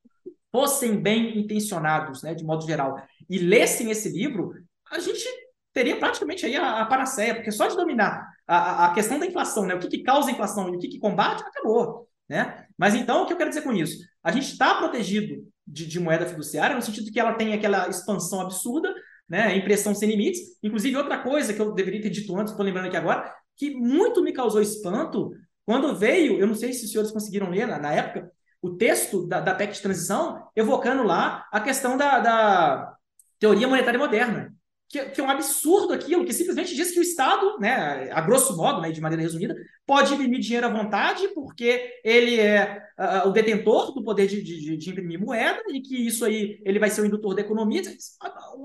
fossem 0.54 1.02
bem 1.02 1.36
intencionados, 1.36 2.22
né, 2.22 2.32
de 2.32 2.44
modo 2.44 2.64
geral, 2.64 2.94
e 3.28 3.38
lessem 3.38 3.90
esse 3.90 4.08
livro, 4.08 4.52
a 4.88 5.00
gente 5.00 5.26
teria 5.72 5.96
praticamente 5.96 6.46
aí 6.46 6.54
a, 6.54 6.80
a 6.80 6.86
panaceia, 6.86 7.34
porque 7.34 7.50
só 7.50 7.66
de 7.66 7.74
dominar 7.74 8.24
a, 8.46 8.86
a 8.86 8.94
questão 8.94 9.18
da 9.18 9.26
inflação, 9.26 9.66
né, 9.66 9.74
o 9.74 9.80
que, 9.80 9.88
que 9.88 10.04
causa 10.04 10.30
inflação 10.30 10.72
e 10.72 10.76
o 10.76 10.78
que, 10.78 10.86
que 10.86 11.00
combate, 11.00 11.42
acabou. 11.42 12.08
Né? 12.28 12.68
Mas 12.78 12.94
então, 12.94 13.24
o 13.24 13.26
que 13.26 13.32
eu 13.32 13.36
quero 13.36 13.50
dizer 13.50 13.62
com 13.62 13.72
isso? 13.72 13.98
A 14.22 14.30
gente 14.30 14.52
está 14.52 14.76
protegido 14.76 15.44
de, 15.66 15.88
de, 15.88 15.98
moeda 15.98 16.24
fiduciária, 16.24 16.76
no 16.76 16.82
sentido 16.82 17.10
que 17.10 17.18
ela 17.18 17.34
tem 17.34 17.52
aquela 17.52 17.88
expansão 17.88 18.40
absurda, 18.40 18.94
né? 19.28 19.56
impressão 19.56 19.92
sem 19.92 20.08
limites. 20.08 20.40
Inclusive, 20.62 20.96
outra 20.96 21.18
coisa 21.18 21.52
que 21.52 21.60
eu 21.60 21.72
deveria 21.72 22.00
ter 22.00 22.10
dito 22.10 22.32
antes, 22.36 22.52
estou 22.52 22.64
lembrando 22.64 22.86
aqui 22.86 22.96
agora, 22.96 23.34
que 23.56 23.70
muito 23.74 24.22
me 24.22 24.32
causou 24.32 24.62
espanto 24.62 25.32
quando 25.66 25.96
veio, 25.96 26.38
eu 26.38 26.46
não 26.46 26.54
sei 26.54 26.72
se 26.72 26.84
os 26.84 26.92
senhores 26.92 27.10
conseguiram 27.10 27.50
ler 27.50 27.66
na, 27.66 27.76
na 27.80 27.92
época, 27.92 28.30
o 28.64 28.78
texto 28.78 29.26
da, 29.26 29.40
da 29.40 29.54
PEC 29.54 29.74
de 29.74 29.82
transição, 29.82 30.48
evocando 30.56 31.02
lá 31.02 31.46
a 31.52 31.60
questão 31.60 31.98
da, 31.98 32.18
da 32.18 32.96
teoria 33.38 33.68
monetária 33.68 33.98
moderna. 33.98 34.54
Que, 34.88 35.04
que, 35.10 35.20
é 35.20 35.24
um 35.24 35.28
absurdo 35.28 35.92
aquilo, 35.92 36.24
que 36.24 36.32
simplesmente 36.32 36.74
diz 36.74 36.92
que 36.92 36.98
o 36.98 37.02
Estado, 37.02 37.58
né, 37.58 38.08
a 38.10 38.22
grosso 38.22 38.56
modo, 38.56 38.80
né, 38.80 38.90
de 38.90 39.02
maneira 39.02 39.22
resumida, 39.22 39.54
pode 39.86 40.14
imprimir 40.14 40.40
dinheiro 40.40 40.66
à 40.66 40.70
vontade, 40.70 41.28
porque 41.34 41.90
ele 42.02 42.40
é 42.40 42.82
uh, 42.98 43.28
o 43.28 43.32
detentor 43.32 43.92
do 43.92 44.02
poder 44.02 44.26
de, 44.28 44.42
de, 44.42 44.78
de, 44.78 44.90
imprimir 44.90 45.20
moeda, 45.20 45.62
e 45.68 45.82
que 45.82 46.06
isso 46.06 46.24
aí 46.24 46.58
ele 46.64 46.78
vai 46.78 46.88
ser 46.88 47.02
o 47.02 47.06
indutor 47.06 47.34
da 47.34 47.42
economia. 47.42 47.82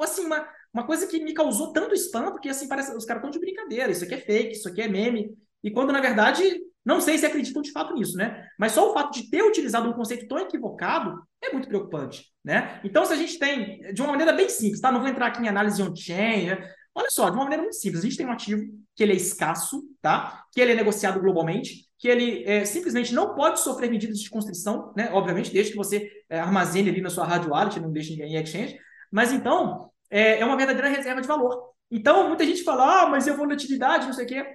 Assim, 0.01 0.25
uma, 0.25 0.47
uma 0.73 0.85
coisa 0.85 1.07
que 1.07 1.21
me 1.21 1.33
causou 1.33 1.73
tanto 1.73 1.93
espanto 1.93 2.39
que 2.39 2.47
assim, 2.47 2.69
parece 2.69 2.95
os 2.95 3.03
caras 3.03 3.21
estão 3.21 3.31
de 3.31 3.39
brincadeira, 3.39 3.91
isso 3.91 4.05
aqui 4.05 4.13
é 4.13 4.21
fake, 4.21 4.53
isso 4.53 4.69
aqui 4.69 4.81
é 4.81 4.87
meme. 4.87 5.35
E 5.61 5.71
quando, 5.71 5.91
na 5.91 5.99
verdade, 5.99 6.57
não 6.85 7.01
sei 7.01 7.17
se 7.17 7.25
acreditam 7.25 7.61
de 7.61 7.71
fato 7.71 7.93
nisso, 7.93 8.17
né? 8.17 8.47
Mas 8.57 8.71
só 8.71 8.89
o 8.89 8.93
fato 8.93 9.13
de 9.13 9.29
ter 9.29 9.43
utilizado 9.43 9.89
um 9.89 9.93
conceito 9.93 10.27
tão 10.27 10.39
equivocado 10.39 11.21
é 11.41 11.51
muito 11.51 11.67
preocupante, 11.67 12.25
né? 12.43 12.79
Então, 12.83 13.05
se 13.05 13.13
a 13.13 13.15
gente 13.15 13.37
tem, 13.37 13.93
de 13.93 14.01
uma 14.01 14.11
maneira 14.11 14.33
bem 14.33 14.49
simples, 14.49 14.81
tá? 14.81 14.91
Não 14.91 14.99
vou 14.99 15.09
entrar 15.09 15.27
aqui 15.27 15.41
em 15.41 15.47
análise 15.47 15.81
on-chain, 15.81 16.47
né? 16.47 16.73
olha 16.99 17.09
só, 17.09 17.29
de 17.29 17.35
uma 17.35 17.43
maneira 17.43 17.63
muito 17.63 17.77
simples, 17.77 18.01
a 18.01 18.03
gente 18.03 18.17
tem 18.17 18.25
um 18.25 18.31
ativo 18.31 18.61
que 18.95 19.03
ele 19.03 19.13
é 19.13 19.15
escasso, 19.15 19.83
tá? 20.01 20.43
Que 20.51 20.59
ele 20.59 20.73
é 20.73 20.75
negociado 20.75 21.19
globalmente, 21.19 21.87
que 21.97 22.07
ele 22.07 22.43
é, 22.45 22.65
simplesmente 22.65 23.13
não 23.13 23.35
pode 23.35 23.59
sofrer 23.61 23.89
medidas 23.89 24.19
de 24.19 24.29
constrição, 24.29 24.93
né? 24.95 25.09
Obviamente, 25.13 25.51
desde 25.51 25.71
que 25.71 25.77
você 25.77 26.11
é, 26.29 26.39
armazene 26.39 26.89
ali 26.89 27.01
na 27.01 27.09
sua 27.09 27.25
hard 27.25 27.47
wallet, 27.47 27.79
não 27.79 27.91
deixe 27.91 28.13
em 28.13 28.35
exchange. 28.35 28.77
Mas 29.11 29.31
então, 29.31 29.89
é, 30.09 30.39
é 30.39 30.45
uma 30.45 30.57
verdadeira 30.57 30.89
reserva 30.89 31.21
de 31.21 31.27
valor. 31.27 31.69
Então, 31.89 32.27
muita 32.27 32.45
gente 32.45 32.63
fala, 32.63 33.03
ah, 33.03 33.09
mas 33.09 33.27
eu 33.27 33.35
volatilidade, 33.35 34.05
não 34.05 34.13
sei 34.13 34.25
o 34.25 34.27
quê. 34.27 34.45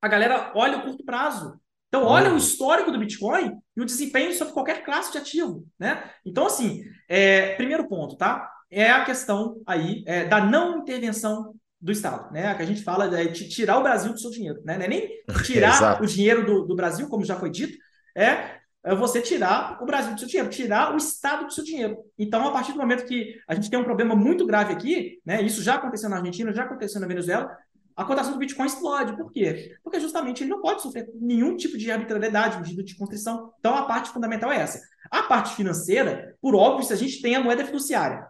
A 0.00 0.08
galera 0.08 0.52
olha 0.54 0.78
o 0.78 0.82
curto 0.82 1.04
prazo. 1.04 1.60
Então, 1.88 2.04
olha 2.04 2.32
o 2.32 2.36
histórico 2.36 2.92
do 2.92 2.98
Bitcoin 2.98 3.52
e 3.76 3.80
o 3.80 3.84
desempenho 3.84 4.32
sobre 4.34 4.52
qualquer 4.52 4.84
classe 4.84 5.10
de 5.10 5.18
ativo, 5.18 5.66
né? 5.78 6.10
Então, 6.24 6.46
assim, 6.46 6.82
é, 7.08 7.54
primeiro 7.54 7.88
ponto, 7.88 8.16
tá? 8.16 8.50
É 8.70 8.90
a 8.90 9.04
questão 9.04 9.60
aí 9.66 10.04
é, 10.06 10.26
da 10.26 10.44
não 10.44 10.78
intervenção 10.78 11.54
do 11.80 11.90
Estado, 11.90 12.30
né? 12.30 12.54
Que 12.54 12.62
a 12.62 12.66
gente 12.66 12.82
fala 12.82 13.08
de 13.08 13.48
tirar 13.48 13.78
o 13.78 13.82
Brasil 13.82 14.12
do 14.12 14.20
seu 14.20 14.30
dinheiro, 14.30 14.60
né? 14.64 14.76
Não 14.76 14.84
é 14.84 14.88
nem 14.88 15.08
tirar 15.44 16.02
o 16.02 16.06
dinheiro 16.06 16.44
do, 16.44 16.66
do 16.66 16.76
Brasil, 16.76 17.08
como 17.08 17.24
já 17.24 17.36
foi 17.36 17.50
dito, 17.50 17.78
é 18.14 18.58
é 18.84 18.94
você 18.94 19.20
tirar 19.20 19.82
o 19.82 19.86
Brasil 19.86 20.14
do 20.14 20.18
seu 20.18 20.28
dinheiro, 20.28 20.48
tirar 20.48 20.94
o 20.94 20.96
Estado 20.96 21.46
do 21.46 21.52
seu 21.52 21.64
dinheiro. 21.64 21.98
Então, 22.16 22.46
a 22.46 22.52
partir 22.52 22.72
do 22.72 22.78
momento 22.78 23.04
que 23.04 23.34
a 23.46 23.54
gente 23.54 23.68
tem 23.68 23.78
um 23.78 23.84
problema 23.84 24.14
muito 24.14 24.46
grave 24.46 24.72
aqui, 24.72 25.20
né, 25.26 25.42
isso 25.42 25.62
já 25.62 25.74
aconteceu 25.74 26.08
na 26.08 26.16
Argentina, 26.16 26.52
já 26.52 26.62
aconteceu 26.62 27.00
na 27.00 27.06
Venezuela, 27.06 27.50
a 27.98 28.04
cotação 28.04 28.32
do 28.32 28.38
Bitcoin 28.38 28.66
explode. 28.66 29.16
Por 29.16 29.32
quê? 29.32 29.76
Porque 29.82 29.98
justamente 29.98 30.44
ele 30.44 30.50
não 30.50 30.62
pode 30.62 30.82
sofrer 30.82 31.10
nenhum 31.20 31.56
tipo 31.56 31.76
de 31.76 31.90
arbitrariedade, 31.90 32.60
medida 32.60 32.84
de 32.84 32.96
constrição. 32.96 33.52
Então, 33.58 33.74
a 33.74 33.86
parte 33.86 34.10
fundamental 34.10 34.52
é 34.52 34.58
essa. 34.58 34.80
A 35.10 35.24
parte 35.24 35.56
financeira, 35.56 36.36
por 36.40 36.54
óbvio, 36.54 36.86
se 36.86 36.92
a 36.92 36.96
gente 36.96 37.20
tem 37.20 37.34
a 37.34 37.42
moeda 37.42 37.64
fiduciária, 37.64 38.24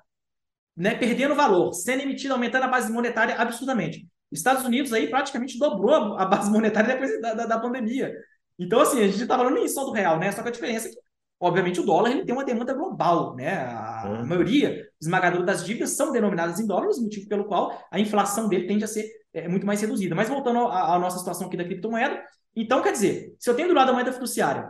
né, 0.74 0.94
perdendo 0.94 1.34
valor, 1.34 1.74
sendo 1.74 2.00
emitida, 2.00 2.32
aumentando 2.32 2.62
a 2.62 2.68
base 2.68 2.90
monetária 2.90 3.34
absurdamente. 3.34 4.08
Estados 4.32 4.64
Unidos 4.64 4.90
aí 4.90 5.06
praticamente 5.10 5.58
dobrou 5.58 6.16
a 6.16 6.24
base 6.24 6.50
monetária 6.50 6.94
depois 6.94 7.20
da, 7.20 7.34
da, 7.34 7.44
da 7.44 7.60
pandemia. 7.60 8.14
Então, 8.58 8.80
assim, 8.80 9.00
a 9.00 9.06
gente 9.06 9.20
está 9.20 9.36
falando 9.36 9.54
nem 9.54 9.68
só 9.68 9.84
do 9.84 9.92
real, 9.92 10.18
né? 10.18 10.32
Só 10.32 10.42
que 10.42 10.48
a 10.48 10.52
diferença 10.52 10.88
é 10.88 10.92
que, 10.92 10.96
obviamente, 11.40 11.80
o 11.80 11.84
dólar 11.84 12.10
ele 12.10 12.24
tem 12.24 12.34
uma 12.34 12.44
demanda 12.44 12.74
global, 12.74 13.34
né? 13.36 13.64
A 13.66 14.04
uhum. 14.08 14.26
maioria 14.26 14.86
esmagadora 15.00 15.44
das 15.44 15.64
dívidas 15.64 15.90
são 15.90 16.12
denominadas 16.12 16.58
em 16.58 16.66
dólares, 16.66 16.98
motivo 16.98 17.28
pelo 17.28 17.44
qual 17.44 17.78
a 17.90 18.00
inflação 18.00 18.48
dele 18.48 18.66
tende 18.66 18.84
a 18.84 18.88
ser 18.88 19.08
é, 19.32 19.48
muito 19.48 19.66
mais 19.66 19.80
reduzida. 19.80 20.14
Mas 20.14 20.28
voltando 20.28 20.58
à 20.58 20.98
nossa 20.98 21.18
situação 21.18 21.46
aqui 21.46 21.56
da 21.56 21.64
criptomoeda, 21.64 22.22
então, 22.56 22.82
quer 22.82 22.92
dizer, 22.92 23.36
se 23.38 23.48
eu 23.48 23.54
tenho 23.54 23.68
do 23.68 23.74
lado 23.74 23.90
a 23.90 23.92
moeda 23.92 24.12
fiduciária, 24.12 24.68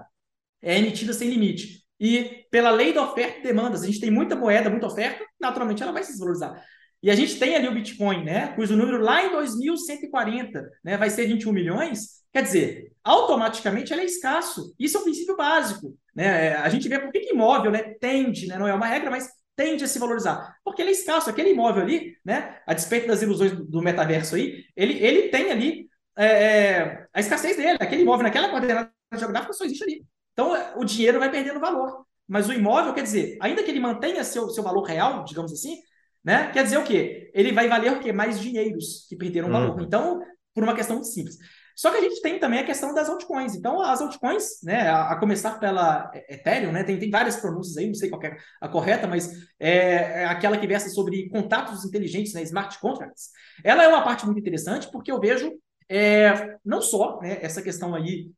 é 0.61 0.78
emitida 0.78 1.12
sem 1.12 1.31
limite, 1.31 1.85
e 1.99 2.45
pela 2.51 2.70
lei 2.70 2.93
da 2.93 3.03
oferta 3.03 3.39
e 3.39 3.43
demandas, 3.43 3.82
a 3.82 3.86
gente 3.86 4.01
tem 4.01 4.11
muita 4.11 4.36
moeda, 4.36 4.70
muita 4.70 4.86
oferta, 4.86 5.24
naturalmente 5.40 5.82
ela 5.82 5.93
vai 5.93 6.03
se 6.03 6.11
desvalorizar. 6.12 6.62
E 7.03 7.11
a 7.11 7.15
gente 7.15 7.39
tem 7.39 7.55
ali 7.55 7.69
o 7.69 7.74
Bitcoin, 7.74 8.24
né, 8.24 8.49
cujo 8.55 8.77
número 8.77 9.01
lá 9.01 9.24
em 9.24 9.31
2140 9.31 10.69
né, 10.85 10.97
vai 10.97 11.09
ser 11.11 11.27
21 11.27 11.53
milhões, 11.53 12.18
quer 12.33 12.43
dizer, 12.43 12.93
automaticamente 13.03 13.93
ele 13.93 14.03
é 14.03 14.05
escasso. 14.05 14.75
Isso 14.79 14.97
é 14.97 15.01
um 15.01 15.05
princípio 15.05 15.37
básico. 15.37 15.97
Né? 16.15 16.55
A 16.57 16.69
gente 16.69 16.89
vê 16.89 16.99
por 16.99 17.11
que, 17.11 17.33
imóvel 17.33 17.71
né, 17.71 17.95
tende, 18.01 18.47
né, 18.47 18.59
não 18.59 18.67
é 18.67 18.75
uma 18.75 18.87
regra, 18.87 19.11
mas 19.11 19.29
tende 19.57 19.85
a 19.85 19.89
se 19.89 19.99
valorizar. 19.99 20.57
Porque 20.65 20.83
ele 20.83 20.91
é 20.91 20.93
escasso. 20.93 21.31
Aquele 21.31 21.51
imóvel 21.51 21.83
ali, 21.83 22.17
né, 22.25 22.59
a 22.67 22.75
despeito 22.75 23.07
das 23.07 23.23
ilusões 23.23 23.53
do 23.53 23.83
metaverso 23.83 24.37
aí, 24.37 24.65
ele, 24.77 24.95
ele 25.05 25.29
tem 25.29 25.51
ali 25.51 25.89
é, 26.17 26.27
é, 26.27 27.07
a 27.13 27.21
escassez 27.21 27.57
dele. 27.57 27.79
Aquele 27.81 28.03
imóvel 28.03 28.25
naquela 28.25 28.51
coordenada 28.51 28.93
geográfica 29.15 29.53
só 29.53 29.65
existe 29.65 29.85
ali. 29.85 30.05
Então 30.33 30.53
o 30.77 30.85
dinheiro 30.85 31.19
vai 31.19 31.31
perdendo 31.31 31.61
valor. 31.61 32.05
Mas 32.27 32.49
o 32.49 32.53
imóvel, 32.53 32.93
quer 32.93 33.03
dizer, 33.03 33.39
ainda 33.41 33.63
que 33.63 33.71
ele 33.71 33.81
mantenha 33.81 34.23
seu, 34.23 34.51
seu 34.51 34.63
valor 34.63 34.83
real, 34.83 35.25
digamos 35.25 35.51
assim, 35.51 35.79
né? 36.23 36.51
Quer 36.53 36.63
dizer 36.63 36.77
o 36.77 36.85
quê? 36.85 37.31
Ele 37.33 37.53
vai 37.53 37.69
valer 37.69 37.93
o 37.93 38.01
quê? 38.01 38.13
Mais 38.13 38.39
dinheiros 38.39 39.07
que 39.09 39.17
perderam 39.17 39.49
valor. 39.51 39.79
Uhum. 39.79 39.85
Então, 39.85 40.21
por 40.55 40.63
uma 40.63 40.75
questão 40.75 40.97
muito 40.97 41.09
simples. 41.09 41.39
Só 41.79 41.93
que 41.93 41.99
a 41.99 42.01
gente 42.01 42.21
tem 42.21 42.41
também 42.41 42.59
a 42.59 42.67
questão 42.67 42.93
das 42.93 43.09
altcoins. 43.09 43.55
Então, 43.55 43.81
as 43.81 44.01
altcoins, 44.01 44.61
né, 44.65 44.89
a, 44.89 45.13
a 45.13 45.17
começar 45.17 45.61
pela 45.61 46.11
Ethereum, 46.29 46.73
né, 46.73 46.83
tem, 46.83 46.99
tem 46.99 47.09
várias 47.09 47.37
pronúncias 47.37 47.77
aí, 47.77 47.87
não 47.87 47.95
sei 47.95 48.11
qual 48.11 48.21
é 48.25 48.37
a 48.61 48.69
correta, 48.69 49.07
mas 49.07 49.31
é, 49.61 50.23
é 50.23 50.25
aquela 50.25 50.59
que 50.59 50.67
versa 50.67 50.89
sobre 50.89 51.29
contatos 51.29 51.85
inteligentes, 51.85 52.35
né, 52.35 52.43
smart 52.43 52.77
contracts. 52.81 53.31
Ela 53.63 53.85
é 53.85 53.89
uma 53.89 54.03
parte 54.03 54.27
muito 54.27 54.41
interessante 54.41 54.91
porque 54.91 55.13
eu 55.13 55.21
vejo 55.21 55.53
é, 55.89 56.57
não 56.65 56.83
só 56.83 57.21
né, 57.21 57.39
essa 57.43 57.63
questão 57.63 57.95
aí 57.95 58.33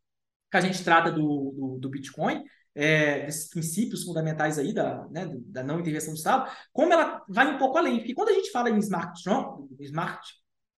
que 0.51 0.57
a 0.59 0.61
gente 0.61 0.85
trata 0.85 1.11
do, 1.11 1.55
do, 1.57 1.79
do 1.81 1.89
Bitcoin, 1.89 2.45
é, 2.75 3.25
desses 3.25 3.49
princípios 3.49 4.05
fundamentais 4.05 4.59
aí 4.59 4.75
da, 4.75 5.09
né, 5.09 5.27
da 5.47 5.63
não 5.63 5.81
intervenção 5.81 6.13
do 6.13 6.19
Estado, 6.19 6.51
como 6.75 6.93
ela 6.93 7.25
vai 7.27 7.55
um 7.55 7.57
pouco 7.57 7.79
além. 7.79 8.01
Porque 8.01 8.13
quando 8.15 8.29
a 8.29 8.35
gente 8.35 8.51
fala 8.51 8.69
em 8.69 8.77
smart, 8.81 9.19
smart 9.81 10.29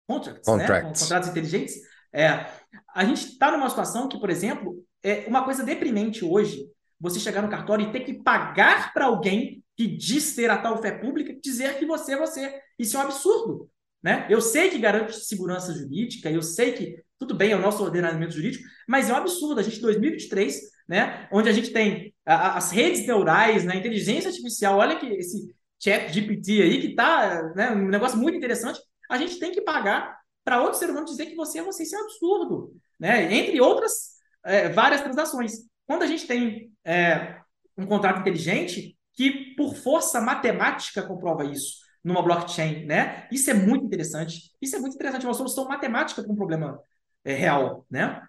contracts, 0.07 0.45
contracts. 0.45 1.01
Né, 1.01 1.07
contratos 1.07 1.29
inteligentes, 1.29 1.75
é, 2.13 2.47
a 2.95 3.05
gente 3.05 3.27
está 3.27 3.51
numa 3.51 3.69
situação 3.69 4.09
que, 4.09 4.19
por 4.19 4.31
exemplo, 4.31 4.85
é 5.03 5.25
uma 5.27 5.45
coisa 5.45 5.65
deprimente 5.65 6.25
hoje 6.25 6.67
você 7.01 7.19
chegar 7.19 7.43
no 7.43 7.49
cartório 7.49 7.89
e 7.89 7.93
ter 7.93 8.01
que 8.01 8.15
pagar 8.15 8.93
para 8.93 9.07
alguém 9.07 9.63
que 9.77 9.87
diz 9.87 10.35
ter 10.35 10.51
a 10.51 10.59
tal 10.59 10.81
fé 10.81 10.93
pública 10.93 11.35
dizer 11.43 11.79
que 11.79 11.87
você 11.87 12.13
é 12.13 12.19
você. 12.19 12.61
Isso 12.79 12.97
é 12.97 13.01
um 13.01 13.03
absurdo. 13.03 13.69
Né? 14.03 14.27
Eu 14.29 14.41
sei 14.41 14.71
que 14.71 14.79
garante 14.79 15.17
segurança 15.25 15.73
jurídica, 15.73 16.31
eu 16.31 16.43
sei 16.43 16.73
que 16.73 17.03
tudo 17.19 17.35
bem, 17.37 17.53
é 17.53 17.57
o 17.57 17.61
nosso 17.61 17.83
ordenamento 17.83 18.35
jurídico, 18.35 18.65
mas 18.89 19.09
é 19.09 19.13
um 19.13 19.17
absurdo. 19.17 19.61
A 19.61 19.63
gente, 19.63 19.79
em 19.79 19.83
2023, 19.83 20.61
né, 20.89 21.29
onde 21.31 21.49
a 21.49 21.53
gente 21.53 21.71
tem 21.71 22.13
a, 22.27 22.59
as 22.59 22.73
redes 22.73 23.07
neurais, 23.07 23.65
né, 23.65 23.77
inteligência 23.77 24.29
artificial, 24.29 24.79
olha 24.79 24.99
que 24.99 25.07
esse 25.07 25.55
chat 25.79 26.13
GPT 26.13 26.63
aí, 26.63 26.81
que 26.81 26.89
está 26.89 27.53
né, 27.55 27.71
um 27.71 27.89
negócio 27.89 28.19
muito 28.19 28.37
interessante, 28.37 28.81
a 29.09 29.17
gente 29.17 29.39
tem 29.39 29.53
que 29.53 29.61
pagar 29.61 30.19
para 30.45 30.63
outro 30.63 30.79
ser 30.79 30.91
humano 30.91 31.07
dizer 31.07 31.27
que 31.27 31.37
você 31.37 31.59
é 31.59 31.63
você. 31.63 31.83
Isso 31.83 31.97
é 31.97 31.99
um 31.99 32.05
absurdo. 32.05 32.77
Né? 32.99 33.33
Entre 33.33 33.61
outras 33.61 34.13
é, 34.45 34.69
várias 34.69 35.01
transações. 35.01 35.53
Quando 35.87 36.03
a 36.03 36.07
gente 36.07 36.27
tem 36.27 36.73
é, 36.85 37.39
um 37.77 37.87
contrato 37.87 38.21
inteligente 38.21 38.97
que, 39.15 39.55
por 39.57 39.75
força 39.75 40.21
matemática, 40.21 41.03
comprova 41.03 41.45
isso 41.45 41.83
numa 42.03 42.23
blockchain, 42.23 42.85
né? 42.87 43.29
Isso 43.31 43.51
é 43.51 43.55
muito 43.55 43.85
interessante. 43.85 44.51
Isso 44.61 44.75
é 44.75 44.79
muito 44.79 44.95
interessante, 44.95 45.27
uma 45.27 45.35
solução 45.35 45.69
matemática 45.69 46.23
para 46.23 46.33
um 46.33 46.37
problema 46.37 46.81
é, 47.25 47.35
real, 47.35 47.87
né? 47.91 48.21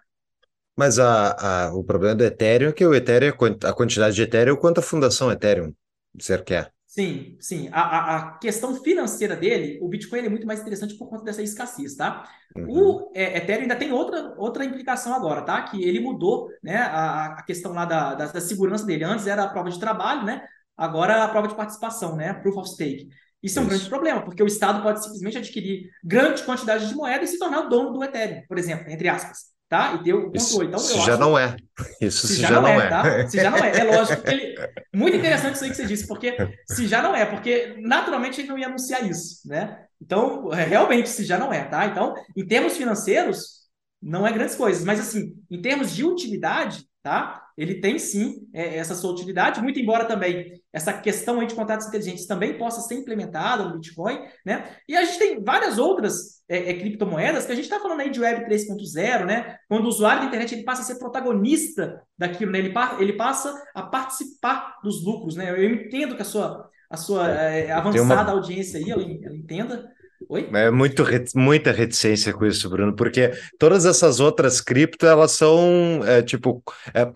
Mas 0.76 0.98
a, 0.98 1.66
a, 1.66 1.74
o 1.74 1.84
problema 1.84 2.14
do 2.14 2.24
Ethereum 2.24 2.70
é 2.70 2.72
que 2.72 2.84
o 2.84 2.94
Ethereum, 2.94 3.32
a 3.64 3.72
quantidade 3.72 4.14
de 4.14 4.22
Ethereum, 4.22 4.56
quanto 4.56 4.78
a 4.78 4.82
fundação 4.82 5.30
Ethereum 5.30 5.72
você 6.12 6.40
quer? 6.42 6.73
Sim, 6.94 7.36
sim. 7.40 7.68
A, 7.72 8.16
a, 8.16 8.38
questão 8.38 8.72
financeira 8.76 9.34
dele, 9.34 9.80
o 9.82 9.88
Bitcoin 9.88 10.20
é 10.20 10.28
muito 10.28 10.46
mais 10.46 10.60
interessante 10.60 10.96
por 10.96 11.08
conta 11.08 11.24
dessa 11.24 11.42
escassez, 11.42 11.96
tá? 11.96 12.22
Uhum. 12.56 12.66
O 12.68 13.12
é, 13.12 13.36
Ethereum 13.38 13.62
ainda 13.62 13.74
tem 13.74 13.90
outra, 13.90 14.32
outra 14.38 14.64
implicação 14.64 15.12
agora, 15.12 15.42
tá? 15.42 15.60
Que 15.62 15.82
ele 15.82 15.98
mudou 15.98 16.48
né, 16.62 16.76
a, 16.76 17.34
a 17.38 17.42
questão 17.42 17.72
lá 17.72 17.84
da, 17.84 18.14
da, 18.14 18.26
da, 18.26 18.40
segurança 18.40 18.86
dele. 18.86 19.02
Antes 19.02 19.26
era 19.26 19.42
a 19.42 19.48
prova 19.48 19.70
de 19.70 19.80
trabalho, 19.80 20.24
né? 20.24 20.46
Agora 20.76 21.24
a 21.24 21.28
prova 21.28 21.48
de 21.48 21.56
participação, 21.56 22.14
né? 22.14 22.32
Proof 22.34 22.58
of 22.58 22.70
stake. 22.70 23.08
Isso 23.42 23.58
é 23.58 23.62
um 23.62 23.66
grande 23.66 23.88
problema, 23.88 24.22
porque 24.22 24.42
o 24.44 24.46
Estado 24.46 24.80
pode 24.80 25.02
simplesmente 25.02 25.38
adquirir 25.38 25.90
grande 26.04 26.44
quantidade 26.44 26.88
de 26.88 26.94
moeda 26.94 27.24
e 27.24 27.26
se 27.26 27.40
tornar 27.40 27.66
o 27.66 27.68
dono 27.68 27.92
do 27.92 28.04
Ethereum, 28.04 28.42
por 28.46 28.56
exemplo, 28.56 28.88
entre 28.88 29.08
aspas. 29.08 29.52
Tá? 29.68 29.94
E 29.94 30.04
ter 30.04 30.12
o 30.12 30.30
controle. 30.30 30.68
Então, 30.68 30.80
isso 30.80 31.00
já 31.00 31.16
não 31.16 31.38
é. 31.38 31.56
Isso 32.00 32.26
se, 32.26 32.36
se 32.36 32.42
já, 32.42 32.48
já, 32.48 32.60
não 32.60 32.68
é. 32.68 32.76
é. 32.76 32.88
Tá? 32.88 33.28
Se 33.28 33.36
já 33.36 33.50
não 33.50 33.58
é. 33.58 33.78
É 33.78 33.84
lógico. 33.96 34.22
Ele... 34.28 34.54
Muito 34.94 35.16
interessante 35.16 35.54
isso 35.54 35.64
aí 35.64 35.70
que 35.70 35.76
você 35.76 35.86
disse, 35.86 36.06
porque 36.06 36.36
se 36.68 36.86
já 36.86 37.02
não 37.02 37.14
é, 37.14 37.24
porque 37.24 37.76
naturalmente 37.80 38.40
ele 38.40 38.48
não 38.48 38.58
ia 38.58 38.66
anunciar 38.66 39.08
isso, 39.08 39.48
né? 39.48 39.84
Então, 40.00 40.52
é, 40.52 40.64
realmente, 40.64 41.08
se 41.08 41.24
já 41.24 41.38
não 41.38 41.52
é, 41.52 41.64
tá? 41.64 41.86
Então, 41.86 42.14
em 42.36 42.46
termos 42.46 42.76
financeiros, 42.76 43.64
não 44.02 44.26
é 44.26 44.32
grandes 44.32 44.54
coisas, 44.54 44.84
mas 44.84 45.00
assim, 45.00 45.34
em 45.50 45.60
termos 45.60 45.92
de 45.92 46.04
utilidade, 46.04 46.86
tá? 47.04 47.48
Ele 47.54 47.82
tem 47.82 47.98
sim 47.98 48.48
é, 48.54 48.78
essa 48.78 48.94
sua 48.94 49.12
utilidade, 49.12 49.60
muito 49.60 49.78
embora 49.78 50.06
também 50.06 50.58
essa 50.72 50.90
questão 50.90 51.38
aí 51.38 51.46
de 51.46 51.54
contratos 51.54 51.86
inteligentes 51.86 52.26
também 52.26 52.56
possa 52.56 52.80
ser 52.80 52.94
implementada 52.94 53.62
no 53.62 53.74
Bitcoin, 53.74 54.18
né? 54.44 54.74
E 54.88 54.96
a 54.96 55.04
gente 55.04 55.18
tem 55.18 55.44
várias 55.44 55.78
outras 55.78 56.42
é, 56.48 56.70
é, 56.70 56.74
criptomoedas 56.78 57.44
que 57.44 57.52
a 57.52 57.54
gente 57.54 57.66
está 57.66 57.78
falando 57.78 58.00
aí 58.00 58.10
de 58.10 58.20
Web 58.20 58.46
3.0, 58.46 59.26
né? 59.26 59.58
Quando 59.68 59.84
o 59.84 59.88
usuário 59.88 60.22
da 60.22 60.28
internet 60.28 60.54
ele 60.54 60.64
passa 60.64 60.80
a 60.80 60.84
ser 60.86 60.98
protagonista 60.98 62.02
daquilo, 62.16 62.50
né? 62.50 62.58
Ele, 62.58 62.72
pa 62.72 62.96
ele 62.98 63.12
passa 63.12 63.54
a 63.74 63.82
participar 63.82 64.78
dos 64.82 65.04
lucros, 65.04 65.36
né? 65.36 65.50
Eu 65.50 65.62
entendo 65.62 66.16
que 66.16 66.22
a 66.22 66.24
sua, 66.24 66.70
a 66.88 66.96
sua 66.96 67.30
é, 67.30 67.70
avançada 67.70 68.32
uma... 68.32 68.38
audiência 68.38 68.80
aí, 68.80 68.90
ela, 68.90 69.02
ela 69.02 69.36
entenda, 69.36 69.92
Oi? 70.28 70.48
É 70.52 70.70
muito, 70.70 71.04
muita 71.34 71.72
reticência 71.72 72.32
com 72.32 72.46
isso, 72.46 72.68
Bruno, 72.68 72.94
porque 72.94 73.32
todas 73.58 73.84
essas 73.84 74.20
outras 74.20 74.60
cripto, 74.60 75.06
elas 75.06 75.32
são, 75.32 76.00
é, 76.04 76.22
tipo, 76.22 76.62
é, 76.92 77.12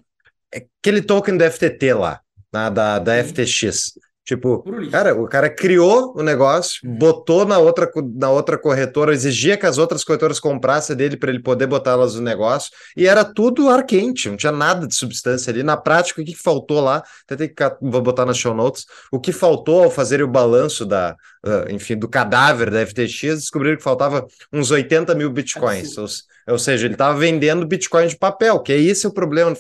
é 0.55 0.67
aquele 0.81 1.03
token 1.03 1.37
do 1.37 1.45
FTT 1.45 1.95
lá, 1.95 2.21
na, 2.53 2.71
da, 2.71 2.99
da 2.99 3.25
FTX. 3.25 3.93
Tipo, 4.29 4.63
cara, 4.91 5.19
o 5.19 5.27
cara 5.27 5.49
criou 5.49 6.13
o 6.15 6.23
negócio, 6.23 6.81
botou 6.85 7.47
na 7.47 7.59
outra, 7.59 7.91
na 8.15 8.29
outra 8.29 8.59
corretora, 8.59 9.15
exigia 9.15 9.57
que 9.57 9.65
as 9.65 9.79
outras 9.79 10.05
corretoras 10.05 10.39
comprassem 10.39 10.95
dele 10.95 11.17
para 11.17 11.31
ele 11.31 11.41
poder 11.41 11.67
botar 11.67 11.93
elas 11.93 12.15
no 12.15 12.21
negócio, 12.21 12.71
e 12.95 13.07
era 13.07 13.25
tudo 13.25 13.71
ar 13.71 13.87
quente, 13.87 14.29
não 14.29 14.37
tinha 14.37 14.53
nada 14.53 14.87
de 14.87 14.95
substância 14.95 15.51
ali. 15.51 15.63
Na 15.63 15.79
prática, 15.79 16.21
o 16.21 16.25
que 16.27 16.35
faltou 16.35 16.79
lá? 16.79 17.03
Até 17.25 17.37
tem 17.37 17.49
que 17.49 17.77
vou 17.81 18.03
botar 18.03 18.27
nas 18.27 18.37
show 18.37 18.53
notes. 18.53 18.85
O 19.11 19.19
que 19.19 19.33
faltou 19.33 19.85
ao 19.85 19.91
fazer 19.91 20.23
o 20.23 20.29
balanço 20.29 20.85
da, 20.85 21.17
uh, 21.45 21.71
enfim, 21.71 21.97
do 21.97 22.09
cadáver 22.09 22.71
da 22.71 22.85
FTX, 22.85 23.41
descobriram 23.41 23.77
que 23.77 23.83
faltava 23.83 24.27
uns 24.53 24.71
80 24.71 25.15
mil 25.15 25.31
bitcoins. 25.31 25.97
Ou, 25.99 26.07
ou, 26.49 26.59
seja, 26.59 26.87
ele 26.87 26.95
estava 26.95 27.19
vendendo 27.19 27.67
bitcoin 27.67 28.07
de 28.07 28.17
papel, 28.17 28.61
que 28.61 28.73
é 28.73 28.79
esse 28.79 29.07
o 29.07 29.13
problema. 29.13 29.55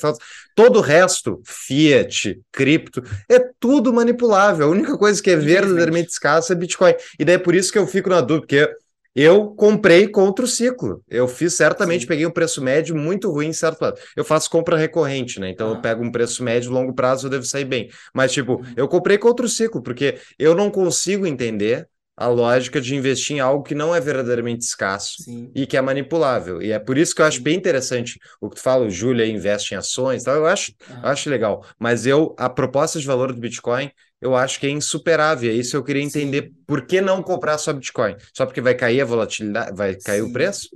Todo 0.55 0.79
o 0.79 0.83
resto, 0.83 1.41
fiat, 1.45 2.41
cripto, 2.53 3.03
é 3.29 3.39
tudo 3.61 3.93
manipulável. 3.93 4.67
A 4.67 4.71
única 4.71 4.97
coisa 4.99 5.23
que 5.23 5.31
é 5.31 5.37
verdadeiramente 5.37 6.11
escassa 6.11 6.53
é 6.53 6.57
Bitcoin. 6.57 6.95
E 7.19 7.25
daí 7.25 7.37
é 7.37 7.39
por 7.39 7.55
isso 7.55 7.71
que 7.71 7.79
eu 7.79 7.87
fico 7.87 8.09
na 8.09 8.21
dúvida, 8.21 8.41
porque 8.41 8.88
eu 9.23 9.49
comprei 9.49 10.07
contra 10.09 10.45
o 10.45 10.49
ciclo. 10.49 11.03
Eu 11.09 11.27
fiz 11.27 11.55
certamente, 11.55 12.03
Sim. 12.03 12.07
peguei 12.07 12.27
um 12.27 12.31
preço 12.31 12.62
médio 12.62 12.95
muito 12.95 13.31
ruim, 13.31 13.53
certo 13.53 13.82
lado. 13.82 13.99
Eu 14.16 14.24
faço 14.24 14.49
compra 14.51 14.77
recorrente, 14.77 15.40
né? 15.40 15.51
Então 15.51 15.70
ah. 15.70 15.74
eu 15.74 15.81
pego 15.81 16.05
um 16.05 16.12
preço 16.12 16.43
médio, 16.45 16.70
longo 16.70 16.95
prazo, 16.95 17.27
eu 17.27 17.31
devo 17.31 17.45
sair 17.45 17.65
bem. 17.65 17.89
Mas, 18.15 18.32
tipo, 18.32 18.55
uhum. 18.55 18.73
eu 18.77 18.86
comprei 18.86 19.19
contra 19.19 19.45
o 19.45 19.49
ciclo, 19.49 19.82
porque 19.82 20.19
eu 20.39 20.55
não 20.55 20.70
consigo 20.70 21.27
entender 21.27 21.89
a 22.19 22.27
lógica 22.27 22.81
de 22.81 22.97
investir 22.97 23.36
em 23.36 23.40
algo 23.40 23.62
que 23.62 23.77
não 23.77 23.95
é 23.95 24.01
verdadeiramente 24.01 24.65
escasso 24.65 25.23
Sim. 25.23 25.53
e 25.55 25.66
que 25.66 25.77
é 25.77 25.81
manipulável. 25.81 26.61
E 26.61 26.73
é 26.73 26.78
por 26.78 26.99
isso 26.99 27.15
que 27.15 27.23
eu 27.23 27.27
acho 27.27 27.40
bem 27.40 27.57
interessante 27.57 28.19
o 28.40 28.51
que 28.51 28.57
tu 28.57 28.62
fala, 28.62 28.86
o 28.86 28.90
Júlia 28.90 29.24
investe 29.24 29.73
em 29.73 29.77
ações, 29.77 30.24
tal, 30.24 30.35
eu 30.35 30.47
acho, 30.47 30.73
ah. 30.90 31.12
acho 31.12 31.31
legal. 31.31 31.65
Mas 31.78 32.07
eu, 32.07 32.35
a 32.36 32.51
proposta 32.51 32.99
de 32.99 33.07
valor 33.07 33.32
do 33.32 33.40
Bitcoin, 33.40 33.89
eu 34.20 34.35
acho 34.35 34.59
que 34.59 34.66
é 34.66 34.70
insuperável. 34.70 35.51
É 35.51 35.55
isso 35.55 35.77
eu 35.77 35.85
queria 35.85 36.03
entender 36.03 36.45
Sim. 36.45 36.65
por 36.66 36.86
que 36.86 37.01
não 37.01 37.23
comprar 37.23 37.59
só 37.59 37.73
Bitcoin? 37.73 38.16
Só 38.35 38.47
porque 38.47 38.61
vai 38.61 38.74
cair 38.74 39.01
a 39.01 39.05
volatilidade, 39.05 39.77
vai 39.77 39.95
cair 39.95 40.23
Sim. 40.23 40.28
o 40.28 40.32
preço? 40.32 40.69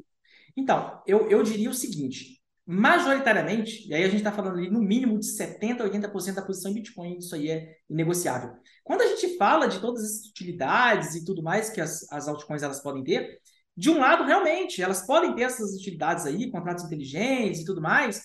Então, 0.56 1.00
eu, 1.06 1.28
eu 1.30 1.42
diria 1.42 1.70
o 1.70 1.74
seguinte: 1.74 2.40
majoritariamente, 2.66 3.88
e 3.88 3.94
aí 3.94 4.02
a 4.02 4.08
gente 4.08 4.18
está 4.18 4.32
falando 4.32 4.58
ali 4.58 4.70
no 4.70 4.80
mínimo 4.80 5.18
de 5.18 5.26
70% 5.26 5.80
a 5.80 5.84
80% 5.84 6.34
da 6.34 6.42
posição 6.42 6.70
em 6.70 6.74
Bitcoin, 6.74 7.18
isso 7.18 7.34
aí 7.34 7.50
é 7.50 7.76
inegociável. 7.88 8.52
Quando 8.84 9.02
a 9.02 9.06
gente 9.06 9.36
fala 9.36 9.66
de 9.66 9.80
todas 9.80 10.04
as 10.04 10.26
utilidades 10.30 11.14
e 11.14 11.24
tudo 11.24 11.42
mais 11.42 11.70
que 11.70 11.80
as, 11.80 12.10
as 12.12 12.28
altcoins 12.28 12.62
elas 12.62 12.82
podem 12.82 13.02
ter, 13.02 13.38
de 13.76 13.90
um 13.90 13.98
lado, 13.98 14.24
realmente, 14.24 14.82
elas 14.82 15.06
podem 15.06 15.34
ter 15.34 15.42
essas 15.42 15.74
utilidades 15.74 16.26
aí, 16.26 16.50
contratos 16.50 16.84
inteligentes 16.84 17.60
e 17.60 17.64
tudo 17.64 17.80
mais, 17.80 18.22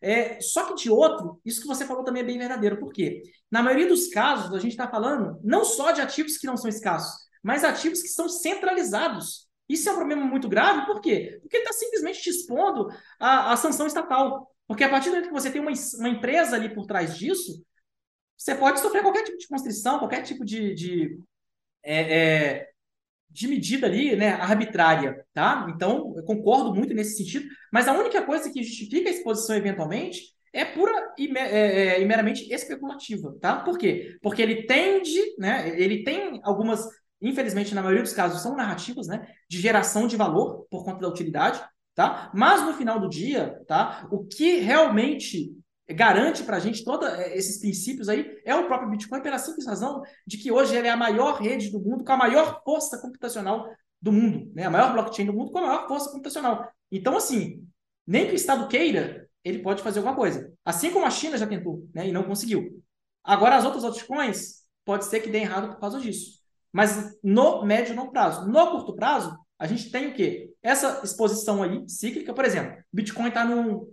é, 0.00 0.40
só 0.40 0.66
que 0.66 0.74
de 0.74 0.90
outro, 0.90 1.40
isso 1.44 1.60
que 1.60 1.66
você 1.66 1.84
falou 1.84 2.04
também 2.04 2.22
é 2.22 2.26
bem 2.26 2.38
verdadeiro. 2.38 2.78
Por 2.78 2.92
quê? 2.92 3.22
Na 3.50 3.62
maioria 3.62 3.88
dos 3.88 4.08
casos, 4.08 4.54
a 4.54 4.58
gente 4.58 4.72
está 4.72 4.88
falando 4.88 5.38
não 5.42 5.64
só 5.64 5.90
de 5.90 6.00
ativos 6.00 6.38
que 6.38 6.46
não 6.46 6.56
são 6.56 6.68
escassos, 6.68 7.12
mas 7.42 7.64
ativos 7.64 8.02
que 8.02 8.08
são 8.08 8.28
centralizados. 8.28 9.48
Isso 9.68 9.88
é 9.88 9.92
um 9.92 9.96
problema 9.96 10.24
muito 10.24 10.48
grave, 10.48 10.86
por 10.86 11.00
quê? 11.00 11.38
Porque 11.42 11.56
ele 11.56 11.64
está 11.64 11.72
simplesmente 11.72 12.20
te 12.20 12.30
expondo 12.30 12.88
a 13.18 13.56
sanção 13.56 13.86
estatal. 13.86 14.50
Porque 14.66 14.84
a 14.84 14.88
partir 14.88 15.10
do 15.10 15.12
momento 15.12 15.28
que 15.28 15.34
você 15.34 15.50
tem 15.50 15.60
uma, 15.60 15.72
uma 15.98 16.08
empresa 16.08 16.56
ali 16.56 16.72
por 16.74 16.86
trás 16.86 17.16
disso, 17.16 17.64
você 18.36 18.54
pode 18.54 18.80
sofrer 18.80 19.02
qualquer 19.02 19.22
tipo 19.22 19.36
de 19.36 19.46
constrição, 19.46 19.98
qualquer 19.98 20.22
tipo 20.22 20.44
de, 20.44 20.74
de, 20.74 21.20
é, 21.82 22.18
é, 22.18 22.69
de 23.30 23.48
medida 23.48 23.86
ali, 23.86 24.16
né, 24.16 24.32
arbitrária, 24.32 25.24
tá? 25.32 25.66
Então, 25.74 26.12
eu 26.16 26.24
concordo 26.24 26.74
muito 26.74 26.92
nesse 26.92 27.16
sentido, 27.16 27.46
mas 27.72 27.86
a 27.86 27.92
única 27.92 28.22
coisa 28.22 28.50
que 28.50 28.62
justifica 28.62 29.08
a 29.08 29.12
exposição 29.12 29.56
eventualmente 29.56 30.34
é 30.52 30.64
pura 30.64 30.92
e, 31.16 31.30
é, 31.38 32.02
é, 32.02 32.04
meramente 32.04 32.52
especulativa, 32.52 33.36
tá? 33.40 33.60
Por 33.60 33.78
quê? 33.78 34.18
Porque 34.20 34.42
ele 34.42 34.66
tende, 34.66 35.20
né, 35.38 35.80
ele 35.80 36.02
tem 36.02 36.40
algumas, 36.42 36.84
infelizmente, 37.22 37.74
na 37.74 37.82
maioria 37.82 38.02
dos 38.02 38.12
casos, 38.12 38.42
são 38.42 38.56
narrativas, 38.56 39.06
né, 39.06 39.26
de 39.48 39.60
geração 39.60 40.06
de 40.08 40.16
valor 40.16 40.66
por 40.68 40.84
conta 40.84 41.00
da 41.00 41.08
utilidade, 41.08 41.62
tá? 41.94 42.30
Mas 42.34 42.62
no 42.62 42.74
final 42.74 42.98
do 42.98 43.08
dia, 43.08 43.60
tá, 43.68 44.08
o 44.10 44.26
que 44.26 44.56
realmente 44.56 45.52
garante 45.94 46.42
para 46.44 46.56
a 46.56 46.60
gente 46.60 46.84
todos 46.84 47.08
eh, 47.08 47.36
esses 47.36 47.58
princípios 47.58 48.08
aí 48.08 48.40
é 48.44 48.54
o 48.54 48.66
próprio 48.66 48.90
Bitcoin 48.90 49.22
pela 49.22 49.38
simples 49.38 49.66
razão 49.66 50.02
de 50.26 50.38
que 50.38 50.50
hoje 50.50 50.74
ele 50.74 50.88
é 50.88 50.90
a 50.90 50.96
maior 50.96 51.40
rede 51.40 51.70
do 51.70 51.80
mundo 51.80 52.04
com 52.04 52.12
a 52.12 52.16
maior 52.16 52.62
força 52.64 52.98
computacional 52.98 53.68
do 54.00 54.12
mundo, 54.12 54.50
né? 54.54 54.64
A 54.64 54.70
maior 54.70 54.92
blockchain 54.92 55.26
do 55.26 55.32
mundo 55.32 55.50
com 55.50 55.58
a 55.58 55.66
maior 55.66 55.88
força 55.88 56.10
computacional. 56.10 56.70
Então, 56.90 57.16
assim, 57.16 57.66
nem 58.06 58.26
que 58.26 58.32
o 58.32 58.36
Estado 58.36 58.66
queira, 58.68 59.28
ele 59.44 59.60
pode 59.60 59.82
fazer 59.82 59.98
alguma 59.98 60.16
coisa. 60.16 60.52
Assim 60.64 60.90
como 60.90 61.06
a 61.06 61.10
China 61.10 61.36
já 61.36 61.46
tentou, 61.46 61.86
né, 61.94 62.08
e 62.08 62.12
não 62.12 62.24
conseguiu. 62.24 62.82
Agora, 63.22 63.56
as 63.56 63.64
outras 63.64 63.84
altcoins, 63.84 64.60
pode 64.84 65.04
ser 65.04 65.20
que 65.20 65.30
dê 65.30 65.38
errado 65.38 65.68
por 65.68 65.80
causa 65.80 66.00
disso. 66.00 66.40
Mas 66.72 67.16
no 67.22 67.64
médio 67.64 67.92
e 67.92 67.96
longo 67.96 68.12
prazo. 68.12 68.48
No 68.48 68.70
curto 68.70 68.94
prazo, 68.94 69.36
a 69.58 69.66
gente 69.66 69.90
tem 69.90 70.08
o 70.08 70.14
quê? 70.14 70.52
Essa 70.62 71.00
exposição 71.04 71.62
aí, 71.62 71.88
cíclica, 71.88 72.32
por 72.32 72.44
exemplo, 72.44 72.82
Bitcoin 72.92 73.28
está 73.28 73.44
num, 73.44 73.86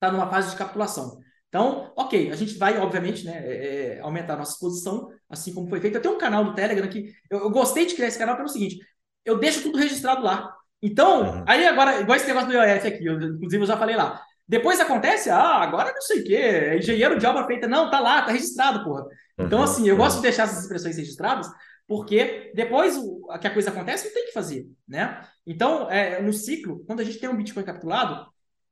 tá 0.00 0.10
numa 0.10 0.28
fase 0.30 0.50
de 0.50 0.56
capitulação. 0.56 1.18
Então, 1.52 1.92
ok, 1.94 2.30
a 2.30 2.34
gente 2.34 2.56
vai, 2.56 2.78
obviamente, 2.78 3.26
né, 3.26 3.44
é, 3.44 3.96
é, 3.96 4.00
aumentar 4.00 4.32
a 4.32 4.36
nossa 4.38 4.52
exposição, 4.52 5.10
assim 5.28 5.52
como 5.52 5.68
foi 5.68 5.80
feito. 5.80 5.96
Eu 5.96 6.00
tenho 6.00 6.14
um 6.14 6.18
canal 6.18 6.42
do 6.42 6.54
Telegram 6.54 6.88
que 6.88 7.12
eu, 7.30 7.40
eu, 7.40 7.50
gostei 7.50 7.84
de 7.84 7.94
criar 7.94 8.08
esse 8.08 8.18
canal 8.18 8.36
pelo 8.36 8.48
seguinte: 8.48 8.78
eu 9.22 9.38
deixo 9.38 9.62
tudo 9.62 9.76
registrado 9.76 10.22
lá. 10.22 10.50
Então, 10.80 11.20
uhum. 11.20 11.44
aí 11.46 11.66
agora, 11.66 12.00
igual 12.00 12.16
esse 12.16 12.26
negócio 12.26 12.48
do 12.48 12.54
IOF 12.54 12.86
aqui, 12.86 13.04
eu, 13.04 13.20
inclusive 13.20 13.64
eu 13.64 13.66
já 13.66 13.76
falei 13.76 13.94
lá. 13.94 14.18
Depois 14.48 14.80
acontece, 14.80 15.28
ah, 15.28 15.58
agora 15.58 15.92
não 15.92 16.00
sei 16.00 16.20
o 16.22 16.24
quê, 16.24 16.76
engenheiro 16.78 17.18
de 17.18 17.26
obra 17.26 17.46
feita. 17.46 17.68
Não, 17.68 17.90
tá 17.90 18.00
lá, 18.00 18.22
tá 18.22 18.32
registrado, 18.32 18.82
porra. 18.82 19.04
Então, 19.38 19.58
uhum. 19.58 19.64
assim, 19.64 19.86
eu 19.86 19.96
gosto 19.98 20.16
de 20.16 20.22
deixar 20.22 20.44
essas 20.44 20.62
expressões 20.62 20.96
registradas, 20.96 21.46
porque 21.86 22.50
depois 22.54 22.96
o, 22.96 23.28
que 23.38 23.46
a 23.46 23.52
coisa 23.52 23.68
acontece, 23.68 24.06
não 24.06 24.14
tem 24.14 24.24
que 24.24 24.32
fazer, 24.32 24.66
né? 24.88 25.20
Então, 25.46 25.90
é, 25.90 26.22
no 26.22 26.32
ciclo, 26.32 26.82
quando 26.86 27.00
a 27.00 27.04
gente 27.04 27.18
tem 27.18 27.28
um 27.28 27.36
Bitcoin 27.36 27.62
capitulado, 27.62 28.26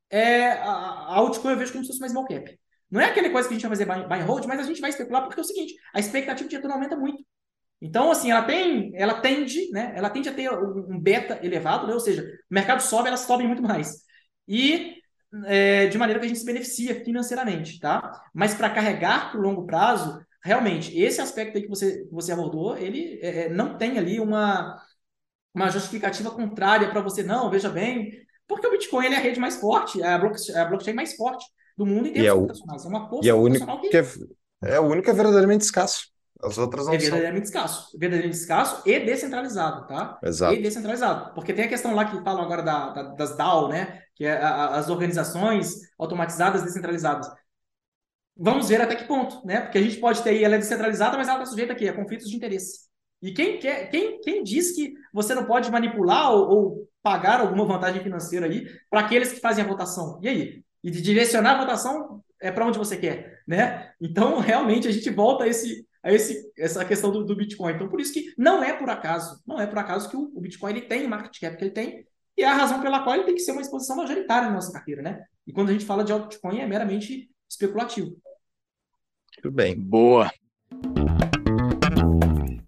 é, 0.09 0.53
a, 0.53 0.71
a 0.71 1.15
altcoin 1.17 1.51
eu 1.51 1.57
vejo 1.59 1.73
como 1.73 1.83
se 1.83 1.91
fosse 1.91 2.01
uma 2.01 2.09
small 2.09 2.25
cap. 2.25 2.59
Não 2.91 2.99
é 2.99 3.05
aquela 3.05 3.29
coisa 3.29 3.47
que 3.47 3.53
a 3.53 3.57
gente 3.57 3.67
vai 3.67 3.77
fazer 3.77 3.85
buy, 3.85 4.19
and 4.19 4.25
hold, 4.25 4.45
mas 4.45 4.59
a 4.59 4.63
gente 4.63 4.81
vai 4.81 4.89
especular 4.89 5.23
porque 5.23 5.39
é 5.39 5.43
o 5.43 5.45
seguinte, 5.45 5.75
a 5.93 5.99
expectativa 5.99 6.47
de 6.47 6.55
retorno 6.55 6.75
aumenta 6.75 6.97
muito. 6.97 7.23
Então, 7.81 8.11
assim, 8.11 8.31
ela 8.31 8.43
tem, 8.43 8.91
ela 8.95 9.21
tende, 9.21 9.71
né? 9.71 9.93
Ela 9.95 10.09
tende 10.09 10.29
a 10.29 10.33
ter 10.33 10.51
um 10.51 10.99
beta 10.99 11.39
elevado, 11.41 11.87
né? 11.87 11.93
ou 11.93 11.99
seja, 11.99 12.21
o 12.21 12.53
mercado 12.53 12.81
sobe, 12.81 13.07
elas 13.07 13.21
sobem 13.21 13.47
muito 13.47 13.63
mais. 13.63 14.01
E 14.47 14.97
é, 15.45 15.87
de 15.87 15.97
maneira 15.97 16.19
que 16.19 16.25
a 16.25 16.27
gente 16.27 16.39
se 16.39 16.45
beneficia 16.45 17.03
financeiramente, 17.03 17.79
tá? 17.79 18.21
Mas 18.33 18.53
para 18.53 18.69
carregar 18.69 19.31
para 19.31 19.39
o 19.39 19.43
longo 19.43 19.65
prazo, 19.65 20.19
realmente, 20.43 20.97
esse 20.99 21.21
aspecto 21.21 21.57
aí 21.57 21.63
que 21.63 21.69
você, 21.69 22.05
você 22.11 22.33
abordou, 22.33 22.77
ele 22.77 23.19
é, 23.21 23.45
é 23.45 23.49
não 23.49 23.77
tem 23.77 23.97
ali 23.97 24.19
uma, 24.19 24.79
uma 25.53 25.69
justificativa 25.69 26.31
contrária 26.31 26.89
para 26.89 27.01
você, 27.01 27.23
não, 27.23 27.49
veja 27.49 27.69
bem, 27.69 28.11
porque 28.47 28.67
o 28.67 28.71
Bitcoin 28.71 29.05
ele 29.05 29.15
é 29.15 29.17
a 29.17 29.21
rede 29.21 29.39
mais 29.39 29.59
forte, 29.59 30.01
é 30.01 30.07
a 30.07 30.17
blockchain, 30.19 30.55
é 30.55 30.59
a 30.59 30.65
blockchain 30.65 30.93
mais 30.93 31.15
forte 31.15 31.45
do 31.81 31.85
mundo 31.85 32.07
em 32.07 32.13
termos 32.13 32.29
é 32.29 32.33
computacionais. 32.33 32.85
É 32.85 32.87
uma 32.87 33.09
força 33.09 33.27
e 33.27 33.29
é, 33.29 33.33
única 33.33 33.77
que... 33.77 33.97
é, 33.97 34.05
é 34.63 34.75
a 34.75 34.81
única 34.81 35.13
verdadeiramente 35.13 35.63
escasso. 35.63 36.11
As 36.43 36.57
outras 36.57 36.85
não 36.85 36.93
é 36.93 36.97
verdadeiramente 36.97 37.49
são. 37.49 37.61
escasso. 37.61 37.97
Verdadeiramente 37.97 38.39
escasso 38.39 38.81
e 38.85 38.99
descentralizado, 38.99 39.87
tá? 39.87 40.19
Exato. 40.23 40.53
E 40.53 40.61
descentralizado. 40.61 41.33
Porque 41.33 41.53
tem 41.53 41.65
a 41.65 41.67
questão 41.67 41.93
lá 41.93 42.05
que 42.05 42.23
falam 42.23 42.43
agora 42.43 42.63
da, 42.63 42.89
da, 42.89 43.03
das 43.13 43.35
DAO, 43.35 43.69
né? 43.69 44.01
Que 44.15 44.25
é 44.25 44.37
a, 44.37 44.75
as 44.75 44.89
organizações 44.89 45.75
automatizadas 45.99 46.63
descentralizadas. 46.63 47.27
Vamos 48.35 48.69
ver 48.69 48.81
até 48.81 48.95
que 48.95 49.05
ponto, 49.05 49.45
né? 49.45 49.61
Porque 49.61 49.77
a 49.77 49.81
gente 49.81 49.97
pode 49.97 50.21
ter 50.23 50.31
aí, 50.31 50.43
ela 50.43 50.55
é 50.55 50.59
descentralizada, 50.59 51.17
mas 51.17 51.27
ela 51.27 51.39
está 51.39 51.49
sujeita 51.49 51.73
aqui 51.73 51.87
a 51.87 51.93
conflitos 51.93 52.29
de 52.29 52.35
interesse. 52.35 52.89
E 53.21 53.31
quem, 53.31 53.59
quer, 53.59 53.89
quem, 53.89 54.19
quem 54.19 54.43
diz 54.43 54.71
que 54.71 54.93
você 55.13 55.35
não 55.35 55.45
pode 55.45 55.69
manipular 55.69 56.31
ou, 56.31 56.49
ou 56.49 56.89
pagar 57.03 57.39
alguma 57.39 57.65
vantagem 57.65 58.01
financeira 58.01 58.47
aí 58.47 58.65
para 58.89 59.01
aqueles 59.01 59.31
que 59.31 59.39
fazem 59.39 59.63
a 59.63 59.67
votação? 59.67 60.19
E 60.23 60.27
aí? 60.27 60.63
E 60.83 60.89
de 60.89 61.01
direcionar 61.01 61.55
a 61.55 61.59
votação 61.59 62.23
é 62.41 62.51
para 62.51 62.65
onde 62.65 62.77
você 62.77 62.97
quer, 62.97 63.41
né? 63.47 63.91
Então, 64.01 64.39
realmente, 64.41 64.87
a 64.87 64.91
gente 64.91 65.09
volta 65.09 65.43
a, 65.43 65.47
esse, 65.47 65.85
a 66.03 66.11
esse, 66.11 66.51
essa 66.57 66.83
questão 66.83 67.11
do, 67.11 67.23
do, 67.23 67.35
Bitcoin. 67.35 67.73
Então, 67.73 67.87
por 67.87 68.01
isso 68.01 68.13
que 68.13 68.33
não 68.37 68.63
é 68.63 68.73
por 68.73 68.89
acaso, 68.89 69.41
não 69.45 69.59
é 69.59 69.67
por 69.67 69.77
acaso 69.77 70.09
que 70.09 70.15
o, 70.15 70.31
o, 70.35 70.41
Bitcoin 70.41 70.71
ele 70.71 70.81
tem 70.81 71.05
o 71.05 71.09
market 71.09 71.39
cap 71.39 71.55
que 71.55 71.63
ele 71.63 71.71
tem, 71.71 72.05
e 72.37 72.43
é 72.43 72.47
a 72.47 72.53
razão 72.53 72.81
pela 72.81 73.03
qual 73.03 73.15
ele 73.15 73.25
tem 73.25 73.35
que 73.35 73.41
ser 73.41 73.51
uma 73.51 73.61
exposição 73.61 73.95
majoritária 73.97 74.47
na 74.47 74.55
nossa 74.55 74.71
carteira, 74.71 75.01
né? 75.01 75.23
E 75.45 75.53
quando 75.53 75.69
a 75.69 75.73
gente 75.73 75.85
fala 75.85 76.03
de 76.03 76.11
altcoin, 76.11 76.59
é 76.59 76.67
meramente 76.67 77.29
especulativo. 77.49 78.15
Tudo 79.41 79.53
bem. 79.53 79.77
Boa. 79.77 80.31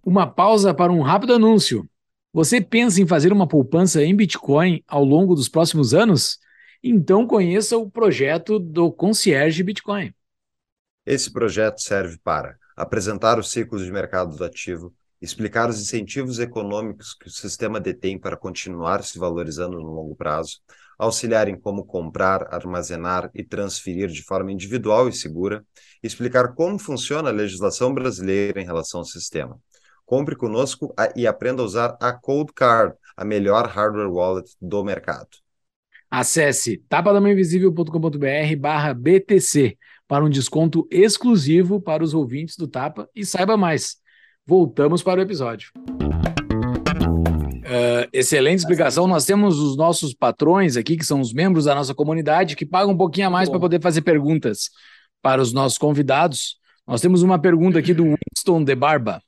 Uma 0.06 0.28
pausa 0.28 0.74
para 0.74 0.92
um 0.92 1.02
rápido 1.02 1.34
anúncio. 1.34 1.88
Você 2.34 2.60
pensa 2.60 3.02
em 3.02 3.08
fazer 3.08 3.32
uma 3.32 3.48
poupança 3.48 4.04
em 4.04 4.16
Bitcoin 4.16 4.84
ao 4.88 5.04
longo 5.04 5.34
dos 5.34 5.48
próximos 5.48 5.94
anos? 5.94 6.40
Então 6.86 7.26
conheça 7.26 7.78
o 7.78 7.90
projeto 7.90 8.60
do 8.60 8.92
Concierge 8.92 9.64
Bitcoin. 9.64 10.14
Esse 11.06 11.32
projeto 11.32 11.80
serve 11.80 12.18
para 12.22 12.58
apresentar 12.76 13.40
os 13.40 13.52
ciclos 13.52 13.86
de 13.86 13.92
mercado 13.92 14.36
do 14.36 14.44
ativo, 14.44 14.94
explicar 15.22 15.70
os 15.70 15.80
incentivos 15.80 16.40
econômicos 16.40 17.14
que 17.14 17.28
o 17.28 17.32
sistema 17.32 17.80
detém 17.80 18.20
para 18.20 18.36
continuar 18.36 19.02
se 19.02 19.18
valorizando 19.18 19.80
no 19.80 19.94
longo 19.94 20.14
prazo, 20.14 20.60
auxiliar 21.00 21.48
em 21.48 21.58
como 21.58 21.86
comprar, 21.86 22.54
armazenar 22.54 23.32
e 23.34 23.46
transferir 23.46 24.10
de 24.10 24.22
forma 24.22 24.52
individual 24.52 25.08
e 25.08 25.14
segura, 25.14 25.66
explicar 26.04 26.54
como 26.54 26.78
funciona 26.78 27.30
a 27.30 27.34
legislação 27.34 27.94
brasileira 27.94 28.62
em 28.62 28.66
relação 28.66 29.00
ao 29.00 29.06
sistema. 29.06 29.58
Compre 30.06 30.36
conosco 30.36 30.94
e 31.16 31.26
aprenda 31.26 31.62
a 31.62 31.66
usar 31.66 31.98
a 32.02 32.12
Cold 32.12 32.52
Card, 32.54 32.94
a 33.16 33.24
melhor 33.24 33.68
hardware 33.68 34.12
wallet 34.12 34.54
do 34.62 34.84
mercado. 34.84 35.43
Acesse 36.16 36.78
tapadamainvisível.com.br 36.88 38.56
barra 38.60 38.94
BTC 38.94 39.76
para 40.08 40.24
um 40.24 40.30
desconto 40.30 40.88
exclusivo 40.92 41.82
para 41.82 42.04
os 42.04 42.14
ouvintes 42.14 42.56
do 42.56 42.68
Tapa 42.68 43.10
e 43.16 43.26
saiba 43.26 43.58
mais. 43.58 43.96
Voltamos 44.46 45.02
para 45.02 45.22
o 45.22 45.24
episódio. 45.24 45.72
Uh, 47.66 48.06
excelente 48.14 48.60
explicação. 48.60 49.08
Nós 49.08 49.26
temos 49.26 49.58
os 49.58 49.76
nossos 49.76 50.14
patrões 50.14 50.78
aqui, 50.78 50.98
que 50.98 51.04
são 51.04 51.20
os 51.20 51.34
membros 51.34 51.66
da 51.66 51.74
nossa 51.74 51.96
comunidade, 51.96 52.56
que 52.56 52.64
pagam 52.64 52.94
um 52.94 52.98
pouquinho 52.98 53.26
a 53.26 53.32
mais 53.32 53.50
para 53.50 53.60
poder 53.60 53.82
fazer 53.82 54.04
perguntas 54.04 54.70
para 55.20 55.42
os 55.42 55.52
nossos 55.52 55.80
convidados. 55.80 56.58
Nós 56.86 57.02
temos 57.02 57.24
uma 57.24 57.40
pergunta 57.40 57.80
aqui 57.80 57.92
do 57.92 58.04
Winston 58.04 58.64
de 58.64 58.76
Barba. 58.76 59.20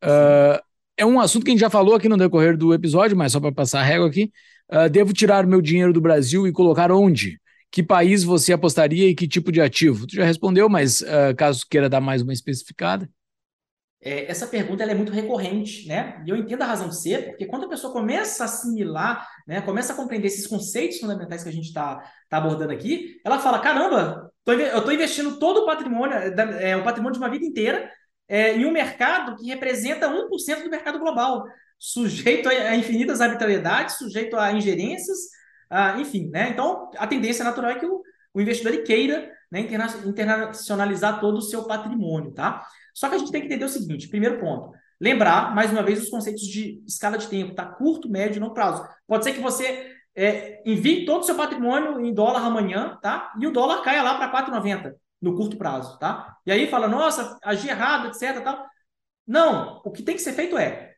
Uh, 0.00 0.62
é 0.96 1.04
um 1.04 1.18
assunto 1.18 1.42
que 1.42 1.50
a 1.50 1.54
gente 1.54 1.60
já 1.60 1.70
falou 1.70 1.96
aqui 1.96 2.08
no 2.08 2.16
decorrer 2.16 2.56
do 2.56 2.72
episódio, 2.72 3.16
mas 3.16 3.32
só 3.32 3.40
para 3.40 3.50
passar 3.50 3.80
a 3.80 3.82
régua 3.82 4.06
aqui. 4.06 4.30
Uh, 4.70 4.88
devo 4.88 5.12
tirar 5.12 5.46
meu 5.46 5.60
dinheiro 5.60 5.92
do 5.92 6.00
Brasil 6.00 6.46
e 6.46 6.52
colocar 6.52 6.90
onde? 6.90 7.40
Que 7.70 7.82
país 7.82 8.22
você 8.22 8.52
apostaria 8.52 9.08
e 9.08 9.14
que 9.14 9.26
tipo 9.26 9.50
de 9.50 9.60
ativo? 9.60 10.06
Tu 10.06 10.16
já 10.16 10.24
respondeu, 10.24 10.68
mas 10.68 11.00
uh, 11.02 11.34
caso 11.36 11.66
queira 11.68 11.88
dar 11.88 12.00
mais 12.00 12.22
uma 12.22 12.32
especificada. 12.32 13.08
É, 14.00 14.30
essa 14.30 14.46
pergunta 14.46 14.84
é 14.84 14.94
muito 14.94 15.10
recorrente, 15.10 15.88
né? 15.88 16.22
E 16.26 16.30
eu 16.30 16.36
entendo 16.36 16.60
a 16.60 16.66
razão 16.66 16.90
de 16.90 17.00
ser, 17.00 17.30
porque 17.30 17.46
quando 17.46 17.64
a 17.64 17.68
pessoa 17.70 17.90
começa 17.90 18.44
a 18.44 18.46
assimilar, 18.46 19.26
né, 19.46 19.62
começa 19.62 19.94
a 19.94 19.96
compreender 19.96 20.26
esses 20.26 20.46
conceitos 20.46 20.98
fundamentais 20.98 21.42
que 21.42 21.48
a 21.48 21.52
gente 21.52 21.68
está 21.68 22.02
tá 22.28 22.36
abordando 22.36 22.70
aqui, 22.70 23.18
ela 23.24 23.38
fala: 23.38 23.58
caramba, 23.60 24.30
tô, 24.44 24.52
eu 24.52 24.78
estou 24.78 24.92
investindo 24.92 25.38
todo 25.38 25.62
o 25.62 25.66
patrimônio, 25.66 26.14
é, 26.60 26.76
o 26.76 26.84
patrimônio 26.84 27.14
de 27.14 27.24
uma 27.24 27.30
vida 27.30 27.46
inteira, 27.46 27.90
é, 28.28 28.54
em 28.54 28.66
um 28.66 28.70
mercado 28.70 29.36
que 29.36 29.46
representa 29.46 30.06
1% 30.06 30.62
do 30.62 30.70
mercado 30.70 30.98
global 30.98 31.44
sujeito 31.84 32.48
a 32.48 32.74
infinitas 32.74 33.20
arbitrariedades, 33.20 33.98
sujeito 33.98 34.38
a 34.38 34.50
ingerências, 34.50 35.18
enfim, 35.98 36.30
né? 36.30 36.48
Então, 36.48 36.90
a 36.96 37.06
tendência 37.06 37.44
natural 37.44 37.72
é 37.72 37.78
que 37.78 37.84
o, 37.84 38.00
o 38.32 38.40
investidor 38.40 38.82
queira 38.84 39.30
né, 39.52 39.60
interna 39.60 39.86
internacionalizar 40.06 41.20
todo 41.20 41.36
o 41.36 41.42
seu 41.42 41.64
patrimônio, 41.64 42.32
tá? 42.32 42.66
Só 42.94 43.06
que 43.06 43.16
a 43.16 43.18
gente 43.18 43.30
tem 43.30 43.42
que 43.42 43.48
entender 43.48 43.66
o 43.66 43.68
seguinte, 43.68 44.08
primeiro 44.08 44.40
ponto, 44.40 44.72
lembrar, 44.98 45.54
mais 45.54 45.70
uma 45.70 45.82
vez, 45.82 46.02
os 46.02 46.08
conceitos 46.08 46.44
de 46.44 46.82
escala 46.86 47.18
de 47.18 47.28
tempo, 47.28 47.54
tá? 47.54 47.66
Curto, 47.66 48.08
médio 48.08 48.38
e 48.38 48.40
longo 48.40 48.54
prazo. 48.54 48.82
Pode 49.06 49.22
ser 49.22 49.34
que 49.34 49.40
você 49.40 49.92
é, 50.16 50.62
envie 50.64 51.04
todo 51.04 51.20
o 51.20 51.24
seu 51.24 51.34
patrimônio 51.34 52.00
em 52.00 52.14
dólar 52.14 52.46
amanhã, 52.46 52.98
tá? 53.02 53.30
E 53.38 53.46
o 53.46 53.52
dólar 53.52 53.82
caia 53.82 54.02
lá 54.02 54.14
para 54.14 54.32
4,90 54.46 54.94
no 55.20 55.36
curto 55.36 55.58
prazo, 55.58 55.98
tá? 55.98 56.34
E 56.46 56.52
aí 56.52 56.66
fala, 56.66 56.88
nossa, 56.88 57.38
agi 57.42 57.68
errado, 57.68 58.08
etc, 58.08 58.42
tal. 58.42 58.64
Não, 59.26 59.82
o 59.84 59.90
que 59.90 60.02
tem 60.02 60.14
que 60.14 60.22
ser 60.22 60.32
feito 60.32 60.56
é 60.56 60.93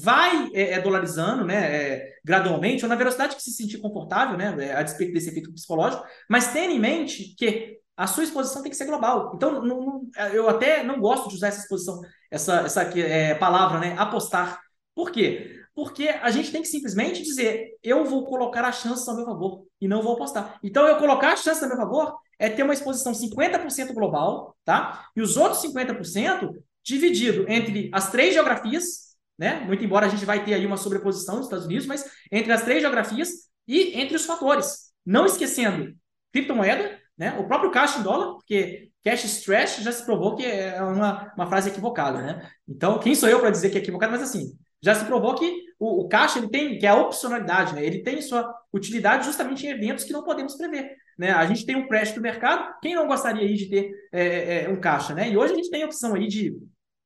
vai 0.00 0.50
é, 0.54 0.74
é, 0.74 0.80
dolarizando 0.80 1.44
né, 1.44 1.56
é, 1.56 2.12
gradualmente, 2.24 2.84
ou 2.84 2.88
na 2.88 2.94
velocidade 2.94 3.34
que 3.34 3.42
se 3.42 3.50
sentir 3.50 3.78
confortável, 3.78 4.36
né, 4.36 4.54
é, 4.60 4.72
a 4.74 4.82
despeito 4.82 5.12
desse 5.12 5.28
efeito 5.28 5.52
psicológico, 5.52 6.04
mas 6.28 6.52
tenha 6.52 6.70
em 6.70 6.78
mente 6.78 7.34
que 7.36 7.78
a 7.96 8.06
sua 8.06 8.22
exposição 8.22 8.62
tem 8.62 8.70
que 8.70 8.76
ser 8.76 8.86
global. 8.86 9.32
Então, 9.34 9.60
não, 9.64 9.80
não, 9.84 10.02
eu 10.32 10.48
até 10.48 10.84
não 10.84 11.00
gosto 11.00 11.28
de 11.28 11.34
usar 11.34 11.48
essa 11.48 11.60
exposição, 11.60 12.00
essa, 12.30 12.60
essa 12.60 12.82
é, 12.82 13.34
palavra, 13.34 13.80
né, 13.80 13.96
apostar. 13.98 14.60
Por 14.94 15.10
quê? 15.10 15.56
Porque 15.74 16.08
a 16.08 16.30
gente 16.30 16.52
tem 16.52 16.62
que 16.62 16.68
simplesmente 16.68 17.22
dizer, 17.22 17.76
eu 17.82 18.04
vou 18.04 18.24
colocar 18.24 18.64
a 18.64 18.72
chance 18.72 19.08
a 19.10 19.14
meu 19.14 19.24
favor 19.24 19.64
e 19.80 19.88
não 19.88 20.02
vou 20.02 20.14
apostar. 20.14 20.58
Então, 20.62 20.86
eu 20.86 20.96
colocar 20.98 21.32
a 21.32 21.36
chance 21.36 21.64
a 21.64 21.68
meu 21.68 21.76
favor 21.76 22.16
é 22.38 22.48
ter 22.48 22.62
uma 22.62 22.72
exposição 22.72 23.12
50% 23.12 23.92
global, 23.92 24.56
tá? 24.64 25.06
E 25.16 25.20
os 25.20 25.36
outros 25.36 25.62
50% 25.62 26.50
dividido 26.84 27.44
entre 27.48 27.90
as 27.92 28.10
três 28.10 28.32
geografias, 28.32 29.07
né? 29.38 29.60
Muito 29.60 29.84
embora 29.84 30.06
a 30.06 30.08
gente 30.08 30.24
vai 30.24 30.44
ter 30.44 30.54
aí 30.54 30.66
uma 30.66 30.76
sobreposição 30.76 31.36
dos 31.36 31.44
Estados 31.44 31.66
Unidos, 31.66 31.86
mas 31.86 32.04
entre 32.32 32.52
as 32.52 32.62
três 32.62 32.80
geografias 32.82 33.28
e 33.66 33.98
entre 34.00 34.16
os 34.16 34.26
fatores. 34.26 34.88
Não 35.06 35.24
esquecendo 35.24 35.94
criptomoeda, 36.32 36.98
né? 37.16 37.38
O 37.38 37.46
próprio 37.46 37.70
cash 37.70 37.98
em 37.98 38.02
dólar, 38.02 38.34
porque 38.34 38.90
cash 39.04 39.24
stress 39.24 39.82
já 39.82 39.92
se 39.92 40.04
provou 40.04 40.36
que 40.36 40.44
é 40.44 40.82
uma, 40.82 41.32
uma 41.36 41.46
frase 41.46 41.70
equivocada, 41.70 42.20
né? 42.20 42.50
Então, 42.66 42.98
quem 42.98 43.14
sou 43.14 43.28
eu 43.28 43.40
para 43.40 43.50
dizer 43.50 43.70
que 43.70 43.78
é 43.78 43.80
equivocado? 43.80 44.12
Mas 44.12 44.22
assim, 44.22 44.52
já 44.82 44.94
se 44.94 45.04
provou 45.04 45.34
que 45.34 45.50
o, 45.78 46.02
o, 46.02 46.08
caixa 46.08 46.38
ele 46.38 46.48
tem, 46.48 46.78
que 46.78 46.86
é 46.86 46.90
a 46.90 46.96
opcionalidade, 46.96 47.74
né? 47.74 47.84
Ele 47.84 48.02
tem 48.02 48.20
sua 48.22 48.52
utilidade 48.72 49.26
justamente 49.26 49.66
em 49.66 49.70
eventos 49.70 50.04
que 50.04 50.12
não 50.12 50.24
podemos 50.24 50.56
prever. 50.56 50.94
Né? 51.18 51.32
A 51.32 51.44
gente 51.46 51.66
tem 51.66 51.76
um 51.76 51.88
crash 51.88 52.12
do 52.12 52.20
mercado, 52.20 52.74
quem 52.80 52.94
não 52.94 53.08
gostaria 53.08 53.42
aí 53.42 53.54
de 53.54 53.68
ter 53.68 53.90
é, 54.12 54.64
é, 54.64 54.68
um 54.68 54.80
caixa, 54.80 55.14
né? 55.14 55.28
E 55.28 55.36
hoje 55.36 55.52
a 55.52 55.56
gente 55.56 55.70
tem 55.70 55.82
a 55.82 55.86
opção 55.86 56.14
aí 56.14 56.28
de 56.28 56.56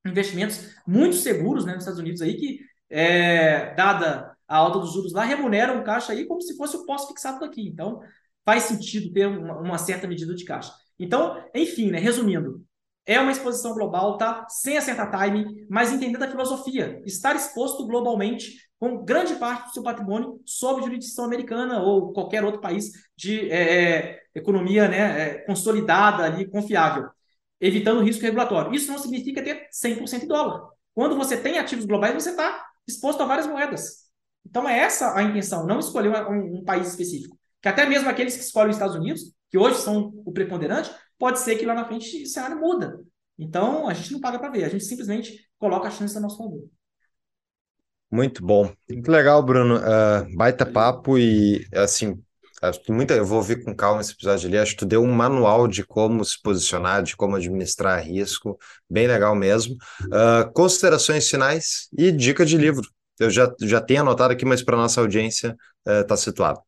investimentos 0.06 0.74
muito 0.86 1.16
seguros 1.16 1.64
né, 1.64 1.72
nos 1.72 1.82
Estados 1.82 2.00
Unidos 2.00 2.22
aí, 2.22 2.34
que, 2.34 2.60
é, 2.90 3.74
dada 3.74 4.36
a 4.46 4.56
alta 4.56 4.78
dos 4.78 4.92
juros 4.92 5.12
lá, 5.12 5.24
remuneram 5.24 5.80
o 5.80 5.84
caixa 5.84 6.12
aí 6.12 6.26
como 6.26 6.42
se 6.42 6.56
fosse 6.56 6.76
o 6.76 6.84
pós-fixado 6.84 7.40
daqui. 7.40 7.66
Então, 7.66 8.00
faz 8.44 8.64
sentido 8.64 9.12
ter 9.12 9.26
uma, 9.26 9.58
uma 9.58 9.78
certa 9.78 10.06
medida 10.06 10.34
de 10.34 10.44
caixa. 10.44 10.72
Então, 10.98 11.42
enfim, 11.54 11.90
né, 11.90 11.98
resumindo, 11.98 12.62
é 13.04 13.18
uma 13.18 13.32
exposição 13.32 13.74
global, 13.74 14.16
tá? 14.16 14.46
Sem 14.48 14.76
acertar 14.76 15.10
time, 15.10 15.66
mas 15.68 15.92
entendendo 15.92 16.22
a 16.22 16.30
filosofia. 16.30 17.00
Estar 17.04 17.34
exposto 17.34 17.86
globalmente 17.86 18.56
com 18.78 19.04
grande 19.04 19.34
parte 19.36 19.68
do 19.68 19.72
seu 19.72 19.82
patrimônio 19.82 20.40
sob 20.44 20.82
jurisdição 20.82 21.24
americana 21.24 21.80
ou 21.80 22.12
qualquer 22.12 22.44
outro 22.44 22.60
país 22.60 22.90
de 23.16 23.50
é, 23.50 23.82
é 23.82 24.22
economia 24.34 24.88
né, 24.88 25.20
é, 25.20 25.34
consolidada 25.46 26.24
ali, 26.24 26.46
confiável, 26.46 27.08
evitando 27.62 28.02
risco 28.02 28.22
regulatório. 28.22 28.74
Isso 28.74 28.90
não 28.90 28.98
significa 28.98 29.42
ter 29.42 29.68
100% 29.70 30.24
em 30.24 30.26
dólar. 30.26 30.68
Quando 30.92 31.16
você 31.16 31.36
tem 31.36 31.58
ativos 31.58 31.86
globais, 31.86 32.12
você 32.12 32.30
está 32.30 32.66
exposto 32.86 33.22
a 33.22 33.26
várias 33.26 33.46
moedas. 33.46 34.02
Então 34.44 34.68
é 34.68 34.80
essa 34.80 35.16
a 35.16 35.22
intenção, 35.22 35.64
não 35.64 35.78
escolher 35.78 36.26
um, 36.26 36.58
um 36.58 36.64
país 36.64 36.88
específico. 36.88 37.38
Que 37.62 37.68
até 37.68 37.86
mesmo 37.86 38.10
aqueles 38.10 38.34
que 38.34 38.42
escolhem 38.42 38.70
os 38.70 38.76
Estados 38.76 38.96
Unidos, 38.96 39.32
que 39.48 39.56
hoje 39.56 39.78
são 39.78 40.12
o 40.26 40.32
preponderante, 40.32 40.90
pode 41.16 41.38
ser 41.38 41.56
que 41.56 41.64
lá 41.64 41.74
na 41.74 41.86
frente 41.86 42.24
o 42.24 42.26
cenário 42.26 42.58
muda. 42.58 43.00
Então, 43.38 43.88
a 43.88 43.94
gente 43.94 44.12
não 44.12 44.20
paga 44.20 44.38
para 44.38 44.50
ver, 44.50 44.64
a 44.64 44.68
gente 44.68 44.84
simplesmente 44.84 45.48
coloca 45.58 45.86
a 45.86 45.90
chance 45.90 46.16
a 46.18 46.20
nosso 46.20 46.38
favor. 46.38 46.68
Muito 48.10 48.44
bom. 48.44 48.70
Muito 48.90 49.10
legal, 49.10 49.42
Bruno. 49.42 49.76
Uh, 49.76 50.36
baita 50.36 50.66
papo 50.66 51.16
e, 51.16 51.66
assim, 51.72 52.20
muita, 52.88 53.14
eu 53.14 53.24
vou 53.24 53.38
ouvir 53.38 53.64
com 53.64 53.74
calma 53.74 54.00
esse 54.00 54.12
episódio 54.12 54.48
ali. 54.48 54.58
Acho 54.58 54.72
que 54.72 54.78
tu 54.78 54.86
deu 54.86 55.02
um 55.02 55.12
manual 55.12 55.66
de 55.66 55.84
como 55.84 56.24
se 56.24 56.40
posicionar, 56.40 57.02
de 57.02 57.16
como 57.16 57.34
administrar 57.34 58.02
risco. 58.04 58.58
Bem 58.88 59.06
legal 59.06 59.34
mesmo. 59.34 59.74
Uh, 60.04 60.52
considerações 60.52 61.28
finais 61.28 61.88
e 61.96 62.12
dica 62.12 62.46
de 62.46 62.56
livro. 62.56 62.88
Eu 63.18 63.30
já, 63.30 63.52
já 63.62 63.80
tenho 63.80 64.02
anotado 64.02 64.32
aqui, 64.32 64.44
mas 64.44 64.62
para 64.62 64.76
nossa 64.76 65.00
audiência 65.00 65.56
está 65.86 66.14
uh, 66.14 66.18
situado. 66.18 66.60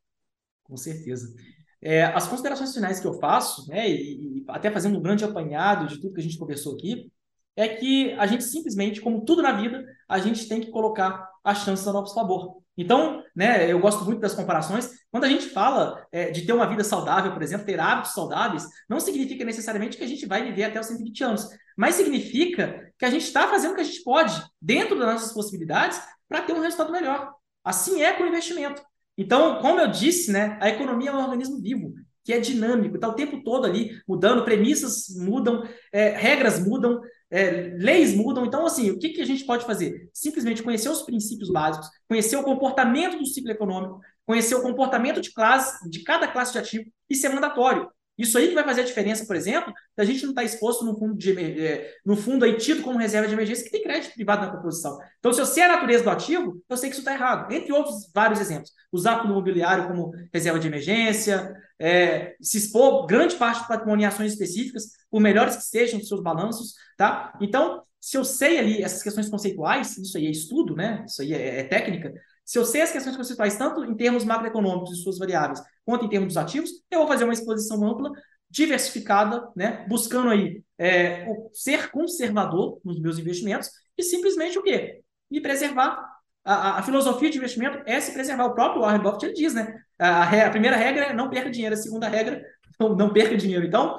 Com 0.64 0.76
certeza. 0.76 1.32
É, 1.80 2.04
as 2.04 2.26
considerações 2.26 2.72
finais 2.72 2.98
que 2.98 3.06
eu 3.06 3.20
faço, 3.20 3.68
né, 3.68 3.88
e, 3.88 4.38
e, 4.38 4.44
até 4.48 4.70
fazendo 4.70 4.98
um 4.98 5.02
grande 5.02 5.22
apanhado 5.22 5.86
de 5.86 6.00
tudo 6.00 6.14
que 6.14 6.20
a 6.20 6.22
gente 6.22 6.38
conversou 6.38 6.74
aqui, 6.74 7.12
é 7.54 7.68
que 7.68 8.12
a 8.14 8.26
gente 8.26 8.42
simplesmente, 8.42 9.00
como 9.00 9.24
tudo 9.24 9.42
na 9.42 9.52
vida, 9.52 9.84
a 10.08 10.18
gente 10.18 10.48
tem 10.48 10.60
que 10.60 10.70
colocar 10.70 11.28
a 11.44 11.54
chance 11.54 11.86
a 11.86 11.92
nosso 11.92 12.14
favor. 12.14 12.64
Então, 12.76 13.22
né, 13.36 13.70
eu 13.70 13.78
gosto 13.78 14.04
muito 14.04 14.20
das 14.20 14.34
comparações. 14.34 14.90
Quando 15.10 15.24
a 15.24 15.28
gente 15.28 15.50
fala 15.50 16.04
é, 16.10 16.30
de 16.30 16.42
ter 16.42 16.52
uma 16.52 16.66
vida 16.66 16.82
saudável, 16.82 17.32
por 17.32 17.42
exemplo, 17.42 17.66
ter 17.66 17.78
hábitos 17.78 18.14
saudáveis, 18.14 18.66
não 18.88 18.98
significa 18.98 19.44
necessariamente 19.44 19.96
que 19.96 20.02
a 20.04 20.08
gente 20.08 20.26
vai 20.26 20.42
viver 20.42 20.64
até 20.64 20.80
os 20.80 20.86
120 20.86 21.24
anos, 21.24 21.48
mas 21.76 21.94
significa 21.94 22.92
que 22.98 23.04
a 23.04 23.10
gente 23.10 23.24
está 23.24 23.46
fazendo 23.46 23.72
o 23.72 23.74
que 23.74 23.82
a 23.82 23.84
gente 23.84 24.02
pode, 24.02 24.42
dentro 24.60 24.98
das 24.98 25.12
nossas 25.12 25.32
possibilidades, 25.32 26.00
para 26.28 26.42
ter 26.42 26.52
um 26.52 26.60
resultado 26.60 26.90
melhor. 26.90 27.32
Assim 27.62 28.02
é 28.02 28.12
com 28.12 28.24
o 28.24 28.26
investimento. 28.26 28.82
Então, 29.16 29.60
como 29.60 29.78
eu 29.78 29.88
disse, 29.88 30.32
né, 30.32 30.58
a 30.60 30.68
economia 30.68 31.10
é 31.10 31.12
um 31.12 31.22
organismo 31.22 31.60
vivo, 31.60 31.94
que 32.24 32.32
é 32.32 32.40
dinâmico, 32.40 32.96
está 32.96 33.06
o 33.08 33.14
tempo 33.14 33.44
todo 33.44 33.66
ali 33.66 34.00
mudando, 34.08 34.44
premissas 34.44 35.14
mudam, 35.16 35.62
é, 35.92 36.08
regras 36.08 36.58
mudam, 36.58 37.00
é, 37.30 37.74
leis 37.78 38.14
mudam. 38.14 38.46
Então, 38.46 38.66
assim, 38.66 38.90
o 38.90 38.98
que, 38.98 39.10
que 39.10 39.20
a 39.20 39.26
gente 39.26 39.44
pode 39.44 39.64
fazer? 39.64 40.08
Simplesmente 40.12 40.62
conhecer 40.62 40.88
os 40.88 41.02
princípios 41.02 41.50
básicos, 41.50 41.88
conhecer 42.08 42.36
o 42.36 42.42
comportamento 42.42 43.18
do 43.18 43.26
ciclo 43.26 43.50
econômico, 43.50 44.00
conhecer 44.26 44.54
o 44.54 44.62
comportamento 44.62 45.20
de 45.20 45.32
classe, 45.32 45.88
de 45.88 46.02
cada 46.02 46.28
classe 46.28 46.52
de 46.52 46.58
ativo 46.58 46.84
e 47.08 47.14
ser 47.14 47.28
mandatório. 47.30 47.88
Isso 48.16 48.38
aí 48.38 48.48
que 48.48 48.54
vai 48.54 48.64
fazer 48.64 48.82
a 48.82 48.84
diferença, 48.84 49.26
por 49.26 49.34
exemplo, 49.34 49.72
da 49.96 50.04
gente 50.04 50.22
não 50.22 50.30
estar 50.30 50.42
tá 50.42 50.46
exposto 50.46 50.84
no 50.84 50.96
fundo, 50.96 51.16
de, 51.16 51.32
é, 51.66 51.92
no 52.06 52.16
fundo 52.16 52.44
aí 52.44 52.56
tido 52.56 52.82
como 52.82 52.98
reserva 52.98 53.26
de 53.26 53.34
emergência 53.34 53.64
que 53.64 53.70
tem 53.70 53.82
crédito 53.82 54.14
privado 54.14 54.46
na 54.46 54.52
composição. 54.52 54.96
Então, 55.18 55.32
se 55.32 55.40
eu 55.40 55.46
sei 55.46 55.64
a 55.64 55.68
natureza 55.68 56.04
do 56.04 56.10
ativo, 56.10 56.62
eu 56.68 56.76
sei 56.76 56.88
que 56.88 56.94
isso 56.94 57.00
está 57.00 57.12
errado. 57.12 57.52
Entre 57.52 57.72
outros 57.72 58.10
vários 58.14 58.40
exemplos. 58.40 58.70
Usar 58.92 59.18
fundo 59.18 59.32
imobiliário 59.32 59.88
como 59.88 60.12
reserva 60.32 60.60
de 60.60 60.68
emergência, 60.68 61.54
é, 61.78 62.36
se 62.40 62.58
expor 62.58 63.06
grande 63.06 63.34
parte 63.34 63.62
do 63.62 63.68
patrimônio 63.68 64.04
em 64.04 64.06
ações 64.06 64.32
específicas, 64.32 64.84
por 65.10 65.20
melhores 65.20 65.56
que 65.56 65.64
sejam 65.64 65.98
os 65.98 66.06
seus 66.06 66.22
balanços, 66.22 66.74
tá? 66.96 67.36
Então, 67.40 67.82
se 68.00 68.16
eu 68.16 68.24
sei 68.24 68.58
ali 68.58 68.82
essas 68.82 69.02
questões 69.02 69.28
conceituais, 69.28 69.96
isso 69.96 70.16
aí 70.18 70.26
é 70.26 70.30
estudo, 70.30 70.76
né? 70.76 71.04
Isso 71.06 71.22
aí 71.22 71.32
é, 71.32 71.60
é 71.60 71.64
técnica, 71.64 72.12
se 72.44 72.58
eu 72.58 72.64
sei 72.64 72.82
as 72.82 72.92
questões 72.92 73.16
conceituais, 73.16 73.56
tanto 73.56 73.84
em 73.84 73.96
termos 73.96 74.24
macroeconômicos 74.24 74.92
e 74.92 75.02
suas 75.02 75.18
variáveis, 75.18 75.62
quanto 75.84 76.04
em 76.04 76.08
termos 76.08 76.28
dos 76.28 76.36
ativos, 76.36 76.70
eu 76.90 77.00
vou 77.00 77.08
fazer 77.08 77.24
uma 77.24 77.32
exposição 77.32 77.82
ampla, 77.84 78.10
diversificada, 78.50 79.48
né? 79.56 79.84
buscando 79.88 80.30
aí 80.30 80.62
é, 80.78 81.26
ser 81.52 81.90
conservador 81.90 82.78
nos 82.84 83.00
meus 83.00 83.18
investimentos 83.18 83.68
e 83.98 84.02
simplesmente 84.02 84.58
o 84.58 84.62
quê? 84.62 85.02
Me 85.30 85.40
preservar. 85.40 86.12
A, 86.44 86.78
a, 86.78 86.82
filosofia 86.82 87.30
de 87.30 87.38
investimento 87.38 87.82
é 87.86 87.98
se 88.00 88.12
preservar. 88.12 88.44
O 88.44 88.54
próprio 88.54 88.82
Warren 88.82 89.02
Buffett 89.02 89.26
ele 89.26 89.34
diz, 89.34 89.54
né? 89.54 89.74
A, 89.98 90.46
a, 90.46 90.50
primeira 90.50 90.76
regra 90.76 91.06
é 91.06 91.12
não 91.14 91.30
perca 91.30 91.50
dinheiro, 91.50 91.74
a 91.74 91.78
segunda 91.78 92.06
regra 92.06 92.44
não, 92.78 92.94
não 92.94 93.12
perca 93.12 93.36
dinheiro. 93.36 93.66
Então, 93.66 93.96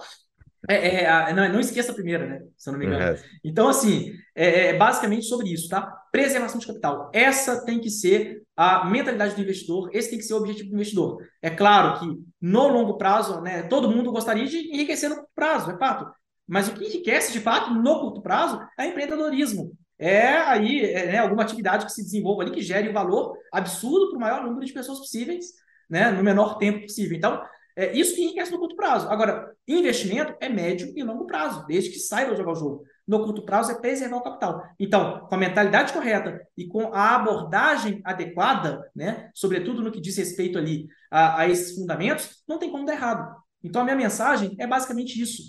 é, 0.70 1.04
é, 1.04 1.34
não, 1.34 1.54
não, 1.54 1.60
esqueça 1.60 1.92
a 1.92 1.96
primeira, 1.96 2.26
né? 2.26 2.42
Se 2.58 2.70
eu 2.70 2.74
não 2.74 2.80
me 2.80 2.86
engano. 2.86 3.12
Uhum. 3.12 3.24
Então, 3.44 3.68
assim, 3.68 4.14
é, 4.36 4.68
é, 4.68 4.74
basicamente 4.78 5.26
sobre 5.26 5.52
isso, 5.52 5.70
tá? 5.70 5.82
Preservação 6.12 6.60
de 6.60 6.68
capital. 6.68 7.10
Essa 7.14 7.66
tem 7.66 7.80
que 7.80 7.90
ser 7.90 8.44
a 8.56 8.86
mentalidade 8.86 9.36
do 9.36 9.42
investidor, 9.42 9.90
esse 9.94 10.10
tem 10.10 10.20
que 10.20 10.26
ser 10.26 10.34
o 10.34 10.38
objetivo 10.38 10.70
do 10.70 10.76
investidor. 10.76 11.18
É 11.42 11.50
claro 11.50 12.00
que 12.00 12.08
no 12.42 12.68
longo 12.68 12.98
prazo, 12.98 13.42
né, 13.42 13.64
todo 13.64 13.90
mundo 13.90 14.12
gostaria 14.12 14.46
de 14.46 14.58
enriquecer 14.74 15.10
no 15.10 15.18
curto 15.18 15.32
prazo, 15.36 15.72
é 15.72 15.78
fato. 15.78 16.10
Mas 16.48 16.68
o 16.68 16.74
que 16.74 16.86
enriquece 16.86 17.34
de 17.34 17.40
fato 17.40 17.74
no 17.74 18.00
curto 18.00 18.22
prazo 18.22 18.60
é 18.80 18.88
empreendedorismo. 18.88 19.72
É 19.98 20.28
aí 20.28 20.86
é, 20.86 21.06
né, 21.08 21.18
alguma 21.20 21.44
atividade 21.44 21.86
que 21.86 21.92
se 21.92 22.04
desenvolva 22.04 22.44
ali 22.44 22.52
que 22.52 22.62
gere 22.62 22.90
um 22.90 22.94
valor 22.94 23.38
absurdo 23.52 24.10
para 24.10 24.18
o 24.18 24.22
maior 24.22 24.44
número 24.44 24.66
de 24.66 24.74
pessoas 24.74 25.00
possíveis, 25.00 25.46
né, 25.90 26.12
no 26.12 26.24
menor 26.24 26.58
tempo 26.58 26.82
possível. 26.82 27.18
Então, 27.18 27.42
é 27.76 27.94
isso 27.94 28.16
que 28.16 28.24
enriquece 28.24 28.52
no 28.52 28.60
curto 28.60 28.76
prazo. 28.76 29.10
Agora, 29.10 29.54
investimento 29.68 30.34
é 30.40 30.48
médio 30.48 30.94
e 30.96 31.04
longo 31.04 31.28
prazo, 31.28 31.66
desde 31.68 31.90
que 31.90 32.00
saiba 32.00 32.36
jogar 32.36 32.54
o 32.54 32.56
jogo. 32.56 32.84
No 33.06 33.24
curto 33.24 33.44
prazo 33.44 33.72
é 33.72 33.76
preservar 33.76 34.18
o 34.18 34.24
capital. 34.24 34.64
Então, 34.80 35.28
com 35.28 35.36
a 35.36 35.38
mentalidade 35.38 35.92
correta 35.92 36.42
e 36.58 36.66
com 36.68 36.94
a 36.94 37.16
abordagem 37.16 38.02
adequada, 38.06 38.90
né, 38.96 39.30
sobretudo 39.34 39.84
no 39.84 39.92
que 39.92 40.00
diz 40.00 40.18
respeito 40.18 40.58
ali 40.58 40.88
a, 41.12 41.42
a 41.42 41.50
esses 41.50 41.76
fundamentos, 41.76 42.44
não 42.48 42.58
tem 42.58 42.72
como 42.72 42.86
dar 42.86 42.94
errado. 42.94 43.36
Então, 43.62 43.82
a 43.82 43.86
minha 43.86 43.98
mensagem 43.98 44.56
é 44.58 44.66
basicamente 44.66 45.22
isso: 45.22 45.44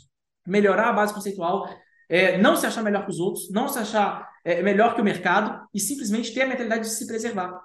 melhorar 0.46 0.88
a 0.88 0.92
base 0.92 1.14
conceitual, 1.14 1.68
é, 2.08 2.38
não 2.38 2.56
se 2.56 2.66
achar 2.66 2.82
melhor 2.82 3.04
que 3.04 3.10
os 3.10 3.20
outros, 3.20 3.50
não 3.50 3.68
se 3.68 3.78
achar 3.78 4.28
é, 4.44 4.62
melhor 4.62 4.94
que 4.94 5.00
o 5.00 5.04
mercado 5.04 5.64
e 5.72 5.78
simplesmente 5.78 6.34
ter 6.34 6.42
a 6.42 6.46
mentalidade 6.46 6.82
de 6.82 6.90
se 6.90 7.06
preservar 7.06 7.60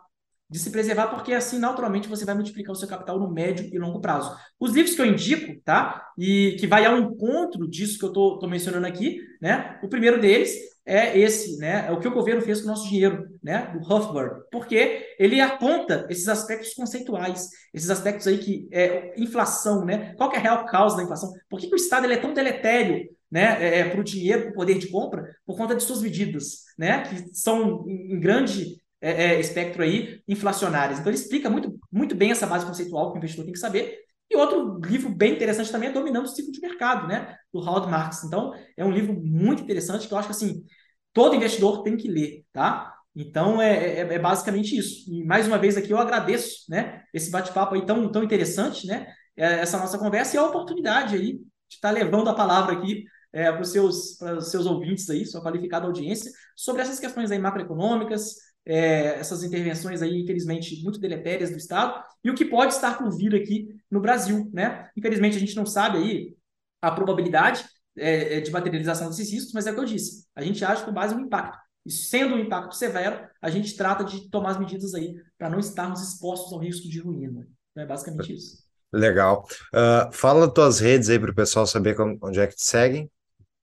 de 0.51 0.59
se 0.59 0.69
preservar, 0.69 1.07
porque 1.07 1.33
assim, 1.33 1.57
naturalmente, 1.57 2.09
você 2.09 2.25
vai 2.25 2.35
multiplicar 2.35 2.73
o 2.73 2.75
seu 2.75 2.87
capital 2.87 3.17
no 3.17 3.31
médio 3.31 3.69
e 3.71 3.79
longo 3.79 4.01
prazo. 4.01 4.35
Os 4.59 4.73
livros 4.73 4.93
que 4.93 5.01
eu 5.01 5.05
indico, 5.05 5.55
tá? 5.63 6.09
E 6.17 6.57
que 6.59 6.67
vai 6.67 6.85
ao 6.85 6.97
encontro 6.97 7.65
disso 7.69 7.97
que 7.97 8.03
eu 8.03 8.11
tô, 8.11 8.37
tô 8.37 8.47
mencionando 8.47 8.85
aqui, 8.85 9.17
né? 9.41 9.79
O 9.81 9.87
primeiro 9.87 10.19
deles 10.19 10.53
é 10.85 11.17
esse, 11.17 11.55
né? 11.57 11.85
É 11.87 11.91
o 11.93 12.01
que 12.01 12.07
o 12.07 12.13
governo 12.13 12.41
fez 12.41 12.59
com 12.59 12.65
o 12.65 12.69
nosso 12.69 12.89
dinheiro, 12.89 13.29
né? 13.41 13.71
Do 13.73 13.79
Huffbird, 13.79 14.41
porque 14.51 15.15
ele 15.17 15.39
aponta 15.39 16.05
esses 16.09 16.27
aspectos 16.27 16.73
conceituais, 16.73 17.47
esses 17.73 17.89
aspectos 17.89 18.27
aí 18.27 18.37
que 18.37 18.67
é 18.73 19.13
inflação, 19.17 19.85
né? 19.85 20.13
Qual 20.17 20.33
é 20.33 20.35
a 20.35 20.41
real 20.41 20.65
causa 20.65 20.97
da 20.97 21.03
inflação? 21.03 21.31
Por 21.49 21.61
que, 21.61 21.67
que 21.67 21.75
o 21.75 21.77
Estado 21.77 22.05
ele 22.05 22.15
é 22.15 22.17
tão 22.17 22.33
deletério, 22.33 23.07
né? 23.31 23.57
É, 23.63 23.79
é 23.79 23.89
para 23.89 24.01
o 24.01 24.03
dinheiro, 24.03 24.41
para 24.41 24.51
o 24.51 24.55
poder 24.55 24.77
de 24.77 24.87
compra, 24.87 25.33
por 25.45 25.55
conta 25.55 25.75
de 25.75 25.83
suas 25.83 26.01
medidas, 26.01 26.65
né? 26.77 27.03
Que 27.03 27.33
são 27.33 27.85
em 27.87 28.19
grande 28.19 28.80
é, 29.01 29.33
é, 29.33 29.39
espectro 29.39 29.83
aí 29.83 30.21
inflacionárias. 30.27 30.99
Então 30.99 31.11
ele 31.11 31.19
explica 31.19 31.49
muito, 31.49 31.77
muito 31.91 32.15
bem 32.15 32.31
essa 32.31 32.45
base 32.45 32.65
conceitual 32.65 33.11
que 33.11 33.17
o 33.17 33.19
investidor 33.19 33.45
tem 33.45 33.53
que 33.53 33.59
saber. 33.59 33.97
E 34.29 34.35
outro 34.37 34.79
livro 34.79 35.09
bem 35.09 35.33
interessante 35.33 35.71
também 35.71 35.89
é 35.89 35.91
Dominando 35.91 36.25
o 36.25 36.27
Ciclo 36.29 36.51
de 36.51 36.61
Mercado, 36.61 37.07
né? 37.07 37.35
Do 37.53 37.59
Howard 37.59 37.89
Marks. 37.89 38.23
Então, 38.23 38.53
é 38.77 38.85
um 38.85 38.91
livro 38.91 39.13
muito 39.13 39.63
interessante 39.63 40.07
que 40.07 40.13
eu 40.13 40.17
acho 40.17 40.29
que 40.29 40.33
assim, 40.33 40.63
todo 41.11 41.35
investidor 41.35 41.83
tem 41.83 41.97
que 41.97 42.07
ler, 42.07 42.45
tá? 42.53 42.93
Então 43.15 43.61
é, 43.61 43.99
é, 43.99 43.99
é 44.13 44.19
basicamente 44.19 44.77
isso. 44.77 45.11
E 45.11 45.25
mais 45.25 45.47
uma 45.47 45.57
vez 45.57 45.75
aqui 45.75 45.91
eu 45.91 45.97
agradeço, 45.97 46.63
né? 46.69 47.03
Esse 47.13 47.29
bate-papo 47.29 47.75
aí 47.75 47.85
tão, 47.85 48.09
tão 48.09 48.23
interessante, 48.23 48.87
né? 48.87 49.07
É, 49.35 49.59
essa 49.59 49.77
nossa 49.77 49.97
conversa 49.97 50.35
e 50.35 50.39
a 50.39 50.45
oportunidade 50.45 51.15
aí 51.15 51.33
de 51.33 51.75
estar 51.75 51.91
levando 51.91 52.29
a 52.29 52.33
palavra 52.33 52.73
aqui 52.73 53.03
é, 53.33 53.51
para 53.51 53.61
os 53.61 53.69
seus, 53.69 54.17
seus 54.49 54.65
ouvintes 54.65 55.09
aí, 55.09 55.25
sua 55.25 55.41
qualificada 55.41 55.87
audiência, 55.87 56.31
sobre 56.55 56.81
essas 56.81 56.99
questões 56.99 57.31
aí 57.31 57.39
macroeconômicas, 57.39 58.35
é, 58.65 59.19
essas 59.19 59.43
intervenções 59.43 60.01
aí, 60.01 60.21
infelizmente, 60.21 60.81
muito 60.83 60.99
deletérias 60.99 61.49
do 61.49 61.57
Estado, 61.57 62.03
e 62.23 62.29
o 62.29 62.35
que 62.35 62.45
pode 62.45 62.73
estar 62.73 62.97
por 62.97 63.15
vir 63.15 63.35
aqui 63.35 63.75
no 63.89 63.99
Brasil, 63.99 64.49
né? 64.53 64.89
Infelizmente, 64.95 65.37
a 65.37 65.39
gente 65.39 65.55
não 65.55 65.65
sabe 65.65 65.97
aí 65.97 66.35
a 66.81 66.91
probabilidade 66.91 67.65
é, 67.97 68.37
é 68.37 68.41
de 68.41 68.51
materialização 68.51 69.09
desses 69.09 69.31
riscos, 69.31 69.53
mas 69.53 69.67
é 69.67 69.71
o 69.71 69.75
que 69.75 69.79
eu 69.81 69.85
disse, 69.85 70.25
a 70.35 70.43
gente 70.43 70.63
age 70.63 70.83
com 70.83 70.93
base 70.93 71.15
no 71.15 71.21
impacto. 71.21 71.57
sendo 71.87 72.35
um 72.35 72.39
impacto 72.39 72.75
severo, 72.75 73.27
a 73.41 73.49
gente 73.49 73.75
trata 73.75 74.03
de 74.03 74.29
tomar 74.29 74.51
as 74.51 74.59
medidas 74.59 74.93
aí 74.93 75.15
para 75.37 75.49
não 75.49 75.59
estarmos 75.59 76.01
expostos 76.01 76.53
ao 76.53 76.59
risco 76.59 76.87
de 76.87 76.99
ruína. 76.99 77.47
Então 77.71 77.83
é 77.83 77.87
basicamente 77.87 78.33
isso. 78.33 78.71
Legal. 78.93 79.45
Uh, 79.73 80.11
fala 80.11 80.53
tuas 80.53 80.79
redes 80.79 81.09
aí 81.09 81.17
para 81.17 81.31
o 81.31 81.35
pessoal 81.35 81.65
saber 81.65 81.95
como, 81.95 82.17
onde 82.21 82.39
é 82.39 82.47
que 82.47 82.55
te 82.55 82.65
seguem. 82.65 83.09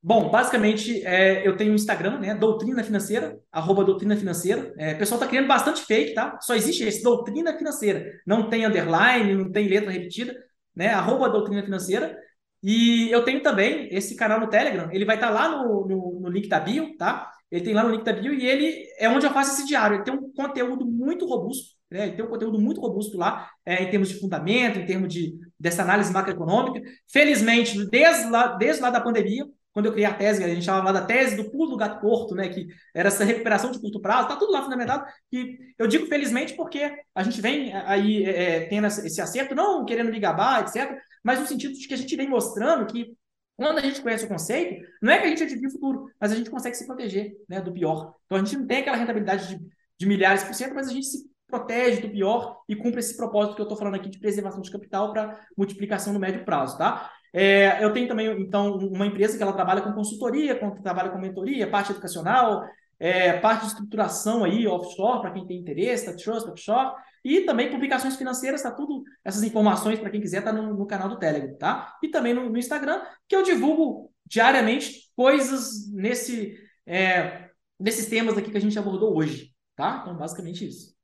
Bom, 0.00 0.30
basicamente, 0.30 1.04
é, 1.04 1.46
eu 1.46 1.56
tenho 1.56 1.72
um 1.72 1.74
Instagram, 1.74 2.20
né? 2.20 2.34
Doutrina 2.34 2.84
Financeira, 2.84 3.38
arroba 3.50 3.84
Doutrina 3.84 4.16
Financeira. 4.16 4.72
É, 4.78 4.94
o 4.94 4.98
pessoal 4.98 5.18
tá 5.18 5.26
criando 5.26 5.48
bastante 5.48 5.82
fake, 5.82 6.14
tá? 6.14 6.38
Só 6.40 6.54
existe 6.54 6.84
esse, 6.84 7.02
Doutrina 7.02 7.56
Financeira. 7.58 8.04
Não 8.24 8.48
tem 8.48 8.64
underline, 8.64 9.34
não 9.34 9.50
tem 9.50 9.66
letra 9.66 9.90
repetida, 9.90 10.34
né? 10.74 10.88
Arroba 10.88 11.28
Doutrina 11.28 11.64
Financeira. 11.64 12.16
E 12.62 13.10
eu 13.10 13.24
tenho 13.24 13.42
também 13.42 13.88
esse 13.92 14.16
canal 14.16 14.40
no 14.40 14.48
Telegram, 14.48 14.88
ele 14.92 15.04
vai 15.04 15.16
estar 15.16 15.28
tá 15.28 15.32
lá 15.32 15.48
no, 15.48 15.86
no, 15.86 16.20
no, 16.20 16.28
link 16.28 16.48
da 16.48 16.58
bio, 16.58 16.96
tá? 16.96 17.30
Ele 17.50 17.64
tem 17.64 17.72
lá 17.74 17.84
no 17.84 17.90
link 17.90 18.04
da 18.04 18.12
bio 18.12 18.34
e 18.34 18.46
ele 18.46 18.84
é 18.98 19.08
onde 19.08 19.26
eu 19.26 19.32
faço 19.32 19.52
esse 19.52 19.66
diário. 19.66 19.96
Ele 19.96 20.04
tem 20.04 20.14
um 20.14 20.32
conteúdo 20.32 20.84
muito 20.84 21.26
robusto, 21.26 21.74
né? 21.90 22.06
Ele 22.06 22.16
tem 22.16 22.24
um 22.24 22.28
conteúdo 22.28 22.58
muito 22.60 22.80
robusto 22.80 23.16
lá, 23.16 23.48
é, 23.64 23.82
em 23.82 23.90
termos 23.90 24.08
de 24.08 24.18
fundamento, 24.20 24.78
em 24.78 24.86
termos 24.86 25.12
de, 25.12 25.34
dessa 25.58 25.82
análise 25.82 26.12
macroeconômica. 26.12 26.80
Felizmente, 27.10 27.84
desde 27.90 28.28
lá, 28.30 28.56
desde 28.56 28.82
lá 28.82 28.90
da 28.90 29.00
pandemia, 29.00 29.44
quando 29.78 29.86
eu 29.86 29.92
criei 29.92 30.06
a 30.06 30.14
tese, 30.14 30.42
a 30.42 30.48
gente 30.48 30.64
chamava 30.64 30.92
da 30.92 31.06
tese 31.06 31.36
do 31.36 31.52
pulo 31.52 31.70
do 31.70 31.76
gato 31.76 32.00
corto, 32.00 32.34
né? 32.34 32.48
Que 32.48 32.66
era 32.92 33.06
essa 33.06 33.22
recuperação 33.22 33.70
de 33.70 33.80
curto 33.80 34.00
prazo, 34.00 34.26
tá 34.26 34.34
tudo 34.34 34.50
lá 34.50 34.60
fundamentado. 34.60 35.06
E 35.30 35.56
eu 35.78 35.86
digo 35.86 36.06
felizmente 36.06 36.54
porque 36.54 36.92
a 37.14 37.22
gente 37.22 37.40
vem 37.40 37.72
aí 37.72 38.24
é, 38.24 38.56
é 38.56 38.60
tendo 38.66 38.88
esse 38.88 39.20
acerto, 39.20 39.54
não 39.54 39.84
querendo 39.84 40.10
me 40.10 40.18
gabar, 40.18 40.62
etc., 40.62 40.98
mas 41.22 41.38
no 41.38 41.46
sentido 41.46 41.74
de 41.74 41.86
que 41.86 41.94
a 41.94 41.96
gente 41.96 42.16
vem 42.16 42.28
mostrando 42.28 42.92
que 42.92 43.16
quando 43.56 43.78
a 43.78 43.82
gente 43.82 44.02
conhece 44.02 44.24
o 44.24 44.28
conceito, 44.28 44.84
não 45.00 45.12
é 45.12 45.18
que 45.18 45.26
a 45.26 45.28
gente 45.28 45.44
adivinha 45.44 45.68
o 45.68 45.72
futuro, 45.72 46.10
mas 46.20 46.32
a 46.32 46.34
gente 46.34 46.50
consegue 46.50 46.74
se 46.74 46.84
proteger 46.84 47.36
né, 47.48 47.60
do 47.60 47.72
pior. 47.72 48.16
Então 48.26 48.36
a 48.36 48.44
gente 48.44 48.56
não 48.56 48.66
tem 48.66 48.78
aquela 48.78 48.96
rentabilidade 48.96 49.46
de, 49.46 49.64
de 49.96 50.06
milhares 50.06 50.42
por 50.42 50.54
cento, 50.54 50.74
mas 50.74 50.88
a 50.88 50.92
gente 50.92 51.06
se 51.06 51.30
protege 51.46 52.00
do 52.00 52.10
pior 52.10 52.62
e 52.68 52.74
cumpre 52.74 52.98
esse 52.98 53.16
propósito 53.16 53.54
que 53.54 53.60
eu 53.60 53.64
estou 53.64 53.78
falando 53.78 53.94
aqui 53.94 54.08
de 54.08 54.18
preservação 54.18 54.60
de 54.60 54.72
capital 54.72 55.12
para 55.12 55.40
multiplicação 55.56 56.12
no 56.12 56.18
médio 56.18 56.44
prazo, 56.44 56.76
tá? 56.76 57.12
É, 57.32 57.82
eu 57.84 57.92
tenho 57.92 58.08
também, 58.08 58.28
então, 58.40 58.76
uma 58.76 59.06
empresa 59.06 59.36
que 59.36 59.42
ela 59.42 59.52
trabalha 59.52 59.82
com 59.82 59.92
consultoria, 59.92 60.54
com, 60.54 60.70
trabalha 60.82 61.10
com 61.10 61.18
mentoria, 61.18 61.70
parte 61.70 61.92
educacional, 61.92 62.64
é, 62.98 63.34
parte 63.34 63.62
de 63.62 63.66
estruturação 63.68 64.44
aí, 64.44 64.66
offshore, 64.66 65.20
para 65.20 65.32
quem 65.32 65.46
tem 65.46 65.58
interesse, 65.58 66.06
tá 66.06 66.12
trust, 66.12 66.48
offshore, 66.48 66.94
e 67.24 67.42
também 67.42 67.70
publicações 67.70 68.16
financeiras, 68.16 68.62
tá 68.62 68.70
tudo, 68.70 69.02
essas 69.24 69.42
informações, 69.42 69.98
para 69.98 70.10
quem 70.10 70.20
quiser, 70.20 70.42
tá 70.42 70.52
no, 70.52 70.74
no, 70.74 70.86
canal 70.86 71.08
do 71.08 71.18
Telegram, 71.18 71.56
tá? 71.56 71.96
E 72.02 72.08
também 72.08 72.32
no, 72.32 72.48
no, 72.48 72.58
Instagram, 72.58 73.02
que 73.28 73.36
eu 73.36 73.42
divulgo 73.42 74.12
diariamente 74.24 75.10
coisas 75.14 75.90
nesse, 75.92 76.58
é, 76.86 77.50
nesses 77.78 78.06
temas 78.06 78.36
aqui 78.36 78.50
que 78.50 78.56
a 78.56 78.60
gente 78.60 78.78
abordou 78.78 79.16
hoje, 79.16 79.52
tá? 79.76 80.00
Então, 80.02 80.16
basicamente 80.16 80.66
isso. 80.66 80.96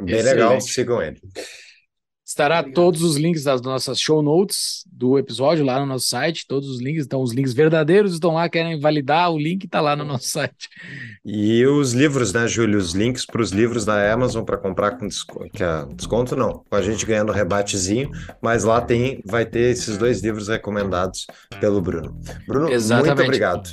Bem 0.00 0.16
Excelente. 0.16 0.34
legal, 0.34 0.60
sigam 0.60 1.02
ele. 1.02 1.20
Estará 2.28 2.58
Obrigado. 2.58 2.74
todos 2.74 3.02
os 3.02 3.16
links 3.16 3.42
das 3.42 3.62
nossas 3.62 3.98
show 3.98 4.20
notes 4.20 4.84
do 4.92 5.18
episódio 5.18 5.64
lá 5.64 5.80
no 5.80 5.86
nosso 5.86 6.08
site, 6.08 6.44
todos 6.46 6.68
os 6.68 6.78
links, 6.78 7.06
então 7.06 7.22
os 7.22 7.32
links 7.32 7.54
verdadeiros 7.54 8.12
estão 8.12 8.34
lá, 8.34 8.46
querem 8.50 8.78
validar, 8.78 9.32
o 9.32 9.38
link 9.38 9.64
está 9.64 9.80
lá 9.80 9.96
no 9.96 10.04
nosso 10.04 10.28
site. 10.28 10.68
E 11.24 11.64
os 11.64 11.94
livros, 11.94 12.30
né, 12.34 12.46
Júlio? 12.46 12.78
Os 12.78 12.92
links 12.92 13.24
para 13.24 13.40
os 13.40 13.50
livros 13.50 13.86
da 13.86 14.12
Amazon 14.12 14.44
para 14.44 14.58
comprar 14.58 14.98
com 14.98 15.08
desconto, 15.08 15.64
é 15.64 15.86
desconto 15.94 16.36
não, 16.36 16.62
com 16.68 16.76
a 16.76 16.82
gente 16.82 17.06
ganhando 17.06 17.32
rebatezinho, 17.32 18.10
mas 18.42 18.62
lá 18.62 18.82
tem, 18.82 19.22
vai 19.24 19.46
ter 19.46 19.70
esses 19.70 19.96
dois 19.96 20.20
livros 20.20 20.48
recomendados 20.48 21.26
pelo 21.58 21.80
Bruno. 21.80 22.14
Bruno, 22.46 22.68
Exatamente. 22.70 23.06
muito 23.06 23.22
obrigado. 23.22 23.70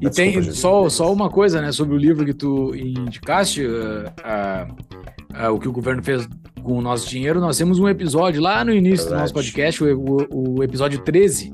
E 0.00 0.08
tem 0.08 0.52
só, 0.52 0.88
só 0.88 1.12
uma 1.12 1.28
coisa, 1.28 1.60
né, 1.60 1.72
sobre 1.72 1.96
o 1.96 1.98
livro 1.98 2.24
que 2.24 2.34
tu 2.34 2.72
indicaste, 2.72 3.66
uh, 3.66 4.04
uh, 4.20 5.25
uh, 5.40 5.52
o 5.52 5.58
que 5.58 5.68
o 5.68 5.72
governo 5.72 6.02
fez 6.02 6.28
com 6.62 6.78
o 6.78 6.82
nosso 6.82 7.08
dinheiro, 7.08 7.40
nós 7.40 7.56
temos 7.56 7.78
um 7.78 7.88
episódio 7.88 8.42
lá 8.42 8.64
no 8.64 8.72
início 8.72 9.08
Verdade. 9.08 9.14
do 9.14 9.20
nosso 9.20 9.34
podcast, 9.34 9.84
o, 9.84 9.96
o, 9.96 10.58
o, 10.58 10.62
episódio 10.64 10.98
13. 11.00 11.52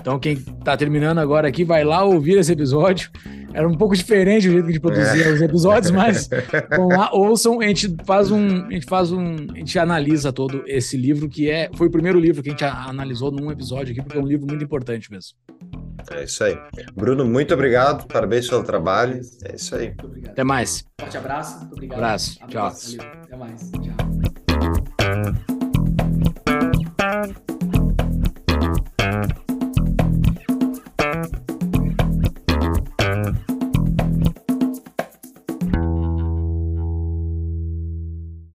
Então, 0.00 0.18
quem 0.18 0.34
está 0.34 0.76
terminando 0.76 1.18
agora 1.18 1.48
aqui, 1.48 1.64
vai 1.64 1.84
lá 1.84 2.02
ouvir 2.02 2.38
esse 2.38 2.52
episódio. 2.52 3.10
Era 3.52 3.68
um 3.68 3.74
pouco 3.74 3.96
diferente 3.96 4.48
o 4.48 4.52
jeito 4.52 4.64
que 4.64 4.70
a 4.70 4.72
gente 4.72 4.80
produzia 4.80 5.24
é. 5.24 5.32
os 5.32 5.40
episódios, 5.40 5.90
mas 5.90 6.28
vão 6.76 6.88
lá, 6.88 7.10
ouçam, 7.12 7.60
a 7.60 7.66
gente 7.66 7.94
faz 8.04 8.30
um. 8.30 8.66
A 8.66 8.72
gente 8.72 8.86
faz 8.86 9.10
um. 9.10 9.36
A 9.52 9.58
gente 9.58 9.78
analisa 9.78 10.32
todo 10.32 10.62
esse 10.66 10.96
livro, 10.96 11.28
que 11.28 11.50
é. 11.50 11.70
Foi 11.74 11.88
o 11.88 11.90
primeiro 11.90 12.18
livro 12.20 12.42
que 12.42 12.50
a 12.50 12.52
gente 12.52 12.64
analisou 12.64 13.30
num 13.30 13.50
episódio 13.50 13.92
aqui, 13.92 14.02
porque 14.02 14.18
é 14.18 14.20
um 14.20 14.26
livro 14.26 14.46
muito 14.46 14.62
importante 14.62 15.10
mesmo. 15.10 15.32
É 16.10 16.24
isso 16.24 16.44
aí. 16.44 16.58
Bruno, 16.94 17.24
muito 17.24 17.54
obrigado. 17.54 18.06
Parabéns 18.06 18.48
pelo 18.48 18.62
trabalho. 18.62 19.20
É 19.44 19.54
isso 19.56 19.74
aí. 19.74 19.88
Muito 19.88 20.06
obrigado. 20.06 20.32
Até 20.32 20.44
mais. 20.44 20.84
Forte 21.00 21.16
abraço. 21.16 21.58
Muito 21.58 21.72
obrigado. 21.72 21.98
Abraço. 21.98 22.38
abraço. 22.42 22.96
Tchau. 22.96 23.06
Valeu. 23.06 23.22
Até 23.22 23.36
mais. 23.36 23.70
Tchau. 29.30 29.47